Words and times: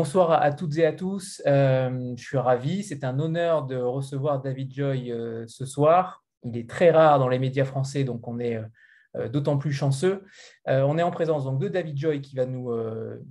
bonsoir 0.00 0.32
à, 0.32 0.50
toutes 0.50 0.78
et 0.78 0.86
à 0.86 0.94
tous. 0.94 1.42
je 1.44 2.14
suis 2.16 2.38
ravi. 2.38 2.84
C'est 2.84 3.04
un 3.04 3.20
honneur 3.20 3.66
de 3.66 3.76
recevoir 3.76 4.40
David 4.40 4.72
Joy 4.72 5.12
ce 5.46 5.66
soir. 5.66 6.24
Il 6.42 6.56
est 6.56 6.66
très 6.66 6.90
rare 6.90 7.18
dans 7.18 7.28
les 7.28 7.38
médias 7.38 7.66
français, 7.66 8.02
donc 8.02 8.26
on 8.26 8.38
est 8.40 8.58
d'autant 9.30 9.58
plus 9.58 9.74
chanceux. 9.74 10.24
on 10.66 10.96
est 10.96 11.02
en 11.02 11.10
présence 11.10 11.44
donc, 11.44 11.60
de 11.60 11.68
David 11.68 11.98
Joy 11.98 12.22
qui 12.22 12.34
va, 12.34 12.46
nous, 12.46 12.74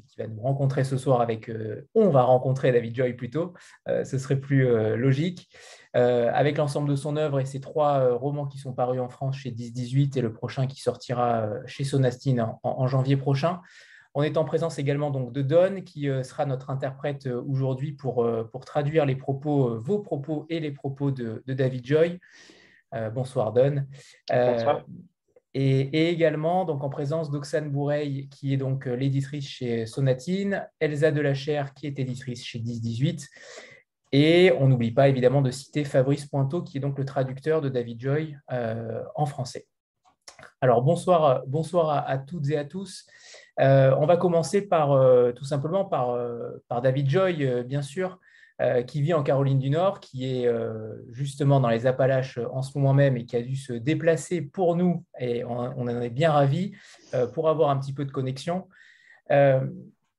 qui 0.09 0.17
va 0.19 0.27
nous 0.27 0.39
rencontrer 0.39 0.83
ce 0.83 0.95
soir 0.95 1.21
avec... 1.21 1.51
on 1.95 2.09
va 2.09 2.21
rencontrer 2.21 2.71
David 2.71 2.95
Joy 2.95 3.13
plutôt, 3.13 3.55
ce 3.87 4.19
serait 4.19 4.39
plus 4.39 4.67
logique. 4.95 5.49
avec 5.93 6.59
l'ensemble 6.59 6.87
de 6.87 6.95
son 6.95 7.17
œuvre 7.17 7.39
et 7.39 7.45
ses 7.45 7.61
trois 7.61 8.13
romans 8.13 8.45
qui 8.45 8.59
sont 8.59 8.73
parus 8.73 9.01
en 9.01 9.09
France 9.09 9.37
chez 9.37 9.49
10-18 9.49 10.19
et 10.19 10.21
le 10.21 10.31
prochain 10.31 10.67
qui 10.67 10.79
sortira 10.81 11.49
chez 11.65 11.83
Sonastine 11.83 12.45
en 12.61 12.85
janvier 12.85 13.17
prochain. 13.17 13.59
On 14.15 14.23
est 14.23 14.37
en 14.37 14.45
présence 14.45 14.79
également 14.79 15.11
donc 15.11 15.31
de 15.31 15.41
Don, 15.41 15.81
qui 15.81 16.09
euh, 16.09 16.23
sera 16.23 16.45
notre 16.45 16.71
interprète 16.71 17.27
euh, 17.27 17.43
aujourd'hui 17.47 17.91
pour, 17.91 18.23
euh, 18.23 18.43
pour 18.43 18.65
traduire 18.65 19.05
les 19.05 19.15
propos, 19.15 19.77
vos 19.77 19.99
propos 19.99 20.45
et 20.49 20.59
les 20.59 20.71
propos 20.71 21.11
de, 21.11 21.43
David 21.47 21.85
Joy. 21.85 22.19
bonsoir 23.13 23.53
Don. 23.53 23.85
Bonsoir. 24.29 24.85
Et, 25.53 26.09
également 26.09 26.65
donc 26.65 26.83
en 26.83 26.89
présence 26.89 27.31
d'Oxane 27.31 27.69
Boureille, 27.71 28.29
qui 28.29 28.53
est 28.53 28.57
donc 28.57 28.85
l'éditrice 28.85 29.47
chez 29.47 29.85
Sonatine, 29.85 30.67
Elsa 30.79 31.11
Delachère, 31.11 31.73
qui 31.73 31.87
est 31.87 31.99
éditrice 31.99 32.43
chez 32.43 32.59
1018. 32.59 33.27
Et 34.11 34.51
on 34.59 34.67
n'oublie 34.67 34.91
pas 34.91 35.07
évidemment 35.07 35.41
de 35.41 35.51
citer 35.51 35.83
Fabrice 35.83 36.25
Pointeau, 36.25 36.63
qui 36.63 36.77
est 36.77 36.81
donc 36.81 36.97
le 36.97 37.05
traducteur 37.05 37.61
de 37.61 37.69
David 37.69 37.99
Joy 37.99 38.37
en 39.15 39.25
français. 39.25 39.67
Alors 40.61 40.81
bonsoir, 40.81 41.43
bonsoir 41.47 42.07
à 42.07 42.17
toutes 42.17 42.49
et 42.49 42.57
à 42.57 42.65
tous. 42.65 43.05
Euh, 43.59 43.93
on 43.97 44.05
va 44.05 44.17
commencer 44.17 44.61
par, 44.61 44.93
euh, 44.93 45.31
tout 45.33 45.43
simplement 45.43 45.83
par, 45.83 46.11
euh, 46.11 46.51
David 46.81 47.09
Joy, 47.09 47.63
bien 47.63 47.81
sûr, 47.81 48.19
qui 48.87 49.01
vit 49.01 49.13
en 49.13 49.23
Caroline 49.23 49.57
du 49.57 49.69
Nord, 49.69 50.01
qui 50.01 50.25
est 50.25 50.51
justement 51.07 51.61
dans 51.61 51.69
les 51.69 51.87
Appalaches 51.87 52.39
en 52.51 52.61
ce 52.61 52.77
moment 52.77 52.93
même 52.93 53.15
et 53.15 53.23
qui 53.23 53.37
a 53.37 53.41
dû 53.41 53.55
se 53.55 53.71
déplacer 53.71 54.41
pour 54.41 54.75
nous, 54.75 55.05
et 55.17 55.45
on, 55.45 55.55
en 55.55 55.87
est 55.87 56.09
bien 56.09 56.33
ravis, 56.33 56.73
pour 57.33 57.47
avoir 57.47 57.69
un 57.69 57.79
petit 57.79 57.93
peu 57.93 58.03
de 58.03 58.11
connexion. 58.11 58.67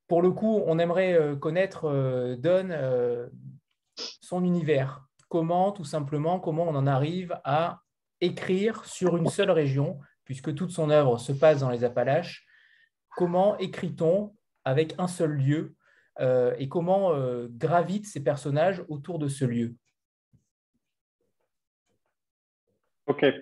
pour 0.09 0.23
le 0.23 0.31
coup, 0.31 0.63
on 0.65 0.79
aimerait 0.79 1.37
connaître 1.39 2.35
Don, 2.39 2.71
son 4.23 4.43
univers. 4.43 5.05
Comment, 5.29 5.71
tout 5.71 5.85
simplement, 5.85 6.41
comment 6.41 6.67
on 6.67 6.75
en 6.77 6.87
arrive 6.87 7.39
à 7.45 7.81
écrire 8.23 8.87
sur 8.87 9.19
une 9.19 9.29
seule 9.29 9.51
région, 9.51 9.99
puisque 10.25 10.55
toute 10.55 10.71
son 10.71 10.89
œuvre 10.89 11.19
se 11.19 11.33
passe 11.33 11.61
dans 11.61 11.69
les 11.69 11.85
Appalaches 11.85 12.47
comment 13.17 13.57
écrit-on 13.59 14.35
avec 14.65 14.95
un 14.99 15.09
seul 15.09 15.33
lieu 15.33 15.75
euh, 16.21 16.55
et 16.59 16.69
comment 16.69 17.13
euh, 17.13 17.49
gravitent 17.51 18.07
ces 18.07 18.23
personnages 18.23 18.85
autour 18.89 19.19
de 19.19 19.29
ce 19.29 19.45
lieu? 19.45 19.75
Okay. 23.07 23.33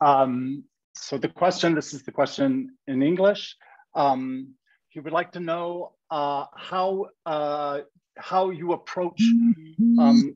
Um, 0.00 0.64
so 0.94 1.18
the 1.18 1.28
question, 1.28 1.74
this 1.74 1.92
is 1.92 2.02
the 2.04 2.12
question 2.12 2.70
in 2.86 3.02
English. 3.02 3.56
Um, 3.94 4.54
he 4.88 5.00
would 5.00 5.12
like 5.12 5.32
to 5.32 5.40
know 5.40 5.92
uh, 6.10 6.46
how 6.54 7.06
uh, 7.26 7.80
how 8.16 8.50
you 8.50 8.72
approach 8.72 9.20
um, 9.98 10.34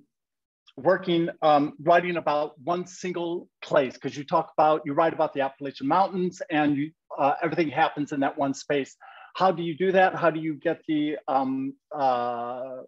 working, 0.77 1.29
um, 1.43 1.75
writing 1.81 2.17
about 2.17 2.59
one 2.63 2.87
single 2.87 3.49
place, 3.63 3.95
because 3.95 4.17
you 4.17 4.25
talk 4.25 4.51
about, 4.57 4.83
you 4.85 4.93
write 4.93 5.13
about 5.13 5.33
the 5.33 5.41
Appalachian 5.41 5.87
Mountains 5.87 6.43
and 6.51 6.77
you, 6.77 6.91
uh, 7.19 7.35
everything 7.43 7.69
happens 7.69 8.13
in 8.13 8.21
that 8.21 8.37
one 8.37 8.55
space. 8.55 8.97
How 9.37 9.51
do 9.51 9.63
you 9.63 9.77
do 9.77 9.93
that? 9.93 10.15
How 10.15 10.31
do 10.31 10.41
you 10.41 10.55
get 10.55 10.81
the, 10.89 11.17
um, 11.29 11.75
uh, 11.93 12.79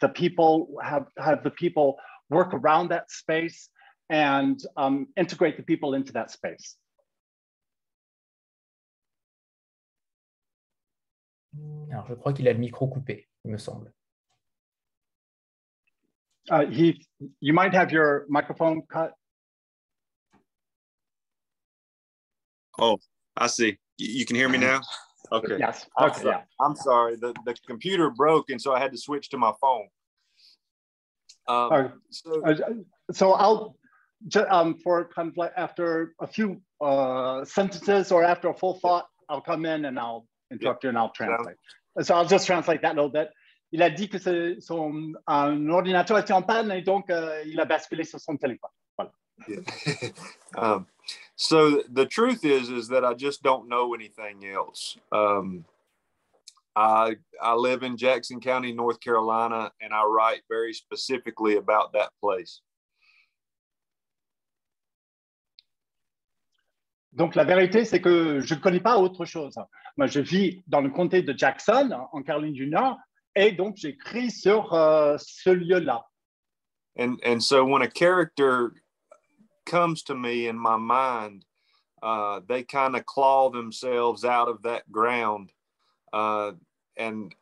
the 0.00 0.08
people, 0.08 0.76
have, 0.82 1.06
have 1.18 1.42
the 1.42 1.50
people 1.50 1.98
work 2.30 2.52
around 2.52 2.88
that 2.88 3.10
space 3.10 3.68
and 4.10 4.60
um, 4.76 5.08
integrate 5.16 5.56
the 5.56 5.62
people 5.62 5.94
into 5.94 6.12
that 6.12 6.30
space? 6.30 6.76
Alors, 11.90 12.06
je 12.08 12.14
crois 12.14 12.32
qu'il 12.32 12.46
a 12.48 12.52
le 12.52 12.58
micro 12.58 12.86
coupé, 12.88 13.28
il 13.44 13.50
me 13.50 13.56
semble. 13.56 13.95
Uh, 16.50 16.66
Heath, 16.66 17.04
you 17.40 17.52
might 17.52 17.74
have 17.74 17.90
your 17.90 18.26
microphone 18.28 18.82
cut. 18.90 19.12
Oh, 22.78 22.98
I 23.36 23.46
see. 23.46 23.78
You 23.98 24.26
can 24.26 24.36
hear 24.36 24.48
me 24.48 24.58
now? 24.58 24.80
Okay. 25.32 25.56
Yes. 25.58 25.86
I'm 25.98 26.10
okay, 26.10 26.22
sorry. 26.22 26.36
yeah. 26.36 26.64
I'm 26.64 26.76
sorry. 26.76 27.16
The, 27.16 27.34
the 27.44 27.54
computer 27.66 28.10
broke, 28.10 28.50
and 28.50 28.60
so 28.60 28.72
I 28.72 28.78
had 28.78 28.92
to 28.92 28.98
switch 28.98 29.28
to 29.30 29.38
my 29.38 29.52
phone. 29.60 29.88
Um, 31.48 31.72
uh, 31.72 31.88
so, 32.10 32.42
uh, 32.44 32.54
so 33.12 33.32
I'll, 33.32 33.76
um, 34.48 34.76
for 34.82 35.08
kind 35.14 35.28
of 35.28 35.36
like 35.36 35.52
after 35.56 36.14
a 36.20 36.26
few 36.26 36.60
uh, 36.80 37.44
sentences 37.44 38.12
or 38.12 38.24
after 38.24 38.48
a 38.48 38.54
full 38.54 38.78
thought, 38.80 39.06
I'll 39.28 39.40
come 39.40 39.64
in 39.64 39.86
and 39.86 39.98
I'll 39.98 40.26
interrupt 40.52 40.84
yeah. 40.84 40.88
you 40.88 40.90
and 40.90 40.98
I'll 40.98 41.10
translate. 41.10 41.56
So 42.02 42.14
I'll 42.14 42.26
just 42.26 42.46
translate 42.46 42.82
that 42.82 42.92
a 42.92 42.94
little 42.94 43.08
bit. 43.10 43.30
Il 43.72 43.82
a 43.82 43.90
dit 43.90 44.08
que 44.08 44.60
son 44.60 45.12
un 45.26 45.68
ordinateur 45.68 46.18
était 46.18 46.32
en 46.32 46.42
panne 46.42 46.70
et 46.72 46.82
donc 46.82 47.10
euh, 47.10 47.42
il 47.46 47.60
a 47.60 47.64
basculé 47.64 48.04
sur 48.04 48.20
son 48.20 48.36
téléphone. 48.36 48.70
Voilà. 48.96 49.12
Yeah. 49.48 50.10
um, 50.56 50.86
so 51.36 51.82
the 51.92 52.06
truth 52.06 52.44
is, 52.44 52.70
is 52.70 52.88
that 52.88 53.04
I 53.04 53.14
just 53.14 53.42
don't 53.42 53.68
know 53.68 53.94
anything 53.94 54.46
else. 54.46 54.96
Um, 55.12 55.64
I 56.74 57.16
I 57.42 57.54
live 57.54 57.82
in 57.82 57.96
Jackson 57.96 58.40
County, 58.40 58.72
North 58.72 59.00
Carolina, 59.00 59.72
and 59.80 59.92
I 59.92 60.04
write 60.04 60.42
very 60.48 60.72
specifically 60.72 61.56
about 61.56 61.92
that 61.92 62.10
place. 62.22 62.62
Donc 67.12 67.34
la 67.34 67.44
vérité, 67.44 67.86
c'est 67.86 68.02
que 68.02 68.40
je 68.40 68.54
ne 68.54 68.60
connais 68.60 68.80
pas 68.80 68.98
autre 68.98 69.24
chose. 69.24 69.54
Moi, 69.96 70.06
je 70.06 70.20
vis 70.20 70.62
dans 70.66 70.82
le 70.82 70.90
comté 70.90 71.22
de 71.22 71.36
Jackson, 71.36 71.90
en 72.12 72.22
Caroline 72.22 72.52
du 72.52 72.66
Nord, 72.66 72.98
Et 73.36 73.52
donc, 73.52 73.76
j'écris 73.76 74.30
sur 74.30 74.72
euh, 74.72 75.18
ce 75.18 75.50
lieu-là. 75.50 76.02
And, 76.98 77.20
and 77.22 77.42
so 77.42 77.66
when 77.66 77.82
a 77.82 77.88
character 77.88 78.72
comes 79.66 80.02
to 80.04 80.14
me 80.14 80.48
in 80.48 80.58
my 80.58 80.78
mind, 80.78 81.44
uh, 82.02 82.40
they 82.48 82.62
kind 82.62 82.96
of 82.96 83.04
claw 83.04 83.50
themselves 83.50 84.24
out 84.24 84.48
of 84.48 84.62
that 84.62 84.90
ground. 84.90 85.52
Uh, 86.14 86.52
and 86.96 87.34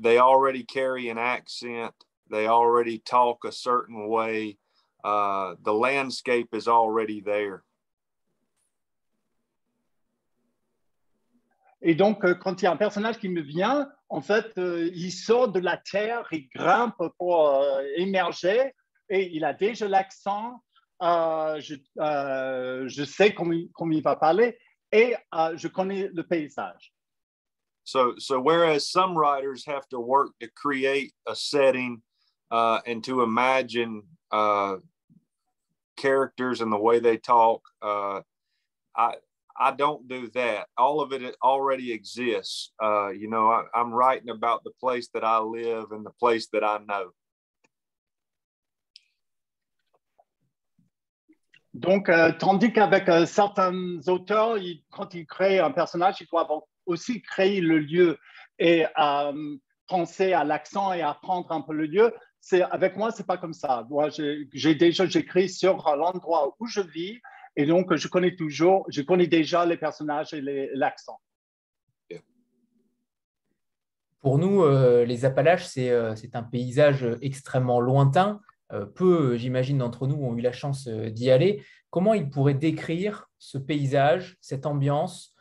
they 0.00 0.18
already 0.18 0.64
carry 0.64 1.10
an 1.10 1.18
accent, 1.18 1.92
they 2.30 2.46
already 2.46 2.98
talk 2.98 3.44
a 3.44 3.52
certain 3.52 4.08
way. 4.08 4.56
Uh, 5.04 5.56
the 5.62 5.74
landscape 5.74 6.54
is 6.54 6.66
already 6.66 7.20
there. 7.20 7.62
Et 11.82 11.94
donc, 11.94 12.24
euh, 12.24 12.34
quand 12.34 12.62
il 12.62 12.64
y 12.64 12.66
a 12.66 12.72
un 12.72 12.78
personnage 12.78 13.18
qui 13.18 13.28
me 13.28 13.42
vient, 13.42 13.90
en 14.08 14.20
fait, 14.20 14.56
euh, 14.58 14.90
il 14.94 15.12
sort 15.12 15.48
de 15.48 15.60
la 15.60 15.76
terre, 15.76 16.26
il 16.32 16.48
grimpe 16.48 17.02
pour 17.18 17.48
euh, 17.48 17.82
émerger 17.96 18.72
et 19.08 19.30
il 19.32 19.44
a 19.44 19.52
déjà 19.52 19.88
l'accent. 19.88 20.62
je, 21.00 21.74
je, 22.86 23.04
sais 23.04 23.34
comment, 23.34 23.90
il 23.90 24.02
va 24.02 24.16
parler 24.16 24.58
et 24.92 25.14
je 25.56 25.68
connais 25.68 26.08
le 26.12 26.22
paysage. 26.22 26.94
So, 27.84 28.14
so 28.18 28.40
whereas 28.40 28.88
some 28.88 29.16
writers 29.16 29.64
have 29.66 29.86
to 29.90 30.00
work 30.00 30.30
to 30.40 30.48
create 30.56 31.12
a 31.26 31.36
setting 31.36 32.02
uh, 32.50 32.80
and 32.86 33.04
to 33.04 33.22
imagine 33.22 34.02
uh, 34.32 34.76
characters 35.96 36.60
and 36.62 36.72
the 36.72 36.78
way 36.78 36.98
they 36.98 37.18
talk, 37.18 37.62
uh, 37.82 38.20
I 39.56 39.72
don't 39.72 40.08
do 40.08 40.28
that. 40.34 40.66
All 40.76 41.00
of 41.00 41.12
it 41.12 41.36
already 41.42 41.92
exists. 41.92 42.72
Uh, 42.82 43.10
you 43.10 43.28
know, 43.28 43.50
I, 43.50 43.64
I'm 43.74 43.92
writing 43.92 44.30
about 44.30 44.64
the 44.64 44.72
place 44.80 45.08
that 45.14 45.24
I 45.24 45.38
live 45.38 45.92
and 45.92 46.04
the 46.04 46.12
place 46.18 46.48
that 46.52 46.64
I 46.64 46.78
know. 46.78 47.12
Donc, 51.74 52.08
euh, 52.08 52.30
tandis 52.38 52.72
qu'avec 52.72 53.08
euh, 53.08 53.26
certains 53.26 53.98
auteurs, 54.06 54.58
ils, 54.58 54.84
quand 54.90 55.12
ils 55.12 55.26
créent 55.26 55.58
un 55.58 55.72
personnage, 55.72 56.20
ils 56.20 56.28
doivent 56.30 56.60
aussi 56.86 57.20
créer 57.20 57.60
le 57.60 57.78
lieu 57.80 58.16
et 58.60 58.86
euh, 58.96 59.56
penser 59.88 60.32
à 60.32 60.44
l'accent 60.44 60.92
et 60.92 61.02
apprendre 61.02 61.50
un 61.50 61.60
peu 61.60 61.72
le 61.74 61.86
lieu. 61.86 62.14
Avec 62.70 62.96
moi, 62.96 63.10
c'est 63.10 63.26
pas 63.26 63.38
comme 63.38 63.54
ça. 63.54 63.86
Moi, 63.90 64.10
j'ai 64.10 64.74
déjà 64.74 65.06
j'écris 65.06 65.48
sur 65.48 65.76
l'endroit 65.96 66.54
où 66.60 66.66
je 66.66 66.80
vis 66.80 67.20
Et 67.56 67.66
donc, 67.66 67.94
je 67.94 68.08
connais 68.08 68.34
toujours, 68.34 68.84
je 68.88 69.02
connais 69.02 69.26
déjà 69.26 69.64
les 69.64 69.76
personnages 69.76 70.34
et 70.34 70.70
l'accent. 70.74 71.20
Pour 74.24 74.38
nous, 74.38 74.62
euh, 74.62 75.04
les 75.04 75.26
Appalaches, 75.26 75.68
euh, 75.76 76.14
c'est 76.16 76.34
un 76.34 76.42
paysage 76.42 77.06
extrêmement 77.20 77.78
lointain. 77.78 78.40
Euh, 78.72 78.86
peu, 78.86 79.36
j'imagine, 79.36 79.76
d'entre 79.76 80.06
nous 80.06 80.14
ont 80.14 80.34
eu 80.34 80.40
la 80.40 80.50
chance 80.50 80.88
d'y 80.88 81.30
aller. 81.30 81.62
Comment 81.90 82.14
il 82.14 82.30
pourrait 82.30 82.54
décrire 82.54 83.28
ce 83.38 83.58
paysage, 83.58 84.38
cette 84.40 84.64
ambiance 84.64 85.32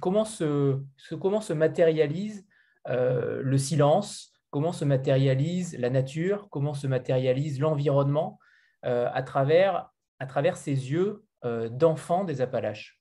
comment, 0.00 0.24
se, 0.24 0.80
comment 1.18 1.40
se 1.40 1.52
matérialise 1.52 2.44
le 2.86 3.56
silence, 3.56 4.32
comment 4.50 4.72
se 4.72 4.84
matérialise 4.84 5.78
la 5.78 5.90
nature, 5.90 6.48
comment 6.50 6.74
se 6.74 6.88
matérialise 6.88 7.60
l'environnement 7.60 8.38
à, 8.82 9.22
travers, 9.22 9.90
à 10.18 10.26
travers 10.26 10.56
ces 10.56 10.90
yeux 10.90 11.24
euh, 11.44 11.68
d'enfants 11.68 12.24
des 12.24 12.40
Appalaches. 12.40 12.98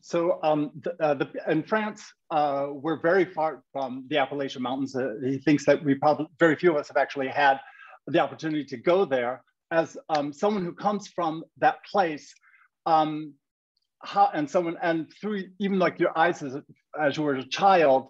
So 0.00 0.38
um, 0.44 0.70
the, 0.82 0.94
uh, 1.02 1.14
the, 1.14 1.28
in 1.48 1.64
France, 1.64 2.00
uh, 2.30 2.68
we're 2.70 3.00
very 3.00 3.24
far 3.24 3.64
from 3.72 4.04
the 4.08 4.18
Appalachian 4.18 4.62
Mountains. 4.62 4.94
Uh, 4.94 5.14
he 5.20 5.38
thinks 5.38 5.66
that 5.66 5.82
we 5.82 5.96
probably, 5.96 6.28
very 6.38 6.54
few 6.54 6.70
of 6.70 6.76
us 6.76 6.86
have 6.86 6.96
actually 6.96 7.26
had 7.26 7.58
the 8.06 8.20
opportunity 8.20 8.64
to 8.66 8.76
go 8.76 9.04
there. 9.04 9.42
As 9.72 9.96
um, 10.08 10.32
someone 10.32 10.64
who 10.64 10.72
comes 10.72 11.08
from 11.08 11.42
that 11.58 11.84
place, 11.84 12.32
um, 12.86 13.34
how, 14.00 14.30
and 14.32 14.48
someone, 14.48 14.76
and 14.80 15.12
through 15.20 15.42
even 15.58 15.80
like 15.80 15.98
your 15.98 16.16
eyes 16.16 16.40
as, 16.40 16.56
as 17.00 17.16
you 17.16 17.24
were 17.24 17.34
a 17.34 17.44
child, 17.44 18.06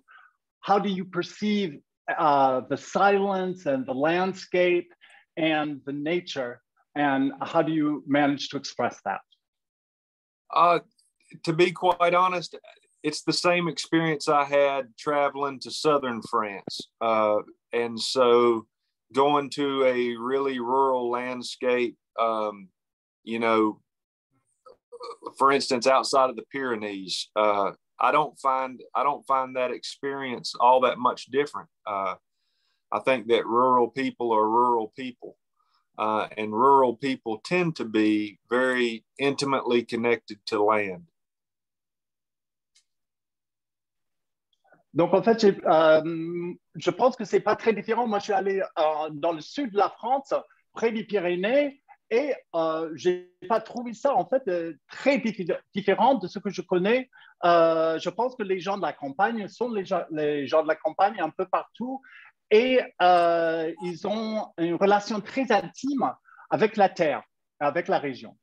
how 0.60 0.78
do 0.78 0.90
you 0.90 1.06
perceive 1.06 1.80
uh, 2.16 2.62
the 2.68 2.76
silence 2.76 3.66
and 3.66 3.86
the 3.86 3.94
landscape 3.94 4.92
and 5.36 5.80
the 5.86 5.92
nature, 5.92 6.62
and 6.94 7.32
how 7.42 7.62
do 7.62 7.72
you 7.72 8.02
manage 8.06 8.48
to 8.50 8.56
express 8.56 9.00
that? 9.04 9.20
Uh, 10.54 10.78
to 11.44 11.52
be 11.52 11.72
quite 11.72 12.14
honest, 12.14 12.56
it's 13.02 13.22
the 13.22 13.32
same 13.32 13.68
experience 13.68 14.28
I 14.28 14.44
had 14.44 14.96
traveling 14.98 15.60
to 15.60 15.70
southern 15.70 16.22
France. 16.22 16.80
Uh, 17.00 17.38
and 17.72 18.00
so 18.00 18.66
going 19.12 19.50
to 19.50 19.84
a 19.84 20.16
really 20.16 20.58
rural 20.58 21.10
landscape, 21.10 21.96
um, 22.18 22.68
you 23.24 23.38
know, 23.38 23.80
for 25.38 25.52
instance, 25.52 25.86
outside 25.86 26.30
of 26.30 26.36
the 26.36 26.44
Pyrenees, 26.50 27.28
uh, 27.36 27.72
I 27.98 28.12
don't 28.12 28.38
find 28.38 28.82
I 28.94 29.02
don't 29.02 29.26
find 29.26 29.56
that 29.56 29.70
experience 29.70 30.54
all 30.58 30.80
that 30.82 30.98
much 30.98 31.26
different. 31.26 31.68
Uh, 31.86 32.16
I 32.92 33.00
think 33.00 33.28
that 33.28 33.46
rural 33.46 33.88
people 33.88 34.32
are 34.32 34.48
rural 34.48 34.92
people, 34.96 35.36
uh, 35.98 36.28
and 36.36 36.52
rural 36.52 36.94
people 36.94 37.40
tend 37.44 37.76
to 37.76 37.84
be 37.84 38.38
very 38.48 39.04
intimately 39.18 39.82
connected 39.82 40.38
to 40.46 40.62
land. 40.62 41.04
Donc, 44.94 45.12
en 45.12 45.22
fait, 45.22 45.44
euh, 45.44 46.54
je 46.74 46.90
pense 46.90 47.16
que 47.16 47.24
c'est 47.26 47.40
pas 47.40 47.54
très 47.54 47.74
différent. 47.74 48.06
Moi, 48.06 48.18
je 48.18 48.24
suis 48.24 48.32
allé 48.32 48.62
euh, 48.78 49.10
dans 49.12 49.32
le 49.32 49.42
sud 49.42 49.72
de 49.72 49.76
la 49.76 49.90
France, 49.90 50.32
près 50.72 50.90
des 50.90 51.04
Pyrénées, 51.04 51.82
et 52.10 52.34
euh, 52.54 52.90
j'ai 52.94 53.32
pas 53.48 53.60
trouvé 53.60 53.92
ça, 53.92 54.14
en 54.14 54.26
fait, 54.26 54.42
euh, 54.48 54.74
très 54.88 55.22
différent 55.74 56.14
de 56.14 56.28
ce 56.28 56.38
que 56.38 56.50
je 56.50 56.62
connais. 56.62 57.10
Euh, 57.44 57.98
je 57.98 58.10
pense 58.10 58.36
que 58.36 58.42
les 58.42 58.60
gens 58.60 58.76
de 58.76 58.82
la 58.82 58.92
campagne 58.92 59.48
sont 59.48 59.70
les 59.70 59.84
gens, 59.84 60.04
les 60.10 60.46
gens 60.46 60.62
de 60.62 60.68
la 60.68 60.76
campagne 60.76 61.20
un 61.20 61.30
peu 61.30 61.46
partout, 61.46 62.00
et 62.50 62.80
ils 63.00 64.06
ont 64.06 64.52
une 64.58 64.74
relation 64.74 65.20
très 65.20 65.50
intime 65.50 66.12
avec 66.50 66.76
la 66.76 66.88
terre, 66.88 67.22
avec 67.58 67.88
la 67.88 67.98
région. 67.98 68.36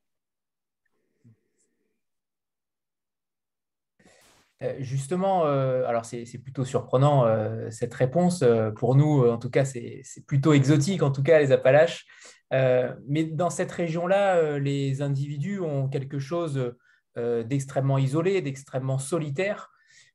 Euh, 4.53 4.53
justement, 4.78 5.46
euh, 5.46 5.84
alors 5.86 6.04
c'est 6.04 6.38
plutôt 6.38 6.64
surprenant 6.64 7.26
euh, 7.26 7.70
cette 7.70 7.94
réponse. 7.94 8.44
pour 8.76 8.94
nous, 8.94 9.26
en 9.28 9.38
tout 9.38 9.50
cas, 9.50 9.64
c'est 9.64 10.02
plutôt 10.26 10.52
exotique, 10.52 11.02
en 11.02 11.10
tout 11.10 11.22
cas, 11.22 11.38
les 11.38 11.52
Appalaches. 11.52 12.06
mais 12.50 13.24
dans 13.24 13.50
cette 13.50 13.72
région-là, 13.72 14.58
les 14.58 15.02
individus 15.02 15.60
ont 15.60 15.88
quelque 15.88 16.18
chose 16.18 16.74
d'extrêmement 17.16 17.98
isolé, 17.98 18.42
d'extrêmement 18.42 18.98
solitaire. 18.98 19.70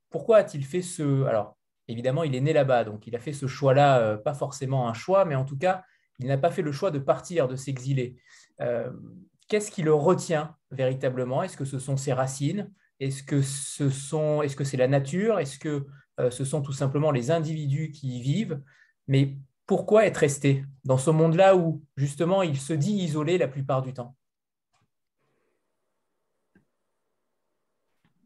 Pourquoi 0.10 0.38
a-t-il 0.38 0.66
fait 0.66 0.82
ce... 0.82 1.24
Alors, 1.26 1.58
évidemment, 1.88 2.24
il 2.24 2.36
est 2.36 2.42
né 2.42 2.54
là-bas, 2.54 2.84
donc 2.84 3.08
il 3.08 3.16
a 3.16 3.20
fait 3.20 3.34
ce 3.34 3.48
choix-là, 3.48 4.18
pas 4.18 4.34
forcément 4.34 4.90
un 4.90 4.94
choix, 4.94 5.26
mais 5.26 5.36
en 5.36 5.46
tout 5.46 5.58
cas, 5.58 5.84
il 6.20 6.28
n'a 6.28 6.38
pas 6.38 6.52
fait 6.52 6.62
le 6.62 6.72
choix 6.72 6.92
de 6.92 7.00
partir, 7.00 7.48
de 7.48 7.56
s'exiler. 7.56 8.16
Qu'est-ce 9.50 9.72
qui 9.72 9.82
le 9.82 9.94
retient 9.94 10.56
véritablement? 10.72 11.42
Est-ce 11.42 11.58
que 11.58 11.66
ce 11.66 11.80
sont 11.80 11.98
ses 11.98 12.14
racines? 12.14 12.72
Est-ce 13.00 13.24
que 13.24 13.42
ce 13.42 13.86
est-ce 14.44 14.64
c'est 14.64 14.78
la 14.78 14.88
nature? 14.88 15.40
Est-ce 15.40 15.58
que 15.58 15.86
euh, 16.20 16.32
ce 16.32 16.44
sont 16.44 16.62
tout 16.62 16.74
simplement 16.74 17.12
les 17.12 17.32
individus 17.32 17.92
qui 17.92 18.20
y 18.20 18.22
vivent? 18.22 18.62
Mais 19.08 19.38
pourquoi 19.66 20.06
être 20.06 20.18
resté 20.18 20.66
dans 20.84 20.98
ce 20.98 21.10
monde-là 21.12 21.56
où 21.56 21.84
justement 21.96 22.42
il 22.42 22.58
se 22.58 22.74
dit 22.74 22.94
isolé 22.94 23.38
la 23.38 23.48
plupart 23.48 23.82
du 23.82 23.94
temps? 23.94 24.16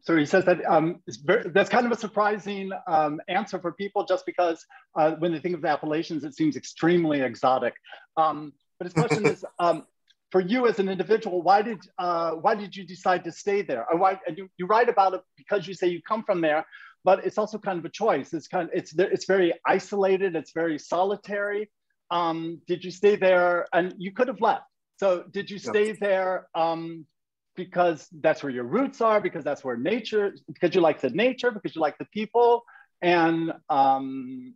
So 0.04 0.16
he 0.16 0.26
says 0.26 0.44
that 0.44 0.62
um, 0.68 1.00
very, 1.24 1.48
that's 1.50 1.70
kind 1.70 1.86
of 1.86 1.92
a 1.92 1.96
surprising 1.96 2.70
um, 2.86 3.22
answer 3.26 3.58
for 3.58 3.72
people 3.72 4.04
just 4.04 4.26
because 4.26 4.62
uh, 4.96 5.12
when 5.12 5.32
they 5.32 5.38
think 5.38 5.54
of 5.54 5.62
the 5.62 5.68
Appalachians, 5.68 6.24
it 6.24 6.34
seems 6.34 6.56
extremely 6.56 7.22
exotic. 7.22 7.72
Um, 8.18 8.52
but 8.78 8.84
his 8.84 8.92
question 8.92 9.24
is 9.24 9.46
um, 9.58 9.86
for 10.34 10.40
you 10.40 10.66
as 10.66 10.80
an 10.80 10.88
individual, 10.88 11.42
why 11.42 11.62
did 11.62 11.78
uh, 11.96 12.32
why 12.32 12.56
did 12.56 12.74
you 12.74 12.84
decide 12.84 13.22
to 13.22 13.30
stay 13.30 13.62
there? 13.62 13.86
Or 13.88 13.96
why 13.96 14.18
you, 14.36 14.48
you 14.56 14.66
write 14.66 14.88
about 14.88 15.14
it 15.14 15.20
because 15.36 15.68
you 15.68 15.74
say 15.74 15.86
you 15.86 16.02
come 16.02 16.24
from 16.24 16.40
there, 16.40 16.66
but 17.04 17.24
it's 17.24 17.38
also 17.38 17.56
kind 17.56 17.78
of 17.78 17.84
a 17.84 17.88
choice. 17.88 18.34
It's 18.34 18.48
kind 18.48 18.68
of 18.68 18.74
it's 18.74 18.92
it's 18.98 19.26
very 19.26 19.54
isolated. 19.64 20.34
It's 20.34 20.50
very 20.50 20.76
solitary. 20.76 21.70
Um, 22.10 22.60
did 22.66 22.82
you 22.84 22.90
stay 22.90 23.14
there? 23.14 23.68
And 23.72 23.94
you 23.96 24.10
could 24.10 24.26
have 24.26 24.40
left. 24.40 24.64
So 24.96 25.22
did 25.30 25.52
you 25.52 25.60
stay 25.60 25.88
yeah. 25.90 26.00
there 26.00 26.48
um, 26.56 27.06
because 27.54 28.08
that's 28.20 28.42
where 28.42 28.50
your 28.50 28.64
roots 28.64 29.00
are? 29.00 29.20
Because 29.20 29.44
that's 29.44 29.62
where 29.62 29.76
nature. 29.76 30.34
Because 30.52 30.74
you 30.74 30.80
like 30.80 31.00
the 31.00 31.10
nature. 31.10 31.52
Because 31.52 31.76
you 31.76 31.80
like 31.80 31.96
the 31.98 32.06
people. 32.06 32.64
And 33.02 33.52
um, 33.70 34.54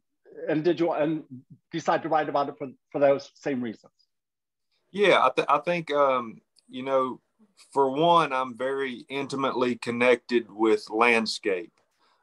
and 0.49 0.65
did 0.65 0.81
you 0.81 0.91
and 0.91 1.23
decide 1.71 2.03
to 2.03 2.09
write 2.09 2.29
about 2.29 2.49
it 2.49 2.57
for, 2.59 2.67
for 2.91 2.99
those 2.99 3.31
same 3.37 3.63
reasons? 3.63 4.08
Yeah, 4.91 5.21
I, 5.23 5.31
th- 5.35 5.49
I 5.49 5.59
think, 5.59 5.91
um, 5.93 6.41
you 6.69 6.83
know, 6.83 7.21
for 7.73 7.91
one, 7.91 8.33
I'm 8.33 8.57
very 8.57 9.05
intimately 9.09 9.77
connected 9.77 10.51
with 10.51 10.89
landscape. 10.91 11.73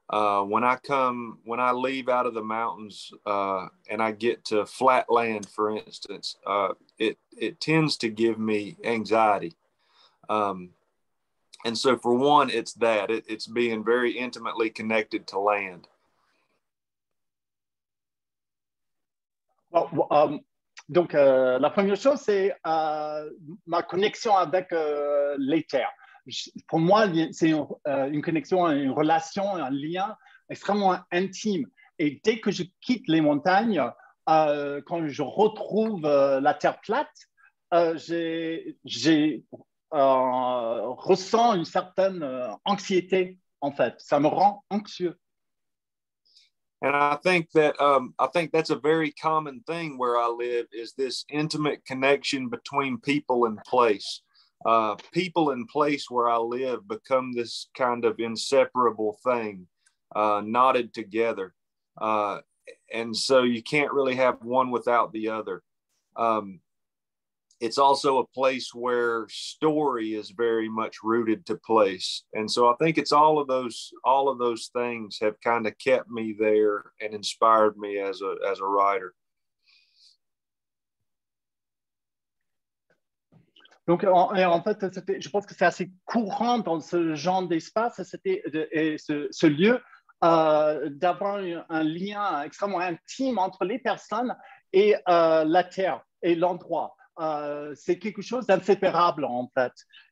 Uh, 0.09 0.43
when 0.43 0.63
I 0.63 0.75
come, 0.75 1.39
when 1.45 1.59
I 1.59 1.71
leave 1.71 2.09
out 2.09 2.27
of 2.27 2.35
the 2.35 2.43
mountains 2.43 3.11
uh, 3.25 3.67
and 3.89 4.01
I 4.01 4.11
get 4.11 4.45
to 4.45 4.65
flat 4.65 5.11
land, 5.11 5.49
for 5.49 5.75
instance, 5.75 6.37
uh, 6.45 6.73
it 6.99 7.17
it 7.35 7.59
tends 7.59 7.97
to 7.97 8.09
give 8.09 8.37
me 8.37 8.77
anxiety. 8.83 9.55
Um, 10.29 10.69
and 11.65 11.75
so, 11.75 11.97
for 11.97 12.13
one, 12.13 12.51
it's 12.51 12.73
that 12.75 13.09
it, 13.09 13.25
it's 13.27 13.47
being 13.47 13.83
very 13.83 14.11
intimately 14.11 14.69
connected 14.69 15.25
to 15.27 15.39
land. 15.39 15.87
Well, 19.71 20.07
um, 20.11 20.41
Donc, 20.87 21.15
euh, 21.15 21.57
la 21.59 21.69
première 21.69 21.95
chose, 21.95 22.19
c'est 22.19 22.55
euh, 22.65 23.29
ma 23.65 23.81
connexion 23.81 24.35
avec 24.35 24.71
euh, 24.71 25.35
terres. 25.67 25.91
Pour 26.67 26.79
moi, 26.79 27.07
c'est 27.31 27.49
une, 27.49 27.65
une, 27.85 28.21
connexion, 28.21 28.69
une 28.69 28.91
relation, 28.91 29.55
un 29.55 29.69
lien 29.69 30.15
extrêmement 30.49 30.97
intime. 31.11 31.67
Et 31.99 32.19
dès 32.23 32.39
que 32.39 32.51
je 32.51 32.63
quitte 32.81 33.07
les 33.07 33.21
montagnes, 33.21 33.81
quand 34.25 35.07
je 35.07 35.21
retrouve 35.21 36.01
la 36.01 36.53
terre 36.55 36.81
plate, 36.81 37.15
j'ai 37.93 39.45
ressens 39.91 41.53
une 41.53 41.65
certaine 41.65 42.27
anxiété, 42.65 43.37
en 43.61 43.71
fait. 43.71 43.93
Ça 43.99 44.19
me 44.19 44.27
rend 44.27 44.63
anxieux. 44.71 45.19
And 46.81 46.95
I 46.95 47.15
think 47.23 47.51
that 47.53 47.79
um, 47.81 48.13
I 48.19 48.27
think 48.27 48.51
that's 48.51 48.69
a 48.69 48.79
very 48.79 49.11
common 49.11 49.61
thing 49.61 49.97
where 49.97 50.17
I 50.17 50.27
live 50.27 50.67
is 50.71 50.93
this 50.93 51.25
intimate 51.29 51.85
connection 51.85 52.49
between 52.49 52.99
people 52.99 53.45
and 53.45 53.57
place. 53.63 54.21
Uh, 54.65 54.95
people 55.11 55.51
and 55.51 55.67
place 55.67 56.09
where 56.09 56.27
I 56.27 56.37
live 56.37 56.87
become 56.87 57.33
this 57.33 57.69
kind 57.77 58.03
of 58.03 58.19
inseparable 58.19 59.17
thing, 59.23 59.67
uh, 60.15 60.41
knotted 60.43 60.93
together, 60.93 61.53
uh, 62.01 62.39
and 62.91 63.15
so 63.15 63.43
you 63.43 63.61
can't 63.61 63.93
really 63.93 64.15
have 64.15 64.43
one 64.43 64.71
without 64.71 65.11
the 65.13 65.29
other. 65.29 65.61
Um, 66.15 66.61
it's 67.61 67.77
also 67.77 68.19
a 68.19 68.27
place 68.27 68.73
where 68.73 69.25
story 69.29 70.13
is 70.13 70.31
very 70.31 70.67
much 70.67 70.97
rooted 71.03 71.45
to 71.45 71.55
place 71.55 72.23
and 72.33 72.49
so 72.49 72.67
i 72.67 72.73
think 72.79 72.97
it's 72.97 73.11
all 73.11 73.39
of 73.39 73.47
those 73.47 73.91
all 74.03 74.29
of 74.29 74.37
those 74.37 74.69
things 74.75 75.17
have 75.21 75.39
kind 75.41 75.65
of 75.65 75.77
kept 75.77 76.09
me 76.09 76.35
there 76.37 76.83
and 77.01 77.13
inspired 77.13 77.77
me 77.77 77.97
as 77.99 78.21
a 78.21 78.35
as 78.49 78.59
a 78.59 78.65
writer 78.65 79.13
Donc, 83.87 84.03
en, 84.03 84.35
en 84.35 84.63
fait, 84.63 84.83
je 85.19 85.29
pense 85.29 85.45
que 85.45 85.53
c'est 85.53 85.65
assez 85.65 85.91
courant 86.05 86.57
dans 86.57 86.79
ce 86.79 87.13
genre 87.13 87.47
d'espace, 87.47 88.01
c'était 88.01 88.41
ce, 88.97 89.27
ce, 89.29 89.45
lieu, 89.45 89.79
euh, 90.23 90.89
d'avoir 90.89 91.35
un 91.69 91.83
lien 91.83 92.41
extrêmement 92.41 92.79
intime 92.79 93.37
entre 93.37 93.63
les 93.63 93.77
personnes 93.77 94.35
et 94.73 94.95
euh, 95.07 95.43
la 95.45 95.63
terre 95.63 96.01
et 96.23 96.33
l'endroit. 96.33 96.95
Euh, 97.19 97.73
c'est 97.75 97.97
quelque 97.97 98.21
chose 98.21 98.45
d'inséparable 98.45 99.25
en 99.25 99.49
fait. 99.53 99.71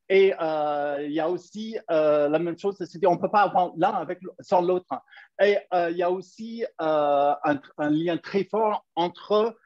Et 0.09 0.33
il 0.37 1.11
y 1.11 1.19
a 1.19 1.29
aussi 1.29 1.77
la 1.89 2.39
même 2.39 2.57
chose, 2.57 2.75
c'est-à-dire 2.77 3.09
on 3.09 3.15
ne 3.15 3.21
peut 3.21 3.31
pas 3.31 3.43
avoir 3.43 3.71
l'un 3.77 4.05
sans 4.41 4.61
l'autre. 4.61 5.01
Et 5.41 5.57
il 5.71 5.95
y 5.95 6.03
a 6.03 6.11
aussi 6.11 6.65
un, 6.77 7.37
lien 7.79 8.17
très 8.17 8.43
fort 8.43 8.85
entre 8.95 9.57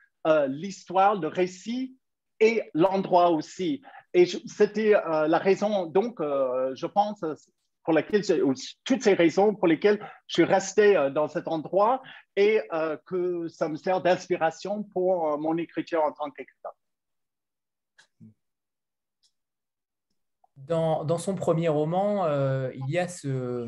l'histoire, 0.47 1.15
le 1.15 1.27
récit 1.27 1.97
et 2.39 2.61
l'endroit 2.75 3.31
aussi. 3.31 3.81
Et 4.13 4.25
c'était 4.25 4.91
la 4.91 5.37
raison, 5.39 5.87
donc, 5.87 6.19
je 6.21 6.85
pense, 6.85 7.25
pour 7.87 7.93
laquelle, 7.93 8.21
toutes 8.83 9.01
ces 9.01 9.13
raisons 9.13 9.55
pour 9.55 9.65
lesquelles 9.65 9.97
je 10.27 10.33
suis 10.33 10.43
resté 10.43 10.97
euh, 10.97 11.09
dans 11.09 11.29
cet 11.29 11.47
endroit 11.47 12.03
et 12.35 12.59
euh, 12.73 12.97
que 13.05 13.47
ça 13.47 13.69
me 13.69 13.77
sert 13.77 14.01
d'inspiration 14.01 14.83
pour 14.83 15.31
euh, 15.31 15.37
mon 15.37 15.55
écriture 15.55 16.03
en 16.03 16.11
tant 16.11 16.29
qu'écrivain. 16.29 16.71
Dans, 20.67 21.17
son 21.17 21.35
premier 21.35 21.69
roman, 21.69 22.27
il 22.71 22.89
y 22.89 22.97
a 22.97 23.07
ce, 23.07 23.67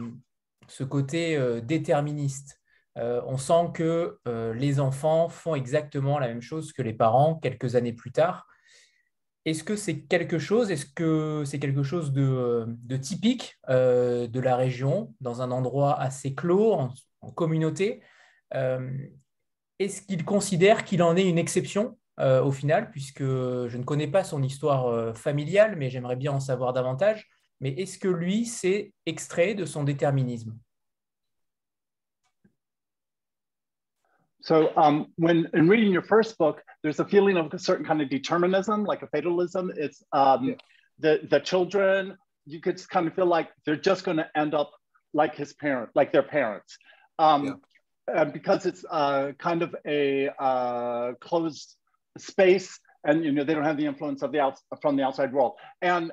côté 0.89 1.61
déterministe. 1.63 2.59
on 2.95 3.37
sent 3.37 3.71
que 3.73 4.19
les 4.55 4.79
enfants 4.79 5.29
font 5.29 5.55
exactement 5.55 6.19
la 6.19 6.27
même 6.27 6.41
chose 6.41 6.73
que 6.73 6.81
les 6.81 6.93
parents 6.93 7.35
quelques 7.35 7.75
années 7.75 7.93
plus 7.93 8.11
tard. 8.11 8.49
Est-ce 9.45 9.63
que 9.63 9.75
c'est 9.75 10.01
quelque 10.01 10.37
chose, 10.37 10.69
est-ce 10.69 10.85
que 10.85 11.43
c'est 11.45 11.59
quelque 11.59 11.83
chose 11.83 12.11
de, 12.11 12.67
typique 13.01 13.57
euh, 13.69 14.27
de 14.27 14.39
la 14.39 14.55
région, 14.55 15.15
dans 15.21 15.41
un 15.41 15.51
endroit 15.51 15.99
assez 15.99 16.35
clos, 16.35 16.73
en, 16.73 17.31
communauté? 17.31 18.01
Euh, 18.53 18.91
Est-ce 19.79 20.01
qu'il 20.01 20.25
considère 20.25 20.83
qu'il 20.83 21.01
en 21.01 21.15
est 21.15 21.27
une 21.27 21.37
exception? 21.37 21.97
Euh, 22.19 22.43
au 22.43 22.51
final, 22.51 22.91
puisque 22.91 23.23
je 23.23 23.77
ne 23.77 23.83
connais 23.83 24.07
pas 24.07 24.23
son 24.23 24.43
histoire 24.43 25.15
familiale, 25.15 25.75
mais 25.77 25.89
j'aimerais 25.89 26.15
bien 26.15 26.31
en 26.33 26.39
savoir 26.39 26.73
davantage. 26.73 27.27
Mais 27.61 27.71
est-ce 27.71 27.97
que 27.99 28.07
lui 28.07 28.45
s'est 28.45 28.93
extrait 29.05 29.53
de 29.53 29.65
son 29.65 29.83
déterminisme? 29.83 30.57
So 34.41 34.71
um, 34.77 35.07
when 35.17 35.47
in 35.53 35.67
reading 35.67 35.91
your 35.91 36.01
first 36.01 36.37
book, 36.37 36.63
there's 36.81 36.99
a 36.99 37.05
feeling 37.05 37.37
of 37.37 37.53
a 37.53 37.59
certain 37.59 37.85
kind 37.85 38.01
of 38.01 38.09
determinism, 38.09 38.85
like 38.85 39.03
a 39.03 39.07
fatalism. 39.07 39.71
It's 39.75 40.01
um, 40.13 40.43
yeah. 40.43 40.55
the 40.99 41.27
the 41.29 41.39
children. 41.39 42.17
You 42.45 42.61
could 42.61 42.81
kind 42.89 43.05
of 43.07 43.13
feel 43.13 43.25
like 43.27 43.49
they're 43.65 43.75
just 43.75 44.03
going 44.05 44.17
to 44.17 44.27
end 44.35 44.55
up 44.55 44.71
like 45.13 45.35
his 45.35 45.53
parent, 45.53 45.89
like 45.93 46.11
their 46.11 46.23
parents, 46.23 46.77
um, 47.19 47.61
yeah. 48.07 48.23
because 48.23 48.65
it's 48.65 48.83
uh, 48.89 49.33
kind 49.37 49.61
of 49.61 49.75
a 49.85 50.29
uh, 50.39 51.13
closed 51.19 51.75
space, 52.19 52.79
and 53.05 53.23
you 53.23 53.31
know 53.31 53.43
they 53.43 53.53
don't 53.53 53.63
have 53.63 53.77
the 53.77 53.85
influence 53.85 54.21
of 54.21 54.31
the 54.31 54.39
out 54.39 54.59
from 54.81 54.95
the 54.95 55.03
outside 55.03 55.33
world. 55.33 55.53
And 55.81 56.11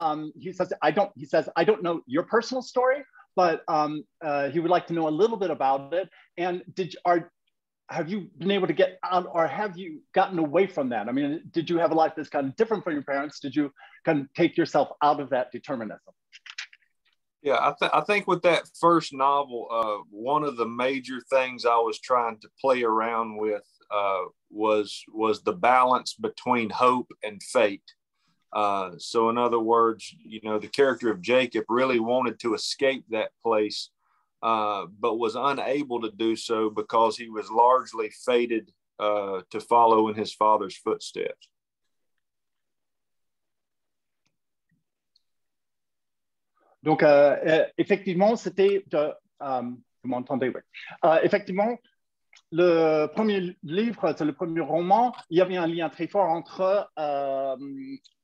um, 0.00 0.32
he 0.38 0.52
says, 0.52 0.72
I 0.82 0.90
don't. 0.90 1.10
He 1.16 1.24
says, 1.24 1.48
I 1.56 1.64
don't 1.64 1.82
know 1.82 2.02
your 2.06 2.24
personal 2.24 2.62
story, 2.62 3.04
but 3.34 3.62
um, 3.68 4.04
uh, 4.24 4.50
he 4.50 4.60
would 4.60 4.70
like 4.70 4.86
to 4.88 4.92
know 4.92 5.08
a 5.08 5.10
little 5.10 5.36
bit 5.36 5.50
about 5.50 5.92
it. 5.94 6.08
And 6.36 6.62
did 6.74 6.96
are 7.04 7.30
have 7.88 8.08
you 8.08 8.28
been 8.38 8.50
able 8.50 8.66
to 8.66 8.72
get 8.72 8.98
out 9.04 9.28
or 9.32 9.46
have 9.46 9.78
you 9.78 10.00
gotten 10.12 10.38
away 10.38 10.66
from 10.66 10.88
that? 10.88 11.08
I 11.08 11.12
mean, 11.12 11.42
did 11.52 11.70
you 11.70 11.78
have 11.78 11.92
a 11.92 11.94
life 11.94 12.14
that's 12.16 12.28
kind 12.28 12.48
of 12.48 12.56
different 12.56 12.82
from 12.82 12.94
your 12.94 13.02
parents? 13.02 13.38
Did 13.38 13.54
you 13.54 13.72
kind 14.04 14.20
of 14.20 14.32
take 14.34 14.56
yourself 14.56 14.88
out 15.02 15.20
of 15.20 15.30
that 15.30 15.52
determinism? 15.52 16.12
Yeah, 17.42 17.58
I, 17.60 17.74
th- 17.78 17.92
I 17.94 18.00
think 18.00 18.26
with 18.26 18.42
that 18.42 18.64
first 18.80 19.12
novel, 19.12 19.68
uh, 19.70 20.02
one 20.10 20.42
of 20.42 20.56
the 20.56 20.66
major 20.66 21.20
things 21.30 21.64
I 21.64 21.76
was 21.76 22.00
trying 22.00 22.40
to 22.40 22.48
play 22.60 22.82
around 22.82 23.36
with 23.36 23.62
uh, 23.90 24.24
was 24.50 25.02
was 25.12 25.42
the 25.42 25.52
balance 25.52 26.14
between 26.14 26.70
hope 26.70 27.10
and 27.22 27.42
fate. 27.42 27.82
Uh, 28.52 28.92
so, 28.98 29.28
in 29.28 29.36
other 29.36 29.58
words, 29.58 30.14
you 30.24 30.40
know, 30.42 30.58
the 30.58 30.68
character 30.68 31.10
of 31.10 31.20
Jacob 31.20 31.64
really 31.68 32.00
wanted 32.00 32.38
to 32.40 32.54
escape 32.54 33.04
that 33.10 33.30
place 33.42 33.90
uh, 34.42 34.86
but 35.00 35.18
was 35.18 35.34
unable 35.34 36.00
to 36.00 36.10
do 36.10 36.36
so 36.36 36.70
because 36.70 37.16
he 37.16 37.28
was 37.28 37.50
largely 37.50 38.10
fated 38.24 38.70
uh, 38.98 39.40
to 39.50 39.60
follow 39.60 40.08
in 40.08 40.14
his 40.14 40.32
father's 40.32 40.76
footsteps. 40.76 41.48
Donc, 46.82 47.02
euh, 47.02 47.36
euh 47.44 47.66
effectivement, 47.78 48.36
c'était. 48.36 48.84
Euh, 48.94 49.62
vous 50.02 50.08
m'entendez, 50.08 50.52
oui. 50.54 50.60
Effectivement, 51.24 51.76
le 52.52 53.06
premier 53.06 53.56
livre, 53.62 54.14
c'est 54.16 54.24
le 54.24 54.32
premier 54.32 54.60
roman, 54.60 55.14
il 55.30 55.38
y 55.38 55.40
avait 55.40 55.56
un 55.56 55.66
lien 55.66 55.88
très 55.88 56.06
fort 56.06 56.28
entre 56.28 56.88
euh, 56.98 57.56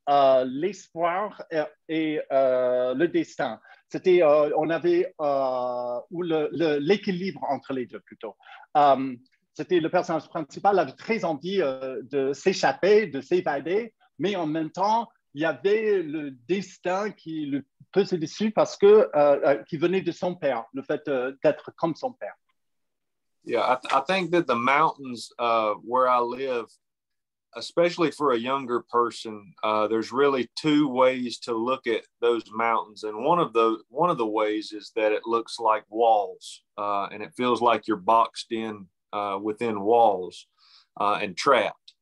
euh, 0.09 0.45
l'espoir 0.45 1.43
et, 1.89 2.21
euh, 2.31 2.93
le 2.93 3.07
destin. 3.07 3.59
C'était, 3.89 4.23
on 4.23 4.69
avait 4.69 5.13
ou 5.19 6.23
l'équilibre 6.23 7.43
entre 7.49 7.73
les 7.73 7.85
deux 7.85 7.99
plutôt. 7.99 8.35
C'était 9.53 9.79
le 9.79 9.89
personnage 9.89 10.27
principal 10.29 10.79
avait 10.79 10.93
très 10.93 11.25
envie 11.25 11.59
de 11.59 12.33
s'échapper, 12.33 13.07
de 13.07 13.21
s'évader, 13.21 13.93
mais 14.17 14.35
en 14.35 14.47
même 14.47 14.71
temps, 14.71 15.09
il 15.35 15.41
y 15.41 15.45
avait 15.45 16.01
le 16.01 16.31
destin 16.31 17.11
qui 17.11 17.45
le 17.45 17.63
pesait 17.91 18.17
dessus 18.17 18.49
parce 18.49 18.77
que 18.77 19.11
qui 19.65 19.77
venait 19.77 20.01
de 20.01 20.11
son 20.11 20.33
père, 20.33 20.65
le 20.73 20.81
fait 20.81 21.07
d'être 21.43 21.71
comme 21.75 21.93
son 21.93 22.13
père. 22.13 22.33
Yeah, 23.45 23.61
I, 23.61 23.75
th 23.75 23.93
I 23.93 23.99
think 24.01 24.31
that 24.31 24.47
the 24.47 24.55
mountains 24.55 25.29
uh, 25.37 25.73
where 25.83 26.07
I 26.07 26.19
live 26.19 26.65
especially 27.57 28.11
for 28.11 28.33
a 28.33 28.37
younger 28.39 28.81
person, 28.91 29.53
uh, 29.63 29.87
there's 29.87 30.11
really 30.11 30.49
two 30.55 30.87
ways 30.89 31.39
to 31.39 31.53
look 31.55 31.87
at 31.87 32.03
those 32.21 32.43
mountains, 32.53 33.03
and 33.03 33.23
one 33.25 33.39
of 33.39 33.53
the 33.53 33.79
one 33.89 34.09
of 34.11 34.17
the 34.17 34.27
ways 34.27 34.73
is 34.73 34.91
that 34.95 35.11
it 35.13 35.23
looks 35.25 35.59
like 35.59 35.85
walls, 35.89 36.63
uh, 36.77 37.05
and 37.11 37.23
it 37.23 37.33
feels 37.37 37.61
like 37.61 37.87
you're 37.87 37.97
boxed 38.15 38.51
in 38.51 38.87
uh, 39.13 39.39
within 39.41 39.81
walls 39.81 40.47
uh, 40.99 41.19
and 41.21 41.37
trapped. 41.37 41.93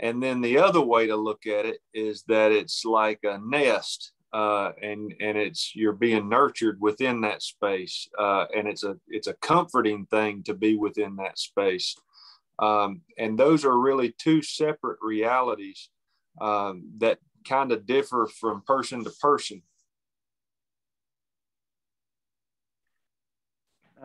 And 0.00 0.22
then 0.22 0.40
the 0.42 0.58
other 0.58 0.80
way 0.82 1.06
to 1.08 1.16
look 1.16 1.46
at 1.46 1.66
it 1.66 1.80
is 1.94 2.24
that 2.28 2.52
it's 2.52 2.84
like 2.84 3.20
a 3.24 3.38
nest, 3.38 4.12
uh, 4.32 4.72
and 4.82 5.14
and 5.20 5.38
it's 5.38 5.74
you're 5.74 5.92
being 5.92 6.28
nurtured 6.28 6.80
within 6.80 7.20
that 7.22 7.42
space, 7.42 8.08
uh, 8.18 8.46
and 8.54 8.68
it's 8.68 8.84
a 8.84 8.96
it's 9.08 9.26
a 9.26 9.34
comforting 9.34 10.06
thing 10.06 10.42
to 10.44 10.54
be 10.54 10.76
within 10.76 11.16
that 11.16 11.38
space. 11.38 11.96
Um, 12.58 13.02
and 13.16 13.38
those 13.38 13.64
are 13.64 13.78
really 13.78 14.14
two 14.18 14.42
separate 14.42 14.98
realities 15.00 15.90
um, 16.40 16.90
that 16.98 17.18
kind 17.46 17.72
of 17.72 17.86
differ 17.86 18.28
from 18.40 18.62
person 18.66 19.04
to 19.04 19.10
person. 19.20 19.62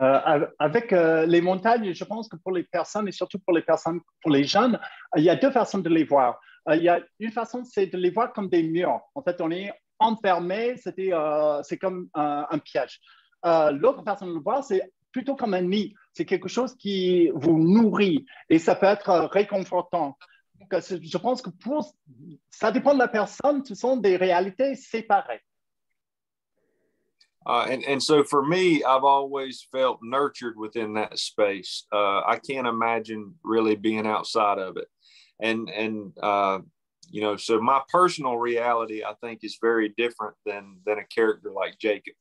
Euh, 0.00 0.46
avec 0.58 0.92
euh, 0.92 1.24
les 1.24 1.40
montagnes, 1.40 1.94
je 1.94 2.04
pense 2.04 2.28
que 2.28 2.36
pour 2.36 2.52
les 2.52 2.64
personnes 2.64 3.06
et 3.06 3.12
surtout 3.12 3.38
pour 3.38 3.54
les 3.54 3.62
personnes, 3.62 4.00
pour 4.22 4.32
les 4.32 4.42
jeunes, 4.42 4.78
il 5.16 5.22
y 5.22 5.30
a 5.30 5.36
deux 5.36 5.52
façons 5.52 5.78
de 5.78 5.88
les 5.88 6.02
voir. 6.02 6.40
Euh, 6.68 6.74
il 6.74 6.82
y 6.82 6.88
a 6.88 7.00
une 7.20 7.30
façon, 7.30 7.62
c'est 7.64 7.86
de 7.86 7.96
les 7.96 8.10
voir 8.10 8.32
comme 8.32 8.48
des 8.48 8.64
murs. 8.64 9.00
En 9.14 9.22
fait, 9.22 9.40
on 9.40 9.52
est 9.52 9.70
enfermé, 9.98 10.76
c'était, 10.76 11.12
euh, 11.12 11.62
c'est 11.62 11.78
comme 11.78 12.08
un, 12.14 12.58
piège. 12.58 13.00
Euh, 13.44 13.70
l'autre 13.72 14.02
de 14.02 14.26
le 14.26 14.62
c'est 14.62 14.82
plutôt 15.12 15.36
comme 15.36 15.54
un 15.54 15.62
nid. 15.62 15.94
C'est 16.12 16.24
quelque 16.24 16.48
chose 16.48 16.74
qui 16.76 17.30
vous 17.34 17.58
nourrit 17.58 18.24
et 18.48 18.58
ça 18.58 18.74
peut 18.74 18.86
être 18.86 19.28
réconfortant. 19.32 20.16
Donc, 20.60 20.80
je 20.80 21.18
pense 21.18 21.42
que 21.42 21.50
pour, 21.50 21.94
ça 22.50 22.70
dépend 22.70 22.94
de 22.94 22.98
la 22.98 23.08
personne, 23.08 23.64
ce 23.64 23.74
sont 23.74 23.96
des 23.96 24.16
réalités 24.16 24.74
séparées. 24.76 25.42
Uh, 27.46 27.66
and, 27.68 27.84
and 27.84 28.02
so 28.02 28.24
for 28.24 28.42
me, 28.42 28.82
I've 28.84 29.04
always 29.04 29.66
felt 29.70 29.98
nurtured 30.02 30.56
within 30.56 30.94
that 30.94 31.18
space. 31.18 31.84
Uh, 31.92 32.22
I 32.26 32.38
can't 32.38 32.66
imagine 32.66 33.34
really 33.44 33.76
being 33.76 34.06
outside 34.06 34.58
of 34.58 34.78
it. 34.78 34.88
And, 35.40 35.68
and 35.68 36.12
uh, 36.22 36.60
you 37.10 37.20
know, 37.20 37.36
so 37.36 37.60
my 37.60 37.80
personal 37.88 38.36
reality, 38.36 39.02
I 39.04 39.14
think, 39.22 39.40
is 39.42 39.58
very 39.60 39.94
different 39.96 40.36
than, 40.46 40.78
than 40.86 40.98
a 40.98 41.04
character 41.04 41.50
like 41.50 41.78
Jacob. 41.78 42.14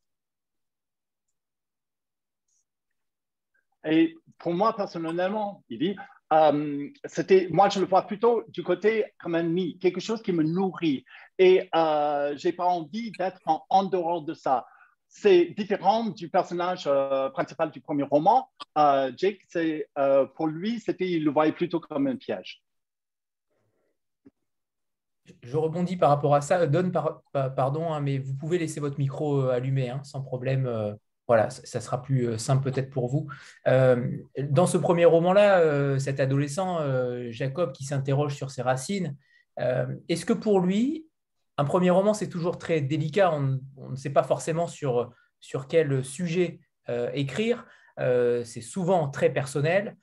Et 3.85 4.15
pour 4.37 4.53
moi, 4.53 4.73
personnellement, 4.73 5.63
il 5.69 5.79
dit, 5.79 5.95
euh, 6.31 6.89
c'était, 7.05 7.47
moi, 7.51 7.69
je 7.69 7.79
le 7.79 7.85
vois 7.85 8.03
plutôt 8.03 8.43
du 8.47 8.63
côté 8.63 9.05
comme 9.19 9.35
un 9.35 9.43
nid, 9.43 9.77
quelque 9.79 9.99
chose 9.99 10.21
qui 10.21 10.31
me 10.31 10.43
nourrit. 10.43 11.05
Et 11.37 11.69
euh, 11.75 12.35
je 12.37 12.47
n'ai 12.47 12.53
pas 12.53 12.65
envie 12.65 13.11
d'être 13.11 13.41
en, 13.45 13.83
dehors 13.83 14.21
de 14.21 14.33
ça. 14.33 14.65
C'est 15.07 15.53
différent 15.57 16.05
du 16.05 16.29
personnage 16.29 16.85
euh, 16.87 17.29
principal 17.29 17.69
du 17.69 17.81
premier 17.81 18.03
roman. 18.03 18.49
Jake, 19.17 19.41
c'est, 19.47 19.89
pour 20.35 20.47
lui, 20.47 20.79
c'était, 20.79 21.09
il 21.09 21.23
le 21.23 21.31
voyait 21.31 21.51
plutôt 21.51 21.79
comme 21.79 22.07
un 22.07 22.15
piège. 22.15 22.63
Je 25.41 25.57
rebondis 25.57 25.97
par 25.97 26.09
rapport 26.09 26.35
à 26.35 26.41
ça. 26.41 26.67
Donne, 26.67 26.91
pardon, 26.91 27.93
hein, 27.93 28.01
mais 28.01 28.17
vous 28.17 28.33
pouvez 28.35 28.57
laisser 28.57 28.79
votre 28.79 28.99
micro 28.99 29.47
allumé, 29.47 29.89
hein, 29.89 30.01
sans 30.03 30.21
problème. 30.21 30.97
Voilà, 31.27 31.49
ça 31.49 31.79
sera 31.79 32.01
plus 32.01 32.27
euh, 32.27 32.37
simple 32.37 32.69
peut-être 32.69 32.89
pour 32.89 33.07
vous. 33.07 33.27
Euh, 33.67 34.17
dans 34.49 34.67
ce 34.67 34.77
premier 34.77 35.05
roman-là, 35.05 35.59
euh, 35.59 35.97
cet 35.97 36.19
adolescent, 36.19 36.79
Jacob, 37.29 37.71
qui 37.71 37.85
s'interroge 37.85 38.35
sur 38.35 38.51
ses 38.51 38.61
racines, 38.61 39.15
est-ce 39.57 40.25
que 40.25 40.33
pour 40.33 40.59
lui, 40.59 41.07
un 41.57 41.65
premier 41.65 41.91
roman, 41.91 42.13
c'est 42.13 42.27
toujours 42.27 42.57
très 42.57 42.81
délicat. 42.81 43.31
On, 43.31 43.89
ne 43.89 43.95
sait 43.95 44.09
pas 44.09 44.23
forcément 44.23 44.67
sur, 44.67 45.11
sur 45.39 45.67
quel 45.67 46.03
sujet 46.03 46.59
écrire. 47.13 47.67
c'est 47.97 48.61
souvent 48.61 49.09
très 49.09 49.31
personnel. 49.31 49.95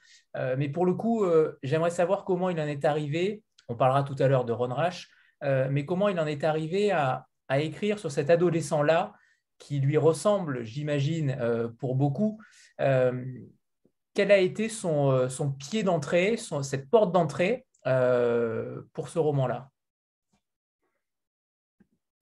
mais 0.57 0.69
pour 0.69 0.87
le 0.87 0.95
coup, 0.95 1.27
j'aimerais 1.65 1.91
savoir 1.91 2.25
comment 2.25 2.49
il 2.49 2.61
en 2.61 2.67
est 2.67 2.85
arrivé. 2.85 3.43
On 3.71 3.77
parlera 3.77 4.03
tout 4.03 4.17
à 4.19 4.27
l'heure 4.27 4.45
de 4.45 4.53
Ron 4.53 4.75
Rash, 4.75 5.09
mais 5.43 5.87
comment 5.87 6.09
il 6.09 6.19
en 6.19 6.27
est 6.27 6.43
arrivé 6.45 6.91
à, 6.91 7.27
écrire 7.51 7.99
sur 7.99 8.11
cet 8.11 8.31
adolescent-là 8.31 9.15
qui 9.59 9.81
lui 9.81 9.97
ressemble, 9.97 10.65
j'imagine, 10.65 11.37
pour 11.79 11.95
beaucoup. 11.95 12.41
quel 12.77 14.33
a 14.33 14.39
été 14.39 14.69
son, 14.69 15.29
son 15.29 15.53
pied 15.53 15.83
d'entrée, 15.83 16.37
cette 16.37 16.91
porte 16.91 17.13
d'entrée 17.13 17.65
pour 17.85 19.09
ce 19.09 19.19
roman-là? 19.19 19.71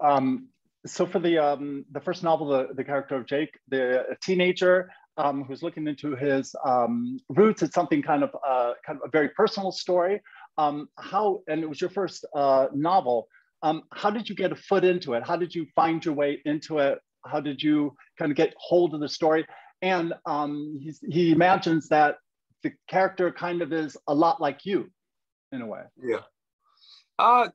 Um, 0.01 0.49
So 0.87 1.07
for 1.07 1.19
the, 1.19 1.39
um, 1.39 1.85
the 1.93 2.01
first 2.01 2.23
novel, 2.23 2.47
the, 2.49 2.69
the 2.75 2.85
character 2.85 3.17
of 3.17 3.27
Jake, 3.27 3.59
the 3.69 4.17
teenager 4.23 4.91
um, 5.17 5.45
who's 5.45 5.63
looking 5.63 5.87
into 5.89 6.15
his 6.15 6.55
um, 6.65 7.19
roots, 7.29 7.63
it's 7.63 7.75
something 7.75 8.03
kind 8.03 8.23
of, 8.23 8.35
uh, 8.47 8.75
kind 8.87 8.99
of 9.03 9.09
a 9.09 9.11
very 9.11 9.31
personal 9.31 9.73
story. 9.73 10.23
Um, 10.59 10.89
how, 10.99 11.43
and 11.49 11.63
it 11.63 11.69
was 11.69 11.81
your 11.81 11.91
first 11.91 12.27
uh, 12.35 12.67
novel, 12.75 13.29
um, 13.63 13.85
how 13.93 14.11
did 14.11 14.29
you 14.29 14.35
get 14.35 14.53
a 14.53 14.57
foot 14.57 14.85
into 14.85 15.15
it? 15.15 15.27
How 15.27 15.37
did 15.37 15.55
you 15.55 15.67
find 15.75 16.05
your 16.05 16.15
way 16.15 16.43
into 16.45 16.79
it? 16.79 16.99
How 17.25 17.41
did 17.41 17.63
you 17.63 17.95
kind 18.19 18.31
of 18.31 18.37
get 18.37 18.55
hold 18.59 18.93
of 18.95 19.01
the 19.01 19.09
story? 19.09 19.47
And 19.83 20.15
um, 20.27 20.79
he 21.09 21.33
imagines 21.33 21.89
that 21.89 22.17
the 22.65 22.73
character 22.89 23.31
kind 23.31 23.63
of 23.63 23.73
is 23.73 23.97
a 24.09 24.15
lot 24.15 24.41
like 24.41 24.67
you 24.67 24.91
in 25.53 25.63
a 25.63 25.67
way. 25.67 25.83
Yeah. 26.03 26.23
Uh, 27.19 27.49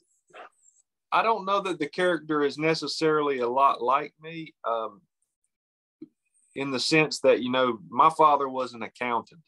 I 1.11 1.21
don't 1.21 1.45
know 1.45 1.61
that 1.61 1.79
the 1.79 1.87
character 1.87 2.41
is 2.43 2.57
necessarily 2.57 3.39
a 3.39 3.47
lot 3.47 3.81
like 3.81 4.13
me 4.21 4.53
um, 4.65 5.01
in 6.55 6.71
the 6.71 6.79
sense 6.79 7.19
that, 7.19 7.41
you 7.41 7.51
know, 7.51 7.79
my 7.89 8.09
father 8.09 8.49
was 8.49 8.73
an 8.73 8.81
accountant, 8.81 9.41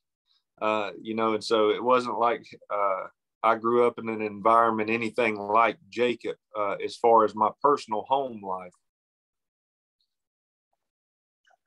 uh, 0.61 0.91
you 1.01 1.15
know, 1.15 1.33
and 1.33 1.43
so 1.43 1.69
it 1.69 1.83
wasn't 1.83 2.19
like 2.19 2.45
uh, 2.69 3.05
I 3.45 3.55
grew 3.55 3.85
up 3.85 3.99
in 3.99 4.09
an 4.09 4.21
environment 4.21 4.89
anything 4.89 5.35
like 5.35 5.77
Jacob 5.89 6.35
uh, 6.57 6.75
as 6.83 6.97
far 6.97 7.23
as 7.25 7.35
my 7.35 7.51
personal 7.61 8.03
home 8.09 8.41
life. 8.41 8.73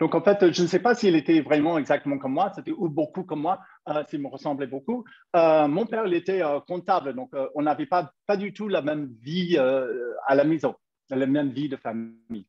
Donc 0.01 0.15
en 0.15 0.21
fait, 0.23 0.53
je 0.53 0.63
ne 0.63 0.69
sais 0.69 0.79
pas 0.79 0.95
s'il 0.95 1.17
était 1.17 1.41
vraiment 1.41 1.77
exactement 1.77 2.19
comme 2.19 2.33
moi, 2.33 2.53
c'était 2.55 2.73
ou 2.73 2.89
beaucoup 2.89 3.25
comme 3.25 3.43
moi, 3.43 3.59
euh, 3.89 4.05
s'il 4.09 4.21
me 4.21 4.29
ressemblait 4.29 4.69
beaucoup. 4.69 5.05
Euh, 5.35 5.67
mon 5.67 5.87
père, 5.87 6.07
il 6.07 6.15
était 6.15 6.43
euh, 6.43 6.61
comptable, 6.61 7.15
donc 7.15 7.31
euh, 7.35 7.49
on 7.55 7.63
n'avait 7.63 7.87
pas, 7.87 8.13
pas 8.27 8.37
du 8.37 8.53
tout 8.53 8.69
la 8.69 8.83
même 8.83 9.13
vie 9.21 9.57
euh, 9.59 10.15
à 10.27 10.37
la 10.37 10.45
maison, 10.45 10.75
la 11.11 11.27
même 11.27 11.51
vie 11.51 11.69
de 11.69 11.77
famille. 11.77 12.47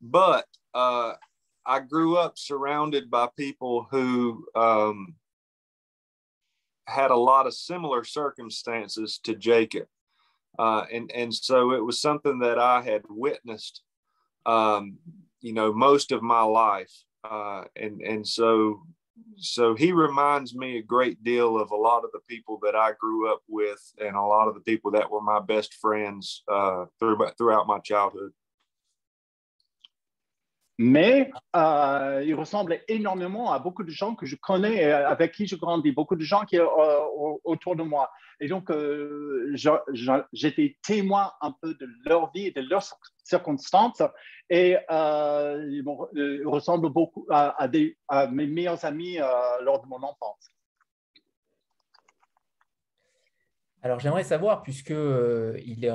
But 0.00 0.46
uh, 0.74 1.14
I 1.66 1.80
grew 1.80 2.16
up 2.16 2.36
surrounded 2.36 3.10
by 3.10 3.28
people 3.36 3.86
who 3.90 4.44
um, 4.56 5.14
had 6.86 7.10
a 7.10 7.16
lot 7.16 7.46
of 7.46 7.54
similar 7.54 8.04
circumstances 8.04 9.18
to 9.24 9.34
Jacob. 9.34 9.86
Uh, 10.58 10.84
and, 10.92 11.10
and 11.12 11.34
so 11.34 11.72
it 11.72 11.84
was 11.84 12.00
something 12.00 12.38
that 12.40 12.58
I 12.58 12.82
had 12.82 13.02
witnessed, 13.08 13.82
um, 14.46 14.98
you 15.40 15.52
know, 15.52 15.72
most 15.72 16.12
of 16.12 16.22
my 16.22 16.42
life. 16.42 16.92
Uh, 17.28 17.64
and, 17.74 18.02
and 18.02 18.26
so, 18.26 18.82
so 19.36 19.74
he 19.74 19.92
reminds 19.92 20.54
me 20.54 20.78
a 20.78 20.82
great 20.82 21.24
deal 21.24 21.58
of 21.58 21.70
a 21.70 21.76
lot 21.76 22.04
of 22.04 22.10
the 22.12 22.20
people 22.28 22.60
that 22.62 22.76
I 22.76 22.92
grew 23.00 23.32
up 23.32 23.40
with 23.48 23.80
and 23.98 24.14
a 24.14 24.22
lot 24.22 24.48
of 24.48 24.54
the 24.54 24.60
people 24.60 24.90
that 24.92 25.10
were 25.10 25.22
my 25.22 25.40
best 25.40 25.74
friends 25.74 26.42
uh, 26.52 26.84
through, 26.98 27.18
throughout 27.38 27.66
my 27.66 27.78
childhood. 27.78 28.32
Mais 30.78 31.30
euh, 31.54 32.22
il 32.26 32.34
ressemble 32.34 32.80
énormément 32.88 33.52
à 33.52 33.58
beaucoup 33.58 33.84
de 33.84 33.90
gens 33.90 34.14
que 34.14 34.26
je 34.26 34.36
connais 34.36 34.76
et 34.76 34.92
avec 34.92 35.32
qui 35.32 35.46
je 35.46 35.56
grandis, 35.56 35.92
beaucoup 35.92 36.16
de 36.16 36.24
gens 36.24 36.44
qui 36.44 36.56
sont 36.56 36.62
euh, 36.62 37.36
autour 37.44 37.76
de 37.76 37.82
moi. 37.82 38.10
Et 38.40 38.48
donc, 38.48 38.70
euh, 38.70 39.54
j'étais 40.32 40.76
témoin 40.82 41.32
un 41.40 41.52
peu 41.52 41.74
de 41.74 41.88
leur 42.04 42.32
vie 42.32 42.48
et 42.48 42.50
de 42.50 42.62
leurs 42.62 42.84
circonstances. 43.22 44.02
Et 44.50 44.76
euh, 44.90 45.64
ils, 45.70 46.42
ressemblent 46.44 46.90
beaucoup 46.90 47.26
à, 47.30 47.68
mes 48.30 48.46
meilleurs 48.46 48.84
amis 48.84 49.18
lors 49.62 49.82
de 49.82 49.88
mon 49.88 50.02
enfance. 50.02 50.50
Alors 53.84 54.00
j'aimerais 54.00 54.24
savoir, 54.24 54.62
puisqu'il 54.62 54.96
euh, 54.96 55.58
il, 55.62 55.86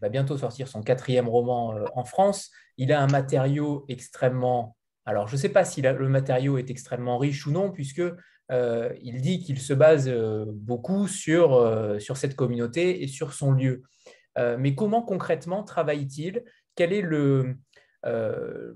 va 0.00 0.08
bientôt 0.08 0.36
sortir 0.36 0.66
son 0.66 0.82
quatrième 0.82 1.28
roman 1.28 1.72
euh, 1.72 1.84
en 1.94 2.04
France, 2.04 2.50
il 2.78 2.92
a 2.92 3.00
un 3.00 3.06
matériau 3.06 3.84
extrêmement... 3.88 4.76
Alors 5.04 5.28
je 5.28 5.36
ne 5.36 5.40
sais 5.40 5.48
pas 5.48 5.64
si 5.64 5.82
le 5.82 6.08
matériau 6.08 6.58
est 6.58 6.68
extrêmement 6.68 7.18
riche 7.18 7.46
ou 7.46 7.52
non, 7.52 7.70
puisque 7.70 8.02
euh, 8.50 8.92
il 9.00 9.20
dit 9.20 9.38
qu'il 9.38 9.60
se 9.60 9.72
base 9.72 10.10
beaucoup 10.48 11.06
sur, 11.06 11.96
sur 12.00 12.16
cette 12.16 12.34
communauté 12.34 13.04
et 13.04 13.06
sur 13.06 13.32
son 13.32 13.52
lieu. 13.52 13.82
mais 14.36 14.74
comment 14.74 15.02
concrètement 15.02 15.62
travaille-t-il? 15.62 16.44
Quel 16.74 16.92
est 16.92 17.02
le, 17.02 17.56
le 18.04 18.74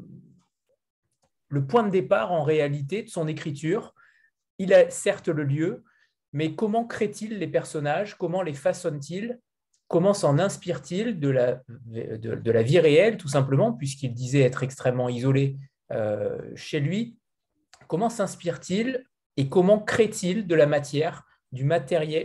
point 1.67 1.83
de 1.83 1.91
départ 1.91 2.31
en 2.31 2.45
réalité 2.45 3.03
de 3.03 3.09
son 3.09 3.27
écriture? 3.27 3.93
Il 4.59 4.73
a 4.73 4.89
certes 4.91 5.29
le 5.29 5.43
lieu, 5.45 5.85
mais 6.37 6.55
comment 6.55 6.85
crée-t-il 6.85 7.39
les 7.39 7.47
personnages? 7.47 8.15
Comment 8.15 8.43
les 8.43 8.53
façonne-t-il 8.53 9.41
Comment 9.89 10.13
s'en 10.13 10.39
inspire-t-il 10.39 11.19
de 11.19 11.31
la, 11.31 11.63
de, 11.87 12.51
la 12.51 12.63
vie 12.63 12.79
réelle, 12.79 13.17
tout 13.17 13.29
simplement, 13.29 13.73
puisqu'il 13.73 14.13
disait 14.13 14.43
être 14.43 14.63
extrêmement 14.63 15.09
isolé 15.09 15.57
euh, 15.93 16.39
chez 16.55 16.81
lui? 16.81 17.17
Comment 17.89 18.11
s'inspire-t-il 18.11 19.03
et 19.39 19.49
comment 19.49 19.79
crée-t-il 19.79 20.47
de 20.47 20.55
la 20.55 20.67
matière, 20.67 21.25
du, 21.53 21.67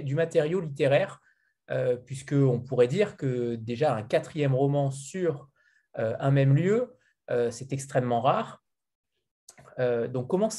du 0.03 0.15
matériau 0.15 0.59
littéraire? 0.59 1.21
Euh, 1.69 1.95
Puisqu'on 1.95 2.59
pourrait 2.59 2.89
dire 2.89 3.15
que 3.15 3.55
déjà 3.55 3.95
un 3.95 4.03
quatrième 4.03 4.55
roman 4.55 4.91
sur 4.91 5.47
euh, 5.99 6.17
un 6.19 6.31
même 6.31 6.53
lieu, 6.53 6.97
c'est 7.49 7.71
extrêmement 7.71 8.19
rare. 8.19 8.61
donc 9.79 10.27
comment, 10.27 10.49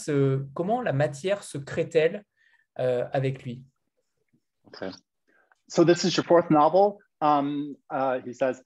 comment 0.54 0.80
la 0.80 0.94
matière 0.94 1.42
se 1.42 1.58
crée-t-elle 1.58 2.24
euh, 2.78 3.06
avec 3.12 3.44
lui. 3.44 3.62
Okay. 4.68 4.90
So 5.68 5.84
this 5.84 6.04
is 6.04 6.16
your 6.16 6.24
fourth 6.24 6.50
novel. 6.50 6.98
Um, 7.20 7.76
uh, 7.90 8.18
he 8.24 8.32
says, 8.32 8.62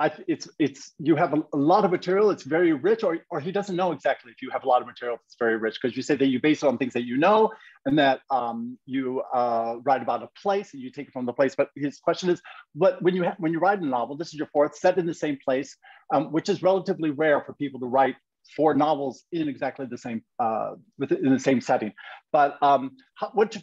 I, 0.00 0.10
it's 0.26 0.48
it's 0.58 0.94
you 0.98 1.14
have 1.14 1.34
a, 1.34 1.42
a, 1.52 1.58
lot 1.58 1.84
of 1.84 1.90
material. 1.90 2.30
It's 2.30 2.42
very 2.42 2.72
rich, 2.72 3.04
or 3.04 3.18
or 3.28 3.38
he 3.38 3.52
doesn't 3.52 3.76
know 3.76 3.92
exactly 3.92 4.32
if 4.32 4.40
you 4.40 4.48
have 4.50 4.64
a 4.64 4.66
lot 4.66 4.80
of 4.80 4.86
material. 4.86 5.18
It's 5.26 5.36
very 5.38 5.58
rich 5.58 5.78
because 5.80 5.94
you 5.94 6.02
say 6.02 6.16
that 6.16 6.26
you 6.26 6.40
base 6.40 6.62
it 6.62 6.66
on 6.66 6.78
things 6.78 6.94
that 6.94 7.04
you 7.04 7.18
know, 7.18 7.50
and 7.84 7.98
that 7.98 8.20
um, 8.30 8.78
you 8.86 9.22
uh, 9.34 9.76
write 9.84 10.00
about 10.00 10.22
a 10.22 10.28
place 10.40 10.72
and 10.72 10.82
you 10.82 10.90
take 10.90 11.08
it 11.08 11.12
from 11.12 11.26
the 11.26 11.34
place. 11.34 11.54
But 11.54 11.68
his 11.76 11.98
question 11.98 12.30
is, 12.30 12.40
what 12.72 13.02
when 13.02 13.14
you 13.14 13.26
when 13.36 13.52
you 13.52 13.58
write 13.58 13.80
a 13.80 13.86
novel, 13.86 14.16
this 14.16 14.28
is 14.28 14.34
your 14.34 14.48
fourth, 14.54 14.74
set 14.74 14.96
in 14.96 15.04
the 15.04 15.12
same 15.12 15.36
place, 15.44 15.76
um, 16.14 16.32
which 16.32 16.48
is 16.48 16.62
relatively 16.62 17.10
rare 17.10 17.42
for 17.44 17.52
people 17.52 17.78
to 17.80 17.86
write 17.86 18.16
four 18.56 18.74
novels 18.74 19.24
in 19.32 19.48
exactly 19.48 19.86
the 19.86 19.98
same 19.98 20.22
uh, 20.38 20.72
in 21.00 21.32
the 21.32 21.38
same 21.38 21.60
setting. 21.60 21.92
But 22.32 22.56
um, 22.62 22.96
how, 23.14 23.30
what, 23.34 23.56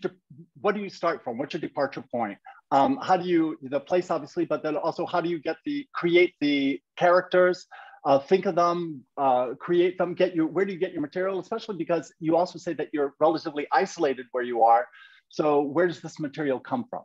what 0.62 0.76
do 0.76 0.82
you 0.82 0.90
start 0.90 1.24
from? 1.24 1.38
What's 1.38 1.54
your 1.54 1.62
departure 1.62 2.04
point? 2.12 2.38
Um, 2.72 3.00
how 3.02 3.16
do 3.18 3.28
you 3.28 3.58
the 3.62 3.80
place 3.80 4.12
obviously, 4.12 4.46
but 4.46 4.62
then 4.64 4.76
also 4.76 5.06
how 5.06 5.22
do 5.22 5.30
you 5.30 5.40
get 5.40 5.58
the 5.66 5.86
create 5.94 6.34
the 6.42 6.82
characters? 6.98 7.66
Uh, 8.06 8.20
think 8.20 8.46
of 8.46 8.56
them, 8.56 9.04
uh, 9.18 9.50
create 9.60 9.98
them, 9.98 10.14
get 10.14 10.36
you. 10.36 10.48
Where 10.48 10.64
do 10.64 10.72
you 10.72 10.80
get 10.80 10.94
your 10.94 11.02
material? 11.02 11.40
Especially 11.40 11.76
because 11.76 12.14
you 12.20 12.38
also 12.38 12.58
say 12.58 12.74
that 12.74 12.88
you're 12.94 13.14
relatively 13.20 13.68
isolated 13.72 14.28
where 14.32 14.44
you 14.44 14.64
are. 14.64 14.88
So 15.30 15.62
where 15.62 15.88
does 15.88 16.02
this 16.02 16.20
material 16.20 16.60
come 16.60 16.86
from? 16.90 17.04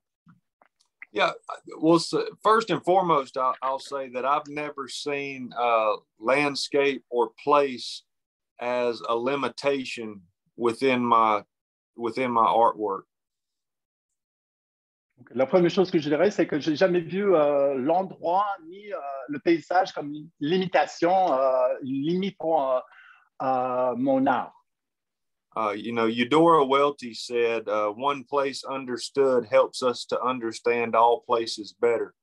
Yeah, 1.12 1.32
well, 1.78 2.02
first 2.42 2.70
and 2.70 2.82
foremost, 2.82 3.36
I'll, 3.36 3.54
I'll, 3.62 3.78
say 3.78 4.08
that 4.10 4.24
I've 4.24 4.48
never 4.48 4.88
seen 4.88 5.50
uh, 5.58 5.96
landscape 6.18 7.04
or 7.10 7.32
place 7.42 8.04
as 8.60 9.02
a 9.06 9.14
limitation 9.14 10.22
within 10.56 11.04
my 11.04 11.42
within 11.96 12.30
my 12.30 12.46
artwork. 12.46 13.02
La 15.34 15.46
première 15.46 15.70
chose 15.70 15.90
que 15.90 15.98
je 15.98 16.08
dirais, 16.08 16.30
c'est 16.30 16.46
que 16.46 16.58
j'ai 16.58 16.76
jamais 16.76 17.00
vu 17.00 17.34
euh, 17.34 17.74
l'endroit 17.74 18.46
ni 18.66 18.92
euh, 18.92 18.98
le 19.28 19.38
paysage 19.38 19.92
comme 19.92 20.12
une 20.12 20.28
limitation, 20.40 21.32
euh, 21.32 21.68
une 21.82 22.02
limite 22.02 22.36
pour 22.38 22.70
euh, 22.70 22.80
euh, 23.42 23.94
mon 23.96 24.26
art. 24.26 24.61
Uh, 25.54 25.72
you 25.72 25.92
know, 25.92 26.06
Eudora 26.06 26.64
Welty 26.64 27.14
said, 27.14 27.68
uh, 27.68 27.90
"One 27.90 28.24
place 28.24 28.64
understood 28.64 29.46
helps 29.50 29.82
us 29.82 30.06
to 30.06 30.20
understand 30.22 30.94
all 30.94 31.20
places 31.26 31.74
better." 31.78 32.14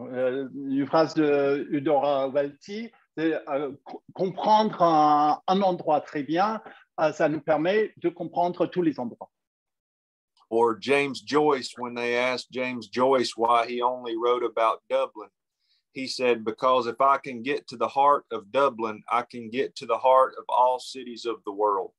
Euh, 0.00 0.48
une 0.54 0.86
phrase 0.86 1.14
de 1.14 1.68
Eudora 1.70 2.28
Welty, 2.28 2.90
c'est 3.16 3.34
euh, 3.48 3.72
comprendre 4.14 4.82
un, 4.82 5.40
un, 5.46 5.62
endroit 5.62 6.00
très 6.00 6.24
bien, 6.24 6.60
euh, 6.98 7.12
ça 7.12 7.28
nous 7.28 7.40
permet 7.40 7.92
de 7.98 8.08
comprendre 8.08 8.66
tous 8.66 8.82
les 8.82 8.98
endroits. 8.98 9.30
or 10.52 10.76
James 10.78 11.14
Joyce 11.24 11.72
when 11.78 11.94
they 11.94 12.14
asked 12.14 12.52
James 12.52 12.86
Joyce 12.86 13.32
why 13.36 13.66
he 13.66 13.80
only 13.80 14.14
wrote 14.18 14.44
about 14.44 14.82
Dublin. 14.90 15.30
He 15.92 16.06
said, 16.06 16.44
Because 16.44 16.86
if 16.86 17.00
I 17.00 17.18
can 17.18 17.42
get 17.42 17.66
to 17.68 17.76
the 17.76 17.88
heart 17.88 18.24
of 18.30 18.50
Dublin, 18.50 19.02
I 19.10 19.22
can 19.22 19.50
get 19.50 19.76
to 19.76 19.86
the 19.86 19.98
heart 19.98 20.34
of 20.38 20.44
all 20.48 20.78
cities 20.78 21.26
of 21.26 21.36
the 21.44 21.52
world. 21.52 21.92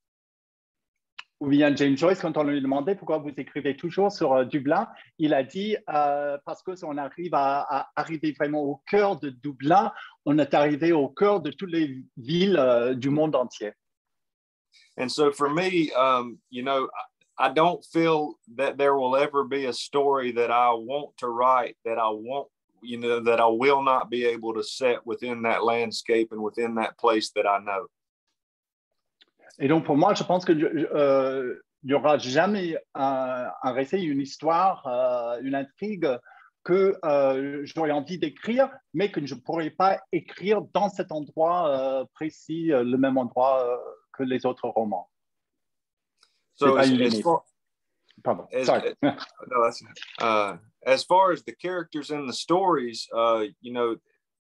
Ou 1.41 1.49
bien 1.49 1.75
James 1.75 1.97
Joyce, 1.97 2.21
quand 2.21 2.37
on 2.37 2.43
lui 2.43 2.61
demandait 2.61 2.95
pourquoi 2.95 3.17
vous 3.17 3.33
écrivez 3.35 3.75
toujours 3.75 4.13
sur 4.13 4.31
euh, 4.31 4.45
Dublin, 4.45 4.87
il 5.19 5.33
a 5.33 5.43
dit 5.43 5.75
euh, 5.89 6.37
parce 6.45 6.63
que 6.63 6.73
si 6.73 6.85
on 6.85 6.97
arrive 6.97 7.33
à, 7.33 7.67
à, 7.69 7.89
arriver 7.97 8.31
vraiment 8.31 8.61
au 8.61 8.81
cœur 8.89 9.19
de 9.19 9.29
Dublin, 9.29 9.91
on 10.25 10.39
est 10.39 10.53
arrivé 10.53 10.93
au 10.93 11.09
cœur 11.09 11.41
de 11.41 11.51
toutes 11.51 11.71
les 11.71 12.01
villes 12.15 12.55
euh, 12.57 12.93
du 12.93 13.09
monde 13.09 13.35
entier. 13.35 13.73
And 14.97 15.09
so 15.09 15.31
for 15.33 15.49
me, 15.49 15.91
um, 15.95 16.37
you 16.49 16.63
know, 16.63 16.87
I 17.37 17.49
don't 17.49 17.83
feel 17.83 18.35
that 18.55 18.77
there 18.77 18.95
will 18.95 19.15
ever 19.15 19.43
be 19.43 19.65
a 19.65 19.73
story 19.73 20.31
that 20.33 20.51
I 20.51 20.71
want 20.73 21.17
to 21.17 21.27
write 21.27 21.75
that 21.83 21.97
I 21.97 22.09
want, 22.09 22.47
you 22.83 22.97
know, 22.97 23.19
that 23.21 23.39
I 23.39 23.47
will 23.47 23.81
not 23.81 24.09
be 24.09 24.25
able 24.25 24.53
to 24.53 24.63
set 24.63 25.05
within 25.05 25.41
that 25.43 25.63
landscape 25.63 26.29
and 26.31 26.41
within 26.41 26.75
that 26.75 26.97
place 26.97 27.31
that 27.35 27.45
I 27.47 27.59
know. 27.59 27.87
Et 29.59 29.67
donc, 29.67 29.85
pour 29.85 29.97
moi, 29.97 30.13
je 30.13 30.23
pense 30.23 30.45
qu'il 30.45 30.63
euh, 30.63 31.61
n'y 31.83 31.93
aura 31.93 32.17
jamais 32.17 32.75
un, 32.95 33.47
un, 33.61 33.71
récit, 33.71 34.03
une 34.03 34.19
histoire, 34.19 34.87
euh, 34.87 35.39
une 35.41 35.55
intrigue 35.55 36.09
que 36.63 36.97
euh, 37.03 37.61
j'aurais 37.65 37.91
envie 37.91 38.17
d'écrire, 38.17 38.69
mais 38.93 39.11
que 39.11 39.25
je 39.25 39.35
ne 39.35 39.39
pourrais 39.39 39.69
pas 39.69 39.99
écrire 40.11 40.61
dans 40.73 40.89
cet 40.89 41.11
endroit 41.11 41.69
euh, 41.69 42.05
précis, 42.13 42.71
euh, 42.71 42.83
le 42.83 42.97
même 42.97 43.17
endroit 43.17 43.63
euh, 43.63 43.77
que 44.13 44.23
les 44.23 44.45
autres 44.45 44.67
romans. 44.69 45.09
So 46.55 46.77
as, 48.25 48.37
as, 48.53 48.67
far, 48.67 48.77
as, 48.77 48.85
Sorry. 48.85 48.95
no, 49.03 49.63
that's, 49.63 49.83
uh, 50.19 50.57
as 50.85 51.03
far 51.03 51.31
as 51.31 51.43
the 51.43 51.55
characters 51.55 52.11
in 52.11 52.27
the 52.27 52.33
stories, 52.33 53.07
uh, 53.15 53.45
you 53.61 53.73
know, 53.73 53.97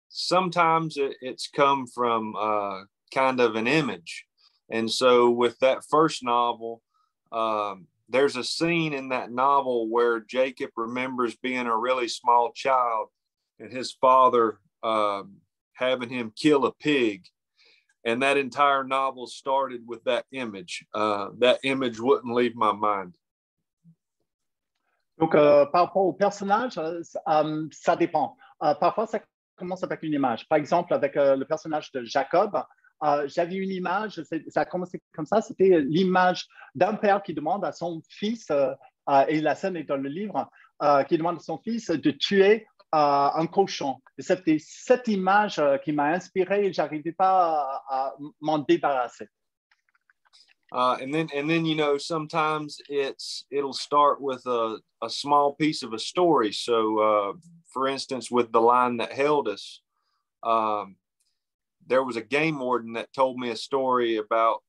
sometimes 0.09 0.97
it, 0.97 1.17
it's 1.21 1.49
come 1.49 1.87
from 1.87 2.35
uh, 2.37 2.83
kind 3.13 3.41
of 3.41 3.57
an 3.57 3.67
image. 3.67 4.25
And 4.71 4.91
so 4.91 5.31
with 5.31 5.59
that 5.61 5.85
first 5.91 6.23
novel, 6.23 6.83
um, 7.31 7.87
there's 8.09 8.37
a 8.37 8.45
scene 8.45 8.93
in 8.93 9.09
that 9.09 9.33
novel 9.33 9.89
where 9.89 10.21
Jacob 10.21 10.71
remembers 10.77 11.35
being 11.37 11.67
a 11.67 11.77
really 11.77 12.09
small 12.09 12.53
child 12.53 13.09
and 13.59 13.73
his 13.73 13.93
father 13.93 14.59
um, 14.83 15.37
having 15.75 16.11
him 16.11 16.33
kill 16.37 16.67
a 16.67 16.73
pig. 16.73 17.25
And 18.05 18.23
that 18.23 18.37
entire 18.37 18.83
novel 18.83 19.27
started 19.27 19.83
with 19.87 20.03
that 20.05 20.25
image. 20.33 20.85
Uh, 20.93 21.29
that 21.39 21.61
image 21.63 22.01
wouldn't 22.01 22.35
leave 22.35 22.57
my 22.57 22.73
mind. 22.73 23.17
Donc, 25.19 25.35
euh, 25.35 25.67
par 25.67 25.87
rapport 25.87 26.05
au 26.05 26.13
personnage, 26.13 26.79
euh, 26.79 27.69
ça 27.71 27.97
dépend. 27.97 28.37
Euh, 28.63 28.75
parfois, 28.75 29.07
ça 29.07 29.21
commence 29.57 29.83
avec 29.85 30.03
une 30.03 30.13
image. 30.13 30.49
Par 30.49 30.59
exemple, 30.59 30.95
avec 30.95 31.17
euh, 31.17 31.37
le 31.37 31.45
personnage 31.45 31.93
de 31.93 32.05
Jacob, 32.05 32.63
euh, 33.05 33.27
j'avais 33.27 33.57
une 33.57 33.71
image, 33.71 34.23
ça 34.49 34.61
a 34.61 34.65
commencé 34.65 35.01
comme 35.15 35.27
ça, 35.27 35.41
c'était 35.41 35.81
l'image 35.81 36.47
d'un 36.75 36.95
père 36.95 37.23
qui 37.23 37.35
demande 37.35 37.65
à 37.65 37.73
son 37.73 38.01
fils, 38.09 38.49
euh, 38.51 38.75
et 39.29 39.41
la 39.41 39.55
scène 39.57 39.77
est 39.77 39.85
dans 39.85 39.97
le 39.97 40.09
livre, 40.09 40.49
euh, 40.83 41.03
qui 41.05 41.19
demande 41.19 41.37
à 41.37 41.41
son 41.41 41.59
fils 41.59 41.91
de 41.91 42.11
tuer 42.13 42.67
un 42.95 43.47
cochon. 43.47 43.97
C'était 44.19 44.59
cette 44.61 45.09
image 45.09 45.59
qui 45.83 45.93
m'a 45.93 46.09
inspiré 46.09 46.67
et 46.67 46.73
j'arrivais 46.75 47.13
pas 47.13 47.83
à 47.89 48.15
m'en 48.43 48.59
débarrasser. 48.59 49.29
Uh, 50.73 50.97
and 51.03 51.13
then, 51.13 51.29
and 51.35 51.51
then, 51.51 51.67
you 51.67 51.77
know, 51.77 51.99
sometimes 51.99 52.81
it's 52.89 53.45
it'll 53.51 53.75
start 53.75 54.23
with 54.23 54.45
a, 54.47 54.79
a 55.03 55.11
small 55.11 55.55
piece 55.55 55.83
of 55.83 55.93
a 55.93 55.99
story. 55.99 56.51
So, 56.51 56.99
uh, 56.99 57.33
for 57.73 57.89
instance, 57.89 58.31
with 58.31 58.51
the 58.53 58.61
line 58.61 58.97
that 58.97 59.13
held 59.13 59.49
us, 59.49 59.83
um, 60.43 60.97
there 61.87 62.03
was 62.03 62.17
a 62.17 62.23
game 62.23 62.59
warden 62.59 62.95
that 62.95 63.13
told 63.13 63.39
me 63.39 63.51
a 63.51 63.57
story 63.57 64.17
about 64.17 64.63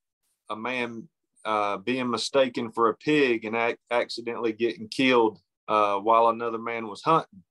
a 0.49 0.55
man 0.57 1.07
uh, 1.45 1.77
being 1.77 2.09
mistaken 2.09 2.71
for 2.71 2.89
a 2.89 2.95
pig 2.95 3.45
and 3.45 3.55
ac- 3.55 3.77
accidentally 3.89 4.51
getting 4.51 4.89
killed 4.89 5.39
uh, 5.69 5.97
while 5.97 6.27
another 6.27 6.57
man 6.57 6.87
was 6.87 7.01
hunting. 7.01 7.43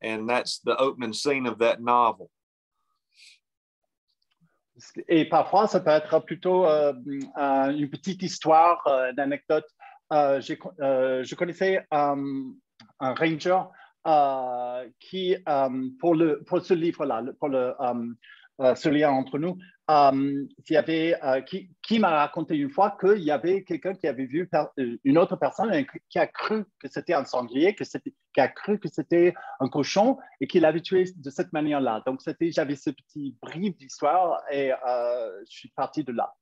And 0.00 0.28
that's 0.28 0.58
the 0.60 0.76
opening 0.76 1.12
scene 1.12 1.46
of 1.46 1.58
that 1.58 1.82
novel. 1.82 2.30
Et 5.08 5.28
parfois, 5.28 5.66
ça 5.66 5.80
peut 5.80 5.90
être 5.90 6.18
plutôt 6.20 6.66
euh, 6.66 6.92
une 7.06 7.88
petite 7.90 8.22
histoire 8.22 8.82
euh, 8.86 9.12
d'anecdote. 9.12 9.66
Euh, 10.12 10.40
je 10.40 11.34
connaissais 11.34 11.86
un 11.90 12.14
ranger 13.00 13.62
qui, 15.00 15.36
pour, 16.00 16.14
le, 16.14 16.42
pour 16.44 16.60
ce 16.60 16.74
livre-là, 16.74 17.22
pour 17.38 17.48
le, 17.48 17.74
euh, 18.60 18.74
ce 18.74 18.88
lien 18.88 19.10
entre 19.10 19.38
nous, 19.38 19.56
euh, 19.92 20.46
y 20.70 20.76
avait, 20.76 21.16
euh, 21.22 21.40
qui, 21.42 21.98
m'a 21.98 22.10
raconté 22.10 22.56
une 22.56 22.70
fois 22.70 22.96
qu'il 22.98 23.22
y 23.22 23.30
avait 23.30 23.62
quelqu'un 23.62 23.94
qui 23.94 24.06
avait 24.06 24.24
vu 24.24 24.48
une 25.04 25.18
autre 25.18 25.36
personne 25.36 25.84
qui 26.08 26.18
a 26.18 26.26
cru 26.26 26.64
que 26.80 26.88
c'était 26.88 27.14
un 27.14 27.24
sanglier, 27.24 27.74
que 27.74 27.84
qui 27.84 28.40
a 28.40 28.48
cru 28.48 28.78
que 28.78 28.88
c'était 28.88 29.34
un 29.60 29.68
cochon 29.68 30.18
et 30.40 30.46
qu'il 30.46 30.62
l'avait 30.62 30.80
tué 30.80 31.04
de 31.14 31.30
cette 31.30 31.52
manière-là. 31.52 32.02
Donc, 32.06 32.20
j'avais 32.40 32.76
ce 32.76 32.90
petit 32.90 33.36
brief 33.42 33.76
d'histoire 33.76 34.40
et 34.50 34.70
je 34.70 35.50
suis 35.50 35.68
parti 35.76 36.04
de 36.04 36.12
là. 36.12 36.32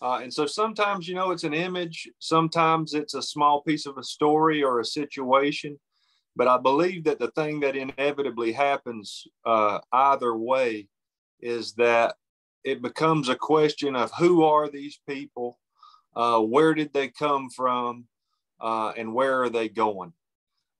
Uh, 0.00 0.20
and 0.22 0.32
so 0.32 0.46
sometimes, 0.46 1.08
you 1.08 1.14
know, 1.16 1.32
it's 1.32 1.42
an 1.42 1.52
image, 1.52 2.08
sometimes 2.20 2.94
it's 2.94 3.14
a 3.14 3.22
small 3.22 3.62
piece 3.62 3.84
of 3.84 3.98
a 3.98 4.04
story 4.04 4.62
or 4.62 4.78
a 4.78 4.84
situation. 4.84 5.76
But 6.36 6.46
I 6.46 6.56
believe 6.56 7.02
that 7.04 7.18
the 7.18 7.32
thing 7.32 7.58
that 7.60 7.74
inevitably 7.74 8.52
happens 8.52 9.26
uh, 9.44 9.80
either 9.92 10.36
way 10.36 10.86
is 11.40 11.74
that 11.74 12.16
it 12.64 12.82
becomes 12.82 13.28
a 13.28 13.36
question 13.36 13.96
of 13.96 14.10
who 14.18 14.44
are 14.44 14.68
these 14.68 15.00
people, 15.08 15.58
uh, 16.16 16.40
where 16.40 16.74
did 16.74 16.92
they 16.92 17.08
come 17.08 17.48
from, 17.50 18.06
uh, 18.60 18.92
and 18.96 19.14
where 19.14 19.42
are 19.42 19.50
they 19.50 19.68
going. 19.68 20.12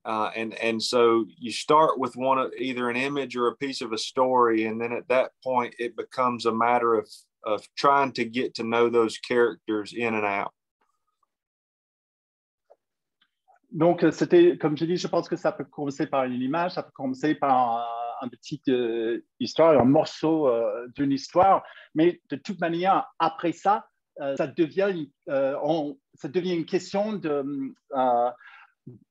Uh, 0.04 0.30
and 0.34 0.54
and 0.54 0.82
so 0.82 1.26
you 1.36 1.52
start 1.52 1.98
with 1.98 2.16
one 2.16 2.38
of 2.38 2.52
either 2.56 2.88
an 2.88 2.96
image 2.96 3.36
or 3.36 3.48
a 3.48 3.56
piece 3.56 3.80
of 3.80 3.92
a 3.92 3.98
story, 3.98 4.64
and 4.64 4.80
then 4.80 4.92
at 4.92 5.08
that 5.08 5.32
point 5.42 5.74
it 5.78 5.96
becomes 5.96 6.46
a 6.46 6.52
matter 6.52 6.94
of 6.94 7.08
of 7.44 7.66
trying 7.76 8.12
to 8.12 8.24
get 8.24 8.54
to 8.54 8.62
know 8.62 8.88
those 8.88 9.18
characters 9.18 9.92
in 9.92 10.14
and 10.14 10.24
out. 10.24 10.52
Donc, 13.70 14.00
c'était, 14.12 14.58
comme 14.58 14.76
je 14.76 14.86
dis, 14.86 14.96
je 14.96 15.08
pense 15.08 15.28
que 15.28 15.36
ça 15.36 15.52
peut 15.52 15.64
commencer 15.64 16.06
par 16.06 16.24
une 16.24 16.40
image, 16.40 16.72
ça 16.72 16.82
peut 16.82 16.92
commencer 16.94 17.34
par 17.34 17.86
un 18.20 18.28
petite 18.28 18.68
euh, 18.68 19.24
histoire, 19.40 19.78
un 19.78 19.84
morceau 19.84 20.48
euh, 20.48 20.86
d'une 20.94 21.12
histoire, 21.12 21.62
mais 21.94 22.20
de 22.30 22.36
toute 22.36 22.60
manière, 22.60 23.12
après 23.18 23.52
ça, 23.52 23.88
euh, 24.20 24.36
ça, 24.36 24.46
devient, 24.46 25.08
ça 25.26 26.28
devient 26.28 26.54
une 26.54 26.66
question 26.66 27.12
de, 27.12 27.44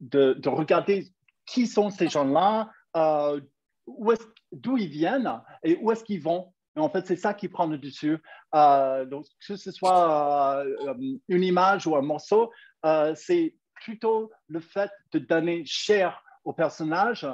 de, 0.01 0.33
de, 0.33 0.49
regarder 0.49 1.07
qui 1.45 1.65
sont 1.65 1.89
ces 1.89 2.09
gens-là, 2.09 2.69
d'où 4.51 4.77
ils 4.77 4.89
viennent 4.89 5.41
et 5.63 5.77
où 5.81 5.91
est-ce 5.91 6.03
qu'ils 6.03 6.21
vont. 6.21 6.53
En 6.75 6.89
fait, 6.89 7.07
c'est 7.07 7.15
ça 7.15 7.33
qui 7.33 7.47
prend 7.47 7.67
le 7.67 7.77
dessus. 7.77 8.21
donc, 8.53 9.25
que 9.47 9.55
ce 9.55 9.71
soit 9.71 10.63
une 11.29 11.43
image 11.43 11.87
ou 11.87 11.95
un 11.95 12.01
morceau, 12.01 12.51
c'est 13.15 13.55
plutôt 13.75 14.29
le 14.47 14.59
fait 14.59 14.91
de 15.13 15.19
donner 15.19 15.63
chair 15.65 16.21
aux 16.43 16.53
personnages 16.53 17.27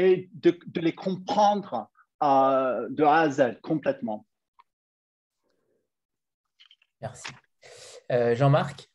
et 0.00 0.28
de, 0.32 0.58
de 0.66 0.80
les 0.80 0.94
comprendre 0.94 1.90
euh, 2.22 2.88
de 2.90 3.04
A 3.04 3.20
à 3.20 3.30
Z 3.30 3.60
complètement. 3.62 4.26
Merci. 7.00 7.32
Euh, 8.10 8.34
Jean-Marc? 8.34 8.90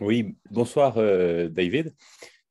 Oui, 0.00 0.36
bonsoir 0.50 0.98
euh, 0.98 1.48
David. 1.48 1.94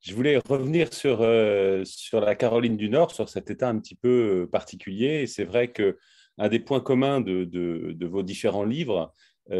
Je 0.02 0.14
voulais 0.14 0.38
revenir 0.38 0.94
sur, 0.94 1.22
euh, 1.22 1.84
sur 1.86 2.20
la 2.20 2.36
Caroline 2.36 2.78
du 2.78 2.90
Nord, 2.90 3.12
sur 3.12 3.28
cet 3.28 3.50
état 3.50 3.70
un 3.70 3.80
petit 3.80 3.96
peu 3.96 4.48
particulier. 4.52 5.22
Et 5.22 5.28
c'est 5.28 5.46
vrai 5.46 5.72
que 5.72 5.98
un 6.38 6.50
des 6.50 6.60
points 6.60 6.82
communs 6.82 7.22
de, 7.22 7.44
de, 7.46 7.94
de 7.94 8.06
vos 8.06 8.22
différents 8.22 8.66
livres, 8.66 9.14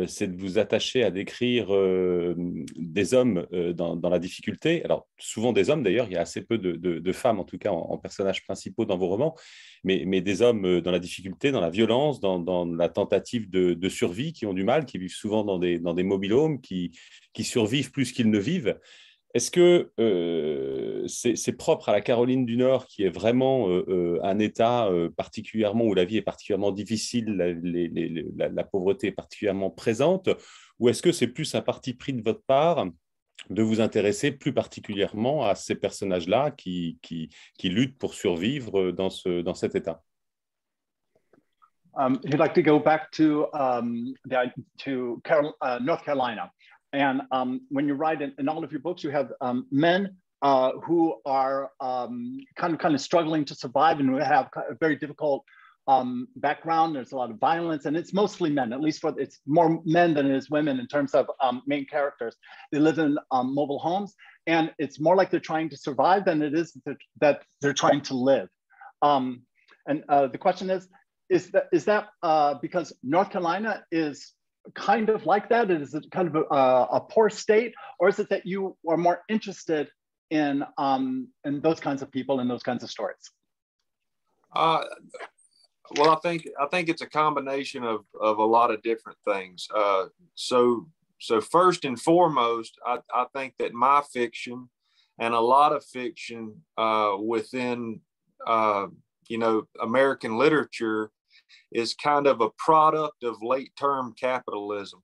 c'est 0.08 0.36
de 0.36 0.42
vous 0.42 0.58
attacher 0.58 1.04
à 1.04 1.12
décrire 1.12 1.74
euh, 1.74 2.34
des 2.76 3.14
hommes 3.14 3.46
euh, 3.54 3.72
dans, 3.72 4.10
la 4.10 4.18
difficulté. 4.18 4.84
Alors, 4.84 5.08
souvent 5.20 5.54
des 5.54 5.70
hommes 5.70 5.84
d'ailleurs, 5.84 6.08
il 6.08 6.14
y 6.14 6.18
a 6.18 6.22
assez 6.22 6.42
peu 6.42 6.58
de, 6.58 7.12
femmes, 7.12 7.40
en 7.40 7.44
tout 7.44 7.60
cas 7.60 7.72
en, 7.72 7.98
personnages 7.98 8.44
principaux 8.44 8.86
dans 8.86 8.98
vos 8.98 9.08
romans, 9.08 9.36
mais, 9.84 10.22
des 10.22 10.42
hommes 10.42 10.82
dans 10.82 10.92
la 10.92 11.00
difficulté, 11.00 11.52
dans 11.52 11.62
la 11.62 11.70
violence, 11.70 12.20
dans, 12.20 12.66
la 12.66 12.90
tentative 12.90 13.50
de, 13.50 13.90
survie, 13.90 14.34
qui 14.34 14.48
ont 14.48 14.54
du 14.54 14.64
mal, 14.64 14.86
qui 14.86 14.98
vivent 14.98 15.14
souvent 15.14 15.44
dans 15.44 15.60
des, 15.60 15.80
dans 15.80 15.94
des 15.94 16.06
qui 16.64 17.44
survivent 17.44 17.92
plus 17.92 18.12
qu'ils 18.12 18.32
ne 18.32 18.40
vivent. 18.40 18.80
Est-ce 19.36 19.52
que 19.52 19.92
euh, 20.00 21.06
c'est 21.08 21.58
propre 21.58 21.90
à 21.90 21.92
la 21.92 22.00
Caroline 22.00 22.46
du 22.46 22.56
Nord, 22.56 22.86
qui 22.88 23.04
est 23.04 23.10
vraiment 23.10 23.68
euh, 23.68 23.84
euh, 23.90 24.20
un 24.24 24.40
État 24.40 24.90
particulièrement 25.18 25.84
où 25.84 25.94
la 25.94 26.06
vie 26.06 26.16
est 26.16 26.22
particulièrement 26.22 26.72
difficile, 26.72 27.36
la, 28.38 28.64
pauvreté 28.64 29.08
est 29.08 29.12
particulièrement 29.12 29.70
présente, 29.70 30.30
ou 30.80 30.88
est-ce 30.88 31.02
que 31.02 31.12
c'est 31.12 31.28
plus 31.28 31.54
un 31.54 31.62
parti 31.62 31.94
pris 31.94 32.14
de 32.14 32.24
votre 32.24 32.44
part 32.44 32.88
de 33.50 33.62
vous 33.62 33.82
intéresser 33.82 34.32
plus 34.32 34.54
particulièrement 34.54 35.46
à 35.46 35.54
ces 35.54 35.76
personnages-là 35.76 36.52
qui, 36.52 36.98
luttent 37.62 37.98
pour 37.98 38.14
survivre 38.14 38.92
dans, 38.92 39.10
ce, 39.10 39.44
cet 39.54 39.76
État? 39.76 40.02
Um, 41.98 42.20
like 42.24 42.54
to 42.54 42.62
go 42.62 42.80
back 42.80 43.12
to, 43.12 43.48
um, 43.54 44.14
uh, 44.32 45.80
North 45.82 46.06
Carolina. 46.06 46.52
And 46.96 47.22
um, 47.32 47.62
when 47.70 47.88
you 47.88 47.94
write 47.94 48.22
in, 48.22 48.34
in, 48.40 48.48
all 48.48 48.64
of 48.64 48.72
your 48.72 48.82
books, 48.82 49.04
you 49.04 49.10
have 49.10 49.32
um, 49.42 49.68
men 49.70 50.16
uh, 50.42 50.72
who 50.84 51.16
are 51.26 51.72
um, 51.82 52.40
kind 52.56 52.74
of 52.74 52.80
kind 52.80 52.96
of 52.96 53.02
struggling 53.02 53.44
to 53.46 53.56
survive 53.56 54.00
and 54.00 54.18
have 54.22 54.50
a 54.56 54.76
very 54.80 54.96
difficult 54.96 55.44
um, 55.88 56.28
background. 56.38 56.96
There's 56.96 57.12
a 57.12 57.18
lot 57.18 57.32
of 57.32 57.38
violence, 57.38 57.86
and 57.86 57.98
it's 57.98 58.14
mostly 58.14 58.50
men. 58.50 58.72
At 58.72 58.80
least 58.80 59.02
for 59.02 59.14
it's 59.20 59.42
more 59.46 59.82
men 59.86 60.14
than 60.14 60.26
it 60.26 60.36
is 60.36 60.50
women 60.50 60.80
in 60.80 60.88
terms 60.88 61.14
of 61.14 61.30
um, 61.42 61.62
main 61.68 61.86
characters. 61.86 62.36
They 62.72 62.80
live 62.80 62.98
in 62.98 63.18
um, 63.32 63.54
mobile 63.54 63.80
homes, 63.80 64.16
and 64.48 64.72
it's 64.80 65.00
more 65.00 65.18
like 65.18 65.32
they're 65.32 65.40
trying 65.40 65.70
to 65.70 65.78
survive 65.78 66.24
than 66.24 66.42
it 66.42 66.54
is 66.54 66.78
that, 66.86 66.98
that 67.20 67.44
they're 67.62 67.74
trying 67.74 68.02
to 68.04 68.16
live. 68.16 68.48
and 69.02 70.04
uh, 70.10 70.28
the 70.28 70.38
question 70.38 70.70
is, 70.70 70.88
is 71.30 71.52
that 71.52 71.66
is 71.74 71.86
that 71.86 72.08
uh, 72.24 72.54
because 72.62 72.94
North 73.04 73.30
Carolina 73.32 73.84
is 73.92 74.34
kind 74.74 75.10
of 75.10 75.26
like 75.26 75.50
that? 75.50 75.70
Is 75.72 75.94
it 75.94 76.10
kind 76.12 76.28
of 76.28 76.36
a, 76.36 76.56
a 76.96 77.00
poor 77.00 77.30
state, 77.30 77.74
or 78.00 78.10
is 78.10 78.20
it 78.20 78.30
that 78.30 78.46
you 78.46 78.78
are 78.90 78.98
more 78.98 79.22
interested 79.30 79.90
in 80.30 80.64
um, 80.78 81.28
in 81.44 81.62
those 81.62 81.80
kinds 81.80 82.02
of 82.02 82.12
people 82.12 82.40
and 82.40 82.50
those 82.50 82.64
kinds 82.64 82.84
of 82.84 82.90
stories? 82.90 83.32
Uh, 84.56 84.84
well, 85.98 86.12
I 86.12 86.16
think 86.16 86.48
I 86.60 86.66
think 86.68 86.90
it's 86.90 87.02
a 87.02 87.10
combination 87.10 87.84
of 87.84 88.06
of 88.20 88.40
a 88.40 88.46
lot 88.46 88.72
of 88.72 88.82
different 88.82 89.18
things. 89.26 89.68
Uh, 89.74 90.06
so 90.34 90.88
so 91.20 91.42
first 91.42 91.86
and 91.86 92.00
foremost, 92.00 92.78
I, 92.86 93.00
I 93.14 93.26
think 93.34 93.56
that 93.60 93.74
my 93.74 94.02
fiction 94.12 94.70
and 95.20 95.34
a 95.34 95.40
lot 95.40 95.74
of 95.74 95.84
fiction 95.86 96.62
uh, 96.78 97.16
within 97.20 98.02
uh, 98.46 98.88
you 99.28 99.38
know 99.38 99.64
American 99.82 100.38
literature 100.38 101.12
is 101.72 101.94
kind 101.96 102.28
of 102.28 102.42
a 102.42 102.50
product 102.58 103.24
of 103.24 103.38
late 103.42 103.74
term 103.76 104.14
capitalism. 104.14 105.00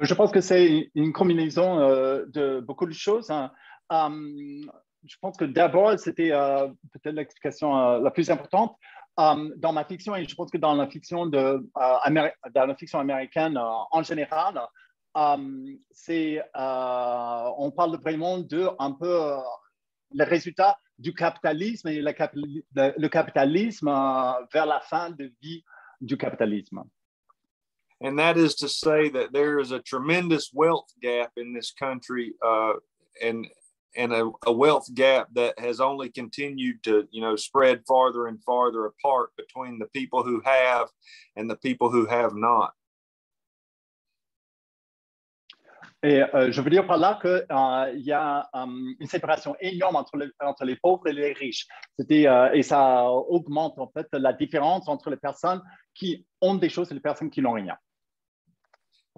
Je 0.00 0.14
pense 0.14 0.30
que 0.30 0.40
c'est 0.40 0.90
une 0.94 1.12
combinaison 1.12 1.80
euh, 1.80 2.24
de 2.28 2.60
beaucoup 2.60 2.86
de 2.86 2.92
choses. 2.92 3.30
Hein. 3.30 3.50
Um, 3.90 4.70
je 5.04 5.16
pense 5.20 5.36
que 5.36 5.44
d'abord, 5.44 5.98
c'était 5.98 6.30
euh, 6.30 6.68
peut-être 6.92 7.16
l'explication 7.16 7.76
euh, 7.76 7.98
la 8.00 8.10
plus 8.10 8.30
importante. 8.30 8.76
Dans 9.56 9.72
ma 9.72 9.84
fiction, 9.84 10.14
et 10.14 10.24
je 10.28 10.34
pense 10.36 10.48
que 10.48 10.58
dans 10.58 10.74
la 10.76 10.86
fiction, 10.86 11.26
de, 11.26 11.38
euh, 11.38 12.30
dans 12.54 12.66
la 12.66 12.76
fiction 12.76 13.00
américaine 13.00 13.56
euh, 13.56 13.68
en 13.90 14.04
général, 14.04 14.60
c'est, 15.90 16.40
euh, 16.56 17.50
on 17.58 17.72
parle 17.72 18.00
vraiment 18.00 18.38
de 18.38 18.68
un 18.78 18.92
peu 18.92 19.34
les 20.12 20.22
résultats 20.22 20.78
du 20.98 21.14
capitalisme 21.14 21.88
et 21.88 22.00
le 22.00 23.08
capitalisme 23.08 23.88
euh, 23.88 24.46
vers 24.52 24.66
la 24.66 24.80
fin 24.80 25.10
de 25.10 25.32
vie 25.40 25.64
du 26.00 26.16
capitalisme. 26.16 26.82
And 28.00 28.18
that 28.18 28.36
is 28.36 28.54
to 28.56 28.68
say 28.68 29.08
that 29.08 29.32
there 29.32 29.58
is 29.58 29.72
a 29.72 29.80
tremendous 29.80 30.52
wealth 30.52 30.92
gap 31.02 31.32
in 31.36 31.52
this 31.52 31.72
country, 31.72 32.34
uh, 32.44 32.74
and 33.20 33.48
and 33.96 34.12
a, 34.12 34.30
a, 34.46 34.52
wealth 34.52 34.86
gap 34.94 35.28
that 35.32 35.58
has 35.58 35.80
only 35.80 36.08
continued 36.08 36.82
to 36.84 37.08
you 37.10 37.20
know 37.20 37.34
spread 37.34 37.82
farther 37.88 38.28
and 38.28 38.42
farther 38.44 38.86
apart 38.86 39.30
between 39.36 39.80
the 39.80 39.86
people 39.86 40.22
who 40.22 40.40
have 40.44 40.88
and 41.34 41.50
the 41.50 41.56
people 41.56 41.90
who 41.90 42.06
have 42.06 42.36
not. 42.36 42.72
Et 46.02 46.22
euh, 46.22 46.52
je 46.52 46.60
veux 46.60 46.70
dire 46.70 46.86
par 46.86 46.96
là 46.96 47.18
qu'il 47.20 47.44
euh, 47.50 47.92
y 47.96 48.12
a 48.12 48.48
euh, 48.54 48.66
une 49.00 49.08
séparation 49.08 49.56
énorme 49.60 49.96
entre, 49.96 50.16
entre, 50.40 50.64
les 50.64 50.76
pauvres 50.76 51.08
et 51.08 51.12
les 51.12 51.32
riches. 51.32 51.66
Euh, 52.00 52.52
et 52.52 52.62
ça 52.62 53.10
augmente 53.10 53.78
en 53.78 53.88
fait 53.88 54.06
la 54.12 54.32
différence 54.32 54.88
entre 54.88 55.10
les 55.10 55.16
personnes 55.16 55.60
qui 55.94 56.24
ont 56.40 56.54
des 56.54 56.68
choses 56.68 56.90
et 56.92 56.94
les 56.94 57.00
personnes 57.00 57.30
qui 57.30 57.42
n'ont 57.42 57.52
rien. 57.52 57.76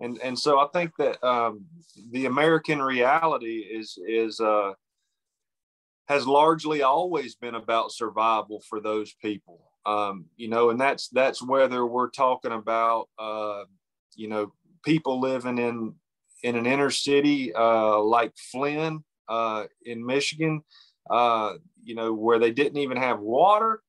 And, 0.02 0.18
and 0.24 0.38
so 0.38 0.58
I 0.58 0.66
think 0.72 0.92
that 0.96 1.22
um, 1.22 1.66
the 2.10 2.24
American 2.24 2.80
reality 2.80 3.58
is, 3.58 3.98
is 4.08 4.40
uh, 4.40 4.72
has 6.08 6.26
largely 6.26 6.82
always 6.82 7.34
been 7.34 7.54
about 7.54 7.92
survival 7.92 8.62
for 8.66 8.80
those 8.80 9.12
people. 9.20 9.70
Um, 9.84 10.24
you 10.36 10.48
know, 10.48 10.70
and 10.70 10.80
that's 10.80 11.08
that's 11.08 11.42
whether 11.42 11.86
we're 11.86 12.08
talking 12.10 12.52
about 12.52 13.10
uh, 13.18 13.64
you 14.16 14.28
know 14.28 14.54
people 14.82 15.20
living 15.20 15.58
in 15.58 15.94
in 16.42 16.56
an 16.56 16.66
inner 16.66 16.90
city 16.90 17.52
uh, 17.54 18.00
like 18.00 18.32
Flynn 18.36 19.04
uh, 19.28 19.64
in 19.84 20.04
Michigan, 20.04 20.62
uh, 21.10 21.54
you 21.82 21.94
know, 21.94 22.12
where 22.12 22.38
they 22.38 22.50
didn't 22.50 22.78
even 22.78 22.96
have 22.96 23.20
water, 23.20 23.82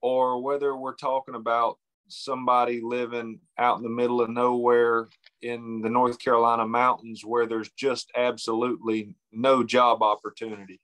or 0.00 0.42
whether 0.42 0.76
we're 0.76 0.94
talking 0.94 1.34
about 1.34 1.78
somebody 2.08 2.80
living 2.82 3.40
out 3.58 3.78
in 3.78 3.82
the 3.82 3.88
middle 3.88 4.20
of 4.20 4.28
nowhere 4.28 5.08
in 5.40 5.80
the 5.80 5.88
North 5.88 6.18
Carolina 6.18 6.66
mountains 6.66 7.24
where 7.24 7.46
there's 7.46 7.70
just 7.70 8.10
absolutely 8.14 9.14
no 9.32 9.64
job 9.64 10.02
opportunity. 10.02 10.80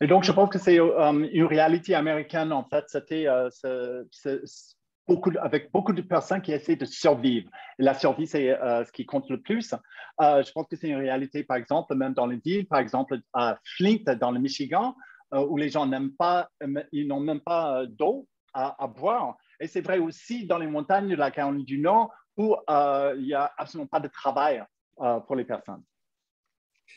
Et 0.00 0.06
donc, 0.06 0.22
je 0.22 0.32
pense 0.32 0.48
que 0.48 0.58
c'est 0.58 0.78
um, 0.78 1.24
une 1.24 1.46
réalité 1.46 1.94
américaine, 1.94 2.52
en 2.52 2.62
fait. 2.62 2.84
C'était 2.88 3.26
uh, 3.26 3.50
beaucoup, 5.08 5.32
avec 5.40 5.72
beaucoup 5.72 5.92
de 5.92 6.02
personnes 6.02 6.42
qui 6.42 6.52
essaient 6.52 6.76
de 6.76 6.84
survivre. 6.84 7.50
La 7.78 7.94
survie, 7.94 8.26
c'est 8.26 8.50
euh, 8.50 8.84
ce 8.84 8.92
qui 8.92 9.06
compte 9.06 9.28
le 9.30 9.40
plus. 9.40 9.74
Euh, 10.20 10.42
je 10.44 10.52
pense 10.52 10.66
que 10.68 10.76
c'est 10.76 10.88
une 10.88 10.98
réalité, 10.98 11.42
par 11.42 11.56
exemple, 11.56 11.94
même 11.94 12.12
dans 12.12 12.26
les 12.26 12.36
villes, 12.36 12.66
par 12.66 12.78
exemple 12.78 13.18
à 13.32 13.58
Flint, 13.76 14.04
dans 14.20 14.30
le 14.30 14.38
Michigan, 14.38 14.94
euh, 15.32 15.44
où 15.46 15.56
les 15.56 15.70
gens 15.70 15.86
n'aiment 15.86 16.14
pas, 16.14 16.48
ils 16.92 17.08
n'ont 17.08 17.20
même 17.20 17.40
pas 17.40 17.86
d'eau 17.86 18.28
à, 18.54 18.86
boire. 18.88 19.36
Et 19.60 19.66
c'est 19.68 19.80
vrai 19.80 19.98
aussi 19.98 20.46
dans 20.46 20.58
les 20.58 20.66
montagnes 20.66 21.08
de 21.08 21.16
la 21.16 21.30
Caroline 21.30 21.64
du 21.64 21.78
Nord, 21.78 22.12
où 22.36 22.56
il 22.68 23.24
n'y 23.24 23.34
a 23.34 23.52
absolument 23.56 23.86
pas 23.86 24.00
de 24.00 24.08
travail 24.08 24.64
pour 24.96 25.36
les 25.36 25.44
personnes. 25.44 25.82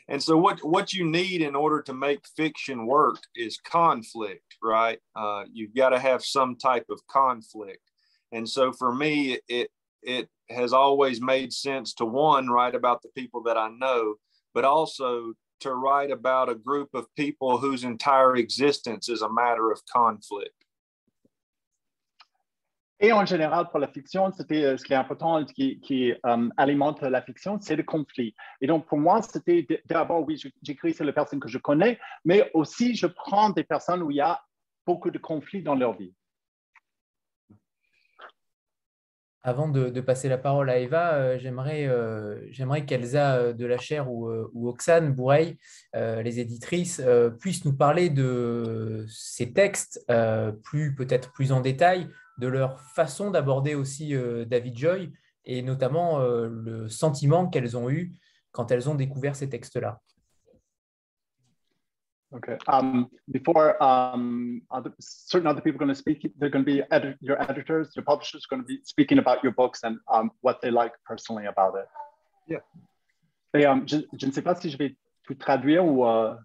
And 0.08 0.22
so, 0.24 0.38
what 0.38 0.60
what 0.64 0.94
you 0.94 1.06
need 1.06 1.42
in 1.42 1.56
order 1.56 1.82
to 1.84 1.94
make 1.94 2.26
fiction 2.36 2.86
work 2.88 3.20
is 3.36 3.58
conflict, 3.58 4.56
right? 4.64 5.00
Uh, 5.16 5.44
you've 5.52 5.76
got 5.76 5.90
to 5.90 6.00
have 6.00 6.24
some 6.24 6.56
type 6.56 6.86
of 6.90 7.06
conflict. 7.08 7.91
And 8.32 8.48
so 8.48 8.72
for 8.72 8.94
me, 8.94 9.40
it 9.48 9.70
it 10.02 10.30
has 10.50 10.74
always 10.74 11.22
made 11.22 11.54
sense 11.54 11.94
to 11.96 12.06
one 12.06 12.48
write 12.48 12.76
about 12.76 13.02
the 13.02 13.10
people 13.10 13.44
that 13.44 13.58
I 13.58 13.70
know, 13.70 14.16
but 14.54 14.66
also 14.66 15.34
to 15.62 15.74
write 15.76 16.12
about 16.12 16.50
a 16.50 16.56
group 16.56 16.90
of 16.94 17.06
people 17.16 17.58
whose 17.58 17.84
entire 17.84 18.36
existence 18.36 19.10
is 19.10 19.22
a 19.22 19.32
matter 19.32 19.72
of 19.72 19.80
conflict. 19.86 20.56
Et 23.04 23.12
en 23.12 23.26
général, 23.26 23.68
pour 23.72 23.80
la 23.80 23.88
fiction, 23.88 24.32
c'était 24.32 24.78
ce 24.78 24.84
qui 24.84 24.94
est 24.94 24.96
important, 24.96 25.44
qui, 25.44 25.80
qui 25.80 26.14
um, 26.24 26.54
alimente 26.56 27.02
la 27.02 27.24
fiction, 27.24 27.60
c'est 27.60 27.76
le 27.76 27.82
conflit. 27.82 28.36
Et 28.62 28.68
donc, 28.68 28.86
pour 28.86 29.00
moi, 29.00 29.24
c'était 29.24 29.66
d'abord, 29.88 30.24
oui, 30.28 30.40
j'écris 30.62 30.94
sur 30.94 31.04
les 31.04 31.12
personnes 31.12 31.40
que 31.40 31.48
je 31.48 31.58
connais, 31.58 32.00
mais 32.26 32.52
aussi, 32.54 32.94
je 32.94 33.08
prends 33.08 33.50
des 33.50 33.64
personnes 33.64 34.04
où 34.04 34.12
il 34.12 34.18
y 34.18 34.22
a 34.22 34.40
beaucoup 34.86 35.10
de 35.10 35.18
conflits 35.18 35.64
dans 35.64 35.74
leur 35.74 35.98
vie. 35.98 36.14
Avant 39.44 39.70
de, 39.70 40.02
passer 40.02 40.30
la 40.30 40.38
parole 40.38 40.70
à 40.70 40.78
Eva, 40.78 41.14
euh, 41.14 41.40
j'aimerais, 41.40 41.88
euh, 41.88 42.40
j'aimerais 42.52 42.86
qu'Elsa 42.86 43.38
euh, 43.38 43.54
de 43.54 43.66
la 43.66 43.80
Chair 43.80 44.12
ou, 44.12 44.30
Oxane 44.68 45.14
Boureille, 45.14 45.58
les 45.96 46.40
éditrices, 46.40 47.02
puissent 47.40 47.66
nous 47.66 47.76
parler 47.76 48.10
de 48.10 49.06
ces 49.10 49.52
textes 49.52 50.06
plus 50.64 50.96
peut-être 50.96 51.32
plus 51.34 51.52
en 51.52 51.62
détail, 51.62 52.08
de 52.38 52.48
leur 52.48 52.80
façon 52.80 53.32
d'aborder 53.32 53.76
aussi 53.76 54.16
David 54.48 54.78
Joy 54.78 55.12
et 55.46 55.62
notamment 55.62 56.20
le 56.20 56.88
sentiment 56.88 57.48
qu'elles 57.48 57.76
ont 57.76 57.90
eu 57.90 58.14
quand 58.52 58.72
elles 58.72 58.90
ont 58.90 58.96
découvert 58.96 59.36
ces 59.36 59.50
textes-là. 59.50 60.00
Okay. 62.34 62.58
Um, 62.68 63.10
before 63.30 63.82
um, 63.84 64.62
other, 64.72 64.94
certain 65.00 65.48
other 65.48 65.60
people 65.60 65.76
are 65.76 65.86
going 65.86 65.90
to 65.90 65.96
speak, 65.96 66.32
they're 66.38 66.50
going 66.50 66.64
to 66.64 66.72
be 66.72 66.82
edit, 66.90 67.18
your 67.20 67.42
editors, 67.42 67.90
your 67.96 68.06
publishers 68.06 68.46
are 68.46 68.56
going 68.56 68.64
to 68.64 68.68
be 68.68 68.80
speaking 68.86 69.18
about 69.18 69.44
your 69.44 69.52
books 69.52 69.82
and 69.84 69.98
um, 70.10 70.32
what 70.40 70.62
they 70.62 70.72
like 70.72 70.94
personally 71.06 71.46
about 71.48 71.76
it. 71.76 71.88
Yeah. 72.48 72.60
Et, 73.54 73.66
um, 73.66 73.86
je, 73.86 73.98
je, 74.18 74.26
ne 74.26 74.32
sais 74.32 74.42
pas 74.42 74.56
si 74.56 74.70
je 74.70 74.78
vais 74.78 74.96
tout 75.26 75.36
traduire 75.36 75.84
ou. 75.86 76.06
Uh... 76.06 76.38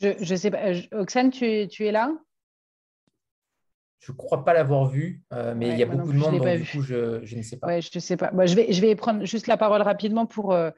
Je, 0.00 0.14
je 0.20 0.36
sais 0.36 0.52
pas. 0.52 0.58
Oxane, 0.92 1.30
tu, 1.30 1.66
tu 1.68 1.86
es 1.86 1.92
là? 1.92 2.12
Je 3.98 4.12
ne 4.12 4.16
crois 4.16 4.44
pas 4.44 4.52
l'avoir 4.52 4.86
vu, 4.86 5.22
euh, 5.32 5.54
mais 5.56 5.70
il 5.70 5.78
y 5.78 5.82
a 5.82 5.86
beaucoup 5.86 6.12
de 6.12 6.18
monde, 6.18 6.36
donc 6.36 6.56
du 6.58 6.66
coup, 6.66 6.82
je, 6.82 7.24
je, 7.24 7.36
ne 7.36 7.42
sais 7.42 7.56
pas. 7.56 7.66
Ouais, 7.68 7.80
je 7.80 7.90
ne 7.94 8.00
sais 8.00 8.16
pas. 8.18 8.30
je, 8.44 8.54
vais, 8.54 8.70
je 8.70 8.80
vais 8.82 8.94
prendre 8.94 9.24
juste 9.24 9.46
la 9.46 9.56
parole 9.56 9.80
rapidement 9.80 10.26
pour, 10.26 10.52
euh, 10.52 10.70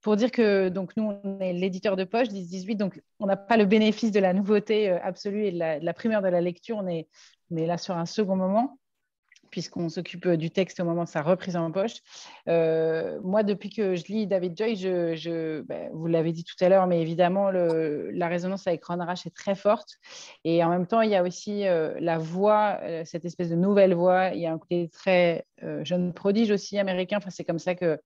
pour 0.00 0.16
dire 0.16 0.30
que 0.30 0.68
donc, 0.68 0.96
nous, 0.96 1.04
on 1.24 1.40
est 1.40 1.52
l'éditeur 1.52 1.96
de 1.96 2.04
poche 2.04 2.28
10-18, 2.28 2.76
donc 2.76 3.00
on 3.18 3.26
n'a 3.26 3.36
pas 3.36 3.56
le 3.56 3.66
bénéfice 3.66 4.12
de 4.12 4.20
la 4.20 4.32
nouveauté 4.32 4.90
euh, 4.90 4.98
absolue 5.02 5.46
et 5.46 5.52
de 5.52 5.58
la, 5.58 5.80
de 5.80 5.92
primeur 5.92 6.22
de 6.22 6.28
la 6.28 6.40
lecture. 6.40 6.78
On 6.78 6.86
est, 6.86 7.08
on 7.50 7.56
est 7.56 7.66
là 7.66 7.78
sur 7.78 7.96
un 7.96 8.06
second 8.06 8.36
moment 8.36 8.78
puisqu'on 9.50 9.88
s'occupe 9.88 10.26
euh, 10.26 10.36
du 10.36 10.52
texte 10.52 10.78
au 10.78 10.84
moment 10.84 11.02
de 11.02 11.08
sa 11.08 11.22
reprise 11.22 11.56
en 11.56 11.72
poche. 11.72 11.96
Euh, 12.48 13.18
moi, 13.24 13.42
depuis 13.42 13.68
que 13.68 13.96
je 13.96 14.04
lis 14.04 14.28
David 14.28 14.56
Joy, 14.56 14.76
je, 14.76 15.62
ben, 15.62 15.90
vous 15.92 16.06
l'avez 16.06 16.30
dit 16.30 16.44
tout 16.44 16.54
à 16.64 16.68
l'heure, 16.68 16.86
mais 16.86 17.02
évidemment, 17.02 17.50
la 17.50 18.28
résonance 18.28 18.68
avec 18.68 18.84
Ron 18.84 19.04
Rash 19.04 19.26
est 19.26 19.34
très 19.34 19.56
forte. 19.56 19.96
Et 20.44 20.62
en 20.62 20.68
même 20.68 20.86
temps, 20.86 21.00
il 21.00 21.10
y 21.10 21.16
a 21.16 21.24
aussi 21.24 21.64
la 21.64 22.18
voix, 22.18 22.78
cette 23.04 23.24
espèce 23.24 23.50
de 23.50 23.56
nouvelle 23.56 23.92
voix. 23.92 24.28
Il 24.28 24.40
y 24.40 24.46
a 24.46 24.52
un 24.52 24.58
côté 24.58 24.88
très 24.88 25.44
jeune 25.82 26.12
prodige 26.14 26.52
aussi 26.52 26.78
américain. 26.78 27.16
Enfin, 27.18 27.30
c'est 27.30 27.44
comme 27.44 27.58
ça 27.58 27.74
que 27.74 27.98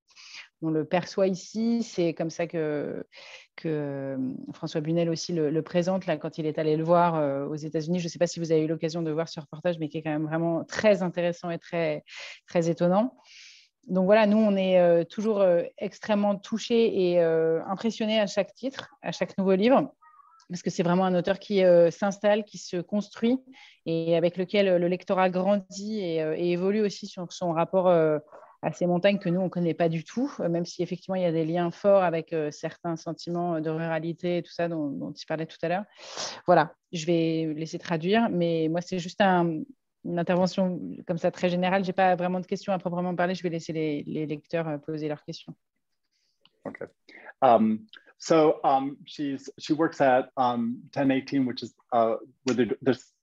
on 0.64 0.70
le 0.70 0.85
perçoit 0.85 1.27
ici. 1.27 1.83
C'est 1.83 2.14
comme 2.14 2.31
ça 2.31 2.46
que, 2.46 3.05
euh, 3.66 4.16
François 4.53 4.81
Bunel 4.81 5.09
aussi 5.09 5.33
le, 5.33 5.62
présente 5.62 6.07
là, 6.07 6.16
quand 6.16 6.38
il 6.38 6.46
est 6.46 6.59
allé 6.59 6.77
le 6.77 6.85
voir 6.85 7.14
euh, 7.16 7.46
aux 7.46 7.55
États-Unis. 7.55 7.98
Je 7.98 8.05
ne 8.05 8.09
sais 8.09 8.18
pas 8.18 8.27
si 8.27 8.40
vous 8.40 8.53
avez 8.53 8.62
eu 8.62 8.66
l'occasion 8.66 9.03
de 9.03 9.11
voir 9.11 9.29
ce 9.29 9.40
reportage, 9.40 9.79
mais 9.79 9.88
qui 9.88 9.98
est 9.98 10.03
quand 10.03 10.11
même 10.11 10.27
vraiment 10.27 10.64
très 10.64 11.03
intéressant 11.03 11.50
et 11.50 11.59
très, 11.59 12.05
très 12.46 12.68
étonnant. 12.68 13.16
Donc 13.87 14.07
voilà, 14.07 14.27
nous, 14.27 14.38
on 14.38 14.57
est 14.57 14.81
euh, 14.81 15.05
toujours 15.05 15.44
extrêmement 15.79 16.37
touchés 16.37 17.11
et 17.12 17.20
impressionnés 17.20 18.20
à 18.20 18.27
chaque 18.27 18.55
titre, 18.55 18.88
à 19.03 19.12
chaque 19.12 19.37
nouveau 19.38 19.55
livre 19.55 19.92
parce 20.50 20.61
que 20.61 20.68
c'est 20.68 20.83
vraiment 20.83 21.07
un 21.07 21.14
auteur 21.14 21.38
qui 21.38 21.62
s'installe, 21.90 22.44
qui 22.44 22.59
se 22.59 22.77
construit 22.77 23.40
et 23.87 24.14
avec 24.14 24.37
lequel 24.37 24.77
le 24.77 24.88
lectorat 24.88 25.31
grandit 25.31 26.00
et, 26.00 26.16
et 26.16 26.53
évolue 26.53 26.83
aussi 26.83 27.07
sur 27.07 27.33
son 27.33 27.53
rapport 27.53 27.88
à 28.64 28.72
ces 28.72 28.87
montagnes 28.87 29.18
que 29.18 29.29
nous, 29.29 29.40
on 29.40 29.44
ne 29.44 29.48
connaît 29.50 29.74
pas 29.74 29.90
du 29.90 30.05
tout, 30.05 30.33
euh, 30.40 30.48
même 30.48 30.64
si 30.64 30.83
effectivement, 30.83 31.16
il 31.16 31.22
y 31.22 31.27
a 31.27 31.33
des 31.33 31.44
liens 31.44 31.70
forts 31.70 32.03
avec 32.03 32.33
euh, 32.33 32.50
certains 32.50 32.96
sentiments 32.96 33.61
de 33.61 33.68
ruralité 33.68 34.38
et 34.38 34.42
tout 34.42 34.53
ça 34.53 34.68
dont, 34.68 35.12
tu 35.12 35.27
parlais 35.27 35.44
tout 35.44 35.59
à 35.62 35.68
l'heure. 35.68 35.85
Voilà, 36.46 36.74
je 36.90 37.05
vais 37.05 37.53
laisser 37.55 37.79
traduire, 37.79 38.31
mais 38.31 38.68
moi, 38.70 38.81
c'est 38.81 38.98
juste 38.98 39.20
une 39.20 39.66
intervention 40.18 40.81
comme 41.07 41.18
ça 41.18 41.31
très 41.31 41.50
générale. 41.50 41.85
Je 41.85 41.90
n'ai 41.90 41.92
pas 41.92 42.16
vraiment 42.16 42.40
de 42.40 42.46
questions 42.46 42.72
à 42.72 42.79
proprement 42.79 43.14
parler. 43.14 43.35
Je 43.35 43.42
vais 43.42 43.50
laisser 43.50 43.74
les, 43.74 44.27
lecteurs 44.27 44.66
euh, 44.66 44.79
poser 44.79 45.09
leurs 45.09 45.22
questions. 45.24 45.55
OK. 46.64 46.88
Um, 47.42 47.87
so 48.16 48.61
um, 48.64 48.96
she's, 49.05 49.50
she 49.59 49.74
works 49.74 50.00
at 50.00 50.31
um, 50.38 50.79
1018, 50.94 51.44
which 51.44 51.62
is 51.62 51.74
uh, 51.92 52.16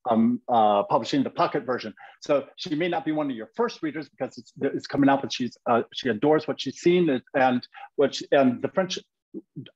um, 0.10 0.42
uh, 0.48 0.84
publishing 0.84 1.24
the 1.24 1.30
pocket 1.30 1.66
version. 1.66 1.94
So 2.22 2.46
she 2.56 2.76
may 2.76 2.88
not 2.88 3.06
be 3.06 3.12
one 3.12 3.30
of 3.30 3.36
your 3.36 3.50
first 3.56 3.84
readers 3.84 4.10
because 4.10 4.38
it's, 4.38 4.52
it's 4.62 4.88
coming 4.88 5.10
out, 5.10 5.22
but 5.22 5.32
she's 5.32 5.58
uh, 5.70 5.84
she 5.94 6.10
adores 6.10 6.48
what 6.48 6.60
she's 6.60 6.78
seen 6.78 7.22
and 7.36 7.68
what 7.96 8.16
she, 8.16 8.26
and 8.32 8.62
the 8.62 8.70
French 8.70 9.00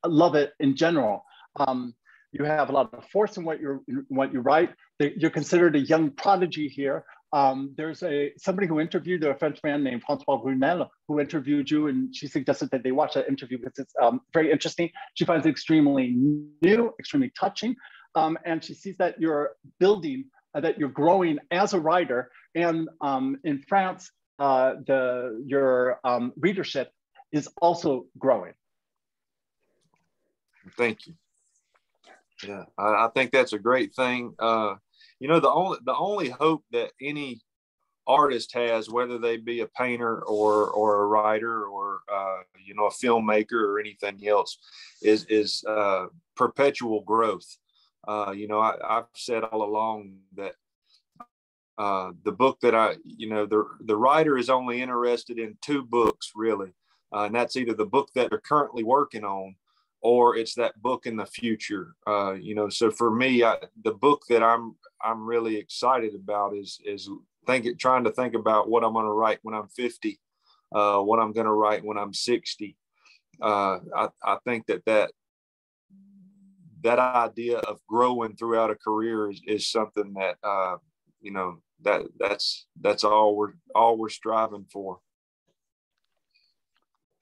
love 0.04 0.34
it 0.34 0.52
in 0.60 0.76
general. 0.76 1.24
Um, 1.58 1.94
you 2.32 2.44
have 2.44 2.68
a 2.68 2.72
lot 2.72 2.92
of 2.92 3.04
force 3.10 3.36
in 3.36 3.44
what 3.44 3.60
you 3.60 3.84
what 4.08 4.32
you 4.32 4.40
write. 4.40 4.70
You're 4.98 5.30
considered 5.30 5.76
a 5.76 5.80
young 5.80 6.10
prodigy 6.10 6.68
here. 6.68 7.04
Um, 7.32 7.74
there's 7.76 8.02
a 8.02 8.32
somebody 8.38 8.66
who 8.66 8.80
interviewed 8.80 9.24
a 9.24 9.34
French 9.34 9.58
man 9.64 9.82
named 9.82 10.02
Francois 10.06 10.36
Brunel 10.36 10.90
who 11.08 11.20
interviewed 11.20 11.70
you, 11.70 11.88
and 11.88 12.14
she 12.14 12.26
suggested 12.26 12.70
that 12.70 12.82
they 12.82 12.92
watch 12.92 13.14
that 13.14 13.28
interview 13.28 13.58
because 13.58 13.78
it's 13.78 13.94
um, 14.00 14.20
very 14.32 14.50
interesting. 14.50 14.90
She 15.14 15.24
finds 15.24 15.46
it 15.46 15.50
extremely 15.50 16.14
new, 16.62 16.92
extremely 16.98 17.32
touching 17.38 17.76
um, 18.16 18.38
and 18.44 18.64
she 18.64 18.74
sees 18.74 18.96
that 18.96 19.20
you're 19.20 19.52
building, 19.78 20.24
uh, 20.54 20.60
that 20.60 20.78
you're 20.78 20.88
growing 20.88 21.38
as 21.50 21.74
a 21.74 21.80
writer. 21.80 22.30
And 22.54 22.88
um, 23.00 23.38
in 23.44 23.62
France, 23.68 24.10
uh, 24.38 24.74
the 24.86 25.42
your 25.46 26.00
um, 26.02 26.32
readership 26.36 26.90
is 27.30 27.48
also 27.60 28.06
growing. 28.18 28.54
Thank 30.76 31.06
you. 31.06 31.14
Yeah, 32.46 32.64
I, 32.76 33.06
I 33.06 33.08
think 33.14 33.30
that's 33.30 33.52
a 33.52 33.58
great 33.58 33.94
thing. 33.94 34.34
Uh, 34.38 34.74
you 35.20 35.28
know, 35.28 35.40
the 35.40 35.50
only 35.50 35.78
the 35.84 35.94
only 35.94 36.30
hope 36.30 36.64
that 36.72 36.92
any 37.00 37.40
artist 38.06 38.52
has, 38.54 38.88
whether 38.88 39.18
they 39.18 39.36
be 39.36 39.60
a 39.60 39.66
painter 39.66 40.22
or 40.22 40.70
or 40.70 41.02
a 41.02 41.06
writer 41.06 41.66
or 41.66 42.00
uh, 42.12 42.38
you 42.64 42.74
know 42.74 42.86
a 42.86 42.90
filmmaker 42.90 43.52
or 43.52 43.78
anything 43.78 44.26
else, 44.26 44.58
is 45.02 45.24
is 45.28 45.64
uh, 45.68 46.06
perpetual 46.36 47.02
growth. 47.02 47.56
Uh, 48.06 48.32
you 48.34 48.46
know, 48.46 48.60
I, 48.60 48.76
have 48.88 49.06
said 49.14 49.42
all 49.44 49.62
along 49.62 50.18
that 50.36 50.54
uh, 51.78 52.12
the 52.24 52.32
book 52.32 52.58
that 52.60 52.74
I, 52.74 52.96
you 53.04 53.28
know, 53.28 53.46
the 53.46 53.64
the 53.84 53.96
writer 53.96 54.38
is 54.38 54.48
only 54.48 54.80
interested 54.80 55.38
in 55.38 55.58
two 55.60 55.82
books 55.82 56.32
really, 56.34 56.72
uh, 57.14 57.24
and 57.24 57.34
that's 57.34 57.56
either 57.56 57.74
the 57.74 57.86
book 57.86 58.10
that 58.14 58.30
they're 58.30 58.38
currently 58.38 58.84
working 58.84 59.24
on, 59.24 59.56
or 60.00 60.36
it's 60.36 60.54
that 60.54 60.80
book 60.80 61.06
in 61.06 61.16
the 61.16 61.26
future. 61.26 61.94
Uh, 62.06 62.34
you 62.34 62.54
know, 62.54 62.68
so 62.68 62.90
for 62.90 63.10
me, 63.10 63.42
I, 63.42 63.58
the 63.82 63.92
book 63.92 64.22
that 64.28 64.42
I'm 64.42 64.76
I'm 65.02 65.26
really 65.26 65.56
excited 65.56 66.14
about 66.14 66.56
is 66.56 66.80
is 66.84 67.10
think 67.46 67.78
trying 67.78 68.04
to 68.04 68.10
think 68.10 68.34
about 68.34 68.68
what 68.68 68.84
I'm 68.84 68.92
going 68.92 69.06
to 69.06 69.12
write 69.12 69.38
when 69.42 69.54
I'm 69.54 69.68
50, 69.68 70.18
uh, 70.74 70.98
what 70.98 71.20
I'm 71.20 71.32
going 71.32 71.46
to 71.46 71.52
write 71.52 71.84
when 71.84 71.96
I'm 71.96 72.12
60. 72.12 72.76
Uh, 73.40 73.78
I, 73.94 74.08
I 74.24 74.38
think 74.44 74.66
that 74.66 74.84
that 74.86 75.12
that 76.86 76.98
idea 76.98 77.58
of 77.58 77.80
growing 77.88 78.36
throughout 78.36 78.70
a 78.70 78.76
career 78.76 79.30
is, 79.30 79.40
is 79.46 79.70
something 79.70 80.14
that 80.14 80.36
uh, 80.42 80.76
you 81.20 81.32
know 81.32 81.58
that 81.82 82.02
that's 82.18 82.66
that's 82.80 83.04
all 83.04 83.36
we're 83.36 83.54
all 83.74 83.98
we're 83.98 84.08
striving 84.08 84.66
for. 84.72 84.98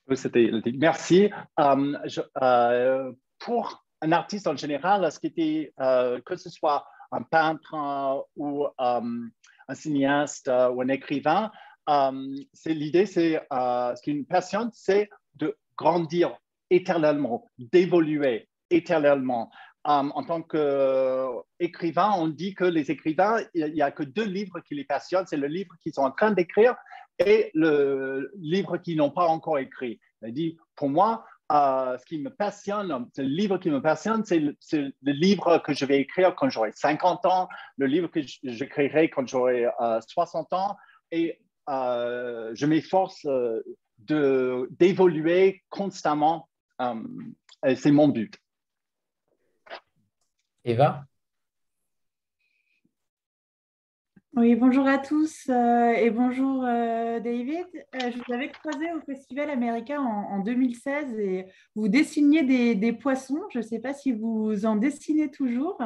Merci. 0.06 1.32
Um, 1.56 1.96
je, 2.04 2.20
uh, 2.40 3.12
pour 3.38 3.82
un 4.02 4.12
artiste 4.12 4.46
en 4.46 4.56
général, 4.56 5.10
ce 5.10 5.18
qui 5.18 5.28
était, 5.28 5.72
uh, 5.80 6.20
que 6.26 6.36
ce 6.36 6.50
soit 6.50 6.84
un 7.10 7.22
peintre 7.22 7.72
uh, 7.72 8.20
ou 8.36 8.66
um, 8.78 9.30
un 9.66 9.74
cinéaste 9.74 10.48
ou 10.48 10.82
un 10.82 10.88
écrivain, 10.88 11.50
um, 11.86 12.34
c'est 12.52 12.74
l'idée, 12.74 13.06
c'est 13.06 13.40
ce 13.50 14.02
qui 14.02 14.14
nous 14.14 14.26
passionne, 14.26 14.70
c'est 14.74 15.08
de 15.36 15.56
grandir 15.78 16.36
éternellement, 16.68 17.50
d'évoluer, 17.56 18.46
éternellement. 18.74 19.50
Um, 19.86 20.12
en 20.14 20.24
tant 20.24 20.40
qu'écrivain, 20.40 22.12
on 22.16 22.28
dit 22.28 22.54
que 22.54 22.64
les 22.64 22.90
écrivains, 22.90 23.36
il 23.52 23.72
n'y 23.74 23.82
a 23.82 23.90
que 23.90 24.02
deux 24.02 24.24
livres 24.24 24.60
qui 24.60 24.74
les 24.74 24.84
passionnent, 24.84 25.26
c'est 25.26 25.36
le 25.36 25.46
livre 25.46 25.74
qu'ils 25.82 25.92
sont 25.92 26.02
en 26.02 26.10
train 26.10 26.30
d'écrire 26.30 26.74
et 27.18 27.50
le 27.52 28.30
livre 28.38 28.78
qu'ils 28.78 28.96
n'ont 28.96 29.10
pas 29.10 29.26
encore 29.26 29.58
écrit. 29.58 30.00
Dit, 30.22 30.56
pour 30.74 30.88
moi, 30.88 31.26
euh, 31.52 31.98
ce 31.98 32.06
qui 32.06 32.18
me 32.18 32.30
passionne, 32.30 33.06
le 33.18 33.24
livre 33.24 33.58
qui 33.58 33.70
me 33.70 33.82
passionne, 33.82 34.24
c'est 34.24 34.38
le, 34.38 34.56
livre 35.02 35.58
que 35.58 35.74
je 35.74 35.84
vais 35.84 36.00
écrire 36.00 36.34
quand 36.34 36.48
j'aurai 36.48 36.72
50 36.72 37.26
ans, 37.26 37.48
le 37.76 37.86
livre 37.86 38.08
que 38.08 38.20
j'écrirai 38.42 39.10
quand 39.10 39.28
j'aurai 39.28 39.66
60 40.08 40.52
euh, 40.52 40.56
ans. 40.56 40.76
Et 41.10 41.38
euh, 41.68 42.50
je 42.54 42.64
m'efforce 42.64 43.26
d'évoluer 43.98 45.62
constamment. 45.68 46.48
c'est 47.76 47.92
mon 47.92 48.08
but. 48.08 48.34
Eva? 50.64 51.06
Oui, 54.36 54.56
bonjour 54.56 54.88
à 54.88 54.98
tous 54.98 55.48
euh, 55.48 55.92
et 55.92 56.10
bonjour 56.10 56.64
euh, 56.64 57.20
David. 57.20 57.66
Euh, 57.94 58.10
je 58.10 58.16
vous 58.16 58.32
avais 58.32 58.48
croisé 58.48 58.92
au 58.92 59.00
Festival 59.02 59.48
américain 59.48 60.00
en, 60.00 60.40
2016 60.40 61.20
et 61.20 61.46
vous 61.76 61.86
dessiniez 61.86 62.42
des, 62.74 62.92
poissons. 62.92 63.42
Je 63.52 63.58
ne 63.58 63.62
sais 63.62 63.78
pas 63.78 63.92
si 63.92 64.10
vous 64.10 64.66
en 64.66 64.74
dessinez 64.74 65.30
toujours. 65.30 65.78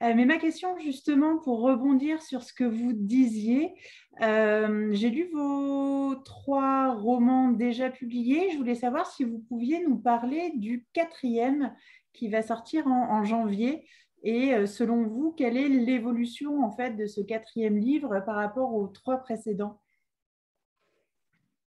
mais 0.00 0.24
ma 0.24 0.38
question 0.38 0.78
justement 0.78 1.36
pour 1.38 1.60
rebondir 1.60 2.22
sur 2.22 2.42
ce 2.42 2.54
que 2.54 2.64
vous 2.64 2.92
disiez, 2.94 3.74
j'ai 4.20 5.10
lu 5.10 5.28
vos 5.34 6.14
trois 6.24 6.94
romans 6.94 7.50
déjà 7.50 7.90
publiés. 7.90 8.50
Je 8.52 8.56
voulais 8.56 8.76
savoir 8.76 9.10
si 9.10 9.24
vous 9.24 9.40
pouviez 9.40 9.84
nous 9.84 9.98
parler 9.98 10.52
du 10.54 10.86
quatrième 10.94 11.74
qui 12.14 12.28
va 12.28 12.42
sortir 12.42 12.86
en 12.86 13.24
janvier. 13.24 13.84
Et 14.24 14.54
euh, 14.54 14.66
selon 14.66 15.04
vous, 15.04 15.34
quelle 15.36 15.58
est 15.58 15.68
l'évolution 15.68 16.64
en 16.64 16.70
fait 16.70 16.96
de 16.96 17.06
ce 17.06 17.20
quatrième 17.20 17.76
livre 17.76 18.20
par 18.20 18.36
rapport 18.36 18.74
aux 18.74 18.88
trois 18.88 19.18
précédents? 19.18 19.80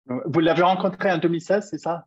Vous 0.06 0.39
l'avez 0.39 0.62
rencontré 0.62 1.12
en 1.12 1.18
2016, 1.18 1.70
c'est 1.72 1.80
ça? 1.80 2.06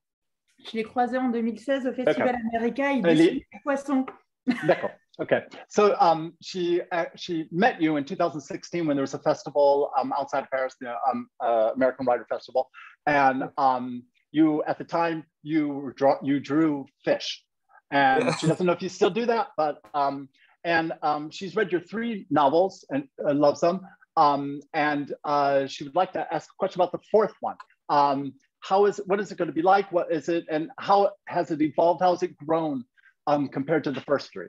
Je 0.65 0.77
l'ai 0.77 0.85
croisé 0.85 1.19
en 1.19 1.31
2016 1.31 1.89
au 1.89 1.93
Festival 1.93 2.37
américain. 2.37 2.91
Il 2.93 3.03
dessine 3.03 3.35
des 3.35 3.61
poissons. 3.63 4.07
D'accord. 4.67 4.91
Okay. 5.19 5.41
So 5.69 5.97
um, 5.99 6.35
she 6.43 6.83
uh, 6.93 7.07
she 7.17 7.49
met 7.51 7.81
you 7.81 7.97
in 7.97 8.05
2016 8.05 8.87
when 8.87 8.97
there 8.97 9.03
was 9.03 9.15
a 9.15 9.19
festival 9.19 9.91
um, 9.99 10.13
outside 10.13 10.45
of 10.45 10.51
Paris, 10.51 10.77
the 10.79 10.95
um, 11.11 11.29
uh, 11.41 11.71
American 11.75 12.05
Writer 12.05 12.27
Festival, 12.29 12.69
and 13.07 13.45
um, 13.57 14.03
you 14.31 14.63
at 14.65 14.77
the 14.77 14.85
time 14.85 15.25
you 15.43 15.93
draw 15.97 16.17
you 16.23 16.39
drew 16.39 16.85
fish. 17.03 17.46
And 17.91 18.35
she 18.39 18.47
doesn't 18.47 18.67
know 18.67 18.73
if 18.73 18.83
you 18.83 18.89
still 18.89 19.11
do 19.11 19.27
that, 19.27 19.49
but 19.57 19.81
um, 19.95 20.29
and 20.65 20.93
um, 21.03 21.31
she's 21.31 21.55
read 21.55 21.71
your 21.71 21.81
three 21.81 22.27
novels 22.31 22.85
and 22.91 23.09
uh, 23.27 23.33
loves 23.33 23.61
them. 23.61 23.81
Um, 24.17 24.61
and 24.75 25.15
uh, 25.25 25.67
she 25.67 25.85
would 25.85 25.95
like 25.95 26.13
to 26.15 26.27
ask 26.33 26.49
a 26.51 26.57
question 26.59 26.81
about 26.81 26.93
the 26.93 27.05
fourth 27.11 27.35
one. 27.41 27.57
Um, 27.89 28.35
how 28.61 28.87
is 28.87 29.01
what 29.07 29.21
is 29.21 29.31
it 29.31 29.39
going 29.39 29.49
to 29.49 29.55
be 29.55 29.63
like? 29.63 29.93
What 29.93 30.11
is 30.11 30.29
it, 30.29 30.47
and 30.51 30.71
how 30.79 31.13
has 31.27 31.51
it 31.51 31.63
evolved? 31.63 32.01
How 32.01 32.11
has 32.11 32.23
it 32.23 32.37
grown 32.37 32.85
um, 33.27 33.49
compared 33.49 33.85
to 33.85 33.93
the 33.93 34.01
first 34.01 34.33
three? 34.33 34.49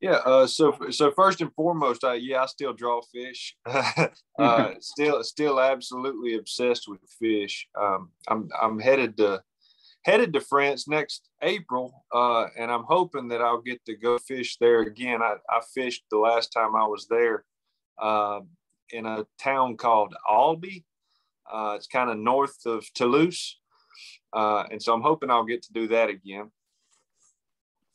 Yeah. 0.00 0.16
Uh, 0.24 0.46
so 0.46 0.76
so 0.90 1.12
first 1.12 1.40
and 1.40 1.52
foremost, 1.54 2.02
uh, 2.02 2.12
yeah, 2.12 2.42
I 2.42 2.46
still 2.46 2.72
draw 2.72 3.00
fish. 3.12 3.56
uh, 3.66 4.70
still 4.80 5.22
still 5.22 5.60
absolutely 5.60 6.34
obsessed 6.36 6.88
with 6.88 7.00
fish. 7.20 7.68
Um, 7.80 8.10
I'm 8.28 8.48
I'm 8.60 8.80
headed 8.80 9.16
to 9.18 9.42
headed 10.06 10.32
to 10.32 10.40
France 10.40 10.86
next 10.86 11.28
April, 11.42 12.04
uh, 12.14 12.46
and 12.56 12.70
I'm 12.70 12.84
hoping 12.84 13.26
that 13.28 13.42
I'll 13.42 13.60
get 13.60 13.84
to 13.86 13.96
go 13.96 14.18
fish 14.18 14.56
there 14.58 14.80
again. 14.82 15.20
I, 15.20 15.34
I 15.50 15.60
fished 15.74 16.04
the 16.10 16.18
last 16.18 16.52
time 16.52 16.76
I 16.76 16.86
was 16.86 17.08
there 17.08 17.44
uh, 18.00 18.40
in 18.90 19.04
a 19.04 19.26
town 19.42 19.76
called 19.76 20.14
Albi. 20.30 20.84
Uh, 21.52 21.74
it's 21.76 21.88
kind 21.88 22.08
of 22.08 22.18
north 22.18 22.58
of 22.66 22.86
Toulouse, 22.94 23.58
uh, 24.32 24.62
and 24.70 24.80
so 24.80 24.94
I'm 24.94 25.02
hoping 25.02 25.30
I'll 25.30 25.44
get 25.44 25.62
to 25.64 25.72
do 25.72 25.88
that 25.88 26.08
again. 26.08 26.50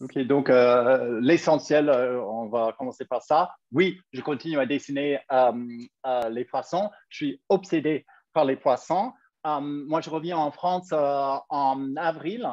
Ok, 0.02 0.18
donc 0.26 0.50
euh, 0.50 1.20
l'essentiel, 1.22 1.88
euh, 1.88 2.20
on 2.24 2.48
va 2.48 2.74
commencer 2.78 3.06
par 3.06 3.22
ça. 3.22 3.52
Oui, 3.72 4.00
je 4.12 4.22
continue 4.22 4.60
à 4.60 4.66
dessiner 4.66 5.20
euh, 5.32 6.30
les 6.32 6.44
poissons. 6.44 6.90
Je 7.10 7.18
suis 7.18 7.42
obsédé 7.50 8.06
par 8.34 8.46
les 8.46 8.56
poissons. 8.56 9.14
Euh, 9.48 9.60
moi, 9.60 10.02
je 10.02 10.10
reviens 10.10 10.38
en 10.38 10.52
France 10.52 10.90
euh, 10.94 11.36
en 11.50 11.96
avril 11.96 12.48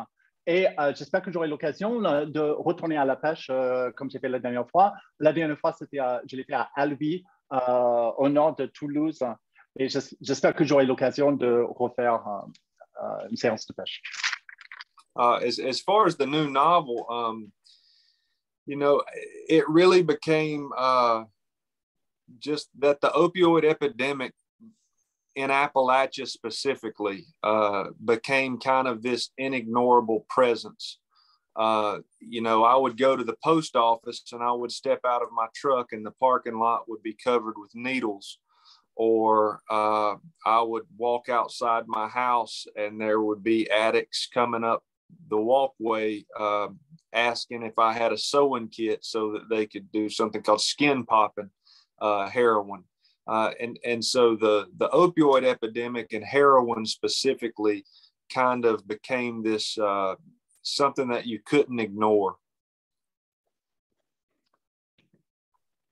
et 0.47 0.67
j'espère 0.97 1.21
que 1.21 1.31
j'aurai 1.31 1.47
l'occasion 1.47 2.01
de 2.01 2.41
retourner 2.41 2.97
à 2.97 3.05
la 3.05 3.17
pêche 3.17 3.51
comme 3.97 4.11
j'ai 4.11 4.19
fait 4.19 4.31
la 4.31 4.39
dernière 4.39 4.67
fois. 4.71 4.95
La 5.19 5.35
dernière 5.35 5.59
fois, 5.59 5.75
c'était, 5.75 5.99
je 6.27 6.37
l'ai 6.37 6.45
fait 6.45 6.55
à 6.55 6.71
Albi, 6.75 7.23
au 7.51 8.29
nord 8.31 8.57
de 8.57 8.65
Toulouse. 8.65 9.23
Et 9.79 9.91
j'espère 9.91 10.55
que 10.55 10.65
j'aurai 10.65 10.87
l'occasion 10.87 11.33
de 11.33 11.67
refaire 11.69 12.25
une 13.29 13.37
séance 13.37 13.67
de 13.67 13.75
pêche. 13.75 14.01
uh, 15.19 15.41
as 15.45 15.59
as 15.59 15.81
far 15.81 16.07
as 16.07 16.17
the 16.17 16.27
new 16.27 16.49
novel, 16.49 17.07
um, 17.11 17.53
you 18.67 18.77
know, 18.77 19.03
it 19.49 19.69
really 19.69 20.03
became 20.03 20.71
uh, 20.77 21.25
just 22.39 22.69
that 22.79 23.01
the 23.01 23.09
opioid 23.09 23.65
epidemic 23.65 24.33
in 25.35 25.51
Appalachia 25.51 26.27
specifically 26.27 27.27
uh, 27.43 27.85
became 28.05 28.59
kind 28.59 28.89
of 28.89 29.03
this 29.03 29.31
inignorable 29.39 30.27
presence. 30.29 30.99
Uh, 31.57 31.99
you 32.21 32.41
know, 32.41 32.65
I 32.65 32.77
would 32.77 32.97
go 32.97 33.17
to 33.17 33.25
the 33.25 33.37
post 33.43 33.77
office 33.77 34.23
and 34.33 34.43
I 34.43 34.53
would 34.53 34.71
step 34.71 35.01
out 35.07 35.23
of 35.23 35.29
my 35.33 35.47
truck 35.55 35.93
and 35.93 36.07
the 36.07 36.13
parking 36.13 36.59
lot 36.59 36.89
would 36.89 37.03
be 37.03 37.17
covered 37.23 37.55
with 37.57 37.71
needles. 37.75 38.39
Or 38.95 39.61
uh, 39.71 40.17
I 40.45 40.63
would 40.63 40.85
walk 40.97 41.29
outside 41.29 41.85
my 41.87 42.09
house 42.09 42.67
and 42.77 43.01
there 43.01 43.21
would 43.21 43.43
be 43.45 43.71
addicts 43.71 44.29
coming 44.33 44.65
up 44.65 44.83
the 45.31 45.37
walkway 45.37 46.25
uh, 46.39 46.69
asking 47.13 47.63
if 47.63 47.79
I 47.79 47.93
had 47.93 48.13
a 48.13 48.19
sewing 48.19 48.69
kit 48.69 49.05
so 49.05 49.33
that 49.33 49.49
they 49.49 49.67
could 49.67 49.91
do 49.93 50.09
something 50.09 50.43
called 50.43 50.61
skin 50.61 51.05
popping 51.05 51.51
uh, 52.01 52.29
heroin. 52.29 52.85
Uh, 53.29 53.51
and, 53.61 53.79
and 53.85 54.03
so 54.03 54.37
the, 54.37 54.67
the 54.79 54.89
opioid 54.89 55.45
epidemic 55.45 56.15
and 56.15 56.25
heroin 56.25 56.87
specifically 56.87 57.85
kind 58.33 58.65
of 58.65 58.87
became 58.89 59.43
this 59.43 59.77
uh, 59.79 60.15
something 60.63 61.09
that 61.09 61.27
you 61.27 61.39
couldn't 61.45 61.79
ignore. 61.79 62.37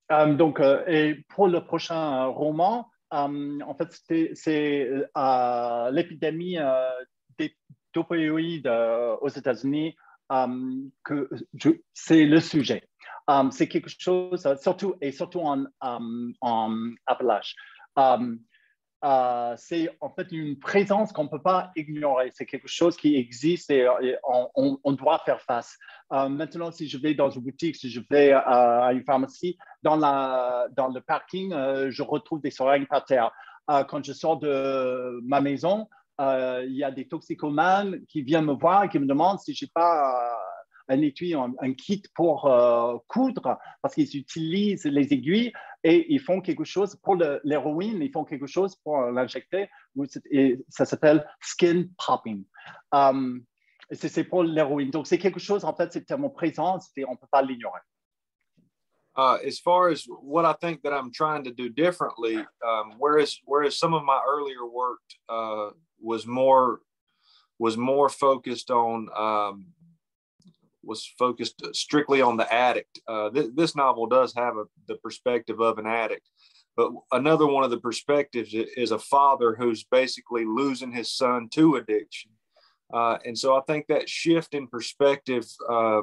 Um, 0.08 0.36
donc, 0.36 0.60
euh, 0.60 0.84
et 0.86 1.24
pour 1.28 1.48
le 1.48 1.64
prochain 1.64 2.26
roman, 2.26 2.86
um, 3.10 3.62
en 3.66 3.74
fait, 3.74 3.92
c'est 4.34 4.88
euh, 5.16 5.90
l'épidémie 5.90 6.58
euh, 6.58 6.88
d'opioïdes 7.92 8.66
euh, 8.66 9.16
aux 9.20 9.28
États-Unis, 9.28 9.96
euh, 10.30 10.88
que 11.04 11.28
c'est 11.92 12.24
le 12.24 12.40
sujet. 12.40 12.82
Um, 13.28 13.50
c'est 13.50 13.68
quelque 13.68 13.90
chose, 13.90 14.46
euh, 14.46 14.56
surtout 14.56 14.94
et 15.00 15.12
surtout 15.12 15.40
en, 15.40 15.64
um. 15.80 16.32
Um, 16.42 16.96
uh, 19.02 19.54
c'est 19.56 19.90
en 20.00 20.10
fait 20.10 20.30
une 20.30 20.58
présence 20.58 21.12
qu'on 21.12 21.24
ne 21.24 21.28
peut 21.28 21.42
pas 21.42 21.72
ignorer. 21.76 22.30
C'est 22.34 22.46
quelque 22.46 22.68
chose 22.68 22.96
qui 22.96 23.16
existe 23.16 23.70
et, 23.70 23.86
on, 24.24 24.92
doit 24.92 25.20
faire 25.24 25.40
face. 25.40 25.76
Uh, 26.12 26.28
maintenant, 26.28 26.70
si 26.70 26.88
je 26.88 26.98
vais 26.98 27.14
dans 27.14 27.30
une 27.30 27.42
boutique, 27.42 27.76
si 27.76 27.90
je 27.90 28.00
vais 28.10 28.32
à 28.32 28.90
une 28.92 29.04
pharmacie, 29.04 29.58
dans, 29.82 29.96
le 29.96 31.00
parking, 31.00 31.50
je 31.90 32.02
retrouve 32.02 32.40
des 32.40 32.50
seringues 32.50 32.88
par 32.88 33.04
terre. 33.04 33.30
quand 33.66 34.04
je 34.04 34.12
sors 34.12 34.38
de 34.38 35.20
ma 35.24 35.40
maison, 35.40 35.88
euh, 36.20 36.64
il 36.66 36.74
y 36.74 36.84
a 36.84 36.90
des 36.90 37.06
toxicomanes 37.06 38.00
qui 38.06 38.22
viennent 38.22 38.46
me 38.46 38.54
voir 38.54 38.84
et 38.84 38.88
qui 38.88 38.98
me 38.98 39.06
demandent 39.06 39.38
si 39.38 39.54
je 39.54 39.64
n'ai 39.64 39.70
pas 39.74 40.08
euh, 40.08 40.34
un 40.88 41.02
étui, 41.02 41.34
un, 41.34 41.72
kit 41.74 42.02
pour 42.14 42.46
euh, 42.46 42.96
coudre, 43.08 43.58
parce 43.82 43.94
qu'ils 43.94 44.16
utilisent 44.16 44.84
les 44.84 45.12
aiguilles 45.12 45.52
et 45.82 46.12
ils 46.12 46.20
font 46.20 46.40
quelque 46.40 46.64
chose 46.64 46.96
pour 47.02 47.16
l'héroïne, 47.44 48.02
ils 48.02 48.10
font 48.10 48.24
quelque 48.24 48.46
chose 48.46 48.76
pour 48.76 49.00
l'injecter, 49.02 49.68
et 50.30 50.58
ça 50.68 50.84
s'appelle 50.84 51.26
skin 51.40 51.86
popping. 52.04 52.44
Um, 52.92 53.44
c'est 53.92 54.24
pour 54.24 54.42
l'héroïne. 54.42 54.90
Donc, 54.90 55.06
c'est 55.06 55.18
quelque 55.18 55.38
chose, 55.38 55.64
en 55.64 55.74
fait, 55.74 55.92
c'est 55.92 56.04
tellement 56.04 56.30
présent, 56.30 56.78
on 57.06 57.12
ne 57.12 57.16
peut 57.16 57.26
pas 57.30 57.42
l'ignorer. 57.42 57.80
Uh, 59.18 59.38
as 59.46 59.58
far 59.58 59.88
as 59.88 60.06
what 60.20 60.44
I 60.44 60.52
think 60.60 60.82
that 60.82 60.92
I'm 60.92 61.10
trying 61.10 61.44
to 61.44 61.50
do 61.50 61.70
differently, 61.70 62.36
um, 62.62 62.96
whereas 62.98 63.40
some 63.70 63.94
of 63.94 64.04
my 64.04 64.20
earlier 64.28 64.66
work 64.66 65.00
uh, 65.30 65.70
was 65.98 66.26
more 66.26 66.80
was 67.58 67.78
more 67.78 68.10
focused 68.10 68.70
on 68.70 69.08
um, 69.16 69.64
was 70.86 71.12
focused 71.18 71.62
strictly 71.72 72.20
on 72.20 72.36
the 72.36 72.52
addict. 72.52 73.00
Uh, 73.08 73.30
th- 73.30 73.50
this 73.54 73.76
novel 73.76 74.06
does 74.06 74.32
have 74.34 74.56
a, 74.56 74.64
the 74.88 74.96
perspective 74.96 75.60
of 75.60 75.78
an 75.78 75.86
addict, 75.86 76.28
but 76.76 76.92
another 77.12 77.46
one 77.46 77.64
of 77.64 77.70
the 77.70 77.80
perspectives 77.80 78.54
is 78.54 78.90
a 78.90 78.98
father 78.98 79.54
who's 79.54 79.84
basically 79.84 80.44
losing 80.44 80.92
his 80.92 81.12
son 81.12 81.48
to 81.54 81.76
addiction. 81.76 82.30
Uh, 82.92 83.18
and 83.24 83.36
so 83.36 83.56
I 83.56 83.60
think 83.66 83.86
that 83.88 84.08
shift 84.08 84.54
in 84.54 84.68
perspective 84.68 85.44
uh, 85.68 86.02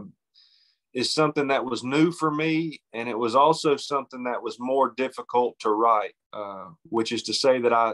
is 0.94 1.14
something 1.14 1.48
that 1.48 1.66
was 1.66 1.84
new 1.84 2.12
for 2.12 2.32
me. 2.32 2.82
And 2.94 3.08
it 3.08 3.18
was 3.18 3.36
also 3.36 3.76
something 3.76 4.24
that 4.24 4.42
was 4.42 4.58
more 4.60 4.94
difficult 4.96 5.58
to 5.60 5.70
write, 5.70 6.14
uh, 6.34 6.70
which 6.90 7.12
is 7.12 7.24
to 7.24 7.34
say 7.34 7.60
that 7.60 7.74
I, 7.74 7.94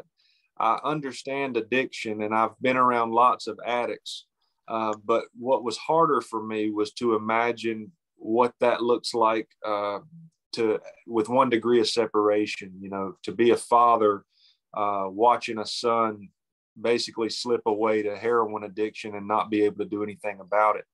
I 0.60 0.80
understand 0.84 1.56
addiction 1.56 2.22
and 2.22 2.34
I've 2.34 2.60
been 2.62 2.78
around 2.78 3.12
lots 3.12 3.48
of 3.48 3.60
addicts. 3.66 4.26
Uh, 4.70 4.94
but 5.04 5.24
what 5.38 5.64
was 5.64 5.78
harder 5.78 6.22
for 6.22 6.44
me 6.44 6.70
was 6.70 6.94
to 6.94 7.16
imagine 7.16 7.92
what 8.18 8.54
that 8.60 8.82
looks 8.82 9.14
like 9.14 9.48
uh, 9.66 10.00
to 10.54 10.80
with 11.08 11.28
one 11.28 11.50
degree 11.50 11.80
of 11.80 11.88
separation. 11.88 12.74
You 12.80 12.90
know, 12.90 13.16
to 13.24 13.32
be 13.32 13.50
a 13.52 13.58
father 13.58 14.24
uh, 14.74 15.06
watching 15.08 15.58
a 15.58 15.66
son 15.66 16.30
basically 16.80 17.30
slip 17.30 17.62
away 17.66 18.04
to 18.04 18.16
heroin 18.16 18.64
addiction 18.64 19.16
and 19.16 19.28
not 19.28 19.50
be 19.50 19.64
able 19.64 19.78
to 19.78 19.90
do 19.90 20.04
anything 20.04 20.40
about 20.40 20.76
it. 20.78 20.86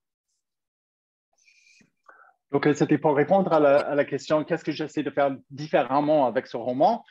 Donc, 2.52 2.66
euh, 2.66 2.74
c'était 2.74 2.98
pour 2.98 3.16
répondre 3.16 3.52
à 3.52 3.58
la, 3.58 3.80
à 3.80 3.94
la 3.94 4.04
question 4.04 4.44
qu'est-ce 4.44 4.64
que 4.64 4.70
j'essaie 4.72 5.02
de 5.02 5.10
faire 5.10 5.36
différemment 5.50 6.26
avec 6.26 6.46
ce 6.46 6.56
roman. 6.56 7.04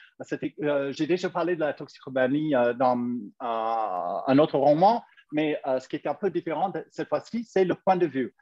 Euh, 0.61 0.93
J'ai 0.93 1.07
déjà 1.07 1.29
parlé 1.29 1.55
de 1.55 1.59
la 1.59 1.73
toxicomanie 1.73 2.55
euh, 2.55 2.73
dans 2.73 2.97
euh, 2.97 4.21
un 4.27 4.37
autre 4.39 4.57
roman, 4.57 5.03
mais 5.31 5.59
euh, 5.67 5.79
ce 5.79 5.87
qui 5.87 5.95
est 5.95 6.07
un 6.07 6.13
peu 6.13 6.29
différent 6.29 6.71
cette 6.89 7.09
fois-ci, 7.09 7.43
c'est 7.43 7.65
le 7.65 7.75
point 7.75 7.97
de 7.97 8.07
vue. 8.07 8.33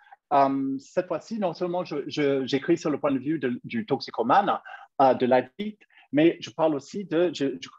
cette 0.80 1.08
fois-ci, 1.08 1.40
non 1.40 1.54
seulement 1.54 1.84
j'écris 1.86 2.78
sur 2.78 2.90
le 2.90 3.00
point 3.00 3.12
de 3.12 3.20
vue 3.20 3.40
du 3.64 3.86
toxicomane, 3.86 4.60
de 5.00 5.26
l'addict, 5.26 5.82
mais 6.12 6.38
je 6.40 6.50
parle 6.50 6.76
aussi 6.76 7.06
de, 7.06 7.32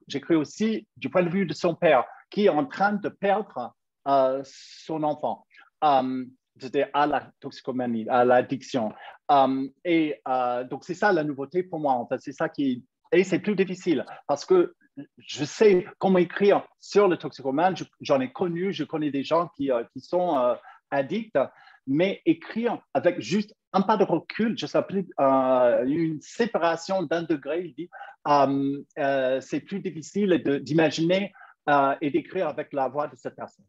j'écris 0.08 0.36
aussi 0.36 0.86
du 0.96 1.08
point 1.08 1.22
de 1.22 1.30
vue 1.30 1.46
de 1.46 1.54
son 1.54 1.74
père 1.74 2.04
qui 2.30 2.46
est 2.46 2.48
en 2.48 2.66
train 2.66 2.92
de 2.92 3.08
perdre 3.08 3.74
son 4.44 5.02
enfant 5.02 5.46
à 5.80 7.06
la 7.06 7.32
toxicomanie, 7.40 8.08
à 8.08 8.24
l'addiction. 8.24 8.92
Et 9.84 10.20
donc, 10.70 10.84
c'est 10.84 10.94
ça 10.94 11.12
la 11.12 11.24
nouveauté 11.24 11.62
pour 11.62 11.80
moi. 11.80 12.06
C'est 12.18 12.32
ça 12.32 12.48
qui. 12.48 12.84
Et 13.12 13.22
c'est 13.24 13.38
plus 13.38 13.54
difficile 13.54 14.04
parce 14.26 14.44
que 14.44 14.74
je 15.18 15.44
sais 15.44 15.86
comment 15.98 16.18
écrire 16.18 16.66
sur 16.80 17.08
le 17.08 17.16
toxicomane. 17.16 17.74
J'en 18.00 18.20
ai 18.20 18.32
connu, 18.32 18.72
je 18.72 18.84
connais 18.84 19.10
des 19.10 19.24
gens 19.24 19.48
qui, 19.56 19.66
uh, 19.66 19.84
qui 19.92 20.00
sont 20.00 20.36
uh, 20.36 20.56
addicts, 20.90 21.38
mais 21.86 22.22
écrire 22.24 22.78
avec 22.94 23.20
juste 23.20 23.54
un 23.72 23.82
pas 23.82 23.96
de 23.96 24.04
recul, 24.04 24.56
je 24.56 24.66
s'appelle 24.66 25.04
une 25.18 26.20
séparation 26.20 27.02
d'un 27.02 27.22
degré, 27.22 27.64
il 27.64 27.74
dit, 27.74 27.90
um, 28.24 28.84
euh, 28.98 29.40
c'est 29.40 29.60
plus 29.60 29.80
difficile 29.80 30.40
d'imaginer 30.62 31.34
et 32.00 32.10
d'écrire 32.10 32.46
avec 32.46 32.72
la 32.72 32.88
voix 32.88 33.08
de 33.08 33.16
cette 33.16 33.34
personne. 33.34 33.66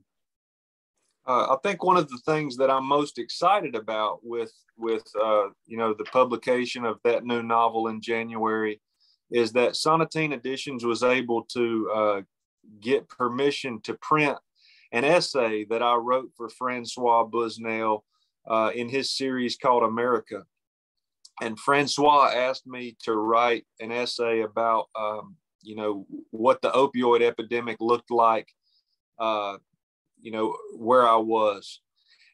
uh, 1.28 1.48
I 1.52 1.58
think 1.64 1.84
one 1.84 1.98
of 1.98 2.08
the 2.10 2.20
things 2.26 2.56
that 2.58 2.70
I'm 2.70 2.86
most 2.86 3.18
excited 3.18 3.76
about 3.76 4.20
with 4.24 4.54
with 4.78 5.04
uh, 5.22 5.48
you 5.66 5.78
know 5.78 5.94
the 5.94 6.04
publication 6.06 6.86
of 6.86 7.00
that 7.04 7.26
new 7.26 7.42
novel 7.42 7.88
in 7.88 8.02
January 8.02 8.80
is 9.32 9.52
that 9.54 9.74
Sonatine 9.74 10.34
Editions 10.34 10.86
was 10.86 11.04
able 11.04 11.44
to 11.46 11.92
uh, 11.94 12.22
get 12.82 13.10
permission 13.10 13.82
to 13.82 13.94
print 13.96 14.38
an 14.92 15.04
essay 15.04 15.66
that 15.66 15.82
I 15.82 15.96
wrote 15.96 16.32
for 16.38 16.50
Francois 16.50 17.26
Busnel 17.26 18.04
uh, 18.48 18.72
in 18.76 18.90
his 18.90 19.12
series 19.12 19.58
called 19.58 19.84
America. 19.84 20.44
And 21.42 21.60
Francois 21.60 22.32
asked 22.34 22.66
me 22.66 22.96
to 23.04 23.14
write 23.14 23.66
an 23.80 23.92
essay 23.92 24.42
about, 24.42 24.86
um, 24.98 25.36
you 25.62 25.76
know, 25.76 26.08
what 26.32 26.62
the 26.62 26.72
opioid 26.72 27.22
epidemic 27.22 27.78
looked 27.82 28.12
like, 28.12 28.48
uh, 29.20 29.58
you 30.22 30.32
know, 30.32 30.56
where 30.78 31.08
I 31.08 31.18
was. 31.18 31.82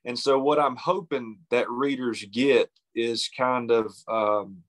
And 0.05 0.17
so, 0.17 0.37
what 0.39 0.59
I'm 0.59 0.75
hoping 0.75 1.39
that 1.49 1.69
readers 1.69 2.23
get 2.31 2.69
is 2.93 3.29
kind 3.35 3.71
of 3.71 3.93
um, 4.07 4.63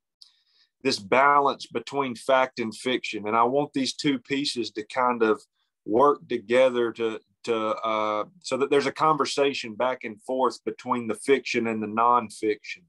this 0.82 0.98
balance 0.98 1.66
between 1.66 2.14
fact 2.14 2.58
and 2.58 2.74
fiction. 2.74 3.26
And 3.26 3.36
I 3.36 3.44
want 3.44 3.72
these 3.72 3.94
two 3.94 4.18
pieces 4.18 4.70
to 4.72 4.84
kind 4.86 5.22
of 5.22 5.40
work 5.84 6.26
together 6.28 6.92
to 6.92 7.20
to 7.44 7.56
uh, 7.56 8.24
so 8.40 8.56
that 8.56 8.70
there's 8.70 8.86
a 8.86 8.92
conversation 8.92 9.74
back 9.74 10.04
and 10.04 10.20
forth 10.22 10.64
between 10.64 11.08
the 11.08 11.14
fiction 11.14 11.66
and 11.66 11.82
the 11.82 11.88
nonfiction. 11.88 12.84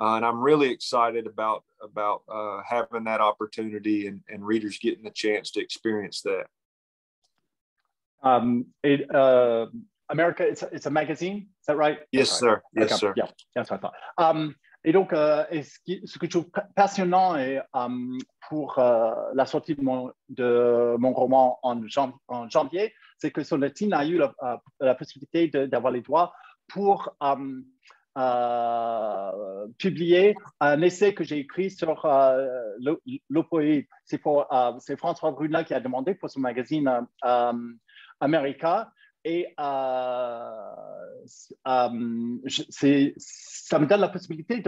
Uh, 0.00 0.16
and 0.16 0.26
I'm 0.26 0.40
really 0.40 0.70
excited 0.70 1.26
about 1.26 1.64
about 1.82 2.22
uh, 2.28 2.60
having 2.68 3.04
that 3.04 3.20
opportunity 3.20 4.06
and, 4.06 4.20
and 4.28 4.44
readers 4.44 4.78
getting 4.78 5.04
the 5.04 5.10
chance 5.10 5.50
to 5.52 5.60
experience 5.60 6.22
that. 6.22 6.46
Um, 8.22 8.66
it, 8.82 9.14
uh, 9.14 9.66
America, 10.08 10.44
it's, 10.44 10.62
it's 10.72 10.86
a 10.86 10.90
magazine, 10.90 11.48
is 11.60 11.66
that 11.66 11.76
right? 11.76 11.98
Yes, 12.10 12.30
sir. 12.30 12.62
Yes, 12.74 12.86
okay. 12.86 12.98
sir. 12.98 13.14
Yeah, 13.16 13.26
that's 13.54 13.70
what 13.70 13.78
I 13.78 13.80
thought. 13.80 13.94
Um, 14.18 14.56
et 14.84 14.92
donc, 14.92 15.12
euh, 15.12 15.44
ce, 15.50 16.18
que 16.18 16.26
je 16.26 16.30
trouve 16.38 16.50
passionnant 16.76 17.36
et, 17.36 17.60
um, 17.72 18.18
pour 18.48 18.78
euh, 18.78 19.10
la 19.34 19.46
sortie 19.46 19.74
de 19.74 19.82
mon, 19.82 20.12
roman 21.14 21.58
en, 21.62 21.86
jan 21.86 22.12
en 22.28 22.48
janvier, 22.50 22.92
c'est 23.18 23.30
que 23.30 23.42
Sonatine 23.42 23.94
a 23.94 24.04
eu 24.04 24.20
la, 24.80 24.94
possibilité 24.94 25.48
d'avoir 25.48 25.92
les 25.92 26.02
droits 26.02 26.34
pour 26.68 27.16
euh, 28.16 29.66
publier 29.78 30.36
un 30.60 30.82
essai 30.82 31.14
que 31.14 31.24
j'ai 31.24 31.38
écrit 31.38 31.70
sur 31.70 32.04
euh, 32.04 32.68
l'opioïde. 33.30 33.86
C'est 34.04 34.20
euh, 34.26 34.96
François 34.98 35.30
Brunel 35.30 35.64
qui 35.64 35.74
a 35.74 35.80
demandé 35.80 36.14
pour 36.14 36.30
son 36.30 36.40
magazine 36.40 37.06
euh, 37.24 37.52
America. 38.20 38.92
Et 39.24 39.54
euh, 39.58 40.50
euh, 41.66 41.88
ça 43.16 43.78
me 43.78 43.86
donne 43.86 44.00
la 44.00 44.08
possibilité 44.08 44.62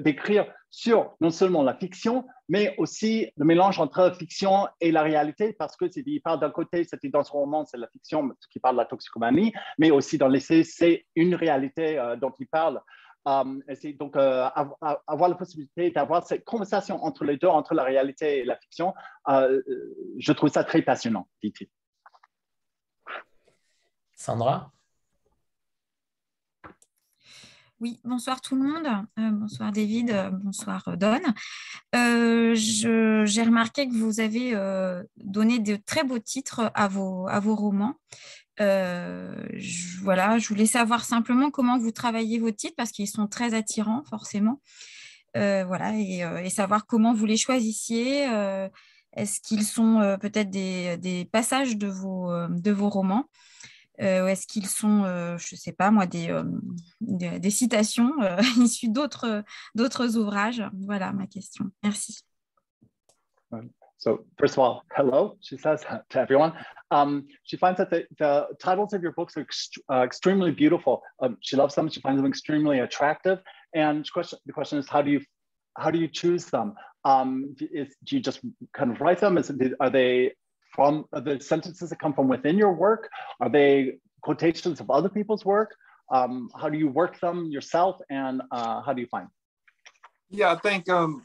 d'écrire 0.00 0.44
de, 0.44 0.50
sur 0.68 1.16
non 1.22 1.30
seulement 1.30 1.62
la 1.62 1.74
fiction, 1.74 2.26
mais 2.50 2.74
aussi 2.76 3.30
le 3.38 3.46
mélange 3.46 3.80
entre 3.80 4.14
fiction 4.14 4.68
et 4.82 4.92
la 4.92 5.02
réalité, 5.02 5.54
parce 5.54 5.74
que 5.76 5.86
il 5.96 6.20
parle 6.20 6.40
d'un 6.40 6.50
côté, 6.50 6.84
c'était 6.84 7.08
dans 7.08 7.24
son 7.24 7.38
roman, 7.38 7.64
c'est 7.64 7.78
la 7.78 7.88
fiction 7.88 8.30
qui 8.50 8.60
parle 8.60 8.74
de 8.76 8.80
la 8.80 8.86
toxicomanie, 8.86 9.54
mais 9.78 9.90
aussi 9.90 10.18
dans 10.18 10.28
l'essai, 10.28 10.64
c'est 10.64 11.06
une 11.16 11.34
réalité 11.34 11.98
euh, 11.98 12.16
dont 12.16 12.32
il 12.38 12.46
parle. 12.46 12.82
Donc 13.98 14.16
avoir 14.18 15.30
la 15.30 15.34
possibilité 15.34 15.90
d'avoir 15.90 16.26
cette 16.26 16.44
conversation 16.44 17.02
entre 17.02 17.24
les 17.24 17.38
deux, 17.38 17.48
entre 17.48 17.72
la 17.72 17.82
réalité 17.82 18.40
et 18.40 18.44
la 18.44 18.54
fiction, 18.56 18.92
je 19.26 20.32
trouve 20.32 20.50
ça 20.50 20.62
très 20.62 20.82
passionnant, 20.82 21.26
dit-il. 21.42 21.68
Sandra 24.24 24.72
Oui, 27.78 28.00
bonsoir 28.04 28.40
tout 28.40 28.56
le 28.56 28.62
monde. 28.62 28.86
Euh, 29.18 29.30
bonsoir 29.32 29.70
David, 29.70 30.12
euh, 30.12 30.30
bonsoir 30.30 30.88
euh, 30.88 30.96
Don. 30.96 31.20
J'ai 32.54 33.42
remarqué 33.42 33.86
que 33.86 33.92
vous 33.92 34.20
avez 34.20 34.54
donné 35.18 35.58
de 35.58 35.76
très 35.76 36.04
beaux 36.04 36.18
titres 36.18 36.72
à 36.74 36.88
vos, 36.88 37.26
romans. 37.54 37.96
Voilà, 38.58 40.38
je 40.38 40.48
voulais 40.48 40.64
savoir 40.64 41.04
simplement 41.04 41.50
comment 41.50 41.78
vous 41.78 41.92
travaillez 41.92 42.38
vos 42.38 42.50
titres 42.50 42.76
parce 42.78 42.92
qu'ils 42.92 43.08
sont 43.08 43.26
très 43.26 43.52
attirants 43.52 44.04
forcément. 44.08 44.62
voilà, 45.34 45.92
et, 45.98 46.48
savoir 46.48 46.86
comment 46.86 47.12
vous 47.12 47.26
les 47.26 47.36
choisissiez. 47.36 48.22
Est-ce 49.12 49.42
qu'ils 49.42 49.64
sont 49.64 50.16
peut-être 50.18 50.48
des, 50.48 51.28
passages 51.30 51.76
de 51.76 51.88
vos 51.88 52.88
romans? 52.88 53.28
Euh, 54.00 54.26
est-ce 54.26 54.46
qu'ils 54.46 54.66
sont, 54.66 55.04
euh, 55.04 55.38
je 55.38 55.54
ne 55.54 55.58
sais 55.58 55.72
pas 55.72 55.90
moi, 55.90 56.06
des, 56.06 56.30
euh, 56.30 57.50
citations 57.50 58.12
euh, 58.22 58.40
issues 58.58 58.88
d'autres 58.88 60.16
ouvrages 60.16 60.62
Voilà 60.72 61.12
ma 61.12 61.26
question. 61.26 61.66
Merci. 61.82 62.24
So 63.98 64.26
first 64.38 64.58
of 64.58 64.58
all, 64.58 64.82
hello, 64.94 65.38
she 65.40 65.56
says 65.56 65.82
to 66.10 66.18
everyone. 66.18 66.52
Um, 66.90 67.26
she 67.44 67.56
finds 67.56 67.78
that 67.78 67.90
the, 67.90 68.46
titles 68.60 68.92
of 68.92 69.02
your 69.02 69.12
books 69.12 69.36
are 69.36 69.46
uh, 69.90 70.02
extremely 70.02 70.50
beautiful. 70.50 71.02
Um, 71.20 71.38
she 71.40 71.56
loves 71.56 71.74
them. 71.74 71.88
She 71.88 72.00
finds 72.00 72.20
them 72.20 72.26
extremely 72.26 72.80
attractive. 72.80 73.38
And 73.74 74.06
question, 74.12 74.38
the 74.44 74.52
question 74.52 74.78
is, 74.78 74.88
how 74.90 75.00
do 75.00 75.10
you 75.10 75.22
how 75.78 75.90
do 75.90 75.98
you 75.98 76.08
choose 76.08 76.46
them? 76.46 76.74
Um, 77.04 77.54
is, 77.60 77.96
do 78.04 78.16
you 78.16 78.22
just 78.22 78.40
kind 78.76 78.92
of 78.92 79.00
write 79.00 79.20
them? 79.20 79.38
Is, 79.38 79.50
are 79.80 79.90
they 79.90 80.34
from 80.74 81.04
the 81.12 81.40
sentences 81.40 81.90
that 81.90 81.98
come 81.98 82.12
from 82.12 82.28
within 82.28 82.58
your 82.58 82.72
work? 82.72 83.08
Are 83.40 83.48
they 83.48 83.98
quotations 84.22 84.80
of 84.80 84.90
other 84.90 85.08
people's 85.08 85.44
work? 85.44 85.74
Um, 86.10 86.50
how 86.60 86.68
do 86.68 86.76
you 86.76 86.88
work 86.88 87.20
them 87.20 87.50
yourself, 87.50 88.00
and 88.10 88.42
uh, 88.50 88.82
how 88.82 88.92
do 88.92 89.00
you 89.00 89.06
find? 89.06 89.28
Yeah, 90.28 90.52
I 90.52 90.56
think 90.56 90.88
um, 90.88 91.24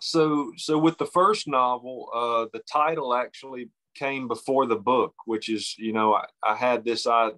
so. 0.00 0.52
So 0.56 0.76
with 0.78 0.98
the 0.98 1.06
first 1.06 1.48
novel, 1.48 2.10
uh, 2.14 2.46
the 2.52 2.62
title 2.70 3.14
actually 3.14 3.70
came 3.94 4.28
before 4.28 4.66
the 4.66 4.76
book, 4.76 5.14
which 5.24 5.48
is 5.48 5.74
you 5.78 5.92
know 5.92 6.14
I, 6.14 6.26
I 6.42 6.54
had 6.56 6.84
this 6.84 7.06
I 7.06 7.30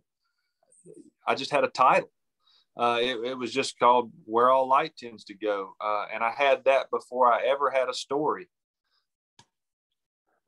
I 1.26 1.34
just 1.34 1.51
had 1.51 1.64
a 1.64 1.68
title. 1.68 2.11
Uh, 2.78 2.99
it, 3.01 3.16
it, 3.24 3.39
was 3.39 3.55
just 3.55 3.78
called 3.78 4.12
Where 4.26 4.51
All 4.51 4.68
Light 4.68 4.95
Tends 4.99 5.24
to 5.24 5.34
Go, 5.34 5.74
uh, 5.80 6.07
and 6.12 6.22
I 6.22 6.30
had 6.30 6.64
that 6.64 6.91
before 6.91 7.32
I 7.32 7.47
ever 7.47 7.70
had 7.70 7.89
a 7.89 7.95
story. 7.95 8.51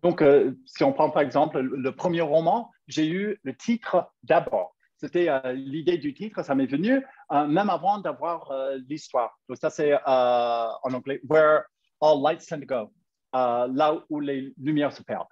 Donc, 0.03 0.23
euh, 0.23 0.53
si 0.65 0.85
on 0.85 0.93
prend 0.93 1.11
par 1.11 1.23
exemple 1.23 1.59
le 1.61 1.93
premier 1.93 2.21
roman, 2.21 2.71
j'ai 2.87 3.09
eu 3.09 3.39
le 3.43 3.57
titre 3.57 4.11
d'abord. 4.23 4.75
C'était 4.97 5.29
euh, 5.29 5.53
l'idée 5.53 5.99
du 5.99 6.15
titre, 6.15 6.43
ça 6.43 6.55
m'est 6.55 6.67
venu 6.67 7.05
euh, 7.33 7.47
même 7.47 7.71
avant 7.71 7.99
d'avoir 7.99 8.53
l'histoire. 8.89 9.39
Donc, 9.49 9.59
ça, 9.59 9.71
c'est 9.71 9.95
en 10.07 10.93
anglais, 10.93 11.21
Where 11.29 11.65
All 12.01 12.21
Lights 12.23 12.47
Tend 12.47 12.61
to 12.61 12.67
Go, 12.67 12.93
là 13.33 14.05
où 14.09 14.21
les 14.21 14.53
lumières 14.59 14.93
se 14.93 15.03
perdent. 15.03 15.29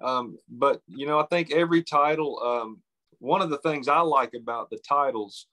Um, 0.00 0.36
but, 0.48 0.82
you 0.88 1.06
know, 1.06 1.20
I 1.20 1.26
think 1.30 1.52
every 1.52 1.82
title, 1.82 2.40
um, 2.42 2.82
one 3.20 3.40
of 3.40 3.50
the 3.50 3.58
things 3.58 3.86
I 3.86 4.00
like 4.00 4.34
about 4.34 4.68
the 4.68 4.78
titles 4.78 5.46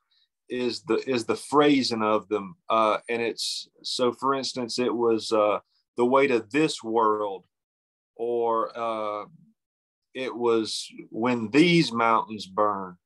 is 0.49 0.81
the 0.81 0.97
is 1.07 1.25
the 1.25 1.35
phrasing 1.35 2.01
of 2.01 2.27
them. 2.29 2.55
Uh, 2.67 2.97
and 3.07 3.21
it's 3.21 3.69
so, 3.83 4.11
for 4.11 4.33
instance, 4.33 4.79
it 4.79 4.93
was 4.93 5.31
uh, 5.31 5.59
the 5.97 6.05
way 6.05 6.25
to 6.25 6.43
this 6.51 6.83
world 6.83 7.45
or 8.19 8.77
uh, 8.77 9.25
it 10.13 10.35
was 10.35 10.87
when 11.09 11.49
these 11.49 11.91
mountains 11.91 12.45
burn. 12.45 12.97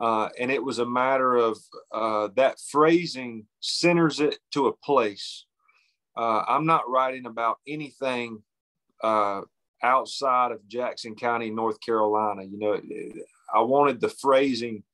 Uh, 0.00 0.28
and 0.40 0.50
it 0.50 0.62
was 0.62 0.78
a 0.78 0.86
matter 0.86 1.36
of 1.36 1.58
uh, 1.92 2.28
that 2.36 2.58
phrasing 2.70 3.46
centers 3.60 4.20
it 4.20 4.38
to 4.52 4.68
a 4.68 4.76
place. 4.76 5.44
Uh, 6.16 6.42
I'm 6.46 6.66
not 6.66 6.88
writing 6.88 7.26
about 7.26 7.58
anything 7.66 8.42
uh, 9.02 9.42
outside 9.82 10.52
of 10.52 10.66
Jackson 10.68 11.16
County, 11.16 11.50
North 11.50 11.80
Carolina. 11.80 12.44
You 12.44 12.58
know, 12.58 12.80
I 13.52 13.60
wanted 13.60 14.00
the 14.00 14.08
phrasing 14.08 14.84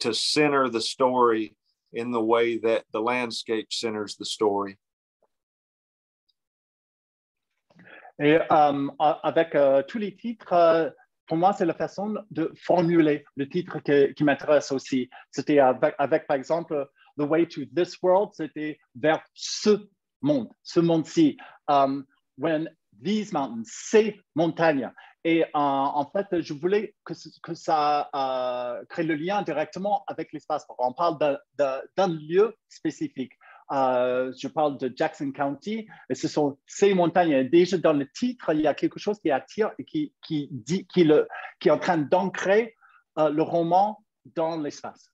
to 0.00 0.14
center 0.14 0.68
the 0.68 0.80
story 0.80 1.56
in 1.92 2.10
the 2.10 2.22
way 2.22 2.58
that 2.58 2.84
the 2.92 3.00
landscape 3.00 3.72
centers 3.72 4.16
the 4.16 4.24
story. 4.24 4.78
Et 8.20 8.38
euh, 8.38 8.88
avec 9.22 9.54
euh, 9.54 9.82
tous 9.82 9.96
les 9.96 10.14
titres, 10.14 10.52
euh, 10.52 10.90
pour 11.26 11.38
moi, 11.38 11.54
c'est 11.54 11.64
la 11.64 11.74
façon 11.74 12.14
de 12.30 12.52
formuler 12.54 13.24
le 13.36 13.48
titre 13.48 13.78
qui 13.80 14.24
m'intéresse 14.24 14.72
aussi. 14.72 15.08
C'était 15.30 15.58
avec, 15.58 16.26
par 16.26 16.36
exemple, 16.36 16.86
The 17.18 17.22
Way 17.22 17.46
to 17.46 17.62
This 17.74 17.96
World, 18.02 18.30
c'était 18.34 18.78
vers 18.94 19.22
ce 19.32 19.88
monde, 20.20 20.50
ce 20.62 20.80
monde-ci. 20.80 21.38
Um, 21.68 22.04
when 22.36 22.68
these 23.02 23.32
mountains, 23.32 23.62
ces 23.64 24.20
montagnes. 24.34 24.90
Et 25.22 25.44
en 25.54 26.10
fait, 26.12 26.40
je 26.40 26.52
voulais 26.52 26.94
que, 27.04 27.14
ça 27.54 28.10
crée 28.88 29.04
le 29.04 29.14
lien 29.14 29.42
directement 29.42 30.02
avec 30.08 30.32
l'espace. 30.32 30.66
On 30.78 30.92
parle 30.92 31.38
d'un 31.56 32.08
lieu 32.08 32.56
spécifique. 32.68 33.32
Euh, 33.72 34.32
je 34.36 34.48
parle 34.48 34.78
de 34.78 34.92
Jackson 34.94 35.30
County, 35.32 35.86
et 36.08 36.14
ce 36.14 36.28
sont 36.28 36.58
ces 36.66 36.92
montagnes. 36.94 37.48
Déjà 37.48 37.78
dans 37.78 37.92
le 37.92 38.08
titre, 38.10 38.52
il 38.52 38.62
y 38.62 38.66
a 38.66 38.74
quelque 38.74 38.98
chose 38.98 39.18
qui 39.20 39.30
attire 39.30 39.70
et 39.78 39.84
qui, 39.84 40.12
qui, 40.26 40.48
dit, 40.50 40.86
qui, 40.86 41.04
le, 41.04 41.28
qui 41.60 41.68
est 41.68 41.72
en 41.72 41.78
train 41.78 41.98
d'ancrer 41.98 42.74
uh, 43.16 43.30
le 43.30 43.42
roman 43.42 44.04
dans 44.34 44.56
l'espace. 44.60 45.10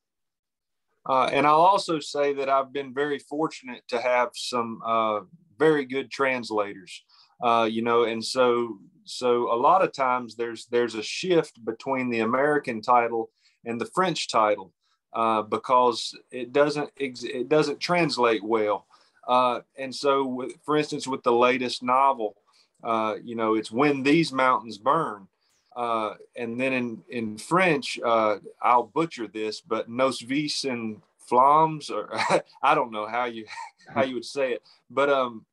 Uh, 1.09 1.29
and 1.33 1.47
I'll 1.47 1.65
also 1.65 2.01
say 2.01 2.35
that 2.35 2.49
I've 2.49 2.73
been 2.73 2.93
very 2.93 3.21
fortunate 3.21 3.83
to 3.89 4.01
have 4.01 4.31
some 4.35 4.81
uh, 4.85 5.21
very 5.57 5.85
good 5.85 6.11
translators. 6.11 7.05
uh, 7.43 7.69
you 7.71 7.83
know, 7.83 8.05
and 8.05 8.25
so 8.25 8.79
so 9.05 9.53
a 9.53 9.57
lot 9.57 9.83
of 9.83 9.93
times 9.93 10.37
there's 10.37 10.67
there's 10.67 10.95
a 10.95 11.03
shift 11.03 11.65
between 11.65 12.11
the 12.11 12.21
American 12.21 12.81
title 12.81 13.31
and 13.65 13.81
the 13.81 13.91
French 13.95 14.29
title 14.29 14.73
uh, 15.17 15.41
because 15.41 16.15
it 16.31 16.53
doesn't 16.53 16.91
it 16.99 17.49
doesn't 17.49 17.81
translate 17.81 18.45
well. 18.45 18.87
Uh, 19.27 19.61
and 19.77 19.93
so, 19.93 20.27
with, 20.27 20.53
for 20.63 20.77
instance, 20.77 21.07
with 21.07 21.23
the 21.23 21.33
latest 21.33 21.83
novel, 21.83 22.37
uh, 22.85 23.15
you 23.25 23.35
know, 23.35 23.55
it's 23.55 23.73
when 23.73 24.03
these 24.03 24.31
mountains 24.31 24.77
burn. 24.77 25.27
Uh, 25.75 26.15
and 26.37 26.61
then 26.61 26.73
in, 26.73 27.03
in 27.09 27.39
French, 27.39 27.99
uh, 28.05 28.37
I'll 28.63 28.85
butcher 28.85 29.27
this, 29.27 29.61
but 29.61 29.89
nos 29.89 30.21
vis 30.21 30.65
and 30.65 31.01
flams, 31.19 31.91
or 31.91 32.11
I 32.63 32.75
don't 32.75 32.93
know 32.93 33.07
how 33.07 33.25
you 33.25 33.47
how 33.95 34.05
you 34.05 34.15
would 34.15 34.25
say 34.25 34.53
it, 34.53 34.63
but 34.91 35.09
um, 35.09 35.47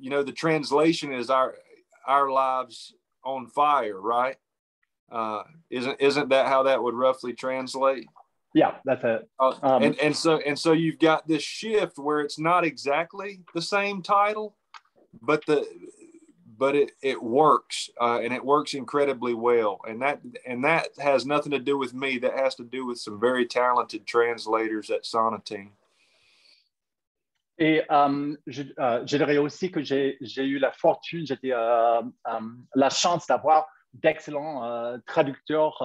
you 0.00 0.08
know, 0.08 0.22
the 0.22 0.32
translation 0.32 1.12
is 1.12 1.28
our 1.28 1.54
our 2.06 2.30
lives 2.30 2.94
on 3.24 3.46
fire, 3.46 4.00
right? 4.00 4.36
Uh, 5.12 5.42
isn't 5.68 6.00
isn't 6.00 6.30
that 6.30 6.46
how 6.46 6.62
that 6.62 6.82
would 6.82 6.94
roughly 6.94 7.34
translate? 7.34 8.06
Yeah, 8.56 8.76
that's 8.86 9.04
it. 9.04 9.28
Uh, 9.38 9.52
um, 9.62 9.82
and 9.82 10.00
and 10.00 10.16
so 10.16 10.38
and 10.38 10.58
so 10.58 10.72
you've 10.72 10.98
got 10.98 11.28
this 11.28 11.42
shift 11.42 11.98
where 11.98 12.20
it's 12.20 12.38
not 12.38 12.64
exactly 12.64 13.40
the 13.54 13.60
same 13.60 14.00
title, 14.00 14.56
but 15.20 15.44
the 15.44 15.66
but 16.56 16.74
it 16.74 16.92
it 17.02 17.22
works 17.22 17.90
uh, 18.00 18.20
and 18.22 18.32
it 18.32 18.42
works 18.42 18.72
incredibly 18.72 19.34
well 19.34 19.78
and 19.86 20.00
that 20.00 20.20
and 20.46 20.64
that 20.64 20.88
has 20.98 21.26
nothing 21.26 21.52
to 21.52 21.58
do 21.58 21.76
with 21.76 21.92
me 21.92 22.16
that 22.16 22.32
has 22.32 22.54
to 22.54 22.64
do 22.64 22.86
with 22.86 22.98
some 22.98 23.20
very 23.20 23.44
talented 23.44 24.06
translators 24.06 24.88
at 24.88 25.04
Sonatine. 25.04 25.72
Et 27.58 27.82
euh, 27.90 28.36
je, 28.46 28.62
euh, 28.78 29.06
je, 29.06 29.16
dirais 29.18 29.36
aussi 29.36 29.70
que 29.70 29.82
j'ai 29.82 30.16
eu 30.22 30.58
la 30.58 30.72
fortune, 30.72 31.26
j'ai 31.26 31.38
euh, 31.44 32.00
euh, 32.00 32.40
la 32.74 32.88
chance 32.88 33.26
d'avoir 33.26 33.66
d'excellents 33.92 34.64
euh, 34.64 34.96
traducteurs 35.06 35.82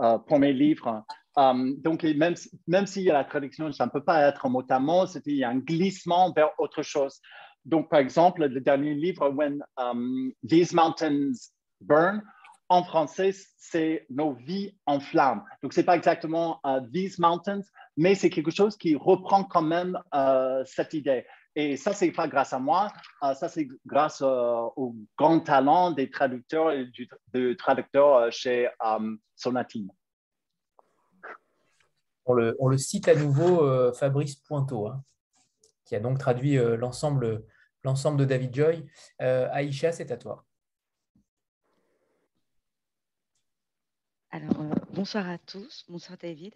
euh, 0.00 0.18
pour 0.18 0.38
mes 0.38 0.52
livres. 0.52 1.04
Donc, 1.36 2.02
même, 2.02 2.34
même 2.66 2.86
si 2.86 3.04
la 3.04 3.24
traduction, 3.24 3.70
ça 3.72 3.86
ne 3.86 3.90
peut 3.90 4.02
pas 4.02 4.22
être 4.22 4.48
mot 4.48 4.64
à 4.68 4.78
mot, 4.78 5.06
c'était 5.06 5.44
un 5.44 5.58
glissement 5.58 6.32
vers 6.32 6.50
autre 6.58 6.82
chose. 6.82 7.20
Donc, 7.64 7.90
par 7.90 7.98
exemple, 7.98 8.46
le 8.46 8.60
dernier 8.60 8.94
livre, 8.94 9.28
When 9.30 9.62
um, 9.76 10.32
These 10.48 10.72
Mountains 10.72 11.32
Burn, 11.80 12.22
en 12.68 12.84
français, 12.84 13.32
c'est 13.58 14.06
Nos 14.08 14.32
vies 14.32 14.74
en 14.86 14.98
flammes. 14.98 15.42
Donc, 15.62 15.72
ce 15.72 15.80
n'est 15.80 15.86
pas 15.86 15.96
exactement 15.96 16.60
uh, 16.64 16.80
These 16.92 17.18
Mountains, 17.18 17.62
mais 17.96 18.14
c'est 18.14 18.30
quelque 18.30 18.50
chose 18.50 18.76
qui 18.76 18.94
reprend 18.94 19.44
quand 19.44 19.62
même 19.62 19.98
uh, 20.14 20.62
cette 20.64 20.94
idée. 20.94 21.26
Et 21.54 21.76
ça, 21.76 21.92
c'est 21.92 22.12
pas 22.12 22.28
grâce 22.28 22.52
à 22.52 22.58
moi, 22.58 22.92
ça, 23.22 23.48
c'est 23.48 23.66
grâce 23.86 24.20
au 24.20 24.94
grand 25.16 25.40
talent 25.40 25.90
des 25.90 26.10
traducteurs 26.10 26.70
et 26.72 26.84
du, 26.84 27.08
traducteurs 27.56 28.30
chez 28.30 28.68
um, 28.78 29.18
Sonatine. 29.34 29.88
On 32.26 32.34
le, 32.34 32.56
on 32.58 32.68
le, 32.68 32.76
cite 32.76 33.08
à 33.08 33.14
nouveau, 33.14 33.62
euh, 33.62 33.92
Fabrice 33.92 34.36
Pointeau, 34.36 34.88
hein, 34.88 35.02
qui 35.84 35.94
a 35.94 36.00
donc 36.00 36.18
traduit 36.18 36.58
euh, 36.58 36.76
l'ensemble 36.76 37.44
l'ensemble 37.86 38.18
de 38.18 38.24
David 38.24 38.54
Joy. 38.54 38.84
Euh, 39.22 39.48
Aïcha, 39.52 39.92
c'est 39.92 40.10
à 40.10 40.16
toi. 40.16 40.44
Alors, 44.30 44.60
euh, 44.60 44.74
bonsoir 44.92 45.28
à 45.28 45.38
tous. 45.38 45.84
Bonsoir 45.88 46.18
David. 46.18 46.52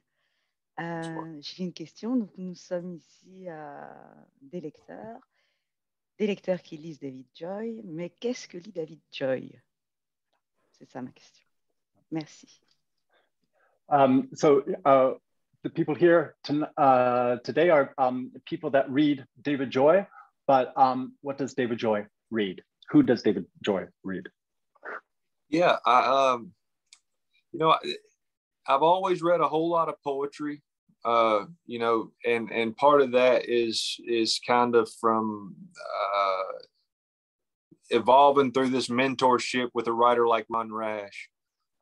Euh, 0.81 1.39
J'ai 1.41 1.63
une 1.63 1.73
question. 1.73 2.17
Donc, 2.17 2.33
nous 2.37 2.57
sommes 2.57 2.95
ici 2.95 3.47
des 4.43 4.61
lecteurs, 4.61 5.21
des 6.19 6.27
lecteurs 6.27 6.61
qui 6.63 6.77
lisent 6.77 6.99
David 6.99 7.29
Joy. 7.33 7.81
Mais 7.85 8.11
qu'est-ce 8.11 8.49
que 8.49 8.59
lit 8.59 8.73
David 8.73 9.01
Joy? 9.13 9.57
C'est 10.73 10.91
ça 10.91 11.01
ma 11.01 11.11
question. 11.13 11.47
Merci. 12.11 12.61
Um, 13.89 14.29
so, 14.35 14.65
uh, 14.85 15.15
the 15.63 15.71
people 15.71 15.95
here 15.95 16.37
to, 16.45 16.69
uh, 16.77 17.37
today 17.45 17.71
are 17.71 17.95
um, 17.99 18.33
people 18.47 18.71
that 18.71 18.91
read 18.91 19.25
David 19.43 19.71
Joy. 19.71 20.07
But 20.47 20.73
um, 20.77 21.15
what 21.21 21.39
does 21.39 21.55
David 21.55 21.79
Joy 21.79 22.07
read? 22.31 22.63
Who 22.91 23.03
does 23.03 23.23
David 23.23 23.47
Joy 23.65 23.85
read? 24.03 24.29
Yeah, 25.49 25.77
I 25.85 26.33
um, 26.33 26.53
you 27.53 27.59
know, 27.59 27.77
I've 28.67 28.83
always 28.83 29.23
read 29.23 29.41
a 29.41 29.49
whole 29.49 29.69
lot 29.69 29.89
of 29.89 29.95
poetry. 30.03 30.63
Uh, 31.05 31.47
you 31.67 31.79
know, 31.79 32.11
and 32.27 32.51
and 32.51 32.77
part 32.77 33.01
of 33.01 33.13
that 33.13 33.49
is 33.49 33.97
is 34.07 34.41
kind 34.47 34.75
of 34.75 34.91
from 35.01 35.55
uh, 35.79 36.59
evolving 37.91 38.53
through 38.53 38.69
this 38.69 38.89
mentorship 38.89 39.71
with 39.73 39.87
a 39.87 39.93
writer 39.93 40.27
like 40.27 40.47
Ron 40.49 40.73
Rash. 40.73 41.31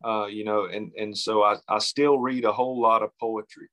Uh, 0.05 0.26
you 0.26 0.44
know, 0.44 0.66
and 0.66 0.92
and 0.96 1.16
so 1.16 1.42
I, 1.42 1.57
I 1.68 1.78
still 1.78 2.18
read 2.18 2.44
a 2.44 2.53
whole 2.53 2.80
lot 2.80 3.03
of 3.03 3.11
poetry. 3.18 3.68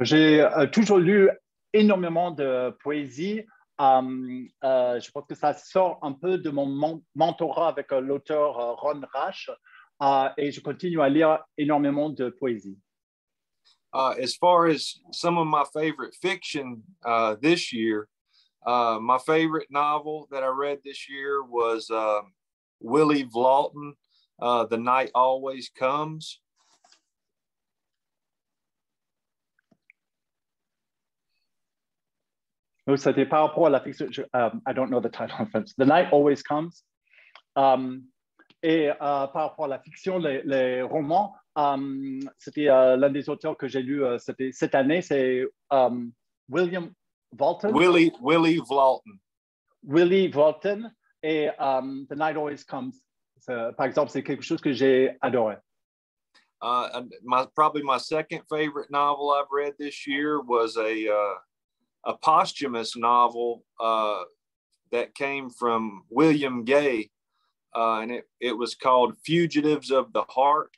J'ai 0.00 0.40
euh, 0.40 0.66
toujours 0.66 0.98
lu 0.98 1.30
énormément 1.72 2.30
de 2.30 2.76
poésie. 2.82 3.44
Euh, 3.80 4.44
euh, 4.64 5.00
je 5.00 5.10
pense 5.10 5.24
que 5.26 5.34
ça 5.34 5.54
sort 5.54 5.98
un 6.02 6.12
peu 6.12 6.38
de 6.38 6.50
mon 6.50 7.02
mentorat 7.14 7.68
avec 7.68 7.90
euh, 7.92 8.00
l'auteur 8.00 8.58
euh, 8.58 8.72
Ron 8.74 9.02
Rash 9.12 9.50
uh, 10.00 10.28
et 10.36 10.52
je 10.52 10.60
continue 10.60 11.00
à 11.00 11.08
lire 11.08 11.42
énormément 11.56 12.10
de 12.10 12.28
poésie. 12.28 12.78
Uh, 13.94 14.14
as 14.22 14.34
far 14.36 14.66
as 14.66 15.00
some 15.10 15.36
of 15.36 15.46
my 15.46 15.64
favorite 15.72 16.14
fiction 16.14 16.82
uh, 17.04 17.34
this 17.42 17.72
year, 17.72 18.08
uh, 18.66 18.98
my 19.00 19.18
favorite 19.18 19.68
novel 19.70 20.26
that 20.30 20.42
I 20.42 20.48
read 20.48 20.78
this 20.84 21.08
year 21.10 21.42
was 21.42 21.90
uh, 21.90 22.22
Willie 22.82 23.24
Vlaughton, 23.24 23.92
uh, 24.40 24.66
The 24.66 24.78
Night 24.78 25.10
Always 25.14 25.70
Comes. 25.70 26.38
c'était 32.96 33.26
par 33.26 33.48
rapport 33.48 33.66
à 33.66 33.70
la 33.70 33.80
fiction. 33.80 34.06
Je, 34.10 34.22
um, 34.34 34.60
I 34.66 34.72
don't 34.72 34.90
know 34.90 35.00
the 35.00 35.10
title 35.10 35.36
in 35.38 35.46
French. 35.46 35.68
The 35.78 35.86
Night 35.86 36.08
Always 36.12 36.42
Comes. 36.42 36.84
Um, 37.56 38.04
et 38.62 38.88
uh, 38.88 39.26
par 39.32 39.50
rapport 39.50 39.64
à 39.66 39.68
la 39.68 39.78
fiction, 39.78 40.18
les, 40.18 40.42
les 40.44 40.82
romans, 40.82 41.34
um, 41.56 42.20
c'était 42.38 42.66
uh, 42.66 42.96
l'un 42.96 43.10
des 43.10 43.28
auteurs 43.28 43.56
que 43.56 43.68
j'ai 43.68 43.82
lu 43.82 44.04
uh, 44.04 44.18
cette 44.18 44.74
année, 44.74 45.02
c'est 45.02 45.44
um, 45.70 46.12
William 46.48 46.92
Walton. 47.38 47.72
Willie, 47.72 48.12
Willie 48.20 48.60
Walton. 48.68 49.18
Willie 49.84 50.28
Walton 50.32 50.92
et 51.22 51.48
um, 51.58 52.06
The 52.08 52.16
Night 52.16 52.36
Always 52.36 52.64
Comes. 52.64 52.92
Par 53.46 53.86
exemple, 53.86 54.10
c'est 54.10 54.22
quelque 54.22 54.42
chose 54.42 54.60
que 54.60 54.72
j'ai 54.72 55.16
adoré. 55.20 55.56
Uh, 56.60 57.02
my, 57.24 57.44
probably 57.56 57.82
my 57.82 57.98
second 57.98 58.42
favorite 58.48 58.88
novel 58.88 59.32
I've 59.32 59.50
read 59.50 59.74
this 59.78 60.06
year 60.06 60.40
was 60.40 60.76
a 60.76 61.08
uh, 61.08 61.34
a 62.04 62.16
posthumous 62.18 62.96
novel 62.96 63.64
uh, 63.80 64.22
that 64.92 65.12
came 65.16 65.50
from 65.50 66.04
William 66.08 66.64
Gay, 66.64 67.10
uh, 67.74 67.98
and 68.00 68.12
it, 68.12 68.28
it 68.40 68.56
was 68.56 68.76
called 68.76 69.16
Fugitives 69.24 69.90
of 69.90 70.12
the 70.12 70.22
Heart. 70.28 70.70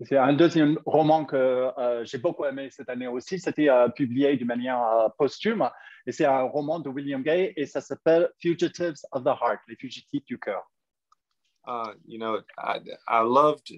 C'est 0.00 0.16
un 0.16 0.32
deuxième 0.32 0.78
roman 0.86 1.24
que 1.24 1.36
euh, 1.36 2.04
j'ai 2.04 2.18
beaucoup 2.18 2.44
aimé 2.44 2.68
cette 2.70 2.88
année 2.88 3.06
aussi. 3.06 3.38
C'était 3.38 3.68
euh, 3.68 3.88
publié 3.88 4.36
d'une 4.36 4.48
manière 4.48 4.82
euh, 4.82 5.08
posthume. 5.16 5.70
Et 6.06 6.12
c'est 6.12 6.26
un 6.26 6.42
roman 6.42 6.80
de 6.80 6.88
William 6.88 7.22
Gay 7.22 7.54
et 7.56 7.66
ça 7.66 7.80
s'appelle 7.80 8.30
Fugitives 8.38 9.00
of 9.12 9.24
the 9.24 9.34
Heart, 9.34 9.60
les 9.68 9.76
fugitifs 9.76 10.24
du 10.26 10.38
cœur. 10.38 10.62
Uh, 11.66 11.94
you 12.06 12.18
know, 12.18 12.42
I, 12.58 12.80
I 13.08 13.20
loved 13.22 13.72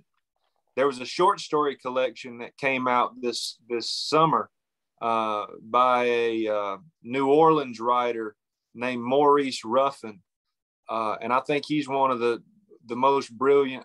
there 0.76 0.86
was 0.86 1.00
a 1.00 1.06
short 1.06 1.40
story 1.40 1.76
collection 1.76 2.38
that 2.38 2.56
came 2.58 2.86
out 2.86 3.20
this 3.20 3.58
this 3.68 3.90
summer 3.90 4.50
uh, 5.00 5.46
by 5.62 6.04
a 6.04 6.46
uh, 6.48 6.76
New 7.02 7.28
Orleans 7.28 7.80
writer 7.80 8.36
named 8.74 9.02
Maurice 9.02 9.64
Ruffin, 9.64 10.20
uh, 10.88 11.16
and 11.20 11.32
I 11.32 11.40
think 11.40 11.64
he's 11.66 11.88
one 11.88 12.10
of 12.10 12.20
the 12.20 12.42
the 12.86 12.96
most 12.96 13.36
brilliant 13.36 13.84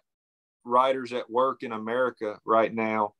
writers 0.63 1.11
at 1.13 1.29
work 1.29 1.63
in 1.63 1.71
America 1.71 2.39
right 2.45 2.73
now. 2.73 3.13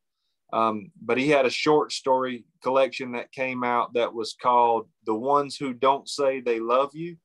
Um, 0.54 0.92
but 1.02 1.18
he 1.18 1.30
had 1.30 1.46
a 1.46 1.50
short 1.50 1.92
story 1.92 2.46
collection 2.62 3.14
that 3.14 3.32
came 3.32 3.64
out 3.64 3.94
that 3.94 4.14
was 4.14 4.34
called 4.34 4.88
"The 5.06 5.16
Ones 5.16 5.56
Who 5.56 5.74
Don't 5.74 6.10
Say 6.10 6.42
They 6.42 6.60
Love 6.60 6.94
You," 6.94 7.18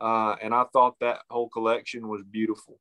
uh, 0.00 0.36
and 0.40 0.54
I 0.54 0.64
thought 0.72 0.94
that 1.00 1.20
whole 1.30 1.48
collection 1.48 2.08
was 2.08 2.22
beautiful. 2.22 2.78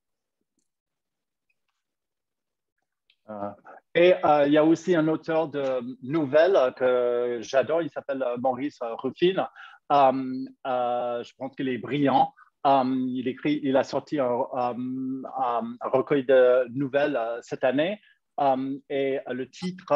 Euh, 3.29 3.49
et 3.95 4.13
euh, 4.25 4.47
il 4.47 4.53
y 4.53 4.57
a 4.57 4.65
aussi 4.65 4.95
un 4.95 5.07
auteur 5.07 5.47
de 5.47 5.81
nouvelles 6.01 6.73
que 6.75 7.39
j'adore, 7.41 7.81
il 7.81 7.89
s'appelle 7.89 8.21
euh, 8.23 8.37
Maurice 8.37 8.79
Ruffin. 8.81 9.47
je 9.89 11.31
pense 11.37 11.55
qu'il 11.55 11.69
est 11.69 11.77
brillant. 11.77 12.33
il, 12.65 13.27
écrit, 13.27 13.59
il 13.63 13.77
a 13.77 13.83
sorti 13.83 14.19
un, 14.19 14.35
recueil 15.81 16.25
de 16.25 16.67
nouvelles 16.69 17.19
cette 17.41 17.63
année 17.63 17.99
Um, 18.37 18.81
et 18.89 19.19
le 19.27 19.47
titre 19.47 19.91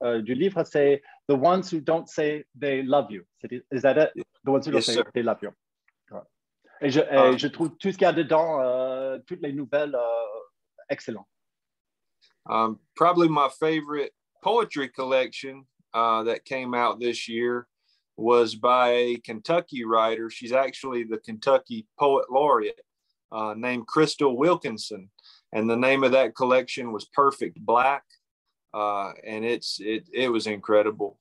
uh, 0.00 0.22
du 0.22 0.34
livre, 0.34 0.64
c'est 0.64 1.02
The 1.28 1.34
Ones 1.34 1.62
Who 1.70 1.80
Don't 1.80 2.08
Say 2.08 2.46
They 2.58 2.82
Love 2.82 3.10
You. 3.10 3.24
Is 3.70 3.82
that 3.82 3.98
it? 3.98 4.12
The 4.44 4.50
Ones 4.50 4.66
Who 4.66 4.72
Don't 4.72 4.82
Say 4.82 5.02
They 5.12 5.22
Love 5.22 5.42
You. 5.42 5.50
Et 6.80 6.90
je, 6.90 7.00
et 7.00 7.34
uh, 7.34 7.38
je 7.38 7.46
trouve 7.46 7.76
tout 7.78 7.92
ce 7.92 7.96
qu'il 7.96 8.06
y 8.06 8.10
a 8.10 8.12
dedans, 8.12 8.58
uh, 8.58 9.20
toutes 9.26 9.40
les 9.40 9.52
nouvelles, 9.52 9.96
excellent. 10.90 11.26
Um, 12.50 12.80
probably 12.96 13.28
my 13.28 13.48
favorite 13.60 14.12
poetry 14.42 14.88
collection 14.88 15.64
uh, 15.94 16.24
that 16.24 16.44
came 16.44 16.74
out 16.74 16.98
this 16.98 17.28
year 17.28 17.68
was 18.16 18.56
by 18.56 18.88
a 18.90 19.16
Kentucky 19.18 19.84
writer. 19.84 20.28
She's 20.28 20.52
actually 20.52 21.04
the 21.04 21.18
Kentucky 21.18 21.86
Poet 21.98 22.26
Laureate 22.30 22.80
uh, 23.30 23.54
named 23.56 23.86
Crystal 23.86 24.36
Wilkinson. 24.36 25.08
And 25.52 25.68
the 25.68 25.76
name 25.76 26.02
of 26.02 26.12
that 26.12 26.34
collection 26.34 26.92
was 26.92 27.04
Perfect 27.04 27.58
Black. 27.60 28.04
Uh, 28.74 29.12
and 29.26 29.44
it's 29.44 29.80
it, 29.80 30.08
it 30.12 30.28
was 30.28 30.46
incredible. 30.46 31.18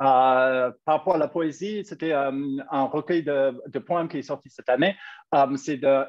Euh, 0.00 0.72
par 0.86 0.98
rapport 0.98 1.16
à 1.16 1.18
la 1.18 1.28
poésie, 1.28 1.84
c'était 1.84 2.12
euh, 2.12 2.30
un 2.70 2.84
recueil 2.84 3.22
de, 3.22 3.60
de, 3.66 3.78
poèmes 3.78 4.08
qui 4.08 4.18
est 4.18 4.22
sorti 4.22 4.48
cette 4.48 4.68
année. 4.70 4.96
Um, 5.30 5.58
c'est 5.58 5.76
d'un 5.76 6.06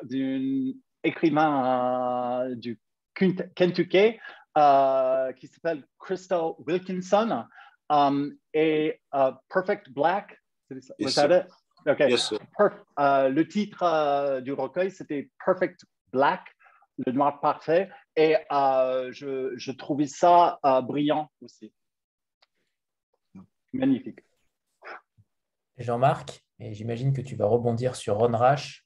écrivain 1.03 2.45
euh, 2.45 2.55
du 2.55 2.80
Kentucky 3.13 4.17
uh, 4.55 5.34
qui 5.36 5.47
s'appelle 5.47 5.84
Crystal 5.99 6.53
Wilkinson 6.65 7.43
um, 7.89 8.34
et 8.53 9.01
Perfect 9.49 9.89
Black. 9.89 10.38
Yes, 10.97 11.15
that 11.15 11.32
it? 11.32 11.47
Okay. 11.86 12.09
Yes, 12.09 12.32
uh, 12.32 13.29
le 13.29 13.47
titre 13.47 13.84
euh, 13.84 14.41
du 14.41 14.53
recueil, 14.53 14.91
c'était 14.91 15.29
Perfect 15.43 15.84
Black, 16.11 16.41
le 17.05 17.11
noir 17.11 17.39
parfait. 17.39 17.89
Et 18.15 18.36
euh, 18.51 19.11
je, 19.11 19.53
je, 19.55 19.71
trouvais 19.71 20.07
ça 20.07 20.59
brillant 20.84 21.32
aussi. 21.41 21.73
Magnifique. 23.73 24.19
Jean-Marc, 25.77 26.43
et 26.59 26.73
j'imagine 26.73 27.13
que 27.13 27.21
tu 27.21 27.36
vas 27.36 27.45
rebondir 27.45 27.95
sur 27.95 28.17
Ron 28.17 28.38
Rash, 28.38 28.84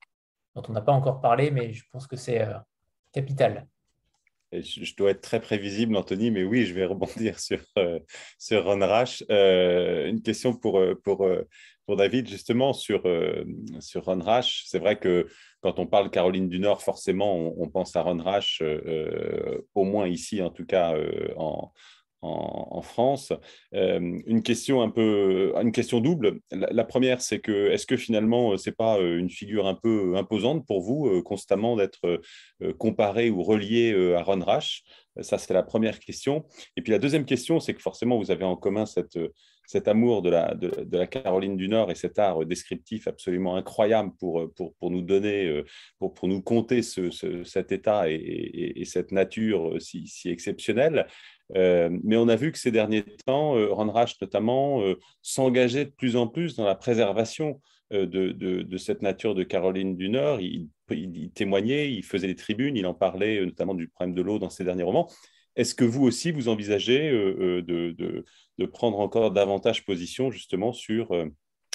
dont 0.53 0.63
on 0.69 0.71
n'a 0.71 0.81
pas 0.81 0.93
encore 0.93 1.19
parlé, 1.19 1.51
mais 1.51 1.73
je 1.73 1.83
pense 1.91 2.07
que 2.07 2.15
c'est 2.15 2.47
capital 3.11 3.67
je 4.51 4.95
dois 4.95 5.11
être 5.11 5.21
très 5.21 5.41
prévisible, 5.41 5.95
Anthony, 5.95 6.31
mais 6.31 6.43
oui, 6.43 6.65
je 6.65 6.73
vais 6.73 6.85
rebondir 6.85 7.39
sur, 7.39 7.59
euh, 7.77 7.99
sur 8.37 8.65
Ron 8.65 8.79
Rash. 8.79 9.23
Euh, 9.29 10.07
une 10.07 10.21
question 10.21 10.55
pour, 10.55 10.79
euh, 10.79 10.95
pour, 10.95 11.27
pour 11.85 11.95
David, 11.95 12.27
justement, 12.27 12.73
sur, 12.73 13.03
sur 13.79 14.05
Ron 14.05 14.19
Rash. 14.19 14.63
C'est 14.65 14.79
vrai 14.79 14.97
que 14.97 15.27
quand 15.61 15.79
on 15.79 15.87
parle 15.87 16.09
Caroline 16.09 16.49
du 16.49 16.59
Nord, 16.59 16.81
forcément, 16.81 17.35
on, 17.35 17.55
on 17.63 17.69
pense 17.69 17.95
à 17.95 18.01
Ron 18.01 18.21
Rash, 18.21 18.61
au 19.73 19.83
moins 19.83 20.07
ici, 20.07 20.41
en 20.41 20.49
tout 20.49 20.65
cas, 20.65 20.95
en, 21.37 21.71
en, 22.25 22.81
France. 22.81 23.33
Euh, 23.73 24.19
une 24.25 24.41
question 24.43 24.81
un 24.81 24.89
peu, 24.89 25.53
une 25.61 25.71
question 25.71 25.99
double. 25.99 26.39
La, 26.51 26.83
première, 26.83 27.21
c'est 27.21 27.39
que 27.39 27.69
est-ce 27.71 27.85
que 27.85 27.97
finalement, 27.97 28.53
euh, 28.53 28.57
c'est 28.57 28.75
pas 28.75 28.97
euh, 28.99 29.17
une 29.17 29.29
figure 29.29 29.67
un 29.67 29.75
peu 29.75 30.15
imposante 30.15 30.65
pour 30.65 30.81
vous, 30.81 31.21
constamment 31.23 31.75
d'être 31.75 32.21
comparé 32.77 33.29
ou 33.29 33.43
relié 33.43 33.93
à 34.15 34.23
Ron 34.23 34.43
Rash? 34.43 34.83
Ça, 35.21 35.37
c'est 35.37 35.53
la 35.53 35.63
première 35.63 35.99
question. 35.99 36.45
Et 36.75 36.81
puis 36.81 36.91
la 36.91 36.99
deuxième 36.99 37.25
question, 37.25 37.59
c'est 37.59 37.73
que 37.73 37.81
forcément, 37.81 38.17
vous 38.17 38.31
avez 38.31 38.43
en 38.43 38.55
commun 38.55 38.85
cette 38.85 39.17
cet 39.67 39.87
amour 39.87 40.21
de 40.21 40.29
la, 40.29 40.53
de, 40.53 40.95
la, 40.95 41.07
Caroline 41.07 41.57
du 41.57 41.67
Nord 41.67 41.89
et 41.89 41.95
cet 41.95 42.19
art 42.19 42.45
descriptif 42.45 43.07
absolument 43.07 43.55
incroyable 43.55 44.11
pour, 44.19 44.53
pour, 44.53 44.75
pour 44.75 44.91
nous 44.91 45.01
donner, 45.01 45.63
pour, 45.97 46.13
pour 46.13 46.27
nous 46.27 46.43
conter 46.43 46.83
ce, 46.83 47.09
cet 47.43 47.71
état 47.71 48.07
et, 48.07 48.13
et, 48.75 48.85
cette 48.85 49.11
nature 49.11 49.81
si 49.81 50.07
exceptionnelle. 50.25 51.07
Euh, 51.53 51.89
mais 52.03 52.17
on 52.17 52.27
a 52.27 52.35
vu 52.35 52.51
que 52.51 52.57
ces 52.57 52.71
derniers 52.71 53.03
temps, 53.25 53.55
euh, 53.55 53.71
Ron 53.71 53.91
Rash 53.91 54.19
notamment 54.21 54.81
euh, 54.81 54.95
s'engageait 55.21 55.85
de 55.85 55.91
plus 55.91 56.15
en 56.15 56.27
plus 56.27 56.55
dans 56.55 56.65
la 56.65 56.75
préservation 56.75 57.61
de, 57.91 58.77
cette 58.77 59.03
nature 59.03 59.35
de 59.35 59.43
Caroline 59.43 59.95
du 59.95 60.09
Nord. 60.09 60.41
Il, 60.41 60.69
témoignait, 61.33 61.93
il 61.93 62.03
faisait 62.03 62.27
des 62.27 62.35
tribunes, 62.35 62.75
il 62.75 62.85
en 62.87 62.95
parlait 62.95 63.45
notamment 63.45 63.75
du 63.75 63.87
problème 63.87 64.15
de 64.15 64.21
l'eau 64.21 64.39
dans 64.39 64.49
ses 64.49 64.63
derniers 64.63 64.83
romans. 64.83 65.09
Est-ce 65.55 65.75
que 65.75 65.85
vous 65.85 66.03
aussi, 66.03 66.31
vous 66.31 66.49
envisagez 66.49 67.11
de, 67.11 68.65
prendre 68.71 68.99
encore 68.99 69.31
davantage 69.31 69.85
position 69.85 70.31
justement 70.31 70.73
sur 70.73 71.15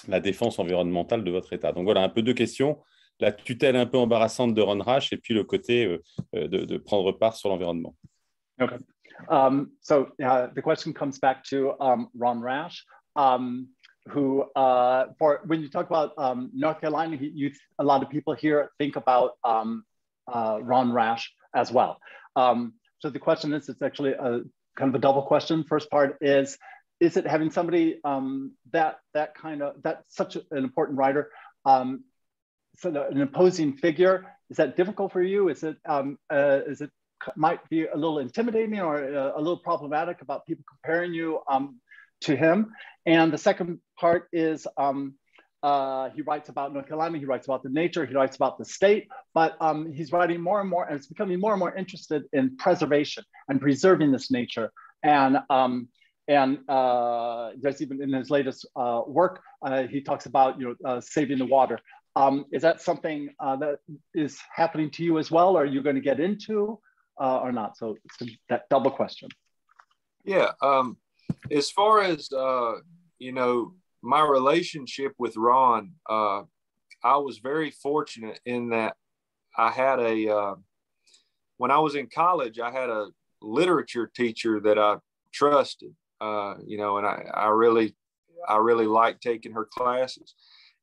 la 0.08 0.20
défense 0.20 0.58
environnementale 0.58 1.22
de 1.22 1.30
votre 1.30 1.52
État? 1.52 1.72
Donc 1.72 1.84
voilà, 1.84 2.02
un 2.02 2.08
peu 2.08 2.22
deux 2.22 2.34
questions. 2.34 2.78
La 3.20 3.30
tutelle 3.30 3.76
un 3.76 3.86
peu 3.86 3.96
embarrassante 3.96 4.52
de 4.52 4.60
Ron 4.60 4.80
Rash 4.80 5.12
et 5.12 5.16
puis 5.16 5.32
le 5.32 5.44
côté 5.44 5.96
de, 6.34 6.76
prendre 6.76 7.12
part 7.12 7.36
sur 7.36 7.48
l'environnement. 7.48 7.94
Um, 9.28 9.72
so 9.80 10.10
uh, 10.24 10.48
the 10.54 10.62
question 10.62 10.92
comes 10.92 11.18
back 11.18 11.44
to 11.44 11.74
um, 11.80 12.08
Ron 12.16 12.40
Rash, 12.40 12.84
um, 13.16 13.68
who, 14.08 14.42
uh, 14.56 15.06
for 15.18 15.40
when 15.46 15.60
you 15.60 15.68
talk 15.68 15.86
about 15.86 16.12
um, 16.18 16.50
North 16.54 16.80
Carolina, 16.80 17.16
you, 17.20 17.52
a 17.78 17.84
lot 17.84 18.02
of 18.02 18.10
people 18.10 18.34
here 18.34 18.70
think 18.78 18.96
about 18.96 19.32
um, 19.44 19.84
uh, 20.32 20.58
Ron 20.62 20.92
Rash 20.92 21.32
as 21.54 21.70
well. 21.70 22.00
Um, 22.36 22.74
so 22.98 23.10
the 23.10 23.18
question 23.18 23.52
is, 23.52 23.68
it's 23.68 23.82
actually 23.82 24.12
a 24.12 24.40
kind 24.76 24.88
of 24.88 24.94
a 24.94 24.98
double 24.98 25.22
question. 25.22 25.64
First 25.64 25.90
part 25.90 26.18
is, 26.20 26.58
is 27.00 27.16
it 27.16 27.26
having 27.26 27.50
somebody 27.50 27.98
that 28.72 28.98
that 29.14 29.34
kind 29.34 29.62
of 29.62 29.82
that 29.82 30.04
such 30.08 30.36
an 30.36 30.44
important 30.50 30.98
writer, 30.98 31.30
so 31.66 32.04
an 32.84 33.20
imposing 33.20 33.76
figure? 33.76 34.26
Is 34.50 34.56
that 34.58 34.76
difficult 34.76 35.12
for 35.12 35.22
you? 35.22 35.48
Is 35.48 35.62
it 35.62 35.76
uh, 35.88 36.02
is 36.30 36.80
it 36.80 36.90
might 37.36 37.66
be 37.68 37.86
a 37.86 37.96
little 37.96 38.18
intimidating 38.18 38.80
or 38.80 39.02
a, 39.02 39.32
a 39.36 39.40
little 39.40 39.58
problematic 39.58 40.22
about 40.22 40.46
people 40.46 40.64
comparing 40.68 41.12
you 41.12 41.40
um, 41.50 41.80
to 42.22 42.36
him. 42.36 42.72
And 43.06 43.32
the 43.32 43.38
second 43.38 43.80
part 43.98 44.28
is 44.32 44.66
um, 44.76 45.14
uh, 45.62 46.08
he 46.10 46.22
writes 46.22 46.48
about 46.48 46.72
North 46.72 46.86
Carolina, 46.86 47.18
he 47.18 47.24
writes 47.24 47.46
about 47.46 47.62
the 47.62 47.68
nature, 47.68 48.06
he 48.06 48.14
writes 48.14 48.36
about 48.36 48.58
the 48.58 48.64
state, 48.64 49.08
but 49.34 49.56
um, 49.60 49.92
he's 49.92 50.12
writing 50.12 50.40
more 50.40 50.60
and 50.60 50.70
more, 50.70 50.86
and 50.86 50.96
it's 50.96 51.06
becoming 51.06 51.38
more 51.38 51.52
and 51.52 51.60
more 51.60 51.74
interested 51.74 52.24
in 52.32 52.56
preservation 52.56 53.24
and 53.48 53.60
preserving 53.60 54.10
this 54.12 54.30
nature. 54.30 54.72
And 55.02 55.38
um, 55.50 55.88
and 56.28 56.58
uh, 56.68 57.50
there's 57.60 57.82
even 57.82 58.00
in 58.02 58.12
his 58.12 58.30
latest 58.30 58.66
uh, 58.76 59.02
work, 59.06 59.42
uh, 59.62 59.82
he 59.82 60.00
talks 60.00 60.26
about 60.26 60.60
you 60.60 60.68
know 60.68 60.90
uh, 60.90 61.00
saving 61.00 61.38
the 61.38 61.46
water. 61.46 61.78
Um, 62.16 62.46
is 62.52 62.62
that 62.62 62.80
something 62.80 63.30
uh, 63.38 63.56
that 63.56 63.78
is 64.14 64.38
happening 64.54 64.90
to 64.92 65.04
you 65.04 65.18
as 65.18 65.30
well? 65.30 65.56
Or 65.56 65.62
are 65.62 65.66
you 65.66 65.82
going 65.82 65.96
to 65.96 66.02
get 66.02 66.20
into? 66.20 66.78
Uh, 67.20 67.38
or 67.38 67.52
not? 67.52 67.76
So 67.76 67.96
it's 68.04 68.32
that 68.48 68.68
double 68.70 68.90
question. 68.90 69.28
Yeah. 70.24 70.52
Um, 70.62 70.96
as 71.50 71.70
far 71.70 72.02
as, 72.02 72.32
uh, 72.32 72.76
you 73.18 73.32
know, 73.32 73.74
my 74.02 74.22
relationship 74.22 75.12
with 75.18 75.36
Ron, 75.36 75.92
uh, 76.08 76.42
I 77.04 77.16
was 77.18 77.38
very 77.38 77.70
fortunate 77.70 78.40
in 78.44 78.70
that 78.70 78.96
I 79.56 79.70
had 79.70 80.00
a, 80.00 80.28
uh, 80.28 80.54
when 81.58 81.70
I 81.70 81.78
was 81.78 81.94
in 81.94 82.08
college, 82.08 82.58
I 82.58 82.70
had 82.70 82.88
a 82.88 83.08
literature 83.42 84.10
teacher 84.14 84.60
that 84.60 84.78
I 84.78 84.96
trusted, 85.32 85.94
uh, 86.20 86.54
you 86.66 86.78
know, 86.78 86.98
and 86.98 87.06
I, 87.06 87.24
I 87.32 87.48
really, 87.48 87.94
I 88.48 88.56
really 88.56 88.86
liked 88.86 89.22
taking 89.22 89.52
her 89.52 89.66
classes. 89.66 90.34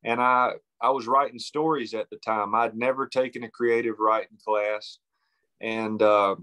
And 0.04 0.22
I, 0.22 0.54
I 0.80 0.92
was 0.92 1.08
writing 1.08 1.40
stories 1.40 1.94
at 1.96 2.10
the 2.12 2.18
time. 2.18 2.54
I'd 2.54 2.78
never 2.78 3.08
taken 3.08 3.44
a 3.44 3.50
creative 3.50 3.96
writing 4.00 4.38
class 4.44 5.00
and 5.62 6.02
uh, 6.02 6.36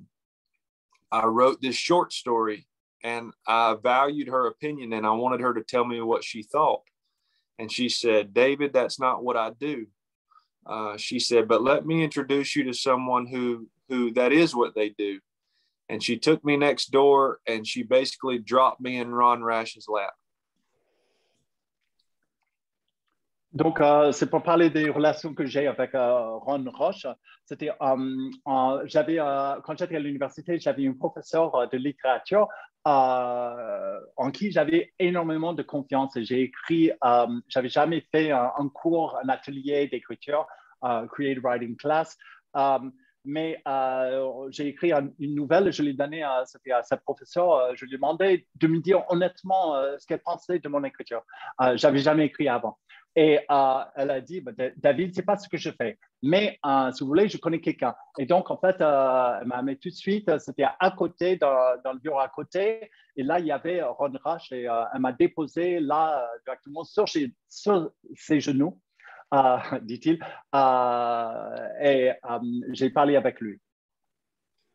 I 1.11 1.27
wrote 1.27 1.61
this 1.61 1.77
short 1.77 2.12
story 2.12 2.67
and 3.03 3.33
I 3.47 3.77
valued 3.81 4.29
her 4.29 4.47
opinion 4.47 4.93
and 4.93 5.07
I 5.07 5.12
wanted 5.12 5.41
her 5.41 5.55
to 5.55 5.62
tell 5.62 5.85
me 5.85 6.01
what 6.01 6.25
she 6.25 6.43
thought. 6.43 6.83
And 7.59 7.71
she 7.71 7.89
said, 7.89 8.35
David, 8.35 8.73
that's 8.73 8.99
not 8.99 9.23
what 9.23 9.37
I 9.37 9.51
do. 9.51 9.87
Uh, 10.67 10.97
she 10.97 11.19
said, 11.19 11.47
but 11.47 11.62
let 11.62 11.87
me 11.87 12.03
introduce 12.03 12.57
you 12.57 12.65
to 12.65 12.73
someone 12.73 13.27
who 13.27 13.69
who 13.89 14.12
that 14.12 14.33
is 14.33 14.55
what 14.55 14.75
they 14.75 14.89
do. 14.89 15.21
And 15.89 16.03
she 16.03 16.19
took 16.19 16.43
me 16.45 16.57
next 16.57 16.91
door 16.91 17.41
and 17.47 17.67
she 17.67 17.83
basically 17.83 18.39
dropped 18.39 18.81
me 18.81 18.97
in 18.97 19.15
Ron 19.15 19.43
Rash's 19.43 19.87
lap. 19.89 20.15
Donc, 23.55 23.81
euh, 23.81 24.11
c'est 24.11 24.29
pour 24.29 24.43
parler 24.43 24.69
des 24.69 24.91
relations 24.91 25.33
que 25.33 25.47
j'ai 25.47 25.69
avec 25.69 25.95
euh, 25.95 26.35
Ron 26.39 26.65
Roche. 26.75 27.07
C'était, 27.45 27.71
euh, 27.81 28.83
j'avais, 28.85 29.19
quand 29.63 29.79
j'étais 29.79 29.95
à 29.95 30.01
l'université, 30.01 30.59
j'avais 30.59 30.83
une 30.83 30.99
professeure 30.99 31.69
de 31.69 31.77
littérature 31.77 32.49
en 32.85 34.31
qui 34.33 34.51
j'avais 34.51 34.93
énormément 34.99 35.53
de 35.53 35.63
confiance. 35.63 36.19
J'ai 36.21 36.43
écrit, 36.43 36.91
j'avais 37.49 37.69
jamais 37.69 38.05
fait 38.13 38.33
un, 38.33 38.69
cours, 38.75 39.17
un 39.25 39.29
atelier 39.29 39.87
d'écriture, 39.87 40.47
creative 41.11 41.43
writing 41.45 41.77
class. 41.77 42.19
mais 43.25 43.63
j'ai 44.51 44.67
écrit 44.67 44.93
une 45.19 45.35
nouvelle, 45.35 45.73
je 45.73 45.83
l'ai 45.83 45.95
donnée 45.95 46.23
à, 46.23 46.45
à 46.75 46.83
cette 46.83 47.03
professeure. 47.05 47.75
je 47.75 47.85
lui 47.87 47.95
ai 47.95 47.97
demandé 47.97 48.47
de 48.57 48.67
me 48.67 48.81
dire 48.81 49.03
honnêtement 49.09 49.75
ce 49.99 50.07
qu'elle 50.07 50.23
pensait 50.23 50.59
de 50.59 50.69
mon 50.69 50.85
écriture. 50.85 51.23
j'avais 51.77 52.01
jamais 52.01 52.27
écrit 52.27 52.49
avant. 52.49 52.77
Et 53.17 53.39
elle 53.97 54.11
a 54.11 54.21
dit, 54.21 54.41
bah, 54.41 54.53
David, 54.77 55.15
c'est 55.15 55.23
pas 55.23 55.37
ce 55.37 55.49
que 55.49 55.57
je 55.57 55.71
fais. 55.71 55.99
Mais 56.23 56.59
si 56.93 57.03
vous 57.03 57.07
voulez, 57.07 57.29
je 57.29 57.39
connais 57.39 57.61
quelqu'un. 57.61 57.95
Et 58.19 58.27
donc, 58.27 58.51
en 58.51 58.59
fait, 58.59 58.77
elle 58.81 59.47
m'a 59.47 59.62
mis 59.62 59.79
tout 59.79 59.89
de 59.89 59.95
suite, 59.95 60.39
c'était 60.39 60.67
à 60.81 60.91
côté, 60.91 61.37
dans, 61.37 61.75
le 61.85 61.99
bureau 61.99 62.19
à 62.19 62.29
côté. 62.29 62.91
Et 63.17 63.23
là, 63.23 63.39
il 63.39 63.47
y 63.47 63.53
avait 63.53 63.83
Ron 63.83 64.12
Rush 64.25 64.51
et 64.53 64.62
elle 64.62 65.01
m'a 65.01 65.12
déposé 65.12 65.81
là, 65.81 66.29
directement 66.45 66.85
sur, 66.85 67.09
ses 67.09 68.41
genoux. 68.41 68.81
dit-il, 69.83 70.19
et 71.83 72.12
j'ai 72.73 72.91
parlé 72.91 73.17
avec 73.17 73.41
lui. 73.41 73.61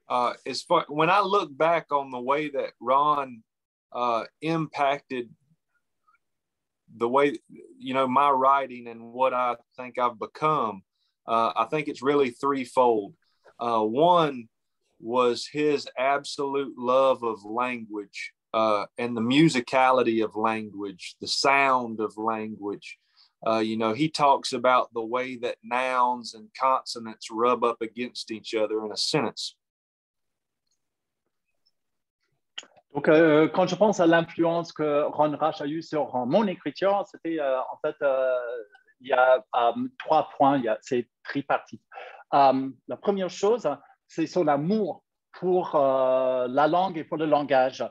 uh, 0.10 0.34
as 0.46 0.62
far 0.64 0.86
when 0.90 1.10
I 1.10 1.22
look 1.22 1.56
back 1.56 1.92
on 1.92 2.12
the 2.12 2.20
way 2.20 2.50
that 2.50 2.72
Ron 2.82 3.44
uh, 3.94 4.24
impacted 4.42 5.30
the 6.98 7.10
way 7.10 7.38
you 7.78 7.94
know 7.94 8.08
my 8.08 8.30
writing 8.30 8.88
and 8.88 9.02
what 9.02 9.34
I 9.34 9.56
think 9.78 9.98
I've 9.98 10.20
become, 10.20 10.84
uh, 11.28 11.52
I 11.56 11.66
think 11.66 11.88
it's 11.88 12.02
really 12.02 12.32
threefold. 12.32 13.14
Uh, 13.60 13.82
one 13.82 14.48
was 15.00 15.48
his 15.48 15.88
absolute 15.98 16.74
love 16.78 17.24
of 17.24 17.44
language 17.46 18.34
uh, 18.54 18.86
and 18.98 19.16
the 19.16 19.22
musicality 19.22 20.24
of 20.24 20.36
language, 20.36 21.16
the 21.22 21.28
sound 21.28 22.00
of 22.00 22.18
language. 22.18 22.98
Uh, 23.46 23.60
you 23.60 23.78
know, 23.78 23.94
he 23.94 24.10
talks 24.10 24.52
about 24.52 24.94
the 24.94 25.04
way 25.04 25.38
that 25.38 25.56
nouns 25.64 26.34
and 26.34 26.50
consonants 26.60 27.28
rub 27.32 27.64
up 27.64 27.82
against 27.82 28.32
each 28.32 28.54
other 28.54 28.84
in 28.86 28.92
a 28.92 28.98
sentence. 28.98 29.56
Donc, 32.94 33.08
euh, 33.08 33.48
quand 33.48 33.68
je 33.68 33.76
pense 33.76 34.00
à 34.00 34.08
l'influence 34.08 34.74
que 34.74 35.04
Ron 35.04 35.36
Rash 35.38 35.62
a 35.62 35.68
eue 35.68 35.82
sur 35.82 36.16
mon 36.26 36.48
écriture, 36.48 37.04
c'était 37.10 37.40
euh, 37.40 37.60
en 37.60 37.78
fait, 37.86 37.96
euh, 38.02 38.36
il 39.00 39.10
y 39.10 39.14
a 39.14 39.44
trois 40.00 40.30
points, 40.36 40.62
c'est 40.82 41.08
tripartite. 41.24 41.82
la 42.34 42.98
première 43.00 43.30
chose, 43.30 43.70
c'est 44.08 44.28
son 44.28 44.48
amour 44.48 45.04
pour 45.32 45.78
la 45.78 46.68
langue 46.68 46.98
et 46.98 47.06
pour 47.06 47.16
le 47.16 47.26
langage. 47.26 47.86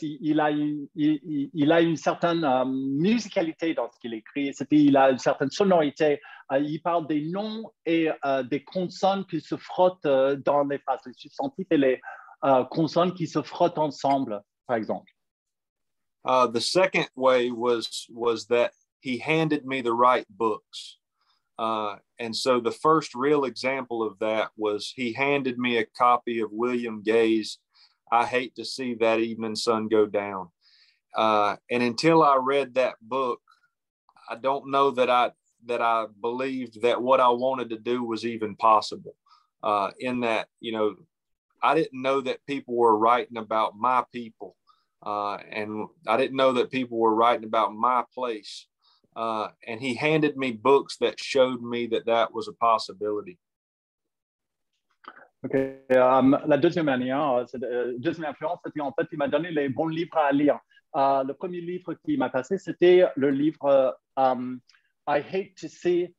il, 0.00 0.40
a 0.40 0.50
une, 0.50 0.88
il, 0.94 1.72
a 1.72 1.82
une 1.82 1.96
certaine 1.96 2.46
musicalité 2.64 3.74
dans 3.74 3.90
ce 3.90 3.98
qu'il 3.98 4.14
écrit, 4.14 4.54
il 4.70 4.96
a 4.96 5.10
une 5.10 5.18
certaine 5.18 5.50
sonorité. 5.50 6.22
il 6.52 6.80
parle 6.80 7.06
des 7.06 7.28
noms 7.28 7.70
et 7.84 8.08
des 8.44 8.64
consonnes 8.64 9.26
qui 9.26 9.42
se 9.42 9.56
frottent 9.56 10.06
dans 10.06 10.64
les 10.64 10.78
phrases, 10.78 11.02
les 11.04 11.12
substantifs 11.12 11.66
et 11.70 11.76
les, 11.76 12.00
uh, 12.42 12.64
consonnes 12.64 13.12
qui 13.12 13.26
se 13.26 13.42
frottent 13.42 13.78
ensemble, 13.78 14.40
par 14.66 14.76
exemple. 14.76 15.06
Uh, 16.24 16.46
the 16.46 16.60
second 16.60 17.08
way 17.14 17.50
was 17.50 18.06
was 18.10 18.46
that 18.46 18.72
he 19.00 19.18
handed 19.18 19.64
me 19.64 19.80
the 19.80 19.94
right 19.94 20.26
books. 20.28 20.98
Uh, 21.58 21.96
and 22.18 22.34
so 22.34 22.60
the 22.60 22.72
first 22.72 23.14
real 23.14 23.44
example 23.44 24.02
of 24.02 24.18
that 24.18 24.50
was 24.56 24.92
he 24.94 25.12
handed 25.12 25.58
me 25.58 25.78
a 25.78 25.86
copy 25.96 26.40
of 26.40 26.50
William 26.52 27.02
Gay's 27.02 27.58
I 28.10 28.26
Hate 28.26 28.54
to 28.56 28.64
See 28.64 28.94
That 28.94 29.20
Evening 29.20 29.56
Sun 29.56 29.88
Go 29.88 30.06
Down. 30.06 30.48
Uh, 31.16 31.56
and 31.70 31.82
until 31.82 32.22
I 32.22 32.36
read 32.36 32.74
that 32.74 32.96
book, 33.00 33.40
I 34.28 34.36
don't 34.36 34.70
know 34.70 34.90
that 34.92 35.08
I 35.08 35.30
that 35.64 35.80
I 35.80 36.06
believed 36.20 36.82
that 36.82 37.00
what 37.00 37.20
I 37.20 37.28
wanted 37.28 37.70
to 37.70 37.78
do 37.78 38.04
was 38.04 38.24
even 38.24 38.54
possible. 38.56 39.14
Uh, 39.62 39.90
in 39.98 40.20
that, 40.20 40.48
you 40.60 40.70
know, 40.70 40.94
I 41.66 41.74
didn't 41.74 42.00
know 42.00 42.20
that 42.20 42.46
people 42.46 42.74
were 42.76 42.96
writing 42.96 43.38
about 43.38 43.70
my 43.76 44.04
people. 44.12 44.56
Uh, 45.04 45.38
and 45.50 45.70
I 46.06 46.16
didn't 46.16 46.36
know 46.36 46.52
that 46.52 46.70
people 46.70 46.98
were 46.98 47.14
writing 47.14 47.44
about 47.44 47.74
my 47.74 48.04
place. 48.14 48.66
Uh, 49.16 49.48
and 49.66 49.80
he 49.80 49.94
handed 49.94 50.36
me 50.36 50.52
books 50.52 50.96
that 50.98 51.18
showed 51.18 51.60
me 51.62 51.86
that 51.88 52.06
that 52.06 52.32
was 52.32 52.48
a 52.48 52.52
possibility. 52.52 53.38
Ok, 55.44 55.54
um, 55.96 56.36
la 56.46 56.56
deuxième 56.56 56.86
manière, 56.86 57.46
euh, 57.62 57.94
deuxième 57.98 58.26
influence, 58.26 58.58
c'était 58.64 58.80
en 58.80 58.92
fait, 58.92 59.06
il 59.12 59.18
m'a 59.18 59.28
donné 59.28 59.50
les 59.50 59.68
bons 59.68 59.88
livres 59.88 60.16
à 60.16 60.32
lire. 60.32 60.58
Uh, 60.94 61.22
le 61.26 61.34
premier 61.34 61.60
livre 61.60 61.94
qu'il 61.94 62.18
m'a 62.18 62.30
passé, 62.30 62.58
c'était 62.58 63.04
le 63.16 63.30
livre 63.30 63.96
um, 64.16 64.60
I 65.06 65.20
Hate 65.20 65.54
to 65.60 65.68
See 65.68 66.14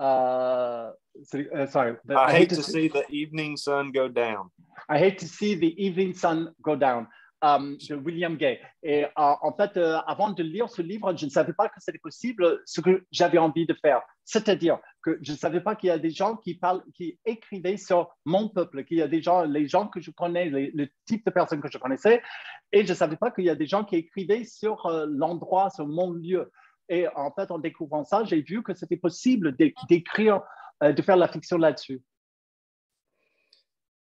uh, 0.00 0.90
uh, 1.34 1.66
sorry. 1.66 1.96
I, 2.10 2.14
I, 2.14 2.30
hate, 2.30 2.38
hate 2.38 2.48
to, 2.50 2.56
to 2.56 2.62
see, 2.62 2.72
see 2.72 2.88
the 2.88 3.04
evening 3.10 3.56
sun 3.56 3.92
go 3.92 4.08
down. 4.08 4.50
I 4.88 4.98
hate 4.98 5.18
to 5.18 5.28
see 5.28 5.54
the 5.54 5.74
evening 5.82 6.14
sun 6.14 6.52
go 6.62 6.76
down. 6.76 7.08
Um, 7.44 7.76
de 7.88 7.96
William 7.96 8.36
Gay. 8.36 8.60
Et 8.84 9.02
uh, 9.02 9.08
en 9.16 9.52
fait, 9.56 9.76
euh, 9.76 9.98
avant 10.06 10.30
de 10.30 10.44
lire 10.44 10.68
ce 10.68 10.80
livre, 10.80 11.12
je 11.16 11.24
ne 11.24 11.30
savais 11.30 11.52
pas 11.52 11.68
que 11.68 11.74
c'était 11.80 11.98
possible 11.98 12.60
ce 12.64 12.80
que 12.80 13.04
j'avais 13.10 13.38
envie 13.38 13.66
de 13.66 13.74
faire. 13.74 14.00
C'est-à-dire 14.24 14.78
que 15.02 15.18
je 15.22 15.32
ne 15.32 15.36
savais 15.36 15.60
pas 15.60 15.74
qu'il 15.74 15.88
y 15.88 15.90
a 15.90 15.98
des 15.98 16.12
gens 16.12 16.36
qui 16.36 16.54
parlent, 16.54 16.84
qui 16.94 17.18
écrivaient 17.24 17.78
sur 17.78 18.14
mon 18.24 18.48
peuple, 18.48 18.84
qu'il 18.84 18.98
y 18.98 19.02
a 19.02 19.08
des 19.08 19.20
gens, 19.20 19.42
les 19.42 19.66
gens 19.66 19.88
que 19.88 20.00
je 20.00 20.12
connais, 20.12 20.50
les, 20.50 20.70
le 20.70 20.86
type 21.04 21.26
de 21.26 21.32
personnes 21.32 21.60
que 21.60 21.68
je 21.68 21.78
connaissais, 21.78 22.22
et 22.70 22.86
je 22.86 22.92
ne 22.92 22.96
savais 22.96 23.16
pas 23.16 23.32
qu'il 23.32 23.44
y 23.44 23.50
a 23.50 23.56
des 23.56 23.66
gens 23.66 23.82
qui 23.82 23.96
écrivaient 23.96 24.44
sur 24.44 24.86
uh, 24.86 25.06
l'endroit, 25.08 25.68
sur 25.70 25.88
mon 25.88 26.12
lieu. 26.12 26.48
Et 26.88 27.08
en 27.16 27.32
fait, 27.32 27.50
en 27.50 27.58
découvrant 27.58 28.04
ça, 28.04 28.22
j'ai 28.22 28.42
vu 28.42 28.62
que 28.62 28.74
c'était 28.74 28.96
possible 28.96 29.56
d'écrire, 29.56 30.42
de 30.90 31.02
faire 31.02 31.16
la 31.16 31.28
fiction 31.28 31.58
là-dessus. 31.58 32.00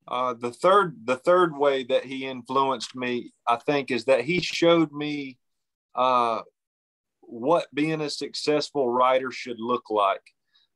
Uh, 0.08 0.32
the 0.32 0.50
third 0.50 0.96
the 1.04 1.16
third 1.16 1.54
way 1.54 1.84
that 1.84 2.02
he 2.02 2.24
influenced 2.24 2.96
me 2.96 3.30
i 3.46 3.56
think 3.56 3.90
is 3.90 4.06
that 4.06 4.24
he 4.24 4.40
showed 4.40 4.90
me 4.90 5.36
uh, 5.96 6.40
what 7.20 7.66
being 7.74 8.00
a 8.00 8.08
successful 8.08 8.88
writer 8.88 9.30
should 9.30 9.60
look 9.60 9.90
like 9.90 10.22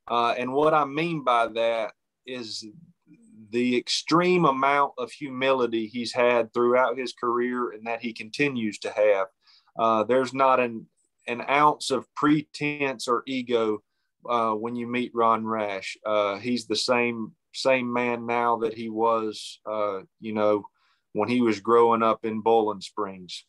uh, 0.08 0.34
and 0.36 0.52
what 0.52 0.74
i 0.74 0.84
mean 0.84 1.24
by 1.24 1.46
that 1.46 1.92
is 2.26 2.66
the 3.48 3.74
extreme 3.74 4.44
amount 4.44 4.92
of 4.98 5.10
humility 5.10 5.86
he's 5.86 6.12
had 6.12 6.52
throughout 6.52 6.98
his 6.98 7.14
career 7.14 7.70
and 7.70 7.86
that 7.86 8.02
he 8.02 8.12
continues 8.12 8.78
to 8.78 8.90
have 8.90 9.28
uh, 9.78 10.04
there's 10.04 10.34
not 10.34 10.60
an 10.60 10.86
an 11.26 11.42
ounce 11.48 11.90
of 11.90 12.06
pretense 12.14 13.08
or 13.08 13.22
ego 13.26 13.82
uh, 14.28 14.52
when 14.52 14.76
you 14.76 14.86
meet 14.86 15.10
ron 15.14 15.44
rash 15.46 15.96
uh, 16.06 16.38
he's 16.38 16.66
the 16.66 16.76
same 16.76 17.32
same 17.52 17.92
man 17.92 18.26
now 18.26 18.56
that 18.56 18.74
he 18.74 18.88
was, 18.88 19.60
uh, 19.66 20.00
you 20.20 20.32
know, 20.32 20.64
when 21.12 21.28
he 21.28 21.40
was 21.40 21.60
growing 21.60 22.02
up 22.02 22.24
in 22.24 22.40
Bowling 22.40 22.80
Springs. 22.80 23.46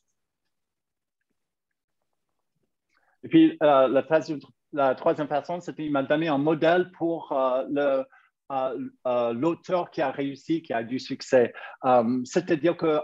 Et 3.23 3.29
puis, 3.29 3.57
euh, 3.63 3.87
la, 3.87 4.03
troisième, 4.03 4.39
la, 4.73 4.95
troisième 4.95 5.29
personne, 5.29 5.61
c'était 5.61 5.85
il 5.85 5.91
m'a 5.91 6.03
donné 6.03 6.27
un 6.27 6.37
modèle 6.37 6.91
pour 6.91 7.31
euh, 7.31 8.03
euh, 8.51 9.33
l'auteur 9.33 9.89
qui 9.91 10.01
a 10.01 10.11
réussi, 10.11 10.61
qui 10.61 10.73
a 10.73 10.83
du 10.83 10.99
succès. 10.99 11.53
Euh, 11.85 12.21
c'est-à-dire 12.25 12.75
que 12.75 12.99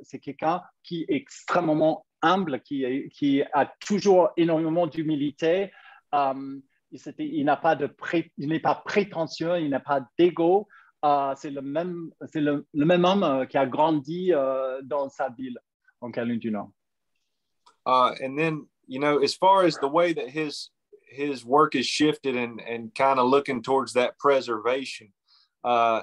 c'est 0.00 0.18
quelqu'un 0.18 0.62
qui 0.82 1.02
est 1.02 1.14
extrêmement 1.14 2.06
humble, 2.22 2.60
qui, 2.62 3.10
qui 3.10 3.42
a 3.52 3.66
toujours 3.80 4.30
énormément 4.38 4.86
d'humilité 4.86 5.70
il, 6.90 7.44
n'a 7.44 7.56
pas 7.56 7.76
de 7.76 7.86
pré, 7.86 8.32
il 8.38 8.48
n'est 8.48 8.60
pas 8.60 8.74
prétentieux, 8.74 9.58
il 9.60 9.70
n'a 9.70 9.80
pas 9.80 10.00
d'ego. 10.18 10.66
Uh, 11.02 11.34
c'est 11.34 11.50
le 11.50 11.62
même, 11.62 12.10
c'est 12.30 12.42
le, 12.42 12.66
le, 12.74 12.84
même 12.84 13.04
homme 13.06 13.22
uh, 13.22 13.46
qui 13.46 13.56
a 13.56 13.66
grandi 13.66 14.32
uh, 14.32 14.82
dans 14.82 15.08
sa 15.08 15.30
ville, 15.30 15.58
en 16.02 16.10
Caroline 16.10 16.38
du 16.38 16.50
Nord. 16.50 16.70
Uh, 17.86 18.12
and 18.20 18.38
then, 18.38 18.66
you 18.86 19.00
know, 19.00 19.18
as 19.18 19.34
far 19.34 19.64
as 19.64 19.76
the 19.76 19.88
way 19.88 20.12
that 20.12 20.28
his 20.28 20.70
his 21.08 21.44
work 21.44 21.74
is 21.74 21.86
shifted 21.86 22.36
and 22.36 22.60
and 22.60 22.94
kind 22.94 23.18
of 23.18 23.28
looking 23.28 23.62
towards 23.62 23.94
that 23.94 24.18
preservation, 24.18 25.10
uh, 25.64 26.02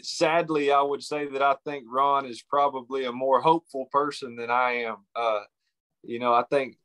sadly, 0.00 0.70
I 0.70 0.82
would 0.82 1.02
say 1.02 1.26
that 1.26 1.42
I 1.42 1.56
think 1.64 1.86
Ron 1.90 2.24
is 2.26 2.42
probably 2.42 3.04
a 3.04 3.12
more 3.12 3.40
hopeful 3.40 3.86
person 3.90 4.36
than 4.36 4.48
I 4.50 4.84
am. 4.84 4.98
Uh, 5.14 5.42
you 6.04 6.20
know, 6.20 6.32
I 6.32 6.44
think. 6.44 6.76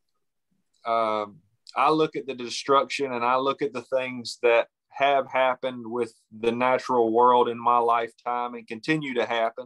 Um, 0.84 1.41
I 1.76 1.89
look 1.91 2.15
at 2.15 2.28
the 2.28 2.36
destruction 2.36 3.13
and 3.13 3.24
I 3.24 3.38
look 3.38 3.61
at 3.61 3.74
the 3.74 3.84
things 3.84 4.38
that 4.43 4.67
have 4.89 5.26
happened 5.32 5.86
with 5.86 6.13
the 6.38 6.51
natural 6.51 7.11
world 7.11 7.49
in 7.49 7.57
my 7.57 7.78
lifetime 7.78 8.53
and 8.55 8.67
continue 8.67 9.13
to 9.15 9.26
happen. 9.26 9.65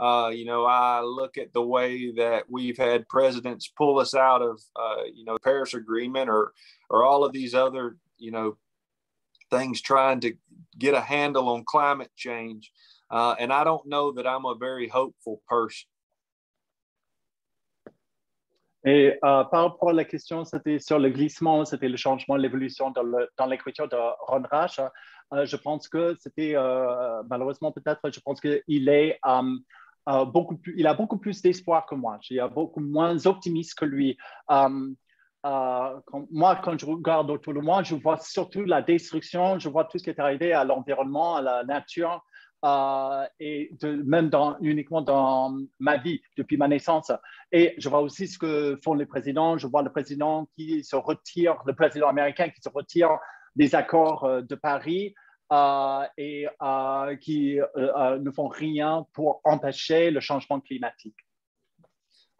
Uh, 0.00 0.30
you 0.34 0.44
know, 0.44 0.64
I 0.64 1.02
look 1.02 1.38
at 1.38 1.52
the 1.52 1.62
way 1.62 2.12
that 2.12 2.44
we've 2.48 2.76
had 2.76 3.08
presidents 3.08 3.72
pull 3.76 4.00
us 4.00 4.14
out 4.14 4.42
of, 4.42 4.60
uh, 4.74 5.04
you 5.14 5.24
know, 5.24 5.34
the 5.34 5.40
Paris 5.40 5.74
Agreement 5.74 6.28
or, 6.28 6.52
or 6.90 7.04
all 7.04 7.24
of 7.24 7.32
these 7.32 7.54
other, 7.54 7.96
you 8.18 8.32
know, 8.32 8.56
things 9.50 9.80
trying 9.80 10.20
to 10.20 10.34
get 10.78 10.94
a 10.94 11.00
handle 11.00 11.48
on 11.48 11.64
climate 11.64 12.10
change. 12.16 12.72
Uh, 13.10 13.36
and 13.38 13.52
I 13.52 13.62
don't 13.62 13.86
know 13.86 14.12
that 14.12 14.26
I'm 14.26 14.46
a 14.46 14.56
very 14.56 14.88
hopeful 14.88 15.42
person. 15.48 15.86
Et 18.84 19.12
euh, 19.24 19.44
par 19.44 19.64
rapport 19.64 19.90
à 19.90 19.92
la 19.94 20.04
question, 20.04 20.44
c'était 20.44 20.78
sur 20.78 20.98
le 20.98 21.08
glissement, 21.08 21.64
c'était 21.64 21.88
le 21.88 21.96
changement, 21.96 22.36
l'évolution 22.36 22.92
dans 22.92 23.46
l'écriture 23.46 23.88
de 23.88 23.96
Ron 23.96 24.42
Rash. 24.50 24.78
Euh, 25.32 25.46
je 25.46 25.56
pense 25.56 25.88
que 25.88 26.14
c'était, 26.20 26.54
euh, 26.54 27.22
malheureusement 27.30 27.72
peut-être, 27.72 28.10
je 28.12 28.20
pense 28.20 28.40
qu'il 28.40 28.88
est 28.88 29.18
beaucoup 30.26 30.58
plus, 30.58 30.74
il 30.76 30.86
a 30.86 30.92
beaucoup 30.92 31.16
plus 31.16 31.40
d'espoir 31.40 31.86
que 31.86 31.94
moi. 31.94 32.18
Je 32.20 32.26
suis 32.26 32.40
beaucoup 32.54 32.80
moins 32.80 33.26
optimiste 33.26 33.78
que 33.78 33.86
lui. 33.86 34.18
moi, 36.30 36.56
quand 36.62 36.78
je 36.78 36.84
regarde 36.84 37.30
autour 37.30 37.54
de 37.54 37.60
moi, 37.60 37.82
je 37.82 37.94
vois 37.94 38.18
surtout 38.18 38.64
la 38.64 38.82
destruction, 38.82 39.58
je 39.58 39.70
vois 39.70 39.86
tout 39.86 39.96
ce 39.96 40.04
qui 40.04 40.10
est 40.10 40.20
arrivé 40.20 40.52
à 40.52 40.64
l'environnement, 40.64 41.36
à 41.36 41.42
la 41.42 41.64
nature, 41.64 42.22
euh, 42.64 43.26
et 43.40 43.70
même 43.82 44.30
dans, 44.30 44.56
uniquement 44.60 45.02
dans 45.02 45.56
ma 45.78 45.98
vie 45.98 46.20
depuis 46.36 46.56
ma 46.56 46.68
naissance. 46.68 47.12
Et 47.52 47.74
je 47.78 47.88
vois 47.88 48.00
aussi 48.00 48.26
ce 48.26 48.38
que 48.38 48.78
font 48.82 48.94
les 48.94 49.06
présidents. 49.06 49.58
Je 49.58 49.66
vois 49.66 49.82
le 49.82 49.90
président 49.90 50.46
qui 50.54 50.82
se 50.82 50.96
retire, 50.96 51.56
le 51.66 51.74
président 51.74 52.08
américain 52.08 52.48
qui 52.48 52.62
se 52.62 52.68
retire 52.68 53.18
des 53.54 53.74
accords 53.74 54.24
euh, 54.24 54.42
de 54.42 54.54
Paris. 54.54 55.14
Euh, 55.52 56.04
et 56.16 56.48
qui 57.20 57.60
ne 57.78 58.30
font 58.30 58.48
rien 58.48 59.06
pour 59.12 59.42
empêcher 59.44 60.10
le 60.10 60.18
changement 60.18 60.58
climatique. 60.58 61.14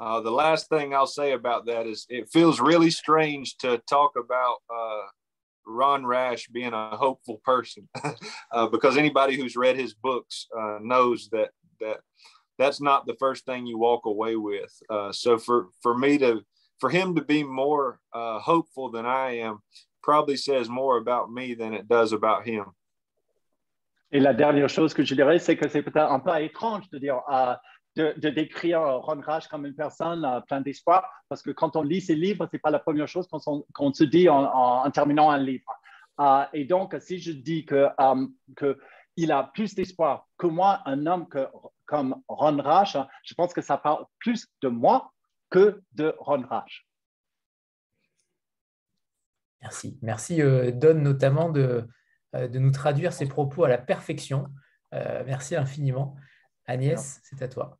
Uh, 0.00 0.20
the 0.20 0.30
last 0.30 0.68
thing 0.68 0.92
I'll 0.92 1.06
say 1.06 1.32
about 1.32 1.66
that 1.66 1.86
is 1.86 2.06
it 2.08 2.28
feels 2.28 2.60
really 2.60 2.90
strange 2.90 3.56
to 3.58 3.78
talk 3.86 4.12
about 4.16 4.58
uh, 4.68 5.06
Ron 5.66 6.04
Rash 6.04 6.48
being 6.48 6.72
a 6.72 6.96
hopeful 6.96 7.40
person 7.44 7.88
uh, 8.52 8.66
because 8.68 8.96
anybody 8.96 9.36
who's 9.36 9.56
read 9.56 9.76
his 9.76 9.94
books 9.94 10.46
uh, 10.58 10.78
knows 10.82 11.28
that 11.32 11.50
that 11.80 11.98
that's 12.58 12.80
not 12.80 13.06
the 13.06 13.16
first 13.18 13.44
thing 13.44 13.66
you 13.66 13.78
walk 13.78 14.06
away 14.06 14.36
with. 14.36 14.72
Uh, 14.88 15.12
so 15.12 15.38
for 15.38 15.68
for 15.82 15.96
me 15.96 16.18
to 16.18 16.42
for 16.78 16.90
him 16.90 17.14
to 17.14 17.22
be 17.22 17.42
more 17.42 18.00
uh, 18.12 18.38
hopeful 18.38 18.90
than 18.90 19.06
I 19.06 19.38
am 19.38 19.60
probably 20.02 20.36
says 20.36 20.68
more 20.68 20.98
about 20.98 21.32
me 21.32 21.54
than 21.54 21.72
it 21.72 21.88
does 21.88 22.12
about 22.12 22.46
him. 22.46 22.66
Et 24.12 24.20
la 24.20 24.32
dernière 24.32 24.68
chose 24.68 24.94
que 24.94 25.02
je 25.02 25.14
dirais, 25.14 25.40
c'est 25.40 25.56
que 25.56 25.68
c'est 25.68 25.82
peut-être 25.82 26.12
un 26.12 26.20
peu 26.20 26.30
étrange 26.40 26.88
de 26.90 26.98
dire 26.98 27.20
de, 27.96 28.28
décrire 28.30 28.80
Ron 28.80 29.20
Rash 29.20 29.48
comme 29.48 29.66
une 29.66 29.74
personne 29.74 30.24
euh, 30.24 30.40
pleine 30.40 30.62
d'espoir, 30.62 31.08
parce 31.28 31.42
que 31.42 31.50
quand 31.50 31.76
on 31.76 31.82
lit 31.82 32.00
ses 32.00 32.14
livres, 32.14 32.46
ce 32.46 32.56
n'est 32.56 32.60
pas 32.60 32.70
la 32.70 32.78
première 32.78 33.08
chose 33.08 33.28
qu'on 33.28 33.92
se 33.92 34.04
dit 34.04 34.28
en, 34.28 34.90
terminant 34.90 35.30
un 35.30 35.38
livre. 35.38 35.72
Euh, 36.20 36.44
et 36.52 36.64
donc, 36.64 36.96
si 37.00 37.18
je 37.18 37.32
dis 37.32 37.64
qu'il 37.64 37.92
euh, 38.00 38.26
que 38.56 38.78
il 39.16 39.30
a 39.30 39.44
plus 39.44 39.76
d'espoir 39.76 40.26
que 40.38 40.48
moi, 40.48 40.82
un 40.86 41.06
homme 41.06 41.28
que, 41.28 41.46
comme 41.86 42.20
Ron 42.26 42.60
Rash, 42.60 42.96
je 43.22 43.34
pense 43.34 43.52
que 43.52 43.62
ça 43.62 43.78
parle 43.78 44.04
plus 44.18 44.48
de 44.60 44.68
moi 44.68 45.12
que 45.50 45.80
de 45.92 46.16
Ron 46.18 46.44
Rash. 46.48 46.84
Merci. 49.62 49.96
Merci, 50.02 50.42
Don, 50.72 50.94
notamment 50.94 51.48
de, 51.48 51.86
de 52.32 52.58
nous 52.58 52.72
traduire 52.72 53.12
ces 53.12 53.28
propos 53.28 53.62
à 53.62 53.68
la 53.68 53.78
perfection. 53.78 54.48
merci 54.92 55.54
infiniment. 55.54 56.16
Agnès, 56.66 57.20
c'est 57.22 57.40
à 57.40 57.48
toi. 57.48 57.78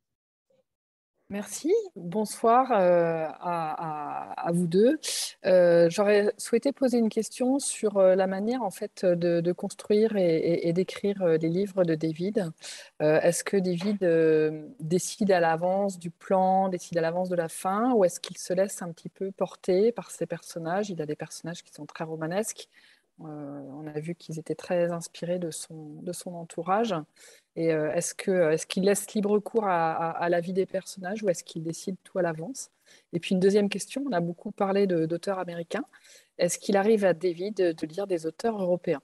Merci. 1.31 1.73
Bonsoir 1.97 2.71
euh, 2.73 3.27
à, 3.41 4.51
vous 4.53 4.67
deux. 4.67 5.01
Euh, 5.47 5.89
j'aurais 5.89 6.35
souhaité 6.37 6.71
poser 6.71 6.99
une 6.99 7.09
question 7.09 7.59
sur 7.59 7.97
euh, 7.97 8.15
la 8.15 8.27
manière 8.27 8.63
en 8.63 8.71
fait 8.71 9.07
de, 9.07 9.53
construire 9.53 10.17
et, 10.17 10.73
d'écrire 10.75 11.25
les 11.27 11.49
livres 11.49 11.85
de 11.85 11.95
David. 11.95 12.53
est-ce 13.01 13.43
que 13.43 13.57
David 13.57 14.07
décide 14.81 15.33
à 15.33 15.41
l'avance 15.41 15.99
du 15.99 16.11
plan, 16.11 16.69
décide 16.69 16.99
à 16.99 17.01
l'avance 17.01 17.31
de 17.31 17.37
la 17.37 17.49
fin, 17.49 17.93
ou 17.95 18.05
est-ce 18.05 18.21
qu'il 18.21 18.37
se 18.37 18.53
laisse 18.53 18.83
un 18.83 18.93
petit 18.93 19.09
peu 19.09 19.33
porter 19.33 19.93
par 19.93 20.11
ses 20.11 20.27
personnages? 20.27 20.91
Il 20.91 21.01
a 21.01 21.07
des 21.07 21.17
personnages 21.17 21.63
qui 21.63 21.73
sont 21.73 21.87
très 21.87 22.05
romanesques. 22.05 22.69
On 23.19 23.87
a 23.87 24.01
vu 24.01 24.15
qu'ils 24.15 24.39
étaient 24.39 24.55
très 24.55 24.91
inspirés 24.91 25.39
de 25.39 25.51
son, 25.51 26.03
de 26.03 26.13
son 26.13 26.35
entourage. 26.35 26.95
Et 27.57 27.73
euh, 27.73 27.93
est-ce 27.93 28.15
qu'il 28.15 28.83
est 28.83 28.87
laisse 28.87 29.13
libre 29.15 29.39
cours 29.39 29.67
à, 29.67 30.29
la 30.29 30.41
vie 30.41 30.53
des 30.53 30.67
personnages 30.67 31.23
ou 31.23 31.29
est-ce 31.29 31.45
qu'il 31.45 31.63
décide 31.63 31.97
tout 32.03 32.19
à 32.19 32.23
l'avance? 32.23 32.71
Et 33.13 33.21
puis 33.21 33.35
une 33.35 33.41
deuxième 33.41 33.69
question, 33.69 34.05
on 34.07 34.13
a 34.13 34.21
beaucoup 34.21 34.51
parlé 34.51 34.87
d'auteurs 34.87 35.39
américains. 35.39 35.85
Est-ce 36.39 36.59
qu'il 36.59 36.77
arrive 36.77 37.05
à 37.05 37.15
David 37.15 37.55
de, 37.55 37.87
lire 37.87 38.07
des 38.07 38.27
auteurs 38.27 38.61
européens? 38.61 39.03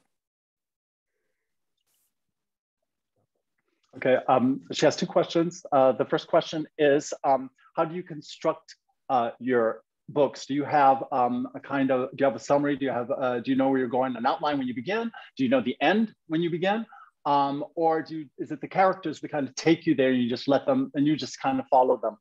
Okay, 3.96 4.18
um, 4.28 4.60
she 4.70 4.84
has 4.84 4.96
two 4.96 5.06
questions. 5.06 5.64
Uh, 5.72 5.92
the 5.92 6.04
first 6.08 6.28
question 6.28 6.64
is 6.78 7.12
um, 7.24 7.50
How 7.74 7.84
do 7.84 7.94
you 7.94 8.02
construct 8.02 8.76
uh, 9.08 9.30
your 9.38 9.82
books? 10.12 10.46
Do 10.46 10.54
you 10.54 10.64
have 10.64 11.04
um, 11.12 11.48
a 11.54 11.60
kind 11.60 11.90
of, 11.90 12.10
do 12.10 12.16
you 12.20 12.26
have 12.26 12.36
a 12.36 12.40
summary? 12.40 12.76
Do 12.76 12.84
you 12.84 12.90
have, 12.90 13.10
uh, 13.10 13.40
do 13.40 13.50
you 13.50 13.56
know 13.56 13.68
where 13.68 13.78
you're 13.78 13.88
going, 13.88 14.16
an 14.16 14.26
outline 14.26 14.58
when 14.58 14.66
you 14.66 14.74
begin? 14.74 15.10
Do 15.36 15.44
you 15.44 15.50
know 15.50 15.60
the 15.60 15.76
end 15.80 16.14
when 16.28 16.42
you 16.42 16.50
begin? 16.50 16.86
um, 17.26 17.64
or 17.74 18.02
do 18.02 18.18
you, 18.18 18.26
is 18.38 18.50
it 18.50 18.60
the 18.60 18.68
characters 18.68 19.20
that 19.20 19.30
kind 19.30 19.46
of 19.48 19.54
take 19.54 19.86
you 19.86 19.94
there 19.94 20.10
and 20.10 20.22
you 20.22 20.28
just 20.28 20.48
let 20.48 20.66
them 20.66 20.90
and 20.94 21.06
you 21.06 21.16
just 21.16 21.40
kind 21.40 21.60
of 21.60 21.66
follow 21.68 21.98
them 21.98 22.16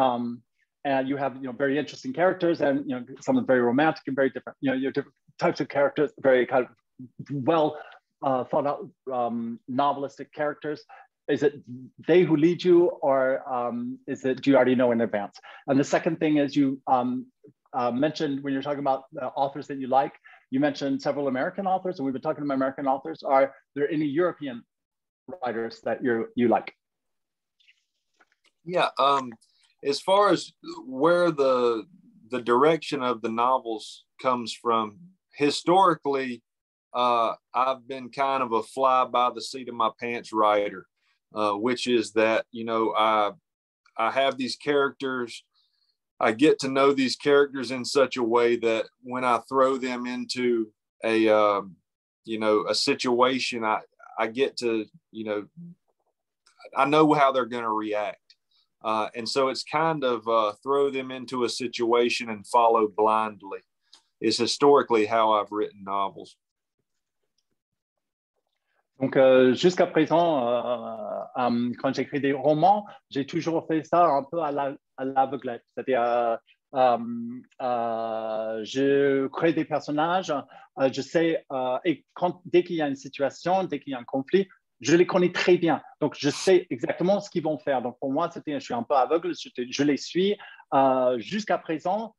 um, 0.00 0.42
and 0.84 1.08
you 1.08 1.16
have 1.16 1.36
you 1.36 1.42
know 1.42 1.52
very 1.52 1.78
interesting 1.78 2.12
characters 2.12 2.60
and 2.60 2.84
you 2.86 2.94
know 2.94 3.04
some 3.20 3.36
of 3.36 3.42
them 3.42 3.46
very 3.46 3.60
romantic 3.60 4.02
and 4.06 4.16
very 4.16 4.30
different 4.30 4.56
you 4.60 4.70
know 4.70 4.76
your 4.76 4.92
different 4.92 5.14
types 5.38 5.60
of 5.60 5.68
characters 5.68 6.10
very 6.20 6.44
kind 6.46 6.66
of 6.66 6.70
well 7.30 7.78
uh, 8.24 8.44
thought 8.44 8.66
out 8.66 8.88
um, 9.12 9.58
novelistic 9.70 10.26
characters 10.34 10.82
is 11.28 11.42
it 11.42 11.54
they 12.06 12.22
who 12.22 12.36
lead 12.36 12.62
you 12.62 12.88
or 13.00 13.42
um, 13.50 13.98
is 14.06 14.24
it 14.24 14.42
do 14.42 14.50
you 14.50 14.56
already 14.56 14.74
know 14.74 14.92
in 14.92 15.00
advance 15.00 15.38
and 15.66 15.80
the 15.80 15.84
second 15.84 16.18
thing 16.20 16.36
is 16.36 16.54
you 16.54 16.80
um, 16.86 17.26
uh, 17.74 17.90
mentioned 17.90 18.42
when 18.42 18.52
you're 18.52 18.62
talking 18.62 18.80
about 18.80 19.04
authors 19.36 19.66
that 19.66 19.78
you 19.78 19.86
like 19.86 20.12
you 20.52 20.60
mentioned 20.60 21.00
several 21.00 21.28
American 21.28 21.66
authors, 21.66 21.98
and 21.98 22.04
we've 22.04 22.12
been 22.12 22.20
talking 22.20 22.44
about 22.44 22.54
American 22.54 22.86
authors. 22.86 23.22
Are 23.22 23.54
there 23.74 23.90
any 23.90 24.04
European 24.04 24.62
writers 25.42 25.80
that 25.84 26.04
you 26.04 26.28
you 26.36 26.48
like? 26.48 26.74
Yeah, 28.62 28.90
um, 28.98 29.32
as 29.82 30.02
far 30.02 30.30
as 30.30 30.52
where 30.86 31.30
the 31.30 31.84
the 32.30 32.42
direction 32.42 33.02
of 33.02 33.22
the 33.22 33.30
novels 33.30 34.04
comes 34.20 34.52
from, 34.52 34.98
historically, 35.32 36.42
uh, 36.92 37.32
I've 37.54 37.88
been 37.88 38.10
kind 38.10 38.42
of 38.42 38.52
a 38.52 38.62
fly 38.62 39.06
by 39.06 39.30
the 39.34 39.40
seat 39.40 39.70
of 39.70 39.74
my 39.74 39.88
pants 39.98 40.34
writer, 40.34 40.86
uh, 41.34 41.52
which 41.52 41.86
is 41.86 42.12
that 42.12 42.44
you 42.50 42.66
know 42.66 42.94
I 42.94 43.30
I 43.96 44.10
have 44.10 44.36
these 44.36 44.56
characters 44.56 45.42
I 46.22 46.30
get 46.30 46.60
to 46.60 46.68
know 46.68 46.92
these 46.92 47.16
characters 47.16 47.72
in 47.72 47.84
such 47.84 48.16
a 48.16 48.22
way 48.22 48.54
that 48.56 48.86
when 49.02 49.24
I 49.24 49.40
throw 49.48 49.76
them 49.76 50.06
into 50.06 50.68
a 51.04 51.28
um, 51.28 51.74
you 52.24 52.38
know 52.38 52.64
a 52.68 52.74
situation, 52.74 53.64
I 53.64 53.80
I 54.16 54.28
get 54.28 54.56
to 54.58 54.86
you 55.10 55.24
know 55.24 55.46
I 56.76 56.84
know 56.84 57.12
how 57.12 57.32
they're 57.32 57.44
going 57.44 57.64
to 57.64 57.70
react, 57.70 58.36
uh, 58.84 59.08
and 59.16 59.28
so 59.28 59.48
it's 59.48 59.64
kind 59.64 60.04
of 60.04 60.26
uh, 60.28 60.52
throw 60.62 60.90
them 60.90 61.10
into 61.10 61.42
a 61.42 61.48
situation 61.48 62.30
and 62.30 62.46
follow 62.46 62.86
blindly. 62.86 63.60
Is 64.20 64.38
historically 64.38 65.04
how 65.04 65.32
I've 65.32 65.50
written 65.50 65.82
novels. 65.82 66.36
Donc, 69.00 69.16
euh, 69.16 69.52
jusqu'à 69.54 69.88
présent, 69.88 70.46
euh, 70.46 71.24
euh, 71.36 71.72
quand 71.80 71.92
j'écris 71.92 72.20
des 72.20 72.32
romans, 72.32 72.86
j'ai 73.10 73.26
toujours 73.26 73.66
fait 73.66 73.82
ça 73.82 74.06
un 74.06 74.22
peu 74.22 74.40
à 74.40 74.52
l'aveuglette. 74.98 75.64
C'est-à-dire, 75.74 76.38
je 78.62 79.26
crée 79.28 79.52
des 79.52 79.64
personnages, 79.64 80.32
je 80.80 81.00
sais, 81.02 81.46
et 81.84 82.04
dès 82.46 82.64
qu'il 82.64 82.76
y 82.76 82.82
a 82.82 82.88
une 82.88 82.96
situation, 82.96 83.64
dès 83.64 83.80
qu'il 83.80 83.92
y 83.92 83.94
a 83.94 83.98
un 83.98 84.04
conflit, 84.04 84.48
je 84.80 84.96
les 84.96 85.06
connais 85.06 85.30
très 85.30 85.58
bien. 85.58 85.80
Donc, 86.00 86.16
je 86.18 86.28
sais 86.28 86.66
exactement 86.68 87.20
ce 87.20 87.30
qu'ils 87.30 87.44
vont 87.44 87.58
faire. 87.58 87.82
Donc, 87.82 87.98
pour 88.00 88.12
moi, 88.12 88.30
c'était, 88.32 88.54
je 88.54 88.64
suis 88.64 88.74
un 88.74 88.82
peu 88.82 88.94
aveugle, 88.94 89.32
je, 89.34 89.82
les 89.84 89.96
suis. 89.96 90.36
jusqu'à 91.18 91.58
présent, 91.58 92.14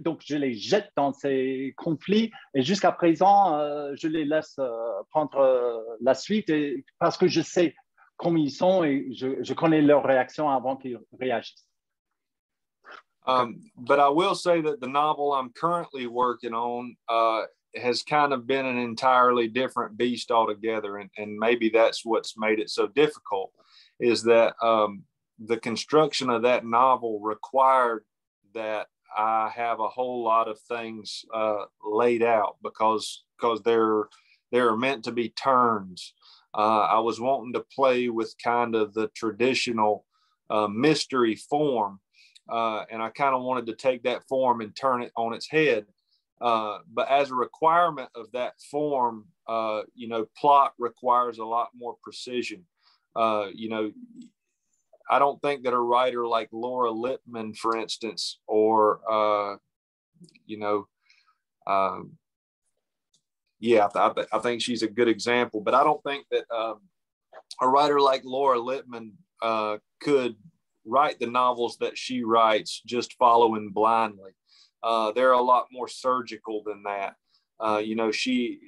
donc 0.00 0.22
je 0.24 0.36
les 0.36 0.54
jette 0.54 0.90
dans 0.96 1.12
ces 1.12 1.74
conflits 1.76 2.30
et 2.54 2.62
jusqu'à 2.62 2.92
présent, 2.92 3.58
euh, 3.58 3.92
je 3.96 4.08
les 4.08 4.24
laisse 4.24 4.56
euh, 4.58 5.02
prendre 5.10 5.38
euh, 5.38 5.78
la 6.00 6.14
suite 6.14 6.52
parce 6.98 7.16
que 7.18 7.26
je 7.26 7.40
sais 7.40 7.74
comment 8.16 8.38
ils 8.38 8.50
sont 8.50 8.84
et 8.84 9.08
je, 9.12 9.42
je 9.42 9.54
connais 9.54 9.82
leur 9.82 10.04
réaction 10.04 10.48
avant 10.50 10.76
qu'ils 10.76 10.98
réagissent. 11.18 11.65
Um, 13.26 13.60
but 13.76 13.98
I 13.98 14.08
will 14.08 14.34
say 14.34 14.60
that 14.60 14.80
the 14.80 14.88
novel 14.88 15.32
I'm 15.32 15.50
currently 15.50 16.06
working 16.06 16.54
on 16.54 16.96
uh, 17.08 17.42
has 17.74 18.02
kind 18.02 18.32
of 18.32 18.46
been 18.46 18.66
an 18.66 18.78
entirely 18.78 19.48
different 19.48 19.96
beast 19.96 20.30
altogether. 20.30 20.98
And, 20.98 21.10
and 21.18 21.36
maybe 21.36 21.68
that's 21.68 22.04
what's 22.04 22.38
made 22.38 22.58
it 22.58 22.70
so 22.70 22.86
difficult 22.86 23.52
is 23.98 24.22
that 24.24 24.54
um, 24.62 25.02
the 25.38 25.56
construction 25.56 26.30
of 26.30 26.42
that 26.42 26.64
novel 26.64 27.20
required 27.20 28.04
that 28.54 28.86
I 29.16 29.50
have 29.54 29.80
a 29.80 29.88
whole 29.88 30.22
lot 30.24 30.48
of 30.48 30.60
things 30.60 31.24
uh, 31.32 31.64
laid 31.84 32.22
out 32.22 32.56
because 32.62 33.24
because 33.36 33.62
they're 33.62 34.04
they're 34.52 34.76
meant 34.76 35.04
to 35.04 35.12
be 35.12 35.30
turns. 35.30 36.14
Uh, 36.54 36.86
I 36.90 37.00
was 37.00 37.20
wanting 37.20 37.52
to 37.54 37.64
play 37.74 38.08
with 38.08 38.34
kind 38.42 38.74
of 38.74 38.94
the 38.94 39.08
traditional 39.08 40.04
uh, 40.48 40.68
mystery 40.68 41.34
form, 41.34 42.00
uh, 42.48 42.84
and 42.90 43.02
I 43.02 43.10
kind 43.10 43.34
of 43.34 43.42
wanted 43.42 43.66
to 43.66 43.74
take 43.74 44.02
that 44.04 44.26
form 44.28 44.60
and 44.60 44.74
turn 44.74 45.02
it 45.02 45.12
on 45.16 45.34
its 45.34 45.48
head. 45.48 45.86
Uh, 46.40 46.78
but 46.92 47.08
as 47.08 47.30
a 47.30 47.34
requirement 47.34 48.10
of 48.14 48.30
that 48.32 48.54
form, 48.70 49.24
uh, 49.48 49.82
you 49.94 50.08
know, 50.08 50.26
plot 50.36 50.74
requires 50.78 51.38
a 51.38 51.44
lot 51.44 51.70
more 51.74 51.96
precision. 52.02 52.64
you 53.54 53.68
know, 53.68 53.90
I 55.08 55.18
don't 55.18 55.40
think 55.40 55.62
that 55.64 55.72
a 55.72 55.78
writer 55.78 56.26
like 56.26 56.48
Laura 56.52 56.90
Lippman, 56.90 57.54
for 57.54 57.76
instance, 57.76 58.38
or 58.46 59.00
uh, 59.10 59.56
you 60.46 60.58
know, 60.58 60.88
um, 61.66 62.12
yeah, 63.60 63.88
I, 63.94 64.10
th- 64.10 64.26
I, 64.32 64.38
think 64.38 64.62
she's 64.62 64.82
a 64.82 64.88
good 64.88 65.08
example. 65.08 65.60
But 65.60 65.74
I 65.74 65.84
don't 65.84 66.02
think 66.02 66.26
that 66.30 66.44
um, 66.54 66.80
a 67.60 67.68
writer 67.68 68.00
like 68.00 68.22
Laura 68.24 68.58
Lippman 68.58 69.12
uh, 69.42 69.78
could 70.00 70.36
write 70.86 71.18
the 71.18 71.26
novels 71.26 71.76
that 71.80 71.98
she 71.98 72.24
writes 72.24 72.80
just 72.86 73.14
following 73.18 73.70
blindly. 73.70 74.32
Uh, 74.82 75.12
they're 75.12 75.32
a 75.32 75.42
lot 75.42 75.66
more 75.72 75.88
surgical 75.88 76.62
than 76.64 76.82
that. 76.84 77.14
Uh, 77.58 77.78
you 77.78 77.96
know, 77.96 78.10
she 78.10 78.60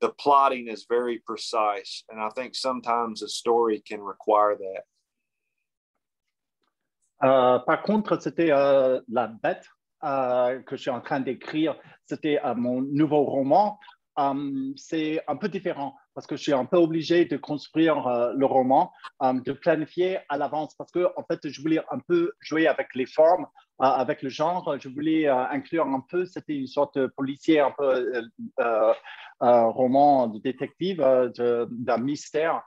the 0.00 0.10
plotting 0.10 0.68
is 0.68 0.86
very 0.88 1.18
precise, 1.18 2.04
and 2.08 2.20
I 2.20 2.28
think 2.30 2.54
sometimes 2.54 3.22
a 3.22 3.28
story 3.28 3.82
can 3.86 4.00
require 4.00 4.56
that. 4.56 4.84
Euh, 7.24 7.58
par 7.58 7.82
contre, 7.82 8.20
c'était 8.20 8.52
euh, 8.52 9.00
La 9.08 9.26
Bête 9.26 9.66
euh, 10.04 10.60
que 10.62 10.76
je 10.76 10.82
suis 10.82 10.90
en 10.90 11.00
train 11.00 11.20
d'écrire. 11.20 11.76
C'était 12.06 12.38
euh, 12.44 12.54
mon 12.54 12.80
nouveau 12.82 13.24
roman. 13.24 13.78
Um, 14.16 14.72
c'est 14.76 15.22
un 15.28 15.36
peu 15.36 15.48
différent 15.48 15.94
parce 16.18 16.26
que 16.26 16.34
je 16.34 16.42
suis 16.42 16.52
un 16.52 16.64
peu 16.64 16.78
obligé 16.78 17.26
de 17.26 17.36
construire 17.36 18.08
euh, 18.08 18.32
le 18.34 18.44
roman, 18.44 18.90
um, 19.20 19.40
de 19.40 19.52
planifier 19.52 20.18
à 20.28 20.36
l'avance 20.36 20.74
parce 20.74 20.90
que 20.90 21.06
en 21.16 21.22
fait, 21.22 21.48
je 21.48 21.60
voulais 21.60 21.78
un 21.92 22.00
peu 22.00 22.32
jouer 22.40 22.66
avec 22.66 22.88
les 22.96 23.06
formes, 23.06 23.46
euh, 23.80 23.84
avec 23.84 24.22
le 24.22 24.28
genre. 24.28 24.76
Je 24.80 24.88
voulais 24.88 25.28
euh, 25.28 25.46
inclure 25.48 25.86
un 25.86 26.04
peu, 26.10 26.26
c'était 26.26 26.56
une 26.56 26.66
sorte 26.66 26.98
de 26.98 27.06
policier, 27.06 27.60
un 27.60 27.70
peu 27.70 28.20
roman 29.38 30.26
de 30.26 30.40
détective, 30.40 30.98
d'un 31.70 31.98
mystère. 31.98 32.64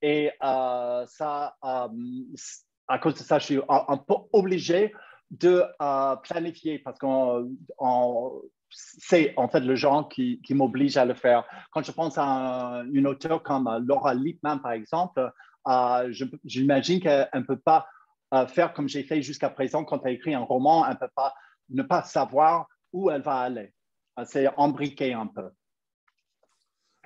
Et 0.00 0.30
ça, 0.40 1.56
à 1.60 2.98
cause 3.02 3.14
de 3.16 3.18
ça, 3.18 3.38
je 3.38 3.44
suis 3.44 3.60
un, 3.68 3.98
peu 3.98 4.14
obligé 4.32 4.94
de 5.30 5.62
planifier 6.22 6.78
parce 6.78 6.98
qu'on 6.98 7.50
c'est 8.76 9.32
en 9.36 9.48
fait 9.48 9.60
le 9.60 9.74
genre 9.74 10.08
qui, 10.08 10.40
qui 10.42 10.54
m'oblige 10.54 10.96
à 10.96 11.04
le 11.04 11.14
faire. 11.14 11.44
Quand 11.72 11.82
je 11.82 11.92
pense 11.92 12.18
à 12.18 12.82
une 12.92 13.06
auteure 13.06 13.42
comme 13.42 13.70
Laura 13.86 14.14
Lippman, 14.14 14.58
par 14.58 14.72
exemple, 14.72 15.32
euh, 15.66 16.12
j'imagine 16.44 17.00
qu'elle 17.00 17.28
ne 17.34 17.40
peut 17.40 17.58
pas 17.58 17.86
euh, 18.34 18.46
faire 18.46 18.74
comme 18.74 18.88
j'ai 18.88 19.02
fait 19.02 19.22
jusqu'à 19.22 19.50
présent 19.50 19.84
quand 19.84 20.04
elle 20.04 20.14
écrit 20.14 20.34
un 20.34 20.40
roman, 20.40 20.84
elle 20.84 20.92
ne 20.92 20.98
peut 20.98 21.12
pas 21.14 21.34
ne 21.70 21.82
pas 21.82 22.02
savoir 22.02 22.66
où 22.92 23.10
elle 23.10 23.22
va 23.22 23.38
aller. 23.38 23.72
Euh, 24.18 24.24
c'est 24.26 24.48
embriqué 24.56 25.12
un 25.12 25.26
peu. 25.26 25.50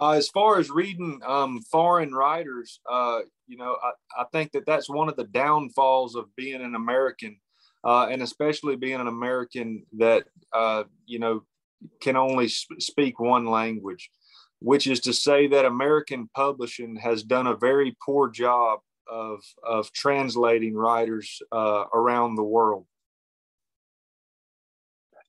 Uh, 0.01 0.12
as 0.12 0.31
far 0.31 0.59
as 0.59 0.71
reading 0.71 1.21
um, 1.27 1.61
foreign 1.71 2.11
writers, 2.14 2.81
uh, 2.91 3.21
you 3.47 3.59
know, 3.59 3.77
I, 3.83 4.23
I, 4.23 4.25
think 4.33 4.53
that 4.53 4.64
that's 4.64 4.89
one 4.89 5.11
of 5.11 5.16
the 5.16 5.25
downfalls 5.25 6.14
of 6.14 6.35
being 6.37 6.62
an 6.62 6.75
American, 6.75 7.39
uh, 7.85 8.07
and 8.11 8.23
especially 8.23 8.77
being 8.77 8.99
an 8.99 9.09
American 9.09 9.85
that, 9.99 10.25
uh, 10.55 10.85
you 11.05 11.18
know, 11.18 11.43
can 12.01 12.16
only 12.16 12.49
speak 12.49 13.20
one 13.20 13.47
language, 13.47 14.11
which 14.61 14.87
is 14.87 15.01
to 15.01 15.12
say 15.12 15.47
that 15.49 15.64
American 15.64 16.28
publishing 16.35 16.97
has 16.97 17.22
done 17.22 17.47
a 17.47 17.57
very 17.57 17.97
poor 18.05 18.28
job 18.31 18.81
of, 19.11 19.41
of 19.62 19.93
translating 19.93 20.74
writers 20.74 21.43
uh, 21.53 21.85
around 21.93 22.37
the 22.37 22.45
world. 22.45 22.87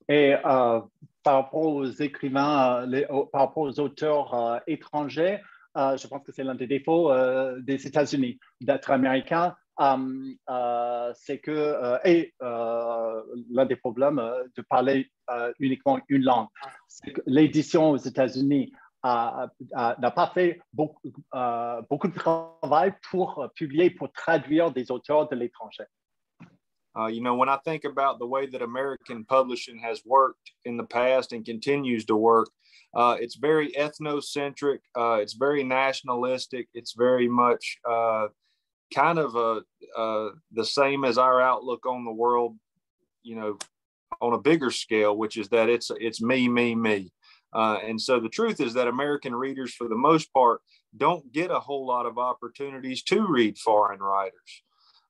Et 0.10 0.34
euh, 0.34 0.82
par 1.24 1.36
rapport 1.36 1.76
aux 1.76 1.86
écrivains, 1.86 2.86
les, 2.86 3.06
par 3.06 3.42
rapport 3.42 3.64
aux 3.64 3.80
auteurs 3.80 4.34
euh, 4.34 4.60
étrangers, 4.68 5.40
euh, 5.78 5.96
je 5.96 6.08
pense 6.08 6.24
que 6.24 6.32
c'est 6.32 6.44
l'un 6.44 6.56
des 6.56 6.68
défauts 6.68 7.12
euh, 7.12 7.60
des 7.62 7.88
États-Unis 7.88 8.40
d'être 8.60 8.92
américain 8.92 9.56
uh, 9.56 9.61
c'est 9.80 11.40
que, 11.40 11.52
uh, 11.52 12.00
et 12.04 12.34
uh, 12.42 13.22
l'un 13.50 13.66
des 13.66 13.76
problèmes 13.76 14.22
de 14.56 14.62
parler 14.64 15.10
uniquement 15.60 16.00
une 16.10 16.24
langue, 16.24 16.48
l'édition 17.26 17.92
aux 17.92 17.98
États-Unis 17.98 18.72
n'a 19.04 20.12
pas 20.16 20.32
fait 20.34 20.62
beaucoup, 20.74 21.12
beaucoup, 21.90 22.08
de 22.08 22.14
travail 22.14 22.94
pour 23.10 23.48
publier, 23.56 23.90
pour 23.90 24.12
traduire 24.12 24.72
des 24.72 24.92
auteurs 24.92 25.28
de 25.30 25.36
l'étranger. 25.36 25.86
Uh, 26.98 27.08
you 27.08 27.22
know, 27.22 27.36
when 27.36 27.48
I 27.48 27.58
think 27.64 27.86
about 27.86 28.20
the 28.20 28.28
way 28.28 28.48
that 28.48 28.62
American 28.62 29.24
publishing 29.24 29.80
has 29.80 30.02
worked 30.06 30.52
in 30.66 30.76
the 30.76 30.84
past 30.84 31.32
and 31.32 31.46
continues 31.46 32.04
to 32.06 32.18
work, 32.18 32.50
uh, 32.94 33.16
it's 33.18 33.36
very 33.36 33.72
ethnocentric. 33.72 34.80
Uh, 34.96 35.20
it's 35.22 35.34
very 35.34 35.64
nationalistic. 35.64 36.68
It's 36.74 36.94
very 36.94 37.30
much 37.30 37.78
kind 38.94 39.20
of 39.20 39.36
a, 39.36 39.62
uh, 39.98 40.30
the 40.52 40.66
same 40.66 41.04
as 41.04 41.18
our 41.18 41.42
outlook 41.42 41.86
on 41.86 42.06
the 42.06 42.12
world, 42.12 42.58
you 43.24 43.36
know, 43.36 43.58
on 44.22 44.34
a 44.34 44.40
bigger 44.40 44.72
scale, 44.72 45.16
which 45.18 45.38
is 45.38 45.50
that 45.50 45.70
it's 45.70 45.92
it's 46.00 46.22
me, 46.22 46.48
me, 46.48 46.76
me. 46.76 47.12
Uh, 47.54 47.80
and 47.84 48.00
so 48.00 48.20
the 48.20 48.30
truth 48.30 48.62
is 48.62 48.74
that 48.74 48.88
American 48.88 49.36
readers, 49.36 49.74
for 49.74 49.88
the 49.88 49.96
most 49.96 50.34
part, 50.34 50.62
don't 50.96 51.32
get 51.32 51.52
a 51.52 51.60
whole 51.60 51.86
lot 51.86 52.06
of 52.06 52.18
opportunities 52.18 53.04
to 53.04 53.26
read 53.28 53.58
foreign 53.58 54.00
writers. 54.00 54.64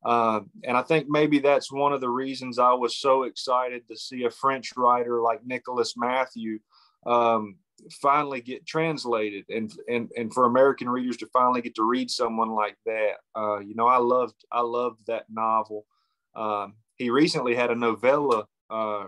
Uh, 0.04 0.42
and 0.64 0.76
I 0.76 0.82
think 0.82 1.08
maybe 1.08 1.40
that's 1.40 1.72
one 1.72 1.94
of 1.94 2.02
the 2.02 2.10
reasons 2.10 2.58
I 2.58 2.74
was 2.74 2.98
so 2.98 3.24
excited 3.24 3.88
to 3.88 3.96
see 3.96 4.24
a 4.24 4.32
French 4.32 4.72
writer 4.76 5.22
like 5.22 5.46
Nicholas 5.46 5.94
Matthew 5.96 6.60
um, 7.06 7.58
finally 8.02 8.42
get 8.42 8.66
translated 8.66 9.46
and, 9.50 9.74
and 9.88 10.12
and 10.16 10.34
for 10.34 10.46
American 10.46 10.90
readers 10.90 11.18
to 11.18 11.28
finally 11.28 11.62
get 11.62 11.76
to 11.76 11.84
read 11.84 12.10
someone 12.10 12.50
like 12.50 12.78
that. 12.86 13.16
Uh, 13.36 13.60
you 13.60 13.76
know, 13.76 13.88
I 13.88 13.98
loved 13.98 14.46
I 14.52 14.62
loved 14.62 15.08
that 15.08 15.26
novel. 15.30 15.86
Um, 16.36 16.76
he 16.96 17.10
recently 17.10 17.56
had 17.56 17.72
a 17.72 17.76
novella 17.76 18.46
uh, 18.70 19.06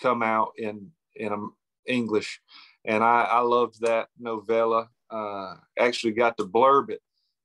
come 0.00 0.22
out 0.22 0.52
in 0.56 0.90
in 1.14 1.32
um, 1.32 1.54
English, 1.86 2.40
and 2.84 3.02
I, 3.02 3.22
I 3.22 3.40
loved 3.40 3.80
that 3.80 4.08
novella. 4.18 4.88
Uh, 5.10 5.54
actually, 5.78 6.12
got 6.12 6.36
to 6.38 6.44
blurb 6.44 6.90
it, 6.90 7.00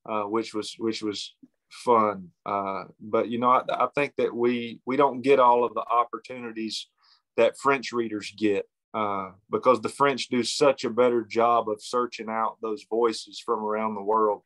uh, 0.08 0.22
which 0.22 0.54
was 0.54 0.74
which 0.78 1.02
was 1.02 1.34
fun. 1.70 2.28
Uh, 2.44 2.84
but 3.00 3.28
you 3.28 3.38
know, 3.38 3.50
I, 3.50 3.62
I 3.70 3.88
think 3.94 4.14
that 4.16 4.34
we 4.34 4.80
we 4.86 4.96
don't 4.96 5.22
get 5.22 5.38
all 5.38 5.64
of 5.64 5.74
the 5.74 5.84
opportunities 5.90 6.88
that 7.36 7.56
French 7.58 7.92
readers 7.92 8.32
get 8.36 8.66
uh, 8.94 9.30
because 9.50 9.80
the 9.80 9.88
French 9.88 10.28
do 10.28 10.42
such 10.42 10.84
a 10.84 10.90
better 10.90 11.22
job 11.22 11.68
of 11.68 11.82
searching 11.82 12.28
out 12.28 12.58
those 12.60 12.84
voices 12.88 13.40
from 13.44 13.60
around 13.64 13.94
the 13.94 14.02
world. 14.02 14.42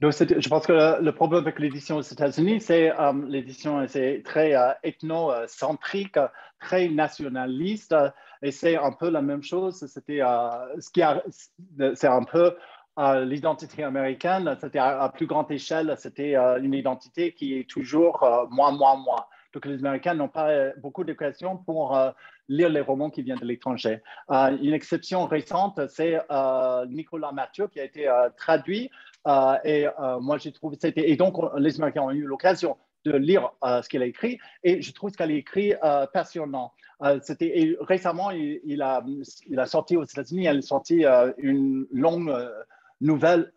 Je 0.00 0.48
pense 0.48 0.66
que 0.66 1.00
le 1.00 1.12
problème 1.12 1.42
avec 1.42 1.58
l'édition 1.58 1.96
aux 1.96 2.02
États-Unis, 2.02 2.60
c'est 2.60 2.90
euh, 2.90 3.12
l'édition 3.26 3.86
c'est 3.88 4.22
très 4.24 4.54
euh, 4.54 4.72
ethnocentrique, 4.82 6.18
très 6.60 6.88
nationaliste, 6.88 7.94
et 8.42 8.50
c'est 8.50 8.76
un 8.76 8.92
peu 8.92 9.08
la 9.08 9.22
même 9.22 9.42
chose. 9.42 9.86
C'était 9.86 10.20
euh, 10.20 11.94
c'est 11.94 12.08
un 12.08 12.24
peu 12.24 12.56
euh, 12.98 13.24
l'identité 13.24 13.84
américaine. 13.84 14.56
C'était 14.60 14.78
à, 14.78 15.00
à, 15.00 15.08
plus 15.08 15.26
grande 15.26 15.50
échelle. 15.50 15.94
C'était 15.96 16.34
une 16.34 16.74
identité 16.74 17.32
qui 17.32 17.58
est 17.58 17.68
toujours 17.70 18.26
moi, 18.50 18.72
moi, 18.72 18.96
moi. 18.96 19.28
Donc, 19.54 19.66
les 19.66 19.78
Américains 19.78 20.14
n'ont 20.14 20.28
pas 20.28 20.50
euh, 20.50 20.72
beaucoup 20.78 21.04
d'occasions 21.04 21.56
pour 21.56 21.96
euh, 21.96 22.10
lire 22.48 22.68
les 22.68 22.80
romans 22.80 23.08
qui 23.08 23.22
viennent 23.22 23.38
de 23.38 23.46
l'étranger. 23.46 24.02
Euh, 24.30 24.56
une 24.60 24.74
exception 24.74 25.26
récente, 25.26 25.80
c'est 25.88 26.18
Nicolas 26.88 27.32
Mathieu 27.32 27.68
qui 27.68 27.80
a 27.80 27.84
été 27.84 28.10
traduit. 28.36 28.90
et 29.64 29.86
moi, 30.20 30.38
j'ai 30.38 30.52
trouvé 30.52 30.76
c'était 30.80 31.08
et 31.08 31.16
donc 31.16 31.36
les 31.56 31.76
Américains 31.76 32.02
ont 32.02 32.10
eu 32.10 32.26
l'occasion 32.26 32.76
de 33.04 33.12
lire 33.12 33.50
ce 33.62 33.88
qu'il 33.88 34.02
a 34.02 34.06
écrit 34.06 34.38
et 34.62 34.80
je 34.82 34.92
trouve 34.92 35.10
ce 35.10 35.16
qu'il 35.16 35.30
a 35.30 35.34
écrit 35.34 35.72
passionnant. 36.12 36.72
c'était 37.22 37.76
récemment, 37.80 38.30
il, 38.32 38.82
a, 38.82 39.02
il 39.46 39.60
a 39.60 39.66
sorti 39.66 39.96
aux 39.96 40.04
États-Unis, 40.04 40.44
il 40.44 40.48
a 40.48 40.62
sorti 40.62 41.04
une 41.38 41.86
longue 41.92 42.34
nouvelle, 43.00 43.52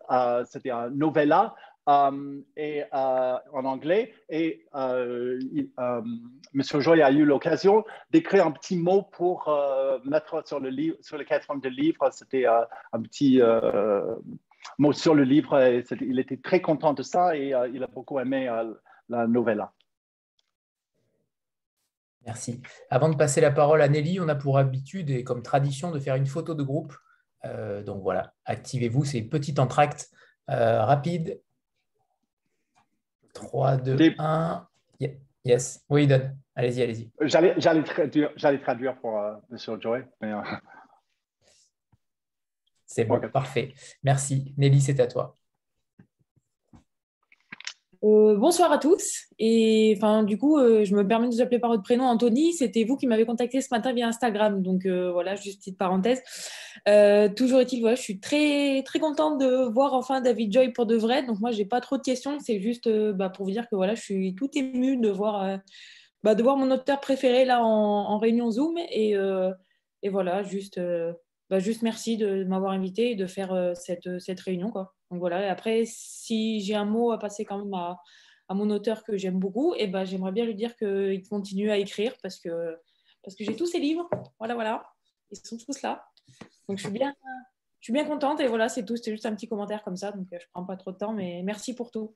c'était 0.46 0.70
un 0.70 0.90
novella 0.90 1.54
Um, 1.88 2.44
et, 2.54 2.84
euh, 2.92 3.38
en 3.54 3.64
anglais. 3.64 4.12
Et 4.28 4.66
euh, 4.74 5.40
M. 5.78 6.62
Joy 6.80 7.00
a 7.00 7.10
eu 7.10 7.24
l'occasion 7.24 7.82
d'écrire 8.10 8.46
un 8.46 8.50
petit 8.50 8.76
mot 8.76 9.00
pour 9.00 9.48
euh, 9.48 9.98
mettre 10.04 10.46
sur 10.46 10.60
le, 10.60 10.68
livre, 10.68 10.98
sur 11.00 11.16
le 11.16 11.24
quatrième 11.24 11.62
de 11.62 11.70
livre. 11.70 12.10
C'était 12.12 12.44
un 12.44 13.00
petit 13.00 13.40
mot 14.78 14.92
sur 14.92 15.14
le 15.14 15.22
livre. 15.24 15.58
Il 16.02 16.18
était 16.18 16.36
très 16.36 16.60
content 16.60 16.92
de 16.92 17.02
ça 17.02 17.34
et 17.34 17.54
il 17.72 17.82
a 17.82 17.86
beaucoup 17.86 18.18
aimé 18.18 18.50
la 19.08 19.26
novella. 19.26 19.72
Merci. 22.26 22.60
Avant 22.90 23.08
de 23.08 23.16
passer 23.16 23.40
la 23.40 23.50
parole 23.50 23.80
à 23.80 23.88
Nelly, 23.88 24.20
on 24.20 24.28
a 24.28 24.34
pour 24.34 24.58
habitude 24.58 25.08
et 25.08 25.24
comme 25.24 25.42
tradition 25.42 25.90
de 25.90 25.98
faire 25.98 26.16
une 26.16 26.26
photo 26.26 26.54
de 26.54 26.62
groupe. 26.62 26.92
donc 27.86 28.02
voilà, 28.02 28.34
activez-vous 28.44 29.06
ces 29.06 29.22
petits 29.22 29.58
entractes 29.58 30.10
rapides 30.48 31.40
3, 33.38 33.76
2, 33.76 34.14
1. 34.18 34.68
Yes. 35.44 35.84
Oui, 35.88 36.06
donne. 36.06 36.36
Allez-y, 36.54 36.82
allez-y. 36.82 37.10
J'allais 37.22 37.82
traduire, 37.84 38.34
traduire 38.60 38.98
pour 38.98 39.18
euh, 39.18 39.34
M. 39.50 39.80
Joey. 39.80 40.06
Euh, 40.24 40.42
c'est 42.84 43.04
bon, 43.04 43.20
parfait. 43.32 43.72
Merci. 44.02 44.54
Nelly, 44.58 44.80
c'est 44.80 45.00
à 45.00 45.06
toi. 45.06 45.36
Euh, 48.04 48.36
bonsoir 48.36 48.70
à 48.70 48.78
tous. 48.78 49.26
Et 49.38 49.94
enfin, 49.96 50.22
du 50.22 50.38
coup, 50.38 50.56
euh, 50.56 50.84
je 50.84 50.94
me 50.94 51.06
permets 51.06 51.28
de 51.28 51.34
vous 51.34 51.40
appeler 51.40 51.58
par 51.58 51.70
votre 51.70 51.82
prénom, 51.82 52.04
Anthony. 52.04 52.52
C'était 52.52 52.84
vous 52.84 52.96
qui 52.96 53.06
m'avez 53.06 53.26
contacté 53.26 53.60
ce 53.60 53.68
matin 53.72 53.92
via 53.92 54.06
Instagram. 54.06 54.62
Donc 54.62 54.86
euh, 54.86 55.10
voilà, 55.10 55.34
juste 55.34 55.58
petite 55.58 55.78
parenthèse. 55.78 56.22
toujours 57.36 57.60
est-il, 57.60 57.84
je 57.88 58.00
suis 58.00 58.20
très 58.20 58.82
très 58.84 59.00
contente 59.00 59.38
de 59.40 59.68
voir 59.72 59.94
enfin 59.94 60.20
David 60.20 60.52
Joy 60.52 60.72
pour 60.72 60.86
de 60.86 60.96
vrai. 60.96 61.24
Donc 61.24 61.40
moi, 61.40 61.50
j'ai 61.50 61.64
pas 61.64 61.80
trop 61.80 61.96
de 61.96 62.02
questions. 62.02 62.38
C'est 62.40 62.60
juste 62.60 62.88
bah, 62.88 63.30
pour 63.30 63.46
vous 63.46 63.52
dire 63.52 63.68
que 63.68 63.74
voilà, 63.76 63.94
je 63.94 64.02
suis 64.02 64.34
tout 64.34 64.50
émue 64.54 64.96
de 64.96 65.08
voir 65.08 65.58
bah, 66.22 66.34
de 66.34 66.42
voir 66.42 66.56
mon 66.56 66.70
auteur 66.70 67.00
préféré 67.00 67.44
là 67.44 67.64
en, 67.64 68.18
réunion 68.18 68.50
Zoom. 68.50 68.76
Et 68.92 69.16
voilà, 70.08 70.42
juste 70.44 70.80
bah, 71.50 71.58
juste 71.58 71.82
merci 71.82 72.16
de 72.16 72.44
m'avoir 72.44 72.72
invité 72.72 73.12
et 73.12 73.16
de 73.16 73.26
faire 73.26 73.72
cette, 73.74 74.18
cette 74.18 74.40
réunion 74.40 74.70
quoi. 74.70 74.94
Donc 75.10 75.20
voilà, 75.20 75.46
et 75.46 75.48
après, 75.48 75.84
si 75.86 76.60
j'ai 76.60 76.74
un 76.74 76.84
mot 76.84 77.12
à 77.12 77.18
passer 77.18 77.44
quand 77.44 77.58
même 77.64 77.74
à, 77.74 77.98
mon 78.54 78.70
auteur 78.70 79.04
que 79.04 79.16
j'aime 79.16 79.38
beaucoup, 79.38 79.74
et 79.74 79.84
eh 79.84 79.86
ben, 79.86 80.04
j'aimerais 80.04 80.32
bien 80.32 80.44
lui 80.44 80.54
dire 80.54 80.76
qu'il 80.76 81.22
continue 81.28 81.70
à 81.70 81.78
écrire 81.78 82.14
parce 82.22 82.38
que, 82.38 82.78
parce 83.22 83.36
que 83.36 83.44
j'ai 83.44 83.56
tous 83.56 83.66
ses 83.66 83.78
livres. 83.78 84.08
Voilà, 84.38 84.54
voilà. 84.54 84.86
Ils 85.30 85.36
sont 85.36 85.58
tous 85.58 85.82
là. 85.82 86.06
Donc 86.68 86.78
je 86.78 86.84
suis 86.84 86.92
bien, 86.92 87.14
je 87.80 87.86
suis 87.86 87.92
bien 87.92 88.04
contente 88.04 88.40
et 88.40 88.46
voilà, 88.46 88.68
c'est 88.68 88.84
tout. 88.84 88.96
C'était 88.96 89.12
juste 89.12 89.26
un 89.26 89.34
petit 89.34 89.48
commentaire 89.48 89.82
comme 89.82 89.96
ça. 89.96 90.12
Donc 90.12 90.26
je 90.30 90.36
ne 90.36 90.40
prends 90.52 90.64
pas 90.64 90.76
trop 90.76 90.92
de 90.92 90.96
temps, 90.96 91.12
mais 91.12 91.42
merci 91.42 91.74
pour 91.74 91.90
tout. 91.90 92.14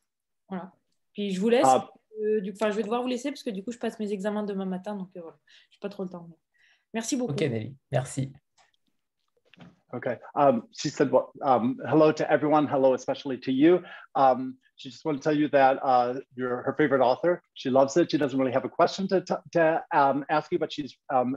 Voilà. 0.49 0.73
Puis 1.13 1.33
je 1.33 1.41
vous 1.41 1.49
laisse. 1.49 1.67
Ah. 1.67 1.91
Euh, 2.21 2.43
du, 2.43 2.53
je 2.55 2.69
vais 2.77 2.83
devoir 2.83 3.01
vous 3.01 3.09
laisser 3.09 3.31
parce 3.31 3.43
que 3.43 3.51
du 3.51 3.65
coup, 3.65 3.73
je 3.73 3.79
passe 3.79 3.99
mes 3.99 4.13
examens 4.13 4.43
demain 4.43 4.67
matin. 4.67 4.97
Donc 4.97 5.09
euh, 5.17 5.23
voilà, 5.23 5.39
je 5.71 5.77
n'ai 5.77 5.81
pas 5.81 5.89
trop 5.89 6.03
le 6.03 6.11
temps. 6.11 6.29
Merci 6.93 7.17
beaucoup. 7.17 7.33
Ok, 7.33 7.41
Nelly. 7.41 7.75
Merci. 7.91 8.33
Okay. 9.95 10.17
Um, 10.35 10.65
she 10.73 10.89
said, 10.89 11.11
well, 11.11 11.33
um, 11.43 11.79
hello 11.87 12.13
to 12.13 12.31
everyone. 12.31 12.67
Hello, 12.67 12.95
especially 12.95 13.37
to 13.39 13.53
you. 13.53 13.83
Um, 14.15 14.57
she 14.77 14.89
just 14.89 15.05
wanted 15.05 15.19
to 15.19 15.25
tell 15.25 15.37
you 15.37 15.49
that 15.49 15.79
uh, 15.83 16.15
you're 16.35 16.63
her 16.63 16.75
favorite 16.79 17.03
author. 17.03 17.43
She 17.55 17.69
loves 17.69 17.97
it. 17.99 18.11
She 18.11 18.17
doesn't 18.17 18.39
really 18.39 18.53
have 18.53 18.65
a 18.65 18.71
question 18.71 19.07
to, 19.09 19.23
to 19.53 19.83
um, 19.95 20.25
ask 20.31 20.51
you, 20.51 20.59
but 20.59 20.73
she's 20.73 20.97
um, 21.13 21.37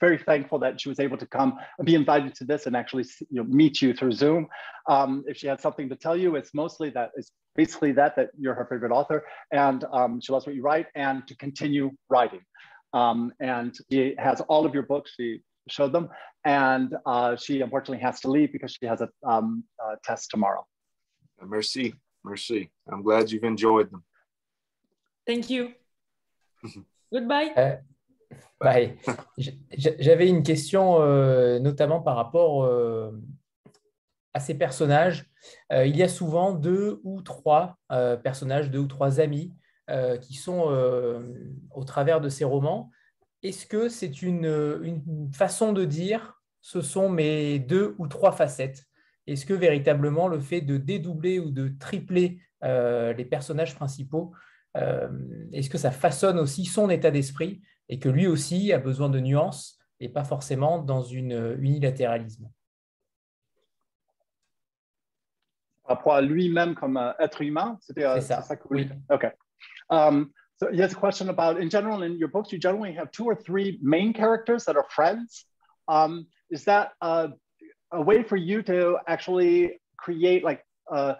very 0.00 0.18
thankful 0.18 0.58
that 0.58 0.80
she 0.80 0.88
was 0.88 0.98
able 0.98 1.16
to 1.16 1.26
come 1.26 1.58
and 1.78 1.86
be 1.86 1.94
invited 1.94 2.34
to 2.34 2.44
this 2.44 2.66
and 2.66 2.76
actually 2.76 3.04
you 3.30 3.42
know, 3.42 3.44
meet 3.44 3.80
you 3.80 3.94
through 3.94 4.12
Zoom. 4.12 4.48
Um, 4.90 5.24
if 5.28 5.36
she 5.36 5.46
had 5.46 5.60
something 5.60 5.88
to 5.88 5.96
tell 5.96 6.16
you, 6.16 6.34
it's 6.34 6.52
mostly 6.54 6.90
that 6.90 7.12
it's 7.14 7.30
basically 7.54 7.92
that, 7.92 8.16
that 8.16 8.30
you're 8.36 8.54
her 8.54 8.66
favorite 8.66 8.92
author 8.92 9.24
and 9.52 9.84
she 10.20 10.32
loves 10.32 10.44
what 10.44 10.56
you 10.56 10.62
write 10.62 10.86
and 10.96 11.26
to 11.28 11.36
continue 11.36 11.92
writing. 12.10 12.40
and 12.92 13.74
she 13.90 14.16
has 14.18 14.40
all 14.42 14.66
of 14.66 14.74
your 14.74 14.82
books. 14.82 15.12
She 15.16 15.40
showed 15.68 15.92
them. 15.92 16.08
And 16.44 16.94
uh, 17.04 17.36
she 17.36 17.60
unfortunately 17.60 18.02
has 18.04 18.20
to 18.20 18.30
leave 18.30 18.52
because 18.52 18.72
she 18.72 18.86
has 18.86 19.00
a, 19.00 19.08
um, 19.28 19.64
a 19.80 19.96
test 20.04 20.30
tomorrow. 20.30 20.66
Merci, 21.44 21.94
merci. 22.24 22.70
I'm 22.90 23.02
glad 23.02 23.30
you've 23.30 23.44
enjoyed 23.44 23.90
them. 23.90 24.04
Thank 25.26 25.50
you. 25.50 25.72
Goodbye. 27.12 27.52
Euh, 27.56 27.76
bye. 28.60 28.96
J'avais 29.76 30.28
une 30.28 30.42
question 30.42 31.02
euh, 31.02 31.58
notamment 31.58 32.00
par 32.00 32.16
rapport 32.16 32.64
euh, 32.64 33.10
à 34.36 34.40
ces 34.40 34.54
personnages. 34.54 35.24
Euh, 35.72 35.86
il 35.86 35.96
y 35.96 36.02
a 36.02 36.08
souvent 36.08 36.52
deux 36.52 37.00
ou 37.04 37.22
trois 37.22 37.78
euh, 37.90 38.16
personnages, 38.16 38.70
deux 38.70 38.80
ou 38.80 38.86
trois 38.86 39.18
amis 39.18 39.54
euh, 39.88 40.18
qui 40.18 40.34
sont 40.34 40.62
au 41.70 41.84
travers 41.84 42.20
de 42.20 42.28
ces 42.28 42.44
romans 42.44 42.90
est-ce 43.46 43.66
que 43.66 43.88
c'est 43.88 44.22
une, 44.22 45.30
façon 45.32 45.72
de 45.72 45.84
dire 45.84 46.40
ce 46.60 46.80
sont 46.80 47.08
mes 47.08 47.58
deux 47.58 47.94
ou 47.98 48.08
trois 48.08 48.32
facettes? 48.32 48.84
Est-ce 49.26 49.46
que 49.46 49.54
véritablement 49.54 50.28
le 50.28 50.40
fait 50.40 50.60
de 50.60 50.76
dédoubler 50.76 51.38
ou 51.38 51.50
de 51.50 51.68
tripler 51.78 52.40
euh, 52.64 53.12
les 53.12 53.24
personnages 53.24 53.74
principaux, 53.74 54.32
euh, 54.76 55.08
est-ce 55.52 55.70
que 55.70 55.78
ça 55.78 55.90
façonne 55.90 56.38
aussi 56.38 56.64
son 56.64 56.90
état 56.90 57.10
d'esprit 57.10 57.62
et 57.88 57.98
que 57.98 58.08
lui 58.08 58.26
aussi 58.26 58.72
a 58.72 58.78
besoin 58.78 59.08
de 59.08 59.20
nuances 59.20 59.78
et 60.00 60.08
pas 60.08 60.24
forcément 60.24 60.78
dans 60.78 61.02
une 61.02 61.56
unilatéralisme? 61.58 62.50
Par 65.86 65.98
rapport 65.98 66.14
à 66.14 66.20
lui-même 66.20 66.74
comme 66.74 66.96
euh, 66.96 67.12
être 67.20 67.42
humain, 67.42 67.78
c'était 67.80 68.20
ça. 68.20 68.42
ça 68.42 68.56
que 68.56 68.66
oui. 68.70 68.88
OK. 69.10 69.26
Um, 69.88 70.32
So 70.58 70.72
he 70.72 70.80
has 70.80 70.92
a 70.92 70.96
question 70.96 71.28
about, 71.28 71.60
in 71.60 71.68
general, 71.68 72.02
in 72.02 72.18
your 72.18 72.28
books, 72.28 72.50
you 72.50 72.58
generally 72.58 72.92
have 72.94 73.10
two 73.10 73.24
or 73.24 73.34
three 73.34 73.78
main 73.82 74.12
characters 74.12 74.64
that 74.64 74.76
are 74.76 74.86
friends. 74.90 75.44
Um, 75.88 76.26
is 76.50 76.64
that 76.64 76.92
a, 77.00 77.30
a, 77.92 78.00
way 78.00 78.22
for 78.22 78.36
you 78.36 78.62
to 78.62 78.98
actually 79.06 79.78
create 79.98 80.42
like 80.42 80.64
uh, 80.90 81.14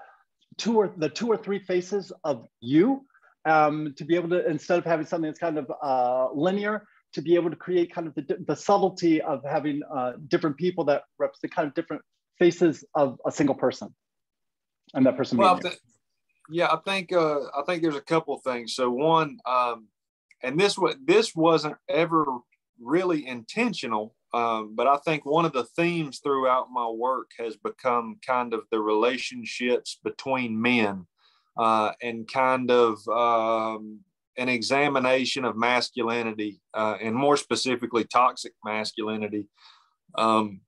two 0.57 0.77
or 0.79 0.93
the 0.97 1.09
two 1.09 1.29
or 1.29 1.37
three 1.37 1.59
faces 1.59 2.13
of 2.25 2.47
you 2.61 3.05
um, 3.45 3.95
to 3.97 4.05
be 4.05 4.17
able 4.17 4.31
to, 4.31 4.49
instead 4.49 4.79
of 4.79 4.85
having 4.85 5.07
something 5.07 5.29
that's 5.29 5.39
kind 5.39 5.59
of 5.59 5.71
uh, 5.83 6.33
linear, 6.33 6.85
to 7.13 7.23
be 7.23 7.35
able 7.35 7.51
to 7.51 7.57
create 7.57 7.93
kind 7.93 8.07
of 8.09 8.15
the, 8.15 8.37
the 8.47 8.57
subtlety 8.57 9.21
of 9.21 9.43
having 9.45 9.83
uh, 9.95 10.13
different 10.29 10.57
people 10.57 10.85
that 10.85 11.03
represent 11.19 11.55
kind 11.55 11.69
of 11.69 11.75
different 11.75 12.03
faces 12.39 12.85
of 12.95 13.19
a 13.27 13.31
single 13.31 13.55
person 13.55 13.95
and 14.95 15.07
that 15.07 15.17
person 15.17 15.39
well, 15.39 15.61
yeah, 16.49 16.69
I 16.73 16.77
think 16.85 17.13
uh, 17.13 17.41
I 17.57 17.63
think 17.67 17.83
there's 17.83 17.97
a 17.97 18.01
couple 18.01 18.37
things. 18.39 18.75
So 18.75 18.91
one, 18.91 19.39
um, 19.47 19.89
and 20.43 20.59
this 20.59 20.79
was 20.79 20.97
this 21.05 21.35
wasn't 21.35 21.77
ever 21.89 22.25
really 22.81 23.27
intentional, 23.27 24.15
um, 24.33 24.75
but 24.75 24.87
I 24.87 24.99
think 24.99 25.25
one 25.25 25.45
of 25.45 25.53
the 25.53 25.65
themes 25.65 26.21
throughout 26.21 26.71
my 26.71 26.89
work 26.89 27.31
has 27.39 27.57
become 27.57 28.19
kind 28.27 28.55
of 28.55 28.63
the 28.71 28.81
relationships 28.81 29.99
between 30.05 30.61
men, 30.61 31.07
uh, 31.57 31.93
and 32.03 32.31
kind 32.31 32.71
of 32.71 33.07
um, 33.09 34.01
an 34.37 34.49
examination 34.49 35.45
of 35.45 35.57
masculinity, 35.57 36.61
uh, 36.75 36.97
and 37.01 37.15
more 37.15 37.37
specifically, 37.37 38.05
toxic 38.05 38.53
masculinity. 38.65 39.49
Um, 40.17 40.61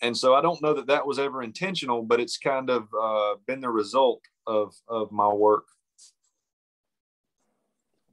and 0.00 0.16
so 0.16 0.34
I 0.34 0.40
don't 0.40 0.62
know 0.62 0.74
that 0.74 0.86
that 0.86 1.06
was 1.06 1.18
ever 1.18 1.42
intentional, 1.42 2.02
but 2.02 2.20
it's 2.20 2.38
kind 2.38 2.70
of 2.70 2.88
uh, 2.98 3.34
been 3.46 3.60
the 3.60 3.70
result 3.70 4.22
of, 4.48 4.74
of 4.88 5.08
my 5.12 5.28
work. 5.32 5.66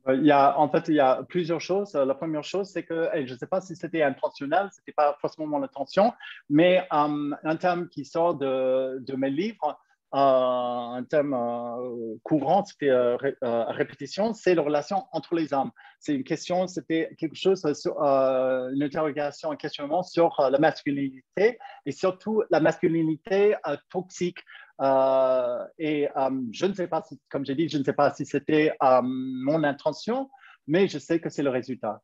Euh, 0.07 0.15
il 0.15 0.25
y 0.25 0.31
a, 0.31 0.59
en 0.59 0.69
fait, 0.69 0.87
il 0.87 0.95
y 0.95 0.99
a 0.99 1.23
plusieurs 1.23 1.61
choses. 1.61 1.93
La 1.95 2.13
première 2.13 2.43
chose, 2.43 2.69
c'est 2.69 2.83
que 2.83 3.09
je 3.13 3.33
ne 3.33 3.37
sais 3.37 3.47
pas 3.47 3.61
si 3.61 3.75
c'était 3.75 4.03
intentionnel, 4.03 4.69
ce 4.71 4.79
n'était 4.81 4.93
pas 4.93 5.17
forcément 5.19 5.47
mon 5.47 5.63
intention, 5.63 6.13
mais 6.49 6.85
um, 6.91 7.35
un 7.43 7.55
thème 7.55 7.89
qui 7.89 8.05
sort 8.05 8.35
de, 8.35 9.15
mes 9.15 9.29
livres, 9.31 9.79
euh, 10.13 10.17
un 10.17 11.03
thème 11.03 11.33
euh, 11.33 12.15
courant, 12.23 12.63
c'était 12.63 12.89
euh, 12.89 13.17
répétition, 13.41 14.33
c'est 14.33 14.55
la 14.55 14.61
relation 14.61 15.03
entre 15.11 15.35
les 15.35 15.53
hommes. 15.53 15.71
C'est 15.99 16.13
une 16.13 16.23
question, 16.23 16.67
c'était 16.67 17.13
quelque 17.17 17.35
chose, 17.35 17.65
une 17.65 18.83
interrogation, 18.83 19.51
un 19.51 19.57
questionnement 19.57 20.03
sur 20.03 20.39
la 20.39 20.57
masculinité 20.57 21.57
et 21.85 21.91
surtout 21.91 22.43
la 22.49 22.61
masculinité 22.61 23.55
toxique. 23.89 24.39
Et 24.79 26.07
je 26.51 26.65
ne 26.65 26.73
sais 26.73 26.87
pas, 26.87 27.01
si, 27.01 27.19
comme 27.29 27.45
j'ai 27.45 27.55
dit, 27.55 27.69
je 27.69 27.77
ne 27.77 27.83
sais 27.83 27.93
pas 27.93 28.13
si 28.13 28.25
c'était 28.25 28.71
mon 28.81 29.63
intention, 29.63 30.29
mais 30.67 30.87
je 30.87 30.99
sais 30.99 31.19
que 31.19 31.29
c'est 31.29 31.43
le 31.43 31.49
résultat. 31.49 32.01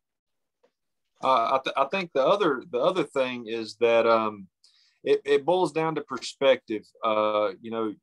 Uh, 1.24 1.54
I, 1.54 1.58
th 1.64 1.72
I, 1.76 1.84
think 1.84 2.10
the 2.14 2.24
other 2.24 2.64
the 2.68 2.80
other 2.80 3.04
thing 3.04 3.46
is 3.46 3.76
that 3.76 4.08
um, 4.08 4.48
it, 5.04 5.20
it 5.24 5.44
boils 5.44 5.72
down 5.72 5.94
to 5.94 6.00
perspective. 6.00 6.82
Uh, 7.04 7.52
you 7.60 7.70
know, 7.70 7.94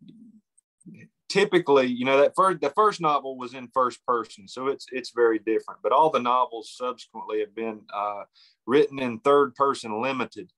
typically, 1.27 1.87
you 1.87 2.05
know, 2.05 2.17
that 2.21 2.33
first 2.33 2.61
the 2.61 2.69
first 2.69 3.01
novel 3.01 3.37
was 3.37 3.53
in 3.53 3.67
first 3.73 3.99
person, 4.05 4.47
so 4.47 4.67
it's 4.67 4.85
it's 4.93 5.11
very 5.11 5.37
different. 5.39 5.81
But 5.83 5.91
all 5.91 6.09
the 6.09 6.21
novels 6.21 6.73
subsequently 6.77 7.41
have 7.41 7.53
been 7.53 7.81
uh, 7.93 8.23
written 8.65 8.99
in 8.99 9.19
third 9.19 9.53
person 9.55 10.01
limited, 10.01 10.49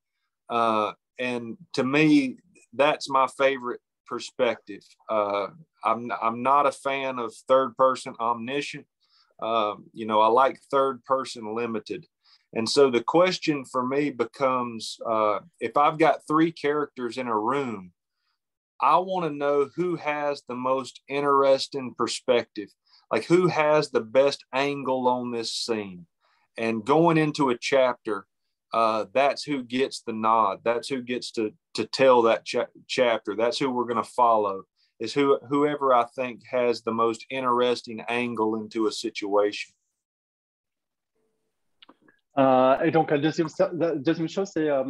uh, 0.47 0.91
and 1.17 1.57
to 1.73 1.83
me, 1.83 2.37
that's 2.73 3.09
my 3.09 3.25
favorite 3.39 3.81
perspective. 4.11 4.83
Uh, 5.09 5.47
I'm 5.85 6.11
I'm 6.21 6.43
not 6.43 6.65
a 6.65 6.71
fan 6.73 7.17
of 7.17 7.33
third 7.47 7.77
person 7.77 8.13
omniscient. 8.19 8.85
Um, 9.41 9.85
you 9.93 10.05
know, 10.05 10.19
I 10.19 10.27
like 10.27 10.59
third 10.69 11.03
person 11.05 11.55
limited. 11.55 12.05
And 12.53 12.67
so 12.67 12.91
the 12.91 13.01
question 13.01 13.63
for 13.63 13.87
me 13.87 14.09
becomes 14.09 14.99
uh, 15.09 15.39
if 15.61 15.77
I've 15.77 15.97
got 15.97 16.27
three 16.27 16.51
characters 16.51 17.17
in 17.17 17.27
a 17.27 17.39
room, 17.39 17.93
I 18.81 18.97
want 18.97 19.25
to 19.25 19.35
know 19.43 19.69
who 19.77 19.95
has 19.95 20.43
the 20.49 20.55
most 20.55 20.99
interesting 21.07 21.95
perspective, 21.97 22.67
like 23.09 23.23
who 23.23 23.47
has 23.47 23.89
the 23.89 24.01
best 24.01 24.43
angle 24.53 25.07
on 25.07 25.31
this 25.31 25.53
scene. 25.53 26.05
And 26.57 26.83
going 26.83 27.17
into 27.17 27.49
a 27.49 27.57
chapter, 27.57 28.25
uh, 28.73 29.05
that's 29.13 29.43
who 29.43 29.63
gets 29.63 30.01
the 30.01 30.13
nod. 30.13 30.59
That's 30.63 30.89
who 30.89 31.01
gets 31.01 31.31
to 31.31 31.51
to 31.75 31.85
tell 31.85 32.23
that 32.23 32.45
cha- 32.45 32.73
chapter. 32.87 33.35
That's 33.35 33.59
who 33.59 33.69
we're 33.71 33.85
going 33.85 34.03
to 34.03 34.09
follow. 34.09 34.63
Is 34.99 35.13
who 35.13 35.39
whoever 35.49 35.93
I 35.93 36.05
think 36.15 36.41
has 36.49 36.81
the 36.81 36.93
most 36.93 37.25
interesting 37.29 38.01
angle 38.07 38.55
into 38.55 38.87
a 38.87 38.91
situation. 38.91 39.73
Euh, 42.37 42.77
et 42.81 42.91
donc, 42.91 43.11
la 43.11 43.17
deuxième, 43.17 43.47
la 43.73 43.95
deuxième 43.95 44.29
chose, 44.29 44.49
c'est 44.53 44.69
euh, 44.69 44.83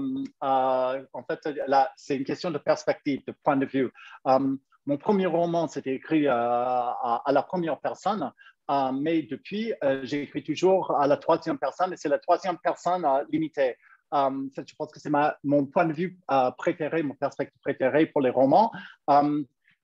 euh, 0.44 1.06
en 1.14 1.24
fait, 1.24 1.40
là, 1.68 1.92
c'est 1.96 2.16
une 2.16 2.24
question 2.24 2.52
de 2.52 2.58
perspective, 2.60 3.22
de 3.26 3.34
point 3.44 3.58
de 3.58 3.66
vue. 3.66 3.92
Um, 4.26 4.60
mon 4.86 4.98
premier 4.98 5.26
roman, 5.26 5.68
c'était 5.68 5.96
écrit 5.96 6.28
à, 6.28 7.22
la 7.28 7.44
première 7.44 7.80
personne, 7.80 8.32
mais 8.94 9.24
depuis, 9.24 9.74
j'écris 10.04 10.44
toujours 10.44 10.96
à 11.00 11.08
la 11.08 11.18
troisième 11.18 11.58
personne 11.58 11.94
et 11.94 11.98
c'est 11.98 12.10
la 12.10 12.20
troisième 12.20 12.58
personne 12.58 13.06
limitée. 13.32 13.76
je 14.14 14.76
pense 14.78 14.92
que 14.92 15.00
c'est 15.00 15.12
mon 15.44 15.66
point 15.66 15.86
de 15.86 15.94
vue 15.94 16.20
préféré, 16.58 17.04
mon 17.04 17.16
perspective 17.16 17.60
préférée 17.62 18.06
pour 18.06 18.22
les 18.22 18.30
romans. 18.30 18.72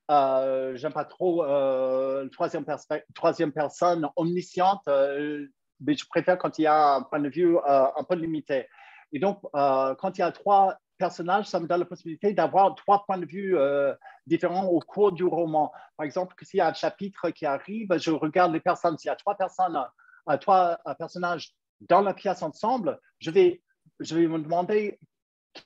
Euh, 0.10 0.76
j'aime 0.76 0.94
pas 0.94 1.06
trop 1.06 1.44
euh, 1.44 2.24
la 2.24 2.30
troisième, 2.30 2.66
troisième, 3.14 3.52
personne 3.52 4.08
omnisciente, 4.16 4.88
euh, 4.88 5.46
mais 5.82 5.96
je 5.96 6.06
préfère 6.08 6.38
quand 6.38 6.58
il 6.60 6.62
y 6.62 6.68
a 6.68 6.96
un 6.96 7.02
point 7.02 7.20
de 7.20 7.30
vue 7.30 7.58
un 7.66 8.04
peu 8.08 8.16
limité. 8.16 8.68
Et 9.14 9.20
donc, 9.20 9.40
quand 9.54 10.18
il 10.18 10.20
y 10.20 10.24
a 10.24 10.32
trois 10.32 10.78
personnages, 10.98 11.48
ça 11.48 11.60
me 11.60 11.68
donne 11.68 11.80
la 11.80 11.86
possibilité 11.86 12.34
d'avoir 12.34 12.76
trois 12.76 13.06
points 13.06 13.18
de 13.18 13.26
vue 13.26 13.56
différents 14.26 14.66
au 14.66 14.80
cours 14.80 15.12
du 15.12 15.24
roman. 15.24 15.72
Par 15.96 16.06
exemple, 16.06 16.36
s'il 16.42 16.58
y 16.58 16.62
a 16.62 16.68
un 16.68 16.74
chapitre 16.74 17.30
qui 17.30 17.46
arrive, 17.46 17.98
je 17.98 18.12
regarde 18.12 18.54
les 18.54 18.60
personnes. 18.60 18.98
S'il 18.98 19.10
y 19.10 19.12
a 19.12 19.16
trois 19.16 19.36
personnes, 19.36 19.80
trois 20.42 20.78
personnages 20.98 21.54
dans 21.82 22.02
la 22.02 22.14
pièce 22.14 22.42
ensemble, 22.42 23.00
je 23.20 23.32
vais, 23.32 23.62
je 24.00 24.16
vais 24.16 24.28
me 24.28 24.40
demander 24.40 25.00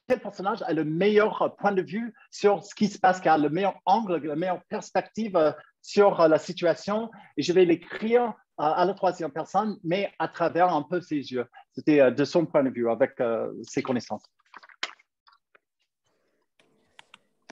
quel 0.07 0.19
personnage 0.19 0.61
a 0.63 0.73
le 0.73 0.83
meilleur 0.83 1.55
point 1.57 1.71
de 1.71 1.81
vue 1.81 2.13
sur 2.29 2.63
ce 2.63 2.75
qui 2.75 2.87
se 2.87 2.99
passe, 2.99 3.19
qui 3.19 3.29
a 3.29 3.37
le 3.37 3.49
meilleur 3.49 3.79
angle, 3.85 4.17
la 4.25 4.35
meilleure 4.35 4.63
perspective 4.65 5.35
euh, 5.35 5.51
sur 5.81 6.19
euh, 6.19 6.27
la 6.27 6.37
situation. 6.37 7.09
Et 7.37 7.43
je 7.43 7.53
vais 7.53 7.65
l'écrire 7.65 8.23
euh, 8.23 8.31
à 8.57 8.85
la 8.85 8.93
troisième 8.93 9.31
personne, 9.31 9.77
mais 9.83 10.11
à 10.19 10.27
travers 10.27 10.69
un 10.69 10.83
peu 10.83 11.01
ses 11.01 11.31
yeux. 11.31 11.45
C'était 11.71 12.11
de 12.11 12.25
son 12.25 12.45
point 12.45 12.63
de 12.63 12.69
vue, 12.69 12.89
avec 12.89 13.21
ses 13.63 13.81
connaissances. 13.81 14.23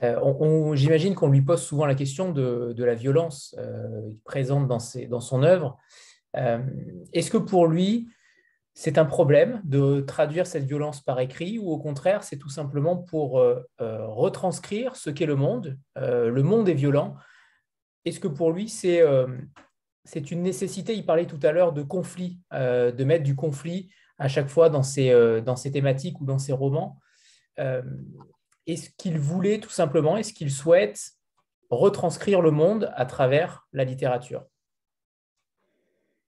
J'imagine 0.02 1.14
qu'on 1.14 1.28
lui 1.28 1.42
pose 1.42 1.62
souvent 1.62 1.86
la 1.86 1.94
question 1.94 2.32
de, 2.32 2.74
la 2.78 2.94
violence 2.94 3.56
présente 4.24 4.66
dans, 4.66 5.20
son 5.20 5.42
œuvre. 5.42 5.78
Est-ce 6.34 7.30
que 7.30 7.38
pour 7.38 7.66
lui, 7.66 8.08
c'est 8.74 8.98
un 8.98 9.04
problème 9.04 9.60
de 9.64 10.00
traduire 10.00 10.46
cette 10.46 10.64
violence 10.64 11.02
par 11.02 11.20
écrit 11.20 11.58
ou 11.58 11.70
au 11.70 11.78
contraire, 11.78 12.22
c'est 12.22 12.38
tout 12.38 12.48
simplement 12.48 12.96
pour 12.96 13.38
euh, 13.38 13.60
euh, 13.80 14.06
retranscrire 14.06 14.96
ce 14.96 15.10
qu'est 15.10 15.26
le 15.26 15.36
monde. 15.36 15.76
Euh, 15.98 16.30
le 16.30 16.42
monde 16.42 16.68
est 16.68 16.74
violent? 16.74 17.14
Est-ce 18.06 18.20
que 18.20 18.28
pour 18.28 18.52
lui, 18.52 18.70
c'est 18.70 19.02
une 20.30 20.42
nécessité? 20.42 20.94
Il 20.94 21.04
parlait 21.04 21.26
tout 21.26 21.40
à 21.42 21.52
l'heure 21.52 21.74
de 21.74 21.82
conflit, 21.82 22.40
de 22.50 23.04
mettre 23.04 23.24
du 23.24 23.36
conflit 23.36 23.92
à 24.18 24.26
chaque 24.28 24.48
fois 24.48 24.70
dans 24.70 24.82
ses 24.82 25.70
thématiques 25.70 26.18
ou 26.18 26.24
dans 26.24 26.38
ses 26.38 26.54
romans. 26.54 26.98
Est-ce 28.72 28.90
qu'il 28.96 29.18
voulait 29.18 29.60
tout 29.60 29.70
simplement, 29.70 30.16
est-ce 30.16 30.32
qu'il 30.32 30.50
souhaite 30.50 31.12
retranscrire 31.70 32.40
le 32.40 32.50
monde 32.50 32.92
à 32.96 33.06
travers 33.06 33.66
la 33.72 33.84
littérature 33.84 34.44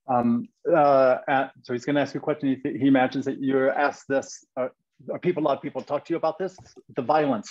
Um, 0.09 0.49
uh, 0.69 1.49
so 1.63 1.73
he's 1.73 1.85
going 1.85 1.95
to 1.95 2.03
ask 2.03 2.13
you 2.13 2.21
a 2.21 2.23
question. 2.23 2.61
He, 2.65 2.87
imagines 2.89 3.25
that 3.25 3.41
you're 3.41 3.71
asked 3.71 4.09
this. 4.09 4.45
Uh, 4.57 4.69
a 5.09 5.41
lot 5.41 5.57
of 5.57 5.63
people 5.63 5.81
talk 5.81 6.05
to 6.05 6.13
you 6.13 6.17
about 6.17 6.39
this, 6.39 6.57
the 6.97 7.03
violence 7.03 7.49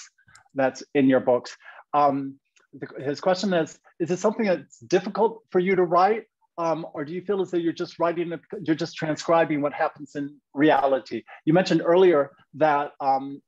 that's 0.53 0.83
in 0.93 1.07
your 1.07 1.21
books. 1.21 1.55
Um, 1.93 2.35
the, 2.73 2.87
his 3.01 3.21
question 3.21 3.53
is: 3.53 3.79
Is 3.99 4.11
it 4.11 4.19
something 4.19 4.45
that's 4.45 4.79
difficult 4.79 5.43
for 5.49 5.59
you 5.59 5.75
to 5.75 5.83
write, 5.83 6.25
um, 6.57 6.85
or 6.93 7.05
do 7.05 7.13
you 7.13 7.21
feel 7.21 7.41
as 7.41 7.51
though 7.51 7.57
you're 7.57 7.73
just 7.73 7.99
writing, 7.99 8.33
you're 8.63 8.75
just 8.75 8.97
transcribing 8.97 9.61
what 9.61 9.73
happens 9.73 10.15
in 10.15 10.35
reality? 10.53 11.23
You 11.45 11.53
mentioned 11.53 11.81
earlier 11.83 12.31
that 12.55 12.91
um, 12.99 13.41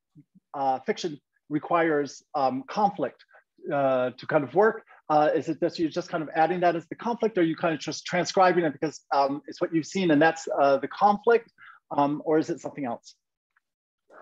uh, 0.53 0.79
fiction 0.85 1.19
requires 1.49 2.23
um, 2.35 2.63
conflict 2.67 3.23
uh, 3.71 4.11
to 4.11 4.27
kind 4.27 4.43
of 4.43 4.53
work. 4.55 4.83
Uh, 5.09 5.29
is 5.35 5.49
it 5.49 5.59
that 5.59 5.77
you're 5.77 5.89
just 5.89 6.09
kind 6.09 6.23
of 6.23 6.29
adding 6.35 6.59
that 6.61 6.75
as 6.75 6.87
the 6.87 6.95
conflict, 6.95 7.37
or 7.37 7.41
are 7.41 7.43
you 7.43 7.55
kind 7.55 7.73
of 7.73 7.79
just 7.79 8.05
transcribing 8.05 8.63
it 8.63 8.73
because 8.73 9.01
um, 9.13 9.41
it's 9.47 9.59
what 9.59 9.73
you've 9.73 9.85
seen 9.85 10.11
and 10.11 10.21
that's 10.21 10.47
uh, 10.59 10.77
the 10.77 10.87
conflict, 10.87 11.51
um, 11.91 12.21
or 12.25 12.39
is 12.39 12.49
it 12.49 12.59
something 12.59 12.85
else? 12.85 13.15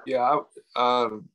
Yeah, 0.06 0.39
I, 0.76 1.03
um, 1.03 1.30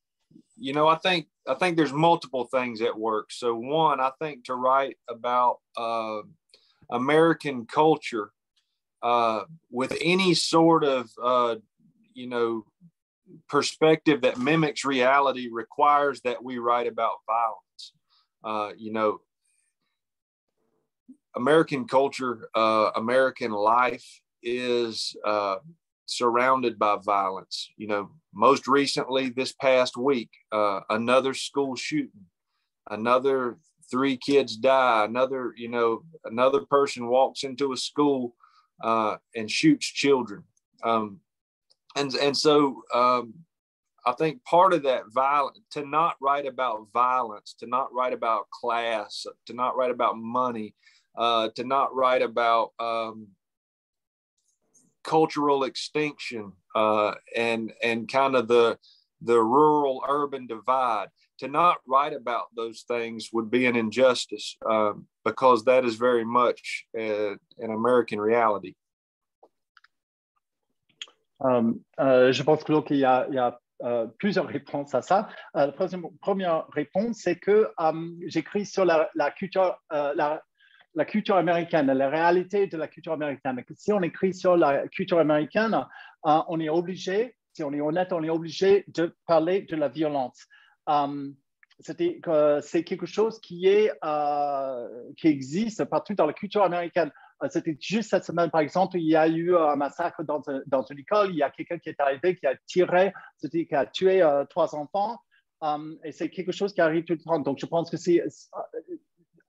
you 0.57 0.73
know, 0.73 0.89
I 0.89 0.97
think 0.97 1.27
I 1.47 1.55
think 1.55 1.77
there's 1.77 1.93
multiple 1.93 2.45
things 2.45 2.81
at 2.83 2.99
work. 2.99 3.31
So 3.31 3.55
one, 3.55 4.01
I 4.01 4.11
think 4.21 4.45
to 4.45 4.55
write 4.55 4.97
about 5.09 5.59
uh, 5.77 6.23
American 6.91 7.67
culture 7.67 8.31
uh, 9.03 9.45
with 9.71 9.97
any 10.01 10.35
sort 10.35 10.85
of 10.85 11.11
uh, 11.23 11.57
you 12.15 12.29
know 12.29 12.65
perspective 13.49 14.23
that 14.23 14.39
mimics 14.39 14.85
reality 14.85 15.49
requires 15.51 16.21
that 16.23 16.43
we 16.43 16.59
write 16.59 16.87
about 16.87 17.19
violence. 17.27 17.93
Uh, 18.45 18.73
you 18.77 18.93
know, 18.93 19.21
American 21.37 21.87
culture, 21.87 22.49
uh, 22.55 22.91
American 22.97 23.51
life 23.51 24.07
is 24.43 25.15
uh, 25.25 25.57
surrounded 26.07 26.79
by 26.79 26.97
violence. 27.05 27.69
You 27.77 27.89
know, 27.89 28.11
most 28.35 28.67
recently 28.67 29.31
this 29.31 29.53
past 29.53 29.97
week, 29.97 30.31
uh, 30.53 30.81
another 30.89 31.35
school 31.35 31.77
shooting, 31.77 32.27
another 32.91 33.59
three 33.91 34.17
kids 34.17 34.57
die, 34.57 35.05
another, 35.05 35.53
you 35.57 35.69
know, 35.69 36.03
another 36.25 36.61
person 36.61 37.07
walks 37.07 37.45
into 37.45 37.73
a 37.73 37.77
school 37.77 38.35
uh, 38.83 39.17
and 39.35 39.51
shoots 39.51 39.87
children. 39.87 40.45
Um, 40.83 41.21
and, 41.97 42.15
and 42.15 42.37
so 42.37 42.83
um, 42.95 43.35
I 44.07 44.13
think 44.13 44.45
part 44.45 44.73
of 44.73 44.85
that 44.85 45.13
violence, 45.13 45.59
to 45.73 45.85
not 45.85 46.15
write 46.21 46.47
about 46.47 46.87
violence, 46.93 47.57
to 47.59 47.67
not 47.67 47.93
write 47.93 48.13
about 48.13 48.49
class, 48.51 49.27
to 49.47 49.53
not 49.53 49.77
write 49.77 49.91
about 49.91 50.17
money, 50.17 50.75
uh, 51.19 51.49
to 51.57 51.65
not 51.65 51.95
write 51.95 52.23
about 52.23 52.71
um, 52.79 53.29
cultural 55.03 55.65
extinction 55.65 56.53
uh, 56.75 57.15
and 57.35 57.73
and 57.83 58.11
kind 58.11 58.37
of 58.37 58.47
the 58.47 58.79
the 59.23 59.41
rural 59.41 60.05
urban 60.09 60.47
divide. 60.47 61.09
To 61.41 61.49
not 61.49 61.79
write 61.87 62.15
about 62.15 62.47
those 62.57 62.85
things 62.89 63.29
would 63.33 63.51
be 63.51 63.67
an 63.67 63.77
injustice 63.77 64.57
um, 64.71 65.07
because 65.23 65.65
that 65.65 65.85
is 65.85 65.97
very 65.97 66.25
much 66.25 66.87
uh, 66.99 67.33
an 67.59 67.71
American 67.71 68.19
reality. 68.21 68.75
Um, 71.41 71.81
euh, 72.01 72.33
je 72.33 72.43
pense 72.43 72.65
qu'il 72.65 72.97
y 72.97 73.05
a, 73.05 73.29
euh, 73.83 74.07
plusieurs 74.19 74.47
réponses 74.47 74.95
à 74.95 75.03
ça. 75.03 75.29
Euh, 75.57 75.67
la 75.67 75.99
première 76.21 76.67
réponse, 76.69 77.19
c'est 77.19 77.37
que 77.37 77.69
j'écris 78.27 78.65
sur 78.65 78.87
la, 78.87 79.11
culture, 79.37 79.77
euh, 79.93 80.15
la, 80.15 81.05
culture 81.05 81.37
américaine, 81.37 81.87
la 81.87 82.09
réalité 82.09 82.67
de 82.67 82.77
la 82.79 82.89
culture 82.89 83.13
américaine. 83.13 83.63
Si 83.77 83.93
on 83.93 84.01
écrit 84.03 84.33
sur 84.33 84.57
la 84.57 84.89
culture 84.89 85.19
américaine, 85.19 85.75
euh, 86.27 86.39
on 86.49 86.59
est 86.59 86.71
obligé, 86.71 87.37
si 87.53 87.63
on 87.65 87.73
est 87.75 87.83
honnête, 87.83 88.13
on 88.13 88.23
est 88.23 88.31
obligé 88.31 88.85
de 88.89 89.15
parler 89.27 89.63
de 89.63 89.77
la 89.77 89.89
violence. 89.89 90.47
C'est 91.81 92.85
quelque 92.85 93.07
chose 93.07 93.39
qui, 93.41 93.67
est, 93.67 93.93
euh, 94.03 94.89
qui 95.19 95.29
existe 95.29 95.85
partout 95.85 96.15
dans 96.15 96.27
la 96.27 96.33
culture 96.33 96.63
américaine. 96.63 97.11
Euh, 97.43 97.49
c'était 97.51 97.77
juste 97.81 98.11
cette 98.11 98.25
semaine, 98.25 98.51
par 98.51 98.61
exemple, 98.61 98.97
il 98.99 99.09
y 99.09 99.17
a 99.17 99.29
eu 99.29 99.57
un 99.57 99.77
massacre 99.77 100.23
dans, 100.25 100.43
dans 100.67 100.83
une 100.83 100.99
école. 100.99 101.31
Il 101.31 101.37
y 101.37 101.43
a 101.43 101.51
quelqu'un 101.51 101.79
qui 101.79 101.89
est 101.89 102.01
arrivé, 102.01 102.37
qui 102.37 102.47
a 102.47 102.57
tiré, 102.67 103.13
qui 103.51 103.75
a 103.75 103.87
tué 103.87 104.23
trois 104.51 104.75
enfants. 104.75 105.19
Et 106.05 106.13
c'est 106.13 106.31
quelque 106.31 106.53
chose 106.53 106.73
qui 106.73 106.81
arrive 106.81 107.05
tout 107.05 107.15
le 107.15 107.19
temps. 107.19 107.39
Donc, 107.41 107.59
je 107.59 107.67
pense 107.67 107.91
que 107.91 107.97
c'est, 107.97 108.23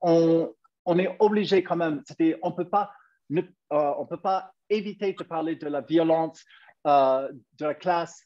on, 0.00 0.52
on 0.88 0.98
est 0.98 1.16
obligé 1.20 1.62
quand 1.62 1.76
même, 1.76 2.02
on 2.42 2.52
peut 2.52 2.68
pas, 2.68 2.90
ne, 3.28 3.42
euh, 3.42 3.92
on 3.98 4.06
peut 4.06 4.20
pas 4.20 4.52
éviter 4.70 5.12
de 5.12 5.22
parler 5.22 5.54
de 5.56 5.66
la 5.66 5.82
violence, 5.82 6.42
euh, 6.86 7.30
de 7.58 7.66
la 7.66 7.74
classe, 7.74 8.24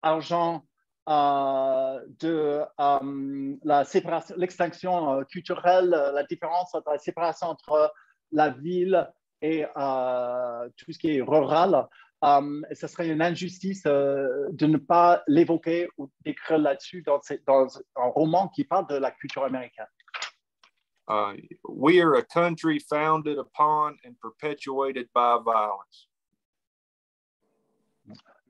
argent, 0.00 0.64
euh, 1.08 2.00
de 2.20 2.64
la 3.62 3.84
séparation, 3.84 4.34
l'extinction 4.38 5.22
culturelle, 5.24 5.90
la 5.90 6.24
différence 6.24 6.74
entre 6.74 6.90
la 6.92 6.98
séparation 6.98 7.48
entre 7.48 7.92
la 8.32 8.50
ville 8.50 9.08
et 9.40 9.64
tout 10.76 10.92
ce 10.92 10.98
qui 10.98 11.16
est 11.16 11.20
rural. 11.20 11.86
et 12.24 12.74
ce 12.74 12.86
serait 12.86 13.08
une 13.08 13.22
injustice 13.22 13.84
de 13.84 14.66
ne 14.66 14.76
pas 14.76 15.22
l'évoquer 15.26 15.88
ou 15.96 16.10
d'écrire 16.24 16.58
là-dessus 16.58 17.02
dans, 17.02 17.20
dans, 17.46 17.68
un 17.96 18.08
roman 18.08 18.48
qui 18.48 18.64
parle 18.64 18.88
de 18.88 18.96
la 18.96 19.10
culture 19.10 19.44
américaine. 19.44 19.86
Uh, 21.08 21.32
we 21.66 22.00
are 22.00 22.16
a 22.16 22.22
country 22.22 22.78
founded 22.78 23.38
upon 23.38 23.96
and 24.04 24.14
perpetuated 24.20 25.08
by 25.14 25.38
violence. 25.42 26.06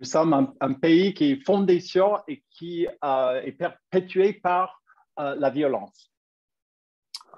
Nous 0.00 0.06
sommes 0.06 0.32
un, 0.32 0.52
un, 0.60 0.72
pays 0.74 1.14
qui 1.14 1.32
est 1.32 1.44
fondé 1.46 1.80
sur 1.80 2.22
et 2.26 2.42
qui 2.50 2.86
uh, 3.04 3.40
est 3.44 3.52
perpétué 3.52 4.32
par 4.32 4.82
uh, 5.18 5.34
la 5.36 5.50
violence. 5.50 6.10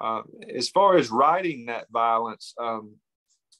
Uh, 0.01 0.23
as 0.55 0.67
far 0.69 0.97
as 0.97 1.11
writing 1.11 1.67
that 1.67 1.85
violence, 1.91 2.55
um, 2.59 2.95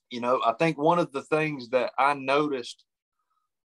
you 0.10 0.20
know, 0.20 0.42
I 0.46 0.54
think 0.54 0.78
one 0.78 1.00
of 1.00 1.12
the 1.12 1.22
things 1.22 1.70
that 1.70 1.92
I 1.98 2.14
noticed 2.16 2.84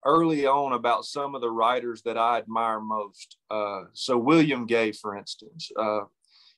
early 0.05 0.47
on 0.47 0.73
about 0.73 1.05
some 1.05 1.35
of 1.35 1.41
the 1.41 1.51
writers 1.51 2.01
that 2.03 2.17
I 2.17 2.37
admire 2.37 2.79
most. 2.79 3.37
Uh, 3.49 3.81
so 3.93 4.17
William 4.17 4.65
Gay, 4.65 4.91
for 4.91 5.15
instance, 5.15 5.69
uh, 5.77 6.01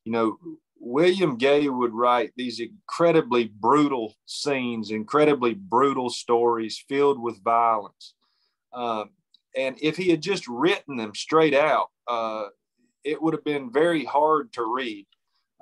you 0.06 0.11
know, 0.11 0.38
William 0.80 1.38
Gay 1.38 1.68
would 1.68 1.94
write 1.94 2.31
these 2.35 2.60
incredibly 2.60 3.45
brutal 3.45 4.14
scenes, 4.26 4.91
incredibly 4.91 5.53
brutal 5.53 6.10
stories 6.10 6.84
filled 6.88 7.22
with 7.22 7.44
violence. 7.44 8.14
Um, 8.73 9.11
and 9.56 9.77
if 9.81 9.98
he 9.98 10.10
had 10.10 10.22
just 10.22 10.48
written 10.48 10.98
them 10.98 11.15
straight 11.15 11.53
out, 11.53 11.90
uh, 12.07 12.45
it 13.03 13.22
would 13.22 13.34
have 13.34 13.44
been 13.44 13.72
very 13.72 14.03
hard 14.03 14.52
to 14.53 14.64
read. 14.64 15.06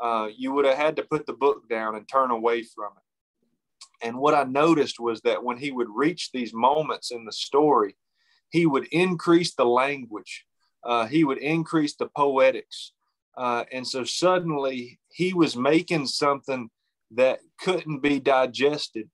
Uh, 0.02 0.30
you 0.36 0.52
would 0.52 0.65
have 0.65 0.78
had 0.78 0.95
to 0.95 1.03
put 1.03 1.26
the 1.26 1.34
book 1.34 1.69
down 1.69 1.95
and 1.95 2.07
turn 2.07 2.32
away 2.32 2.64
from 2.64 2.91
it. 2.98 4.07
And 4.07 4.18
what 4.18 4.34
I 4.34 4.44
noticed 4.44 4.99
was 4.99 5.22
that 5.22 5.44
when 5.44 5.57
he 5.57 5.72
would 5.72 5.90
reach 5.94 6.32
these 6.32 6.53
moments 6.53 7.11
in 7.11 7.23
the 7.26 7.32
story, 7.32 7.95
he 8.49 8.65
would 8.65 8.88
increase 8.91 9.53
the 9.53 9.65
language, 9.65 10.45
uh, 10.84 11.06
he 11.06 11.23
would 11.23 11.38
increase 11.38 11.95
the 11.95 12.07
poetics. 12.07 12.94
Uh, 13.38 13.64
and 13.72 13.88
so 13.88 14.03
suddenly 14.03 14.99
he 15.10 15.34
was 15.34 15.56
making 15.56 16.07
something 16.07 16.69
that 17.11 17.40
couldn't 17.60 18.02
be 18.02 18.19
digested, 18.19 19.10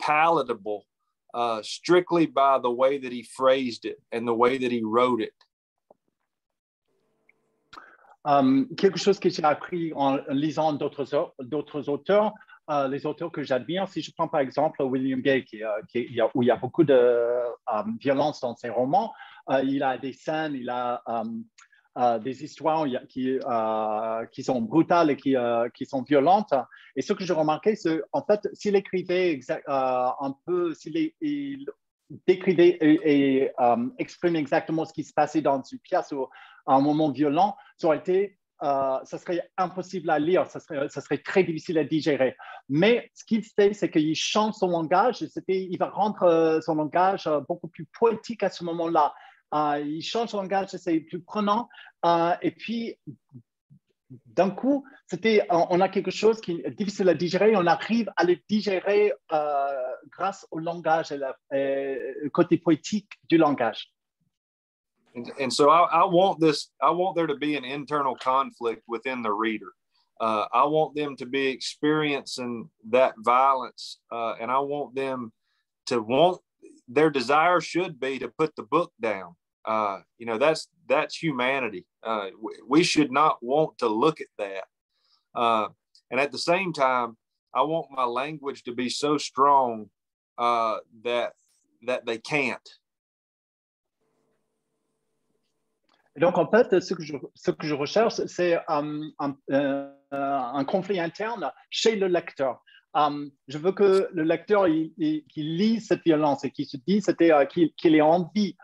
palatable, 0.00 0.86
uh, 1.34 1.62
strictly 1.62 2.26
by 2.26 2.58
the 2.58 2.70
way 2.70 2.98
that 2.98 3.12
he 3.12 3.22
phrased 3.22 3.84
it 3.84 3.98
and 4.10 4.26
the 4.26 4.34
way 4.34 4.58
that 4.58 4.72
he 4.72 4.82
wrote 4.82 5.22
it. 5.22 5.32
Um, 8.24 8.68
quelque 8.76 8.98
chose 8.98 9.18
que 9.18 9.28
j'ai 9.28 9.42
appris 9.42 9.92
en 9.94 10.18
lisant 10.28 10.72
d'autres 10.74 11.88
auteurs, 11.88 12.32
euh, 12.70 12.86
les 12.86 13.04
auteurs 13.04 13.32
que 13.32 13.42
j'admire, 13.42 13.88
si 13.88 14.00
je 14.00 14.12
prends 14.12 14.28
par 14.28 14.40
exemple 14.40 14.80
William 14.82 15.20
Gay, 15.20 15.44
euh, 15.54 16.28
où 16.34 16.42
il 16.42 16.46
y 16.46 16.50
a 16.50 16.56
beaucoup 16.56 16.84
de 16.84 16.94
euh, 16.94 17.82
violence 17.98 18.40
dans 18.40 18.54
ses 18.54 18.68
romans, 18.68 19.12
euh, 19.50 19.62
il 19.64 19.82
a 19.82 19.98
des 19.98 20.12
scènes, 20.12 20.54
il 20.54 20.70
a 20.70 21.02
euh, 21.98 22.18
des 22.18 22.42
histoires 22.42 22.86
qui, 23.06 23.38
euh, 23.38 24.26
sont 24.42 24.62
brutales 24.62 25.10
et 25.10 25.16
qui, 25.16 25.36
euh, 25.36 25.68
sont 25.86 26.02
violentes. 26.02 26.54
Et 26.96 27.02
ce 27.02 27.12
que 27.12 27.22
j'ai 27.22 27.34
remarqué, 27.34 27.76
c'est 27.76 28.00
en 28.12 28.22
fait, 28.22 28.48
s'il 28.54 28.76
écrivait 28.76 29.38
un 29.68 30.34
peu, 30.46 30.72
s'il 30.72 31.12
décrivait 32.26 32.78
et, 32.80 33.50
exprimait 33.98 34.38
exactement 34.38 34.86
ce 34.86 34.94
qui 34.94 35.04
se 35.04 35.12
passait 35.12 35.42
dans 35.42 35.62
une 35.62 35.80
pièce 35.80 36.14
un 36.66 36.80
moment 36.80 37.10
violent, 37.10 37.56
ça 37.78 37.88
aurait 37.88 37.98
été 37.98 38.38
ça 38.60 39.18
serait 39.18 39.42
impossible 39.56 40.08
à 40.08 40.20
lire, 40.20 40.46
ça 40.46 40.60
serait, 40.60 40.88
ça 40.88 41.00
serait, 41.00 41.18
très 41.18 41.42
difficile 41.42 41.78
à 41.78 41.84
digérer. 41.84 42.36
Mais 42.68 43.10
ce 43.12 43.24
qu'il 43.24 43.42
fait, 43.42 43.72
c'est 43.72 43.90
qu'il 43.90 44.14
change 44.14 44.54
son 44.54 44.68
langage, 44.68 45.26
il 45.48 45.76
va 45.78 45.88
rendre 45.88 46.60
son 46.64 46.76
langage 46.76 47.28
beaucoup 47.48 47.66
plus 47.66 47.86
poétique 47.86 48.44
à 48.44 48.50
ce 48.50 48.62
moment-là. 48.62 49.12
Euh, 49.54 49.80
il 49.84 50.02
change 50.02 50.30
son 50.30 50.38
langage, 50.38 50.68
c'est 50.68 51.00
plus 51.00 51.20
prenant. 51.20 51.68
Euh, 52.04 52.34
et 52.40 52.52
puis, 52.52 52.96
d'un 54.26 54.50
coup, 54.50 54.84
c'était, 55.06 55.46
on 55.50 55.80
a 55.80 55.88
quelque 55.88 56.10
chose 56.10 56.40
qui 56.40 56.62
est 56.64 56.70
difficile 56.70 57.08
à 57.08 57.14
digérer, 57.14 57.56
on 57.56 57.66
arrive 57.66 58.10
à 58.16 58.24
le 58.24 58.36
digérer 58.48 59.12
euh, 59.32 59.92
grâce 60.10 60.46
au 60.50 60.58
langage 60.58 61.12
et, 61.12 61.18
le 62.22 62.30
côté 62.30 62.58
poétique 62.58 63.10
du 63.28 63.38
langage. 63.38 63.91
And, 65.14 65.30
and 65.40 65.52
so 65.52 65.70
I, 65.70 65.82
I, 66.02 66.04
want 66.04 66.40
this, 66.40 66.70
I 66.80 66.90
want 66.90 67.16
there 67.16 67.26
to 67.26 67.36
be 67.36 67.56
an 67.56 67.64
internal 67.64 68.14
conflict 68.14 68.82
within 68.86 69.22
the 69.22 69.32
reader. 69.32 69.72
Uh, 70.20 70.46
I 70.52 70.64
want 70.64 70.94
them 70.94 71.16
to 71.16 71.26
be 71.26 71.48
experiencing 71.48 72.70
that 72.90 73.14
violence, 73.18 73.98
uh, 74.10 74.34
and 74.40 74.50
I 74.50 74.60
want 74.60 74.94
them 74.94 75.32
to 75.86 76.00
want 76.00 76.40
their 76.88 77.10
desire 77.10 77.60
should 77.60 77.98
be 77.98 78.18
to 78.18 78.28
put 78.28 78.54
the 78.54 78.62
book 78.62 78.92
down. 79.00 79.34
Uh, 79.64 80.00
you 80.18 80.26
know, 80.26 80.38
that's 80.38 80.68
that's 80.88 81.16
humanity. 81.16 81.86
Uh, 82.02 82.28
we 82.68 82.82
should 82.82 83.10
not 83.10 83.38
want 83.42 83.78
to 83.78 83.88
look 83.88 84.20
at 84.20 84.26
that. 84.38 84.64
Uh, 85.34 85.68
and 86.10 86.20
at 86.20 86.32
the 86.32 86.38
same 86.38 86.72
time, 86.72 87.16
I 87.54 87.62
want 87.62 87.90
my 87.90 88.04
language 88.04 88.64
to 88.64 88.74
be 88.74 88.88
so 88.88 89.18
strong 89.18 89.90
uh, 90.38 90.78
that 91.04 91.32
that 91.82 92.06
they 92.06 92.18
can't. 92.18 92.68
Donc, 96.16 96.36
en 96.38 96.50
fait, 96.50 96.80
ce 96.80 96.94
que 96.94 97.02
je, 97.02 97.74
recherche, 97.74 98.14
c'est 98.26 98.58
um, 98.68 99.10
un, 99.18 99.34
euh, 99.50 99.88
un, 100.10 100.64
conflit 100.64 101.00
interne 101.00 101.50
chez 101.70 101.96
le 101.96 102.06
lecteur. 102.06 102.62
Um, 102.94 103.30
je 103.48 103.56
veux 103.56 103.72
que 103.72 104.08
le 104.12 104.22
lecteur 104.22 104.68
il, 104.68 104.92
lise 105.34 105.86
cette 105.86 106.02
violence 106.04 106.44
et 106.44 106.50
qu'il 106.50 106.66
se 106.66 106.76
dise 106.86 107.08
euh, 107.08 107.44
qu'il 107.46 107.72
qu 107.72 107.88
ait 107.88 108.00
envie 108.02 108.56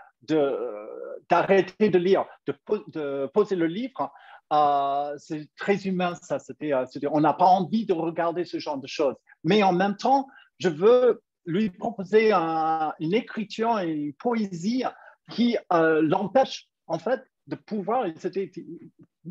d'arrêter 1.31 1.89
de, 1.89 1.99
lire, 1.99 2.27
de, 2.47 3.27
poser 3.29 3.57
le 3.57 3.67
livre, 3.67 4.13
euh, 4.53 5.15
c'est 5.17 5.49
très 5.57 5.87
humain 5.87 6.15
ça. 6.21 6.39
Euh, 6.63 6.85
on 7.11 7.21
n'a 7.21 7.33
pas 7.33 7.47
envie 7.47 7.87
de 7.87 7.95
regarder 7.95 8.45
ce 8.45 8.59
genre 8.59 8.79
de 8.79 8.87
choses. 8.87 9.15
Mais 9.45 9.63
en 9.63 9.73
même 9.73 9.97
temps, 9.97 10.29
je 10.59 10.69
veux 10.69 11.23
lui 11.47 11.71
proposer 11.71 12.33
une 12.33 13.15
écriture 13.15 13.79
une 13.79 14.13
poésie 14.13 14.85
qui 15.31 15.57
l'empêche 15.71 16.69
en 16.87 16.99
fait 16.99 17.23
de 17.49 17.57
pouvoir, 17.57 18.07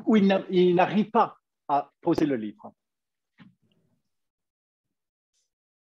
où 0.05 0.15
il 0.15 0.75
n'arrive 0.75 1.11
pas 1.11 1.37
à 1.67 1.91
poser 2.01 2.25
le 2.25 2.35
livre. 2.35 2.73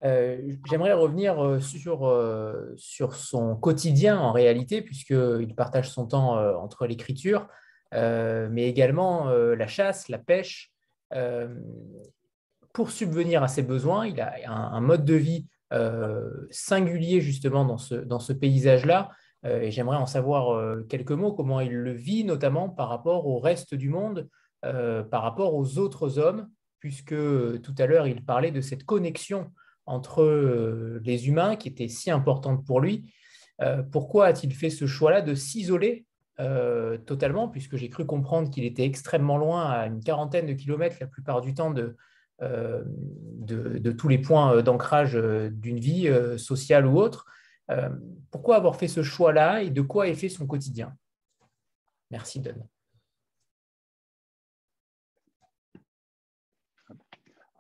Euh, 0.04 0.52
j'aimerais 0.68 0.92
revenir 0.92 1.42
euh, 1.42 1.58
sur, 1.58 2.06
euh, 2.06 2.72
sur 2.76 3.14
son 3.14 3.56
quotidien 3.56 4.18
en 4.18 4.30
réalité, 4.30 4.82
puisqu'il 4.82 5.54
partage 5.56 5.90
son 5.90 6.06
temps 6.06 6.36
entre 6.56 6.86
l'écriture, 6.86 7.48
mais 7.92 8.68
également 8.68 9.30
la 9.30 9.66
chasse, 9.66 10.08
la 10.08 10.18
pêche. 10.18 10.72
pour 12.74 12.90
subvenir 12.90 13.42
à 13.42 13.48
ses 13.48 13.62
besoins, 13.62 14.06
il 14.06 14.20
a 14.20 14.34
un, 14.50 14.80
mode 14.80 15.06
de 15.06 15.14
vie 15.14 15.46
singulier 16.50 17.22
justement 17.22 17.64
dans 17.64 17.78
ce, 17.78 17.94
dans 17.94 18.20
ce 18.20 18.34
paysage-là. 18.34 19.10
Et 19.47 19.70
j'aimerais 19.70 19.97
en 19.97 20.06
savoir 20.06 20.85
quelques 20.89 21.12
mots, 21.12 21.32
comment 21.32 21.60
il 21.60 21.73
le 21.73 21.93
vit, 21.93 22.24
notamment 22.24 22.68
par 22.68 22.89
rapport 22.89 23.27
au 23.27 23.39
reste 23.39 23.74
du 23.74 23.89
monde, 23.89 24.28
par 24.62 25.23
rapport 25.23 25.55
aux 25.55 25.78
autres 25.78 26.18
hommes, 26.18 26.48
puisque 26.81 27.14
tout 27.62 27.74
à 27.78 27.86
l'heure, 27.86 28.06
il 28.06 28.24
parlait 28.24 28.51
de 28.51 28.60
cette 28.60 28.85
connexion 28.85 29.51
entre 29.86 30.23
euh, 30.23 31.01
les 31.05 31.28
humains 31.28 31.56
qui 31.56 31.68
était 31.68 31.89
si 31.89 32.10
importante 32.10 32.64
pour 32.66 32.81
lui. 32.81 33.12
Euh, 33.62 33.82
pourquoi 33.82 34.27
a-t-il 34.27 34.52
fait 34.52 34.70
ce 34.70 34.86
choix-là 34.86 35.23
de 35.23 35.35
s'isoler 35.35 36.05
euh, 36.39 36.98
totalement, 36.98 37.48
puisque 37.48 37.77
j'ai 37.77 37.89
cru 37.89 38.05
comprendre 38.05 38.51
qu'il 38.51 38.64
était 38.64 38.85
extrêmement 38.85 39.39
loin, 39.39 39.70
à 39.70 39.86
une 39.86 40.02
quarantaine 40.02 40.47
de 40.47 40.52
kilomètres 40.52 40.97
la 41.01 41.06
plupart 41.06 41.40
du 41.40 41.55
temps 41.55 41.70
de, 41.70 41.97
tous 43.97 44.09
les 44.09 44.18
points 44.18 44.62
d'ancrage 44.62 45.14
d'une 45.14 45.81
vie 45.81 46.10
sociale 46.36 46.86
ou 46.86 46.98
autre. 46.98 47.24
Pourquoi 48.30 48.56
avoir 48.56 48.76
fait 48.76 48.88
ce 48.88 49.02
choix-là 49.02 49.62
et 49.62 49.70
de 49.70 49.82
quoi 49.82 50.09
est 50.09 50.14
fait 50.14 50.28
son 50.28 50.47
quotidien 50.47 50.94
Merci, 52.10 52.40
Don. 52.40 52.68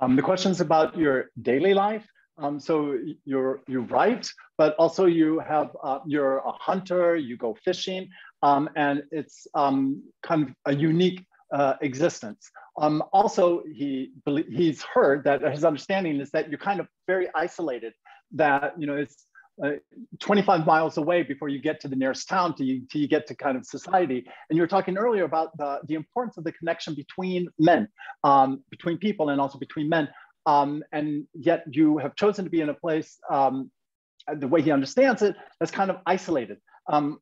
Um, 0.00 0.14
the 0.14 0.22
question's 0.22 0.60
about 0.60 0.96
your 0.96 1.30
daily 1.40 1.74
life. 1.74 2.06
Um, 2.38 2.60
so 2.60 2.98
you're 3.24 3.62
you 3.66 3.80
write, 3.80 4.30
but 4.58 4.74
also 4.78 5.06
you 5.06 5.38
have 5.40 5.74
uh, 5.82 6.00
you're 6.06 6.38
a 6.38 6.52
hunter. 6.52 7.16
You 7.16 7.36
go 7.38 7.56
fishing, 7.64 8.08
um, 8.42 8.68
and 8.76 9.04
it's 9.10 9.46
um, 9.54 10.02
kind 10.22 10.42
of 10.42 10.54
a 10.66 10.74
unique 10.74 11.24
uh, 11.50 11.74
existence. 11.80 12.50
Um, 12.78 13.02
also, 13.12 13.62
he 13.72 14.12
he's 14.50 14.82
heard 14.82 15.24
that 15.24 15.40
his 15.50 15.64
understanding 15.64 16.20
is 16.20 16.30
that 16.32 16.50
you're 16.50 16.58
kind 16.58 16.78
of 16.78 16.88
very 17.06 17.28
isolated. 17.34 17.94
That 18.32 18.74
you 18.78 18.86
know 18.86 18.96
it's 18.96 19.24
uh, 19.64 19.70
25 20.20 20.66
miles 20.66 20.98
away 20.98 21.22
before 21.22 21.48
you 21.48 21.60
get 21.60 21.80
to 21.80 21.88
the 21.88 21.96
nearest 21.96 22.28
town 22.28 22.54
till 22.54 22.66
you, 22.66 22.82
till 22.90 23.00
you 23.00 23.08
get 23.08 23.26
to 23.26 23.34
kind 23.34 23.56
of 23.56 23.64
society. 23.64 24.26
And 24.50 24.56
you 24.56 24.62
were 24.62 24.66
talking 24.66 24.98
earlier 24.98 25.24
about 25.24 25.56
the, 25.56 25.80
the 25.86 25.94
importance 25.94 26.36
of 26.36 26.44
the 26.44 26.52
connection 26.52 26.94
between 26.94 27.48
men, 27.58 27.88
um, 28.22 28.62
between 28.70 28.98
people, 28.98 29.30
and 29.30 29.40
also 29.40 29.58
between 29.58 29.88
men. 29.88 30.08
Um, 30.44 30.84
and 30.92 31.26
yet 31.34 31.64
you 31.70 31.98
have 31.98 32.14
chosen 32.14 32.44
to 32.44 32.50
be 32.50 32.60
in 32.60 32.68
a 32.68 32.74
place, 32.74 33.18
um, 33.30 33.70
the 34.34 34.46
way 34.46 34.60
he 34.60 34.70
understands 34.70 35.22
it, 35.22 35.34
that's 35.58 35.72
kind 35.72 35.90
of 35.90 35.98
isolated. 36.06 36.58
Um, 36.88 37.20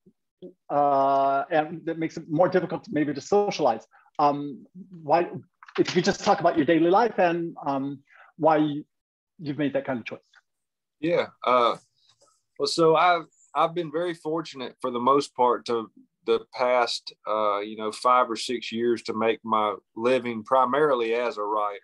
uh, 0.69 1.45
and 1.51 1.85
that 1.87 1.99
makes 1.99 2.17
it 2.17 2.25
more 2.29 2.49
difficult 2.49 2.87
maybe 2.91 3.15
to 3.15 3.21
socialize. 3.21 3.87
Um, 4.19 4.67
why, 5.03 5.29
if 5.79 5.89
you 5.89 5.95
could 5.95 6.05
just 6.05 6.25
talk 6.25 6.41
about 6.41 6.57
your 6.57 6.67
daily 6.67 6.91
life 6.91 7.19
and 7.19 7.57
um, 7.67 8.01
why 8.37 8.83
you've 9.39 9.59
made 9.59 9.73
that 9.75 9.87
kind 9.87 9.99
of 9.99 10.05
choice. 10.05 10.21
Yeah. 11.01 11.27
Uh, 11.47 11.77
well, 12.59 12.67
so 12.67 12.97
I've, 12.97 13.27
I've 13.55 13.75
been 13.75 13.91
very 13.91 14.15
fortunate 14.15 14.77
for 14.81 14.91
the 14.91 15.01
most 15.01 15.35
part 15.35 15.67
to 15.67 15.91
the 16.27 16.41
past, 16.55 17.15
uh, 17.29 17.61
you 17.61 17.77
know, 17.77 17.93
five 17.93 18.31
or 18.31 18.37
six 18.37 18.73
years 18.73 19.03
to 19.03 19.15
make 19.15 19.41
my 19.45 19.75
living 19.95 20.43
primarily 20.43 21.15
as 21.15 21.37
a 21.37 21.43
writer. 21.43 21.81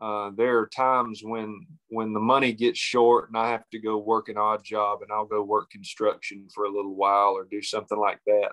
Uh, 0.00 0.30
there 0.36 0.58
are 0.58 0.66
times 0.66 1.22
when 1.22 1.64
when 1.88 2.12
the 2.12 2.20
money 2.20 2.52
gets 2.52 2.78
short 2.78 3.28
and 3.28 3.38
I 3.38 3.50
have 3.50 3.68
to 3.70 3.78
go 3.78 3.98
work 3.98 4.28
an 4.28 4.36
odd 4.36 4.64
job 4.64 5.00
and 5.02 5.12
I'll 5.12 5.26
go 5.26 5.42
work 5.42 5.70
construction 5.70 6.48
for 6.52 6.64
a 6.64 6.70
little 6.70 6.96
while 6.96 7.34
or 7.36 7.46
do 7.48 7.62
something 7.62 7.98
like 7.98 8.18
that 8.26 8.50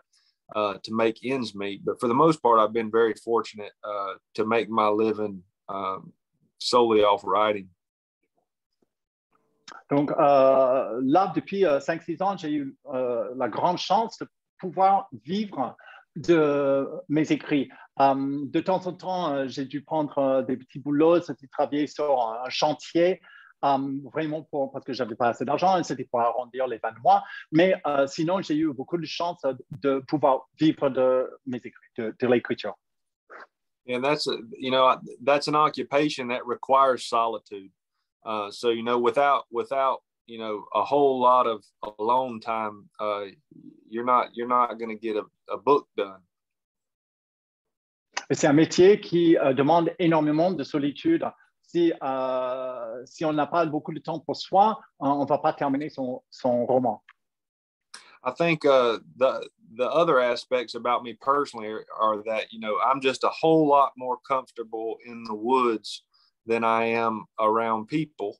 uh, 0.56 0.76
to 0.84 0.96
make 0.96 1.20
ends 1.24 1.56
meet. 1.56 1.84
But 1.84 2.00
for 2.00 2.08
the 2.08 2.14
most 2.14 2.44
part, 2.44 2.60
I've 2.60 2.74
been 2.74 2.92
very 2.92 3.16
fortunate 3.16 3.72
uh, 3.84 4.14
to 4.36 4.46
make 4.46 4.70
my 4.70 4.90
living 4.90 5.42
um, 5.68 6.14
solely 6.60 7.02
off 7.02 7.24
writing. 7.24 7.70
Donc 9.90 10.12
euh, 10.12 11.02
là, 11.04 11.32
depuis 11.36 11.64
5-6 11.64 12.24
ans, 12.24 12.38
j'ai 12.38 12.52
eu 12.52 12.78
la 12.86 13.50
grande 13.50 13.78
chance 13.78 14.18
de 14.20 14.28
pouvoir 14.60 15.10
vivre 15.26 15.76
de 16.16 16.88
mes 17.08 17.32
écrits. 17.32 17.70
de 18.00 18.60
temps 18.60 18.86
en 18.88 18.94
temps, 18.94 19.48
j'ai 19.48 19.66
dû 19.66 19.84
prendre 19.84 20.44
des 20.44 20.58
petits 20.58 20.80
boulots, 20.80 21.22
c'était 21.22 21.48
travailler 21.48 21.88
sur 21.88 22.22
un 22.22 22.50
chantier, 22.50 23.22
vraiment 23.62 24.48
parce 24.72 24.86
que 24.86 24.94
j'avais 24.94 25.16
pas 25.16 25.30
assez 25.30 25.46
d'argent, 25.46 25.82
c'était 25.84 26.06
pour 26.06 26.22
arrondir 26.22 26.68
les 26.68 26.80
fins 26.80 26.94
mois. 27.04 27.24
Mais 27.52 27.74
sinon, 28.08 28.42
j'ai 28.42 28.56
eu 28.56 28.74
beaucoup 28.74 28.98
de 28.98 29.06
chance 29.06 29.42
de 29.72 30.00
pouvoir 30.08 30.48
vivre 30.60 30.90
de 30.90 31.30
mes 31.46 31.58
écrits, 31.58 31.92
de, 31.98 32.16
de 32.20 32.28
l'écriture. 32.28 32.76
And 33.90 34.04
that's 34.04 34.28
you 34.60 34.70
know 34.70 34.96
that's 35.26 35.48
an 35.48 35.56
occupation 35.56 36.28
that 36.28 36.46
requires 36.46 37.00
solitude. 37.00 37.72
Uh, 38.26 38.52
so 38.52 38.70
you 38.70 38.84
know 38.84 39.00
without 39.00 39.46
without 39.52 40.00
you 40.28 40.38
know 40.38 40.66
a 40.76 40.84
whole 40.84 41.20
lot 41.22 41.48
of 41.48 41.64
alone 42.00 42.40
time, 42.40 42.90
uh, 43.00 43.26
you're 43.90 44.06
not 44.06 44.30
you're 44.34 44.48
not 44.48 44.78
going 44.78 44.90
to 44.90 44.96
get 44.96 45.16
a, 45.16 45.24
a 45.52 45.58
book 45.58 45.88
done. 45.98 46.22
C'est 48.32 48.48
un 48.48 48.54
métier 48.54 49.00
qui 49.00 49.38
euh, 49.38 49.54
demande 49.54 49.92
énormément 49.98 50.52
de 50.52 50.64
solitude. 50.64 51.26
Si, 51.64 51.92
euh, 52.04 53.06
si 53.06 53.26
on 53.26 53.34
n'a 53.34 53.48
pas 53.48 53.66
beaucoup 53.66 53.92
de 53.92 54.00
temps 54.00 54.20
pour 54.20 54.36
soi, 54.36 54.80
on 55.00 55.22
ne 55.22 55.26
va 55.26 55.38
pas 55.40 55.54
terminer 55.54 55.90
son, 55.90 56.22
son 56.30 56.66
roman. 56.66 57.02
I 58.24 58.32
think 58.32 58.66
uh, 58.66 59.00
the 59.18 59.48
the 59.78 59.90
other 59.90 60.20
aspects 60.20 60.76
about 60.76 61.04
me 61.04 61.14
personally 61.14 61.68
are, 61.68 61.86
are, 62.02 62.24
that 62.26 62.52
you 62.52 62.60
know 62.60 62.78
I'm 62.84 63.02
just 63.02 63.24
a 63.24 63.30
whole 63.30 63.68
lot 63.68 63.94
more 63.96 64.18
comfortable 64.28 64.98
in 65.06 65.24
the 65.24 65.34
woods 65.34 66.04
than 66.50 66.64
I 66.64 66.86
am 66.86 67.26
around 67.40 67.88
people, 67.88 68.36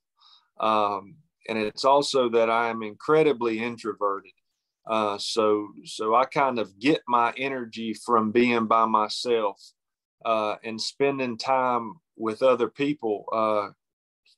um, 0.60 1.16
and 1.48 1.58
it's 1.58 1.86
also 1.86 2.30
that 2.30 2.50
I 2.50 2.70
am 2.70 2.84
incredibly 2.84 3.60
introverted. 3.60 4.34
Uh, 4.86 5.18
so 5.20 5.70
so 5.86 6.16
I 6.16 6.26
kind 6.26 6.60
of 6.60 6.78
get 6.80 7.02
my 7.08 7.32
energy 7.38 7.94
from 7.94 8.32
being 8.32 8.66
by 8.66 8.86
myself 8.86 9.62
uh, 10.26 10.56
and 10.64 10.82
spending 10.82 11.38
time 11.38 11.94
with 12.18 12.42
other 12.42 12.70
people. 12.70 13.26
Uh, 13.32 13.70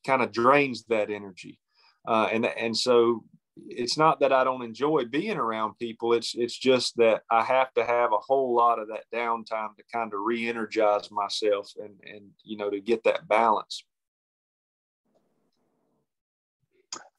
kind 0.06 0.22
of 0.22 0.32
drains 0.32 0.84
that 0.86 1.10
energy, 1.10 1.60
uh, 2.08 2.28
and 2.32 2.46
and 2.46 2.76
so 2.76 3.24
it's 3.58 3.98
not 3.98 4.20
that 4.20 4.32
I 4.32 4.44
don't 4.44 4.64
enjoy 4.64 5.06
being 5.06 5.38
around 5.38 5.78
people. 5.78 6.14
It's 6.14 6.36
it's 6.36 6.58
just 6.58 6.98
that 6.98 7.24
I 7.30 7.44
have 7.44 7.74
to 7.74 7.86
have 7.86 8.14
a 8.14 8.18
whole 8.18 8.56
lot 8.56 8.80
of 8.80 8.88
that 8.90 9.06
downtime 9.14 9.76
to 9.76 9.84
kind 9.92 10.14
of 10.14 10.20
re-energize 10.22 11.12
myself 11.12 11.72
and 11.78 11.96
and 12.06 12.32
you 12.44 12.58
know 12.58 12.70
to 12.70 12.80
get 12.80 13.04
that 13.04 13.28
balance. 13.28 13.84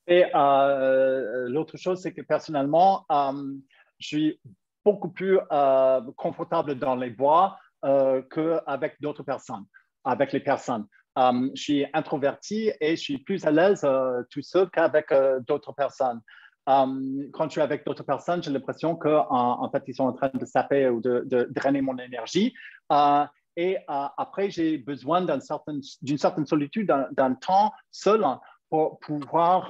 Et 0.09 0.25
euh, 0.25 0.39
euh, 0.39 1.49
l'autre 1.49 1.77
chose, 1.77 2.03
c'est 2.03 2.13
que 2.13 2.23
personnellement, 2.23 3.07
euh, 3.13 3.55
je 3.99 4.07
suis 4.07 4.41
beaucoup 4.85 5.09
plus 5.09 5.39
euh, 5.53 6.01
confortable 6.17 6.75
dans 6.75 6.97
les 6.97 7.11
bois 7.11 7.57
euh, 7.85 8.21
qu'avec 8.23 9.01
d'autres 9.01 9.23
personnes, 9.23 9.65
avec 10.05 10.33
les 10.33 10.41
personnes. 10.41 10.87
Um, 11.15 11.51
je 11.55 11.63
suis 11.63 11.87
introverti 11.93 12.73
et 12.81 12.97
je 12.97 13.01
suis 13.01 13.19
plus 13.19 13.45
à 13.45 13.51
l'aise 13.51 13.85
uh, 13.85 14.25
tout 14.31 14.43
seul 14.43 14.71
qu'avec 14.71 15.11
uh, 15.11 15.43
d'autres 15.47 15.73
personnes. 15.73 16.21
Um, 16.67 17.29
quand 17.33 17.45
je 17.47 17.53
suis 17.53 17.61
avec 17.61 17.85
d'autres 17.85 18.05
personnes, 18.05 18.43
j'ai 18.43 18.51
l'impression 18.51 18.97
qu'en 18.97 19.27
en 19.31 19.71
fait, 19.71 19.83
ils 19.89 19.95
sont 19.95 20.05
en 20.05 20.13
train 20.13 20.31
de 20.33 20.45
saper 20.47 20.89
ou 20.89 21.01
de, 21.01 21.49
drainer 21.51 21.83
mon 21.83 21.99
énergie. 21.99 22.55
Uh, 22.91 23.27
et 23.57 23.77
après, 23.87 24.49
j'ai 24.49 24.79
besoin 24.79 25.21
d'une 25.21 25.43
certaine, 25.43 26.47
solitude, 26.47 26.91
d'un 27.11 27.35
temps 27.35 27.71
seul 27.91 28.25
pour 28.71 28.99
pouvoir 29.01 29.69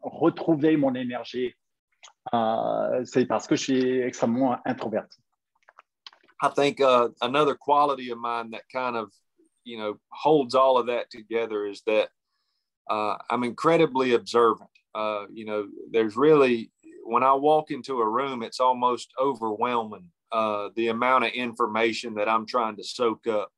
retrouver 0.00 0.78
mon 0.78 0.94
énergie. 0.94 1.52
C'est 3.04 3.26
parce 3.26 3.46
que 3.46 3.56
je 3.56 3.62
suis 3.62 3.98
extrêmement 3.98 4.56
introverti. 4.64 5.20
I 6.40 6.48
think 6.48 6.80
uh, 6.80 7.08
another 7.20 7.54
quality 7.54 8.10
of 8.10 8.18
mine 8.18 8.50
that 8.52 8.62
kind 8.70 8.96
of 8.96 9.10
you 9.68 9.76
know 9.76 9.98
holds 10.10 10.54
all 10.54 10.78
of 10.78 10.86
that 10.86 11.10
together 11.10 11.66
is 11.66 11.82
that 11.86 12.08
uh, 12.88 13.16
I'm 13.28 13.44
incredibly 13.44 14.14
observant. 14.14 14.70
Uh, 14.94 15.26
you 15.30 15.44
know, 15.44 15.68
there's 15.90 16.16
really 16.16 16.70
when 17.04 17.22
I 17.22 17.34
walk 17.34 17.70
into 17.70 18.00
a 18.00 18.08
room, 18.08 18.42
it's 18.42 18.60
almost 18.60 19.12
overwhelming 19.20 20.10
uh, 20.32 20.70
the 20.74 20.88
amount 20.88 21.24
of 21.24 21.32
information 21.32 22.14
that 22.14 22.28
I'm 22.28 22.46
trying 22.46 22.76
to 22.76 22.84
soak 22.84 23.26
up. 23.26 23.50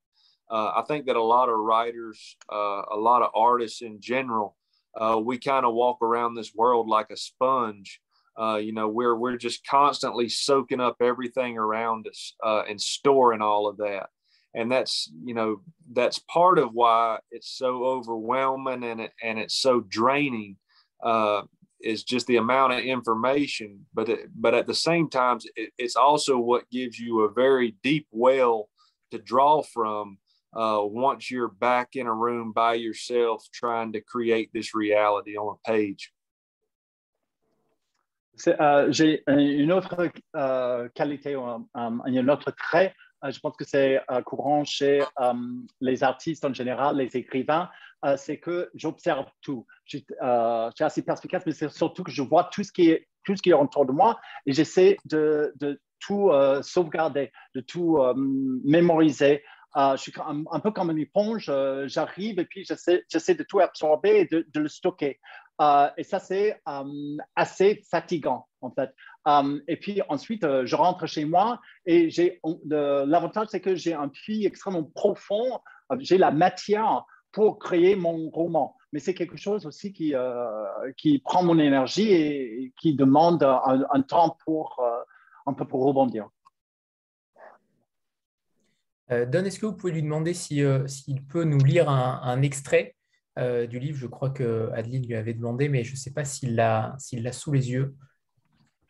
Uh, 0.51 0.73
I 0.77 0.82
think 0.87 1.07
that 1.07 1.16
a 1.16 1.23
lot 1.23 1.49
of 1.49 1.59
writers, 1.59 2.37
uh, 2.53 2.82
a 2.91 2.97
lot 2.97 3.23
of 3.23 3.31
artists 3.35 3.82
in 3.82 4.01
general, 4.01 4.57
uh, 5.01 5.20
we 5.23 5.39
kind 5.39 5.65
of 5.65 5.74
walk 5.74 6.03
around 6.03 6.35
this 6.35 6.53
world 6.55 6.89
like 6.89 7.11
a 7.11 7.16
sponge. 7.16 8.01
you 8.59 8.73
know, 8.73 8.89
we're 8.89 9.15
we're 9.15 9.37
just 9.37 9.65
constantly 9.65 10.28
soaking 10.28 10.81
up 10.81 10.97
everything 11.01 11.57
around 11.57 12.09
us 12.09 12.35
and 12.69 12.81
storing 12.81 13.43
all 13.43 13.69
of 13.69 13.77
that 13.77 14.09
and 14.55 14.71
that's 14.71 15.11
you 15.25 15.35
know 15.35 15.61
that's 15.93 16.19
part 16.19 16.59
of 16.59 16.73
why 16.73 17.19
it's 17.31 17.51
so 17.51 17.85
overwhelming 17.85 18.85
and 18.85 19.01
it, 19.01 19.13
and 19.23 19.39
it's 19.39 19.55
so 19.55 19.81
draining 19.81 20.57
uh, 21.03 21.43
is 21.81 22.05
just 22.05 22.27
the 22.27 22.37
amount 22.37 22.73
of 22.73 22.81
information. 22.81 23.87
But 23.95 24.09
it, 24.09 24.21
but 24.35 24.55
at 24.55 24.67
the 24.67 24.75
same 24.75 25.09
time 25.09 25.39
it, 25.57 25.73
it's 25.79 25.97
also 25.97 26.39
what 26.39 26.71
gives 26.71 26.99
you 26.99 27.21
a 27.21 27.33
very 27.33 27.77
deep 27.83 28.07
well 28.11 28.69
to 29.11 29.19
draw 29.19 29.63
from 29.63 30.19
uh, 30.55 30.81
once 30.83 31.31
you're 31.31 31.49
back 31.49 31.95
in 31.95 32.07
a 32.07 32.15
room 32.15 32.53
by 32.53 32.75
yourself 32.75 33.47
trying 33.53 33.93
to 33.93 34.01
create 34.01 34.51
this 34.53 34.75
reality 34.75 35.37
on 35.37 35.57
a 35.57 35.69
page. 35.69 36.13
Euh, 38.49 38.91
j'ai 38.91 39.23
une 39.27 39.71
autre 39.73 40.11
euh, 40.35 40.89
qualité, 40.95 41.35
un, 41.75 42.29
autre 42.29 42.53
trait 42.53 42.95
je 43.29 43.39
pense 43.41 43.57
que 43.57 43.65
c'est 43.65 44.01
euh, 44.11 44.23
courant 44.23 44.65
chez 44.65 45.03
euh, 45.21 45.33
les 45.81 46.03
artistes 46.03 46.45
en 46.45 46.55
général, 46.55 46.97
les 46.97 47.17
écrivains, 47.17 47.69
c'est 48.17 48.39
que 48.39 48.71
j'observe 48.75 49.27
tout. 49.43 49.67
Je, 49.85 49.99
suis 49.99 50.85
assez 50.85 51.03
perspicace, 51.03 51.43
mais 51.45 51.53
c'est 51.53 51.71
surtout 51.71 52.03
que 52.03 52.11
je 52.11 52.23
vois 52.23 52.45
tout 52.45 52.65
ce 52.65 52.73
qui 52.73 52.89
est, 52.89 53.07
tout 53.25 53.37
ce 53.37 53.43
qui 53.43 53.51
est 53.51 53.55
autour 53.55 53.85
de 53.85 53.93
moi 53.93 54.19
et 54.47 54.55
j'essaie 54.55 54.97
de, 55.05 55.53
tout 55.99 56.31
sauvegarder, 56.63 57.31
de 57.55 57.61
tout 57.61 57.99
mémoriser. 58.65 59.45
je 59.77 59.97
suis 59.99 60.15
un, 60.19 60.61
peu 60.61 60.71
comme 60.71 60.91
une 60.91 60.99
éponge, 60.99 61.53
j'arrive 61.89 62.39
et 62.39 62.47
puis 62.47 62.65
j'essaie 62.65 63.35
de 63.35 63.43
tout 63.43 63.61
absorber 63.61 64.21
et 64.21 64.25
de 64.25 64.61
le 64.61 64.69
stocker. 64.69 65.21
et 65.99 66.03
ça, 66.03 66.21
c'est 66.21 66.59
assez 67.37 67.83
fatigant, 67.91 68.49
en 68.62 68.70
fait. 68.70 68.95
Um, 69.24 69.62
et 69.69 69.77
puis 69.77 70.01
ensuite, 70.09 70.45
euh, 70.45 70.66
je 70.66 70.77
rentre 70.77 71.07
chez 71.07 71.24
moi 71.24 71.61
et 71.87 72.11
j'ai 72.11 72.41
l'avantage, 72.65 73.49
c'est 73.51 73.61
que 73.61 73.74
j'ai 73.74 73.95
un 73.95 74.09
puits 74.09 74.47
extrêmement 74.47 74.85
profond. 74.85 75.61
Euh, 75.93 75.97
j'ai 75.99 76.19
la 76.19 76.31
matière 76.31 77.05
pour 77.32 77.59
créer 77.59 77.97
mon 77.97 78.31
roman. 78.31 78.77
Mais 78.93 78.99
c'est 78.99 79.15
quelque 79.15 79.37
chose 79.37 79.66
aussi 79.66 79.93
qui, 79.93 80.15
euh, 80.15 80.93
qui 80.97 81.20
prend 81.20 81.45
mon 81.45 81.59
énergie 81.59 82.12
et, 82.12 82.73
qui 82.81 82.95
demande 82.97 83.43
un, 83.45 84.03
temps 84.03 84.37
pour 84.45 84.82
un 85.47 85.53
peu 85.53 85.65
pour 85.65 85.85
rebondir. 85.85 86.28
Don, 89.09 89.45
est-ce 89.45 89.61
que 89.61 89.66
vous 89.66 89.77
pouvez 89.77 89.93
lui 89.93 90.03
demander 90.03 90.35
s'il 90.35 91.24
peut 91.28 91.45
nous 91.45 91.59
lire 91.59 91.89
un, 91.89 92.43
extrait 92.43 92.97
du 93.37 93.78
livre? 93.78 93.97
Je 93.97 94.09
crois 94.09 94.31
que 94.31 94.70
Adeline 94.74 95.07
lui 95.07 95.15
avait 95.15 95.35
demandé, 95.35 95.69
mais 95.69 95.85
je 95.85 95.93
ne 95.93 95.97
sais 95.97 96.12
pas 96.12 96.24
s'il 96.24 96.57
l'a 96.57 96.97
sous 96.99 97.53
les 97.53 97.70
yeux. 97.70 97.95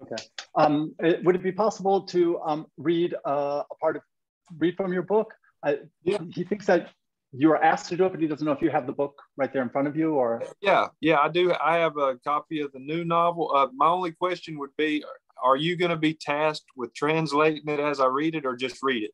Okay. 0.03 0.23
Um, 0.55 0.95
uh, 1.03 1.15
would 1.25 1.35
it 1.35 1.43
be 1.43 1.53
possible 1.53 2.03
to 2.03 2.41
um, 2.41 2.67
read 2.77 3.15
uh, 3.27 3.63
a 3.71 3.75
part 3.81 3.97
of 3.97 4.03
read 4.59 4.77
from 4.77 4.93
your 4.93 5.03
book? 5.03 5.33
Uh, 5.63 5.75
yeah. 6.03 6.19
He 6.33 6.45
thinks 6.45 6.67
that 6.67 6.91
you 7.33 7.49
were 7.49 7.63
asked 7.63 7.89
to 7.91 7.97
do 7.97 8.07
it, 8.07 8.11
but 8.11 8.21
he 8.21 8.27
doesn't 8.27 8.45
know 8.45 8.53
if 8.53 8.63
you 8.63 8.71
have 8.71 8.87
the 8.87 8.93
book 8.93 9.21
right 9.37 9.53
there 9.53 9.63
in 9.63 9.71
front 9.71 9.87
of 9.87 9.97
you 9.97 10.15
or. 10.15 10.43
Yeah, 10.61 10.89
yeah, 11.01 11.19
I 11.21 11.29
do. 11.29 11.53
I 11.63 11.77
have 11.77 11.97
a 11.97 12.17
copy 12.25 12.61
of 12.61 12.73
the 12.73 12.81
new 12.81 13.05
novel. 13.05 13.53
Uh, 13.55 13.69
my 13.75 13.87
only 13.87 14.13
question 14.13 14.59
would 14.59 14.77
be: 14.77 15.05
Are 15.43 15.57
you 15.57 15.77
going 15.77 15.91
to 15.91 15.97
be 15.97 16.15
tasked 16.15 16.67
with 16.77 16.93
translating 16.95 17.69
it 17.69 17.81
as 17.81 18.01
I 18.01 18.07
read 18.07 18.35
it, 18.35 18.45
or 18.47 18.57
just 18.57 18.79
read 18.83 19.05
it? 19.05 19.13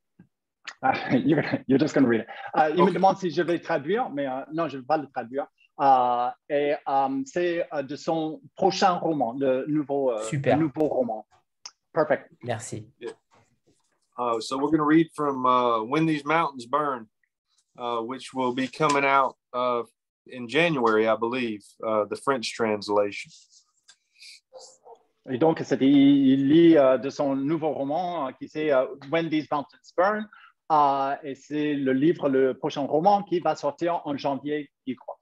Uh, 0.83 1.17
you're, 1.25 1.45
you're 1.67 1.79
just 1.79 1.95
going 1.95 2.05
to 2.05 2.09
read 2.09 2.21
it. 2.21 2.29
Uh, 2.55 2.71
il 2.73 2.81
okay. 2.81 2.93
me 2.93 2.93
demande 2.93 3.19
si 3.19 3.31
je 3.31 3.43
vais 3.43 3.59
traduire, 3.59 4.09
mais 4.11 4.27
uh, 4.27 4.45
non, 4.53 4.69
je 4.69 4.77
ne 4.77 4.83
vais 4.83 4.87
pas 4.87 4.99
le 4.99 5.09
traduire. 5.09 5.47
Uh, 5.79 6.31
et 6.49 6.75
um, 6.87 7.25
c'est 7.27 7.67
uh, 7.73 7.83
de 7.83 7.97
son 7.97 8.41
prochain 8.57 8.95
roman, 8.95 9.35
le 9.39 9.67
nouveau, 9.67 10.13
uh, 10.13 10.23
Super. 10.23 10.57
Le 10.57 10.63
nouveau 10.63 10.89
roman. 10.89 11.27
Perfect. 11.93 12.31
Merci. 12.43 12.89
Yeah. 13.01 13.13
Uh, 14.19 14.41
so 14.41 14.57
we're 14.57 14.71
going 14.71 14.79
to 14.79 14.85
read 14.85 15.09
from 15.15 15.45
uh, 15.45 15.83
When 15.83 16.07
These 16.07 16.25
Mountains 16.25 16.67
Burn, 16.67 17.07
uh, 17.79 18.01
which 18.01 18.33
will 18.33 18.55
be 18.55 18.69
coming 18.69 19.05
out 19.05 19.37
uh, 19.53 19.83
in 20.27 20.49
January, 20.49 21.07
I 21.07 21.17
believe, 21.17 21.63
uh, 21.87 22.05
the 22.05 22.17
French 22.17 22.55
translation. 22.55 23.31
Et 25.29 25.39
donc, 25.39 25.61
il 25.81 26.49
lit 26.49 26.77
uh, 26.77 26.99
de 26.99 27.11
son 27.11 27.35
nouveau 27.35 27.73
roman 27.73 28.33
qui 28.33 28.49
c'est 28.49 28.71
When 29.11 29.29
These 29.29 29.49
Mountains 29.51 29.93
Burn, 29.97 30.27
Uh, 30.69 31.15
et 31.23 31.37
c'est 31.37 31.75
le 31.75 31.93
livre, 31.93 32.29
le 32.29 32.53
prochain 32.55 32.81
roman 32.83 33.23
qui 33.23 33.39
va 33.39 33.55
sortir 33.55 34.01
en 34.05 34.17
janvier, 34.17 34.69
je 34.85 34.95
crois. 34.95 35.17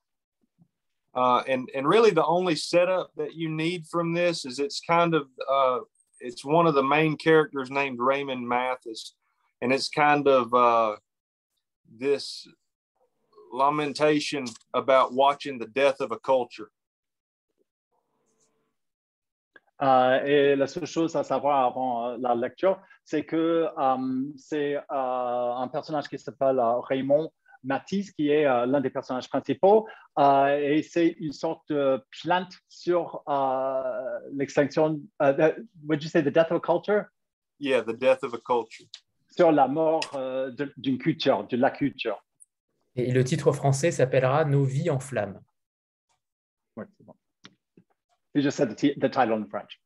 Uh, 1.14 1.42
and 1.46 1.68
and 1.74 1.86
really 1.86 2.10
the 2.10 2.24
only 2.24 2.56
setup 2.56 3.10
that 3.16 3.34
you 3.34 3.48
need 3.48 3.86
from 3.86 4.12
this 4.12 4.44
is 4.44 4.58
it's 4.58 4.80
kind 4.80 5.14
of 5.14 5.28
uh, 5.48 5.78
it's 6.20 6.44
one 6.44 6.66
of 6.66 6.74
the 6.74 6.82
main 6.82 7.16
characters 7.16 7.70
named 7.70 7.98
Raymond 8.00 8.48
Mathis, 8.48 9.14
and 9.62 9.72
it's 9.72 9.88
kind 9.88 10.26
of 10.26 10.52
uh, 10.52 10.96
this 11.98 12.46
lamentation 13.52 14.44
about 14.74 15.12
watching 15.12 15.58
the 15.58 15.66
death 15.66 16.00
of 16.00 16.10
a 16.10 16.18
culture. 16.18 16.70
Euh, 19.82 20.20
et 20.24 20.56
la 20.56 20.66
seule 20.66 20.86
chose 20.86 21.16
à 21.16 21.24
savoir 21.24 21.66
avant 21.66 22.16
la 22.16 22.34
lecture, 22.34 22.80
c'est 23.04 23.24
que 23.24 23.68
euh, 23.76 24.32
c'est 24.36 24.76
euh, 24.76 24.82
un 24.90 25.68
personnage 25.68 26.08
qui 26.08 26.18
s'appelle 26.18 26.58
euh, 26.58 26.80
Raymond 26.80 27.30
Matisse, 27.64 28.12
qui 28.12 28.30
est 28.30 28.46
euh, 28.46 28.66
l'un 28.66 28.80
des 28.80 28.90
personnages 28.90 29.28
principaux, 29.28 29.88
et 30.18 30.82
c'est 30.88 31.08
une 31.18 31.32
sorte 31.32 31.62
de 31.68 32.00
plainte 32.22 32.52
sur 32.68 33.24
l'extinction, 34.32 35.00
would 35.20 36.02
you 36.02 36.08
say 36.08 36.22
the 36.22 36.30
death 36.32 36.52
of 36.52 36.58
a 36.58 36.60
culture? 36.60 37.06
Yeah, 37.58 37.82
the 37.82 37.96
death 37.96 38.22
of 38.22 38.34
a 38.34 38.38
culture. 38.38 38.86
Sur 39.30 39.50
la 39.50 39.66
mort 39.66 40.02
d'une 40.76 40.98
culture, 40.98 41.46
de 41.48 41.56
la 41.56 41.70
culture. 41.70 42.22
Et 42.96 43.10
le 43.10 43.24
titre 43.24 43.50
français 43.52 43.90
s'appellera 43.90 44.44
Nos 44.44 44.64
vies 44.64 44.90
en 44.90 45.00
flammes. 45.00 45.40
Ouais, 46.76 46.86
c'est 46.96 47.04
bon. 47.04 47.14
You 48.34 48.42
just 48.42 48.56
said 48.56 48.76
the, 48.76 48.94
the 48.98 49.08
title 49.10 49.34
in 49.34 49.46
French. 49.46 49.80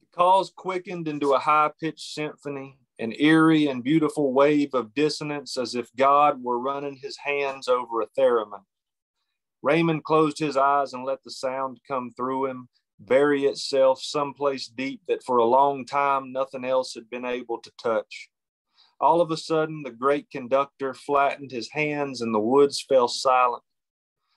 The 0.00 0.06
calls 0.16 0.50
quickened 0.50 1.08
into 1.08 1.32
a 1.32 1.38
high 1.38 1.70
pitched 1.80 2.14
symphony, 2.14 2.78
an 3.00 3.14
eerie 3.18 3.66
and 3.66 3.82
beautiful 3.82 4.30
wave 4.34 4.74
of 4.74 4.92
dissonance 4.92 5.56
as 5.56 5.74
if 5.74 5.88
God 5.96 6.44
were 6.44 6.58
running 6.58 6.96
his 6.96 7.16
hands 7.16 7.66
over 7.66 8.02
a 8.02 8.06
theremin. 8.16 8.60
Raymond 9.62 10.04
closed 10.04 10.38
his 10.38 10.58
eyes 10.58 10.92
and 10.92 11.04
let 11.04 11.24
the 11.24 11.30
sound 11.30 11.80
come 11.88 12.10
through 12.10 12.46
him, 12.46 12.68
bury 12.98 13.46
itself 13.46 14.02
someplace 14.02 14.68
deep 14.68 15.00
that 15.08 15.24
for 15.24 15.38
a 15.38 15.46
long 15.46 15.86
time 15.86 16.30
nothing 16.30 16.62
else 16.62 16.92
had 16.92 17.08
been 17.08 17.24
able 17.24 17.58
to 17.62 17.72
touch. 17.82 18.28
All 19.00 19.22
of 19.22 19.30
a 19.30 19.36
sudden, 19.38 19.82
the 19.82 19.90
great 19.90 20.30
conductor 20.30 20.92
flattened 20.92 21.50
his 21.50 21.70
hands 21.70 22.20
and 22.20 22.34
the 22.34 22.38
woods 22.38 22.84
fell 22.86 23.08
silent. 23.08 23.62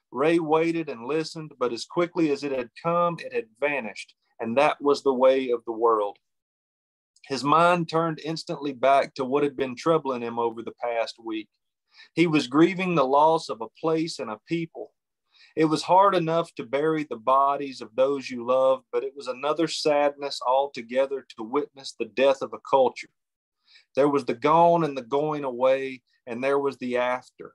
Ray 0.10 0.40
waited 0.40 0.88
and 0.88 1.06
listened, 1.06 1.52
but 1.60 1.74
as 1.74 1.84
quickly 1.84 2.32
as 2.32 2.46
it 2.46 2.54
had 2.54 2.70
come, 2.82 3.18
it 3.20 3.34
had 3.34 3.48
vanished, 3.60 4.14
and 4.40 4.56
that 4.58 4.82
was 4.82 5.04
the 5.04 5.14
way 5.14 5.50
of 5.50 5.66
the 5.66 5.74
world. 5.74 6.18
His 7.28 7.44
mind 7.44 7.90
turned 7.90 8.20
instantly 8.24 8.74
back 8.74 9.14
to 9.16 9.26
what 9.26 9.44
had 9.44 9.56
been 9.56 9.76
troubling 9.76 10.22
him 10.22 10.40
over 10.40 10.62
the 10.62 10.74
past 10.82 11.16
week. 11.24 11.48
He 12.14 12.28
was 12.28 12.48
grieving 12.48 12.96
the 12.96 13.06
loss 13.06 13.50
of 13.50 13.62
a 13.62 13.70
place 13.80 14.20
and 14.20 14.30
a 14.30 14.40
people. 14.48 14.92
It 15.56 15.66
was 15.66 15.84
hard 15.84 16.16
enough 16.16 16.54
to 16.56 16.66
bury 16.66 17.04
the 17.04 17.16
bodies 17.16 17.80
of 17.80 17.96
those 17.96 18.30
you 18.30 18.46
loved, 18.46 18.86
but 18.92 19.04
it 19.04 19.14
was 19.16 19.28
another 19.28 19.68
sadness 19.68 20.40
altogether 20.46 21.26
to 21.38 21.44
witness 21.44 21.94
the 21.98 22.06
death 22.06 22.42
of 22.42 22.54
a 22.54 22.60
culture. 22.70 23.10
There 23.96 24.10
was 24.10 24.26
the 24.26 24.34
gone 24.34 24.84
and 24.84 24.98
the 24.98 25.04
going 25.04 25.44
away, 25.44 26.02
and 26.26 26.44
there 26.44 26.60
was 26.60 26.78
the 26.78 26.98
after. 26.98 27.54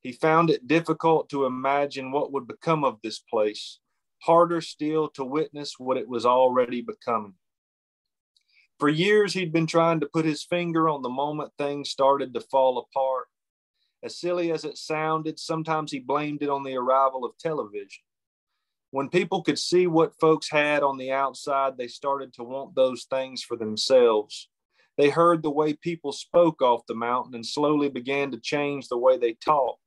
He 0.00 0.12
found 0.12 0.50
it 0.50 0.66
difficult 0.66 1.28
to 1.30 1.44
imagine 1.44 2.10
what 2.10 2.32
would 2.32 2.48
become 2.48 2.84
of 2.84 2.98
this 3.02 3.18
place, 3.18 3.78
harder 4.22 4.60
still 4.60 5.08
to 5.10 5.24
witness 5.24 5.78
what 5.78 5.96
it 5.96 6.08
was 6.08 6.26
already 6.26 6.80
becoming. 6.80 7.34
For 8.80 8.88
years, 8.88 9.34
he'd 9.34 9.52
been 9.52 9.66
trying 9.66 10.00
to 10.00 10.06
put 10.06 10.24
his 10.24 10.42
finger 10.42 10.88
on 10.88 11.02
the 11.02 11.10
moment 11.10 11.52
things 11.58 11.90
started 11.90 12.32
to 12.32 12.40
fall 12.40 12.78
apart. 12.78 13.26
As 14.02 14.18
silly 14.18 14.50
as 14.50 14.64
it 14.64 14.78
sounded, 14.78 15.38
sometimes 15.38 15.92
he 15.92 15.98
blamed 15.98 16.42
it 16.42 16.48
on 16.48 16.62
the 16.62 16.76
arrival 16.76 17.26
of 17.26 17.36
television. 17.36 18.02
When 18.90 19.10
people 19.10 19.42
could 19.42 19.58
see 19.58 19.86
what 19.86 20.18
folks 20.18 20.50
had 20.50 20.82
on 20.82 20.96
the 20.96 21.12
outside, 21.12 21.76
they 21.76 21.88
started 21.88 22.32
to 22.34 22.42
want 22.42 22.74
those 22.74 23.04
things 23.04 23.42
for 23.42 23.54
themselves. 23.58 24.48
They 24.96 25.10
heard 25.10 25.42
the 25.42 25.50
way 25.50 25.74
people 25.74 26.12
spoke 26.12 26.62
off 26.62 26.86
the 26.88 26.94
mountain 26.94 27.34
and 27.34 27.44
slowly 27.44 27.90
began 27.90 28.30
to 28.30 28.40
change 28.40 28.88
the 28.88 28.98
way 28.98 29.18
they 29.18 29.34
talked. 29.34 29.78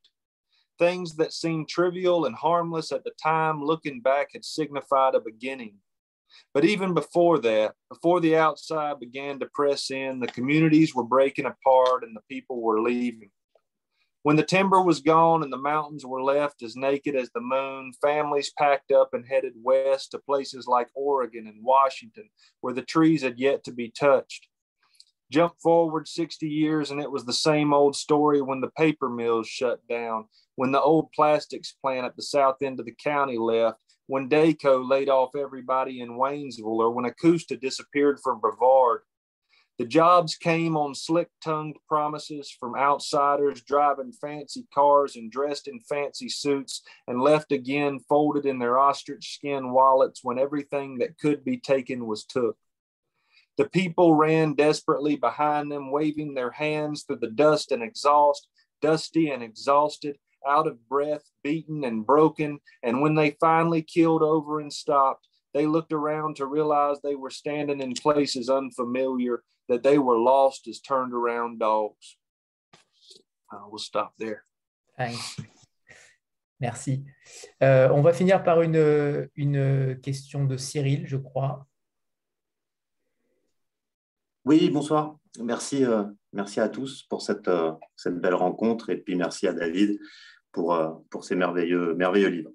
Things 0.78 1.16
that 1.16 1.34
seemed 1.34 1.68
trivial 1.68 2.26
and 2.26 2.36
harmless 2.36 2.92
at 2.92 3.04
the 3.04 3.14
time, 3.22 3.64
looking 3.64 4.02
back, 4.02 4.30
had 4.34 4.46
signified 4.46 5.16
a 5.16 5.20
beginning. 5.20 5.80
But 6.54 6.66
even 6.66 6.94
before 6.94 7.40
that, 7.40 7.74
before 7.90 8.20
the 8.20 8.36
outside 8.36 9.00
began 9.00 9.40
to 9.40 9.50
press 9.54 9.92
in, 9.92 10.20
the 10.20 10.28
communities 10.28 10.94
were 10.94 11.04
breaking 11.04 11.46
apart 11.46 12.04
and 12.04 12.16
the 12.16 12.22
people 12.30 12.62
were 12.62 12.82
leaving. 12.82 13.32
When 14.24 14.38
the 14.38 14.44
timber 14.44 14.82
was 14.82 15.02
gone 15.02 15.44
and 15.44 15.52
the 15.52 15.58
mountains 15.58 16.06
were 16.06 16.24
left 16.24 16.64
as 16.64 16.78
naked 16.78 17.14
as 17.14 17.30
the 17.32 17.42
moon, 17.42 17.92
families 18.02 18.54
packed 18.58 18.92
up 18.92 19.14
and 19.14 19.26
headed 19.28 19.52
west 19.62 20.12
to 20.12 20.20
places 20.20 20.66
like 20.66 20.88
Oregon 20.96 21.46
and 21.46 21.62
Washington, 21.62 22.30
where 22.62 22.74
the 22.74 22.84
trees 22.84 23.22
had 23.22 23.38
yet 23.38 23.66
to 23.66 23.74
be 23.74 23.90
touched. 23.90 24.48
Jump 25.30 25.56
forward 25.62 26.08
60 26.08 26.48
years, 26.48 26.90
and 26.90 27.02
it 27.02 27.12
was 27.12 27.26
the 27.26 27.34
same 27.34 27.74
old 27.74 27.98
story 27.98 28.42
when 28.42 28.62
the 28.62 28.72
paper 28.78 29.10
mills 29.10 29.48
shut 29.48 29.86
down, 29.90 30.26
when 30.56 30.72
the 30.72 30.82
old 30.82 31.12
plastics 31.12 31.74
plant 31.82 32.06
at 32.06 32.16
the 32.16 32.22
south 32.22 32.62
end 32.62 32.80
of 32.80 32.86
the 32.86 32.96
county 33.04 33.38
left, 33.38 33.80
when 34.08 34.30
Dayco 34.30 34.88
laid 34.88 35.10
off 35.10 35.36
everybody 35.36 36.02
in 36.02 36.18
Waynesville, 36.18 36.66
or 36.66 36.92
when 36.92 37.06
Acosta 37.06 37.56
disappeared 37.56 38.20
from 38.22 38.40
Brevard. 38.40 39.02
The 39.80 39.86
jobs 39.86 40.36
came 40.36 40.78
on 40.78 40.94
slick 40.94 41.30
tongued 41.44 41.78
promises 41.88 42.52
from 42.52 42.76
outsiders 42.76 43.64
driving 43.64 44.12
fancy 44.12 44.68
cars 44.72 45.16
and 45.16 45.32
dressed 45.32 45.68
in 45.68 45.80
fancy 45.80 46.30
suits 46.30 46.84
and 47.08 47.20
left 47.20 47.52
again 47.52 48.00
folded 48.08 48.46
in 48.46 48.60
their 48.60 48.78
ostrich 48.78 49.34
skin 49.34 49.72
wallets 49.72 50.20
when 50.24 50.38
everything 50.38 51.00
that 51.00 51.18
could 51.18 51.44
be 51.44 51.58
taken 51.58 52.06
was 52.06 52.24
took. 52.24 52.56
The 53.58 53.68
people 53.68 54.16
ran 54.16 54.54
desperately 54.54 55.16
behind 55.16 55.72
them, 55.72 55.92
waving 55.92 56.34
their 56.34 56.52
hands 56.52 57.04
through 57.04 57.20
the 57.20 57.32
dust 57.32 57.72
and 57.72 57.82
exhaust, 57.82 58.48
dusty 58.82 59.30
and 59.30 59.42
exhausted, 59.42 60.18
out 60.48 60.68
of 60.68 60.88
breath, 60.88 61.24
beaten 61.44 61.84
and 61.84 62.06
broken. 62.06 62.60
And 62.82 63.02
when 63.02 63.16
they 63.16 63.38
finally 63.40 63.82
keeled 63.82 64.24
over 64.24 64.60
and 64.60 64.72
stopped, 64.72 65.28
they 65.54 65.66
looked 65.66 65.94
around 65.94 66.38
to 66.38 66.46
realize 66.46 66.98
they 67.02 67.16
were 67.16 67.30
standing 67.30 67.82
in 67.82 67.94
places 67.94 68.50
unfamiliar, 68.50 69.44
that 69.70 69.84
they 69.84 69.98
were 69.98 70.18
lost 70.18 70.68
as 70.68 70.80
turned 70.80 71.14
around 71.14 71.60
dogs. 71.60 72.18
Uh, 73.52 73.62
we'll 73.68 73.78
stop 73.78 74.14
there. 74.18 74.44
Thanks. 74.98 75.38
Merci. 76.60 77.04
Euh, 77.62 77.90
on 77.92 78.02
va 78.02 78.14
finir 78.14 78.44
par 78.44 78.62
une, 78.62 79.30
une 79.36 80.00
question 80.02 80.46
de 80.46 80.58
Cyril, 80.58 81.06
je 81.06 81.18
crois. 81.18 81.68
Oui, 84.46 84.70
bonsoir. 84.70 85.18
Merci, 85.40 85.84
euh, 85.84 86.04
merci 86.32 86.60
à 86.60 86.70
tous 86.70 87.04
pour 87.04 87.22
cette, 87.22 87.48
euh, 87.48 87.72
cette 87.96 88.20
belle 88.20 88.36
rencontre 88.36 88.90
et 88.90 88.98
puis 88.98 89.16
merci 89.16 89.48
à 89.48 89.54
David 89.54 90.00
pour, 90.54 90.74
euh, 90.74 90.92
pour 91.10 91.26
ces 91.26 91.36
merveilleux, 91.36 91.94
merveilleux 91.96 92.30
livres. 92.30 92.52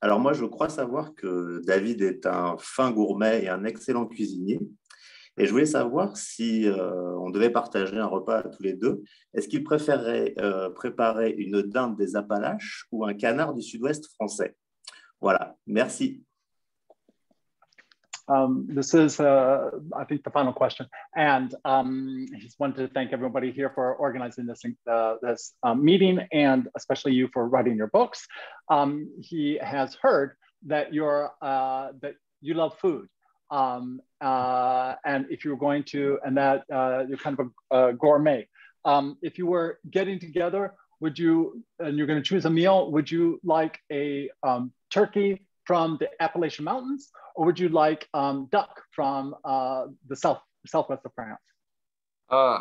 Alors 0.00 0.20
moi, 0.20 0.32
je 0.32 0.44
crois 0.44 0.68
savoir 0.68 1.14
que 1.14 1.60
David 1.66 2.02
est 2.02 2.24
un 2.26 2.56
fin 2.58 2.92
gourmet 2.92 3.42
et 3.42 3.48
un 3.48 3.64
excellent 3.64 4.06
cuisinier. 4.06 4.60
Et 5.38 5.46
je 5.46 5.50
voulais 5.50 5.66
savoir 5.66 6.16
si 6.16 6.66
euh, 6.66 7.16
on 7.18 7.30
devait 7.30 7.50
partager 7.50 7.96
un 7.96 8.06
repas 8.06 8.42
tous 8.42 8.62
les 8.62 8.74
deux. 8.74 9.02
Est-ce 9.34 9.48
qu'il 9.48 9.64
préférerait 9.64 10.34
euh, 10.40 10.70
préparer 10.70 11.30
une 11.30 11.62
dinde 11.62 11.96
des 11.96 12.16
Appalaches 12.16 12.86
ou 12.92 13.04
un 13.04 13.14
canard 13.14 13.54
du 13.54 13.62
sud-ouest 13.62 14.06
français? 14.14 14.56
Voilà, 15.20 15.56
merci. 15.66 16.24
Um, 18.28 18.66
this 18.68 18.94
is, 18.94 19.20
uh, 19.20 19.70
I 19.96 20.04
think, 20.04 20.22
the 20.22 20.30
final 20.30 20.52
question. 20.52 20.86
And 21.16 21.54
um, 21.64 22.26
he 22.34 22.40
just 22.40 22.60
wanted 22.60 22.86
to 22.86 22.92
thank 22.92 23.12
everybody 23.12 23.50
here 23.52 23.72
for 23.74 23.94
organizing 23.94 24.46
this, 24.46 24.62
uh, 24.90 25.14
this 25.22 25.54
um, 25.62 25.84
meeting 25.84 26.20
and 26.32 26.68
especially 26.76 27.12
you 27.14 27.28
for 27.32 27.48
writing 27.48 27.76
your 27.76 27.86
books. 27.88 28.26
Um, 28.68 29.10
he 29.20 29.58
has 29.62 29.96
heard 30.00 30.36
that 30.66 30.92
you're, 30.92 31.30
uh, 31.40 31.88
that 32.02 32.14
you 32.40 32.54
love 32.54 32.78
food. 32.78 33.08
Um, 33.50 34.02
uh, 34.20 34.96
and 35.06 35.26
if 35.30 35.44
you 35.44 35.50
were 35.52 35.56
going 35.56 35.84
to, 35.84 36.18
and 36.24 36.36
that 36.36 36.64
uh, 36.72 37.04
you're 37.08 37.16
kind 37.16 37.38
of 37.38 37.50
a, 37.70 37.88
a 37.88 37.92
gourmet. 37.94 38.46
Um, 38.84 39.16
if 39.22 39.38
you 39.38 39.46
were 39.46 39.78
getting 39.90 40.18
together, 40.20 40.74
would 41.00 41.18
you, 41.18 41.62
and 41.78 41.96
you're 41.96 42.06
going 42.06 42.22
to 42.22 42.28
choose 42.28 42.44
a 42.44 42.50
meal, 42.50 42.90
would 42.90 43.10
you 43.10 43.40
like 43.42 43.78
a 43.90 44.28
turkey 44.90 45.47
from 45.68 45.98
the 46.00 46.08
Appalachian 46.20 46.64
Mountains 46.64 47.10
or 47.36 47.44
would 47.44 47.58
you 47.58 47.68
like 47.68 48.08
um, 48.14 48.48
duck 48.50 48.82
from 48.90 49.36
uh, 49.44 49.84
the 50.08 50.16
south 50.16 50.40
southwest 50.66 51.02
of 51.04 51.12
France? 51.14 51.38
Uh, 52.30 52.60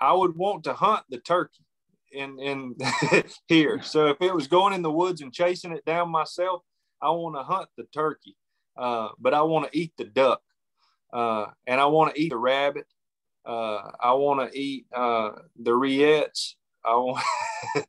I 0.00 0.12
would 0.12 0.36
want 0.36 0.64
to 0.64 0.74
hunt 0.74 1.04
the 1.08 1.18
turkey 1.18 1.64
in 2.12 2.38
in 2.38 2.74
here. 3.48 3.80
So 3.82 4.08
if 4.08 4.20
it 4.20 4.34
was 4.34 4.48
going 4.48 4.74
in 4.74 4.82
the 4.82 4.90
woods 4.90 5.20
and 5.20 5.32
chasing 5.32 5.72
it 5.72 5.84
down 5.84 6.10
myself, 6.10 6.62
I 7.00 7.10
want 7.10 7.36
to 7.36 7.44
hunt 7.44 7.68
the 7.78 7.84
turkey, 7.94 8.36
uh, 8.76 9.08
but 9.18 9.32
I 9.32 9.42
want 9.42 9.70
to 9.70 9.78
eat 9.78 9.92
the 9.96 10.04
duck, 10.04 10.42
uh, 11.12 11.46
and 11.68 11.80
I 11.80 11.86
want 11.86 12.14
to 12.14 12.20
eat 12.20 12.30
the 12.30 12.36
rabbit, 12.36 12.86
Uh, 13.46 13.90
I 14.00 14.12
want 14.12 14.38
to 14.40 14.58
eat 14.58 14.86
uh, 14.94 15.30
the 15.56 15.70
rillettes. 15.70 16.56
I 16.84 16.94
want, 16.96 17.24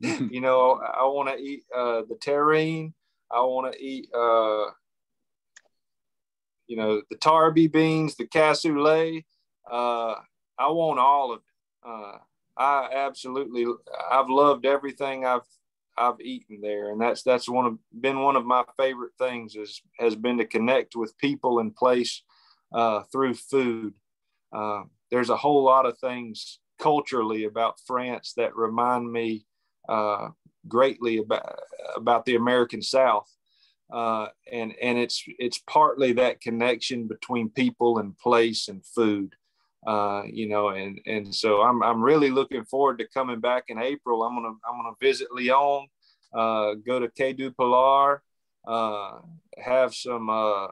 you 0.30 0.40
know, 0.40 0.80
I 0.80 1.04
want 1.04 1.28
to 1.28 1.36
eat 1.36 1.64
uh, 1.74 2.02
the 2.08 2.16
terrine. 2.16 2.94
I 3.32 3.40
want 3.40 3.72
to 3.72 3.82
eat, 3.82 4.08
uh, 4.14 4.70
you 6.66 6.76
know, 6.76 7.02
the 7.10 7.16
tarby 7.16 7.70
beans, 7.70 8.14
the 8.16 8.26
cassoulet. 8.26 9.24
Uh, 9.70 10.14
I 10.58 10.68
want 10.70 10.98
all 10.98 11.32
of 11.32 11.38
it. 11.40 11.88
Uh, 11.88 12.18
I 12.56 12.90
absolutely, 12.94 13.66
I've 14.10 14.28
loved 14.28 14.66
everything 14.66 15.24
I've 15.24 15.46
I've 15.96 16.20
eaten 16.20 16.60
there, 16.60 16.90
and 16.90 17.00
that's 17.00 17.22
that's 17.22 17.48
one 17.48 17.66
of 17.66 17.78
been 18.00 18.20
one 18.20 18.36
of 18.36 18.46
my 18.46 18.64
favorite 18.78 19.12
things 19.18 19.56
is 19.56 19.82
has 19.98 20.14
been 20.14 20.38
to 20.38 20.46
connect 20.46 20.96
with 20.96 21.16
people 21.18 21.58
and 21.58 21.74
place 21.74 22.22
uh, 22.72 23.02
through 23.12 23.34
food. 23.34 23.94
Uh, 24.52 24.82
there's 25.10 25.30
a 25.30 25.36
whole 25.36 25.62
lot 25.64 25.86
of 25.86 25.98
things 25.98 26.58
culturally 26.78 27.44
about 27.44 27.80
France 27.86 28.32
that 28.36 28.56
remind 28.56 29.10
me 29.10 29.46
uh, 29.88 30.28
greatly 30.68 31.18
about 31.18 31.58
about 31.96 32.24
the 32.24 32.36
American 32.36 32.82
South, 32.82 33.28
uh, 33.92 34.28
and 34.50 34.74
and 34.80 34.98
it's 34.98 35.24
it's 35.38 35.58
partly 35.66 36.12
that 36.12 36.40
connection 36.40 37.06
between 37.06 37.50
people 37.50 37.98
and 37.98 38.18
place 38.18 38.68
and 38.68 38.84
food. 38.84 39.34
Uh, 39.86 40.22
you 40.30 40.48
know, 40.48 40.68
and 40.68 41.00
and 41.06 41.34
so 41.34 41.62
I'm 41.62 41.82
I'm 41.82 42.02
really 42.02 42.30
looking 42.30 42.64
forward 42.64 42.98
to 42.98 43.08
coming 43.08 43.40
back 43.40 43.64
in 43.68 43.78
April. 43.78 44.22
I'm 44.22 44.34
gonna 44.34 44.54
I'm 44.68 44.78
gonna 44.78 44.96
visit 45.00 45.28
Lyon, 45.32 45.86
uh, 46.32 46.74
go 46.74 47.00
to 47.00 47.08
Quai 47.08 47.32
du 47.32 47.50
Polar, 47.50 48.22
uh, 48.66 49.18
have 49.58 49.94
some. 49.94 50.30
Uh, 50.30 50.68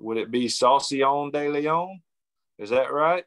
would 0.00 0.16
it 0.16 0.30
be 0.30 0.46
Saucillon 0.46 1.30
de 1.30 1.48
Lyon? 1.48 2.00
Is 2.58 2.70
that 2.70 2.92
right? 2.92 3.24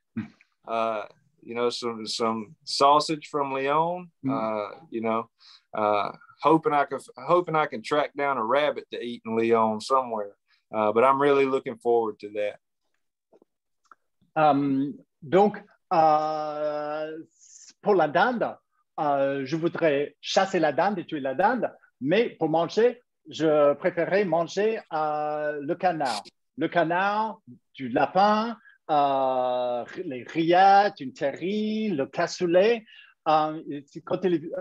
You 1.46 1.56
know, 1.56 1.70
some 1.70 2.06
some 2.06 2.56
sausage 2.64 3.28
from 3.28 3.52
Lyon. 3.52 4.12
Hmm. 4.24 4.30
Uh, 4.30 4.70
you 4.90 5.02
know, 5.02 5.30
uh, 5.78 6.12
hoping 6.42 6.74
I 6.74 6.86
can 6.86 7.00
hoping 7.18 7.56
I 7.56 7.66
can 7.66 7.82
track 7.82 8.12
down 8.16 8.38
a 8.38 8.44
rabbit 8.44 8.86
to 8.92 9.02
eat 9.02 9.22
in 9.26 9.36
Lyon 9.36 9.82
somewhere. 9.82 10.36
Uh, 10.74 10.92
but 10.92 11.04
I'm 11.04 11.22
really 11.22 11.46
looking 11.46 11.78
forward 11.78 12.20
to 12.20 12.30
that. 12.30 12.60
Euh, 14.38 14.92
donc, 15.22 15.64
euh, 15.94 17.18
pour 17.82 17.96
la 17.96 18.08
dinde, 18.08 18.56
euh, 19.00 19.46
je 19.46 19.56
voudrais 19.56 20.16
chasser 20.22 20.60
la 20.60 20.72
dinde 20.72 21.00
et 21.00 21.06
tuer 21.06 21.20
la 21.20 21.36
dinde, 21.36 21.72
mais 22.02 22.30
pour 22.30 22.50
manger, 22.50 23.02
je 23.30 23.74
préférerais 23.74 24.26
manger 24.26 24.80
le 24.92 25.74
canard. 25.76 26.24
Le 26.58 26.68
canard, 26.68 27.40
du 27.74 27.90
lapin, 27.90 28.58
les 28.90 30.24
rillettes, 30.24 31.00
une 31.00 31.14
terrine, 31.14 31.96
le 31.96 32.06
cassoulet. 32.06 32.86
quand 33.26 33.56
il, 34.24 34.52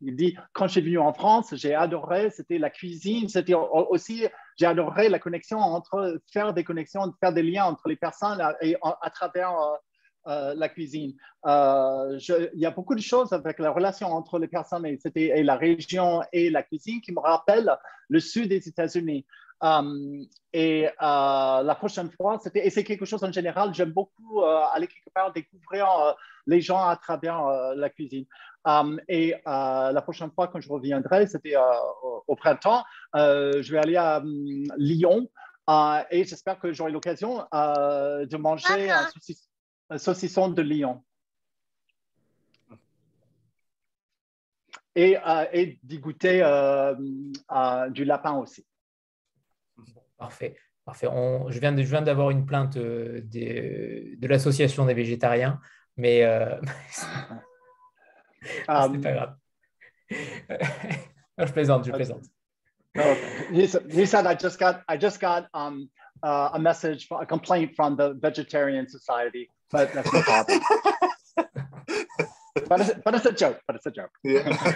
il, 0.00 0.16
dit, 0.16 0.36
quand 0.52 0.68
je 0.68 0.80
venu 0.80 0.98
en 0.98 1.12
France, 1.12 1.54
j'ai 1.54 1.74
adoré, 1.74 2.30
c'était 2.30 2.58
la 2.58 2.70
cuisine, 2.70 3.28
c'était 3.28 3.54
aussi 3.54 4.26
j'ai 4.58 4.66
adoré 4.66 5.08
la 5.08 5.18
connexion 5.18 5.58
entre, 5.58 6.20
faire 6.32 6.52
des 6.52 6.64
connexions, 6.64 7.12
faire 7.20 7.32
des 7.32 7.42
liens 7.42 7.64
entre 7.64 7.88
les 7.88 7.96
personnes 7.96 8.42
et 8.60 8.76
à, 8.82 9.10
travers 9.10 9.52
euh, 9.52 9.76
euh, 10.26 10.54
la 10.56 10.68
cuisine. 10.68 11.14
Euh, 11.46 12.18
il 12.54 12.60
y 12.60 12.66
a 12.66 12.70
beaucoup 12.72 12.96
de 12.96 13.00
choses 13.00 13.32
avec 13.32 13.60
la 13.60 13.70
relation 13.70 14.08
entre 14.08 14.38
les 14.38 14.48
personnes 14.48 14.84
et 14.84 15.42
la 15.42 15.56
région 15.56 16.22
et 16.32 16.50
la 16.50 16.64
cuisine 16.64 17.00
qui 17.00 17.12
me 17.12 17.20
rappellent 17.20 17.72
le 18.08 18.20
sud 18.20 18.48
des 18.48 18.68
États-Unis. 18.68 19.24
Et 20.52 20.88
la 21.00 21.74
prochaine 21.78 22.10
fois, 22.10 22.38
c'était, 22.42 22.66
et 22.66 22.70
c'est 22.70 22.84
quelque 22.84 23.04
chose 23.04 23.22
en 23.24 23.32
général, 23.32 23.74
j'aime 23.74 23.92
beaucoup 23.92 24.42
aller 24.44 24.86
quelque 24.86 25.12
part 25.12 25.32
découvrir 25.32 25.86
les 26.46 26.60
gens 26.60 26.86
à 26.86 26.96
travers 26.96 27.42
la 27.74 27.90
cuisine. 27.90 28.26
Um, 28.64 29.00
et 29.08 29.34
la 29.44 30.00
prochaine 30.02 30.30
fois, 30.30 30.48
quand 30.48 30.60
je 30.60 30.68
reviendrai, 30.68 31.26
c'était 31.26 31.54
au, 32.26 32.36
printemps, 32.36 32.84
je 33.14 33.70
vais 33.70 33.78
aller 33.78 33.96
à 33.96 34.18
um, 34.18 34.64
Lyon 34.76 35.28
et 36.10 36.24
j'espère 36.24 36.58
que 36.58 36.72
j'aurai 36.72 36.90
l'occasion 36.92 37.46
de 37.52 38.36
manger 38.36 38.90
un, 39.90 39.98
saucisson 39.98 40.48
de 40.48 40.62
Lyon. 40.62 41.04
Et, 44.94 45.16
et 45.52 45.78
d'y 45.82 45.98
goûter 45.98 46.38
du 47.90 48.04
lapin 48.04 48.34
aussi. 48.34 48.66
Parfait. 50.18 50.56
Parfait. 50.84 51.06
je 51.06 51.58
viens, 51.58 51.72
de, 51.72 52.04
d'avoir 52.04 52.30
une 52.30 52.46
plainte 52.46 52.76
euh, 52.76 53.20
de 53.22 54.26
l'association 54.26 54.86
des 54.86 54.94
végétariens, 54.94 55.60
mais 55.96 56.24
euh, 56.24 56.56
Um, 58.68 58.92
C'est 58.94 59.00
pas 59.02 59.12
grave. 59.12 59.34
je 61.38 61.52
plaisante, 61.52 61.86
je 61.86 61.92
plaisante. 61.92 62.24
he, 63.52 64.06
said, 64.06 64.26
I 64.26 64.34
just 64.34 64.58
got, 64.58 64.82
I 64.88 64.96
just 64.96 65.20
got 65.20 65.46
um, 65.54 65.88
uh, 66.22 66.50
a 66.54 66.58
message, 66.58 67.06
a 67.10 67.26
complaint 67.26 67.74
from 67.76 67.96
the 67.96 68.14
Vegetarian 68.14 68.88
Society, 68.88 69.50
but 69.70 69.92
that's 69.92 70.12
no 70.12 70.22
problem. 70.22 70.60
but, 72.68 72.80
it's, 72.80 72.90
but 73.04 73.14
it's 73.14 73.26
a 73.26 73.32
joke, 73.32 73.60
but 73.66 73.76
it's 73.76 73.86
a 73.86 73.90
joke. 73.90 74.10
Yeah. 74.24 74.74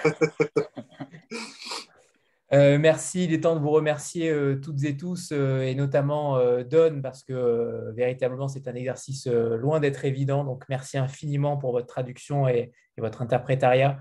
Euh, 2.55 2.79
merci, 2.79 3.25
il 3.25 3.33
est 3.33 3.41
temps 3.41 3.57
de 3.57 3.61
vous 3.61 3.71
remercier 3.71 4.29
euh, 4.29 4.61
toutes 4.61 4.85
et 4.85 4.95
tous, 4.95 5.31
euh, 5.33 5.63
et 5.63 5.75
notamment 5.75 6.39
Don, 6.65 7.01
parce 7.03 7.25
que 7.25 7.93
véritablement 7.95 8.47
c'est 8.47 8.69
un 8.69 8.75
exercice 8.75 9.27
loin 9.27 9.81
d'être 9.81 10.05
évident. 10.05 10.45
Donc 10.45 10.65
merci 10.69 10.99
infiniment 10.99 11.57
pour 11.57 11.73
votre 11.73 11.87
traduction 11.87 12.49
et, 12.49 12.73
votre 12.99 13.23
interprétariat. 13.23 13.99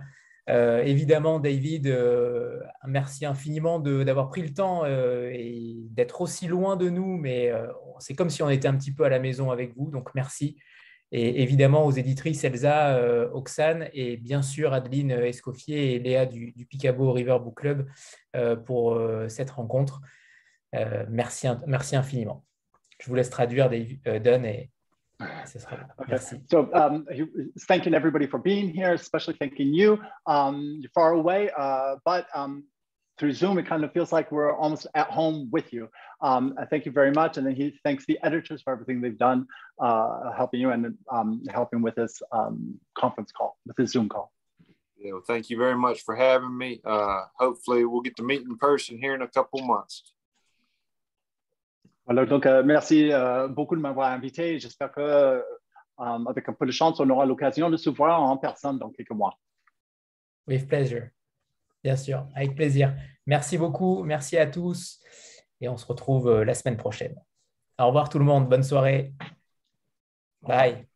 évidemment, 0.50 1.40
David, 1.40 1.98
merci 2.86 3.26
infiniment 3.26 3.80
d'avoir 3.80 4.28
pris 4.28 4.42
le 4.42 4.54
temps 4.54 4.86
et 4.86 5.78
d'être 5.92 6.20
aussi 6.20 6.48
loin 6.48 6.76
de 6.76 6.90
nous, 6.90 7.18
mais 7.18 7.54
c'est 8.00 8.16
comme 8.16 8.30
si 8.30 8.44
on 8.44 8.50
était 8.50 8.68
un 8.68 8.76
petit 8.76 8.94
peu 8.94 9.06
à 9.06 9.10
la 9.10 9.20
maison 9.20 9.50
avec 9.50 9.74
vous. 9.78 9.90
Donc 9.90 10.10
merci 10.14 10.58
et 11.12 11.42
évidemment 11.42 11.86
aux 11.86 11.92
éditrices 11.92 12.44
Elsa 12.44 12.96
euh, 12.96 13.30
Oxane 13.34 13.90
et 13.94 14.18
bien 14.18 14.42
sûr 14.42 14.74
Adeline 14.74 15.12
Escoffier 15.12 15.96
et 15.96 16.00
Léa 16.00 16.26
du, 16.26 16.54
Picabo 16.70 17.12
River 17.12 17.38
Book 17.42 17.58
Club 17.58 17.88
euh, 18.36 18.56
pour 18.56 18.94
euh, 18.94 19.28
cette 19.28 19.52
rencontre. 19.52 20.02
merci, 21.10 21.48
merci 21.68 21.96
infiniment. 21.96 22.46
Je 23.00 23.08
vous 23.08 23.16
laisse 23.16 23.30
traduire 23.30 23.70
Don 23.70 24.44
et 24.44 24.70
ce 25.46 25.60
sera 25.60 25.78
Merci. 26.08 26.36
So, 26.50 26.70
um, 26.74 27.06
thanking 27.68 27.94
everybody 27.94 28.28
for 28.28 28.40
being 28.40 28.70
here, 28.74 28.94
especially 28.94 29.36
thanking 29.38 29.74
you. 29.74 30.00
Um, 30.26 30.80
you're 30.80 30.92
far 30.94 31.14
away, 31.14 31.52
uh, 31.58 31.98
but 32.06 32.26
um, 32.34 32.64
through 33.22 33.34
Zoom, 33.34 33.60
it 33.60 33.68
kind 33.68 33.84
of 33.84 33.94
feels 33.94 34.12
like 34.12 34.32
we're 34.32 34.52
almost 34.52 34.88
at 34.96 35.08
home 35.08 35.48
with 35.52 35.72
you. 35.72 35.88
Um, 36.22 36.56
thank 36.72 36.88
you 36.88 36.92
very 36.92 37.12
much. 37.12 37.38
And 37.38 37.46
then 37.46 37.56
he 37.56 37.80
thanks 37.84 38.04
the 38.08 38.18
editors 38.24 38.64
for 38.64 38.74
everything 38.74 39.00
they've 39.00 39.18
done, 39.30 39.46
uh, 39.80 40.32
helping 40.32 40.60
you 40.60 40.72
and 40.72 40.98
um, 41.12 41.44
helping 41.48 41.84
with 41.84 41.94
this 41.94 42.20
um, 42.32 42.80
conference 42.96 43.32
call, 43.32 43.60
with 43.68 43.78
this 43.78 43.92
Zoom 43.92 44.10
call. 44.10 44.34
Yeah, 44.98 45.12
well, 45.14 45.22
thank 45.22 45.52
you 45.52 45.58
very 45.58 45.78
much 45.78 46.02
for 46.02 46.16
having 46.16 46.58
me. 46.58 46.82
Uh, 46.84 47.26
hopefully, 47.36 47.86
we'll 47.86 48.02
get 48.02 48.16
to 48.16 48.24
meet 48.24 48.42
in 48.42 48.58
person 48.58 48.98
here 48.98 49.14
in 49.14 49.22
a 49.22 49.28
couple 49.28 49.62
months. 49.62 50.14
Voilà, 52.08 52.26
donc 52.26 52.48
euh, 52.48 52.64
merci 52.64 53.14
euh, 53.14 53.48
beaucoup 53.48 53.76
de 53.76 53.82
m'avoir 53.82 54.12
invité. 54.12 54.58
J'espère 54.58 54.92
que, 54.92 55.00
euh, 55.02 55.42
avec 56.00 56.50
un 56.50 56.54
peu 56.54 56.66
de 56.66 56.72
chance, 56.72 57.00
on 57.00 57.10
aura 57.12 57.28
l'occasion 57.28 57.70
de 57.70 57.78
se 57.78 57.92
voir 57.92 58.20
en 58.20 58.38
personne 58.38 58.80
dans 58.80 58.90
quelques 58.90 59.12
mois. 59.12 59.38
With 60.48 60.68
pleasure. 60.68 61.12
Bien 61.84 61.96
sûr, 61.96 62.28
avec 62.36 62.56
plaisir. 62.56 62.96
Merci 63.26 63.58
beaucoup, 63.58 64.04
merci 64.04 64.38
à 64.38 64.48
tous 64.48 65.00
et 65.60 65.70
on 65.70 65.78
se 65.78 65.86
retrouve 65.86 66.28
euh, 66.30 66.46
la 66.46 66.54
semaine 66.54 66.78
prochaine. 66.78 67.16
Au 67.80 67.88
revoir 67.88 68.10
tout 68.10 68.20
le 68.20 68.26
monde, 68.26 68.50
bonne 68.50 68.64
soirée. 68.64 69.14
Bye. 70.42 70.88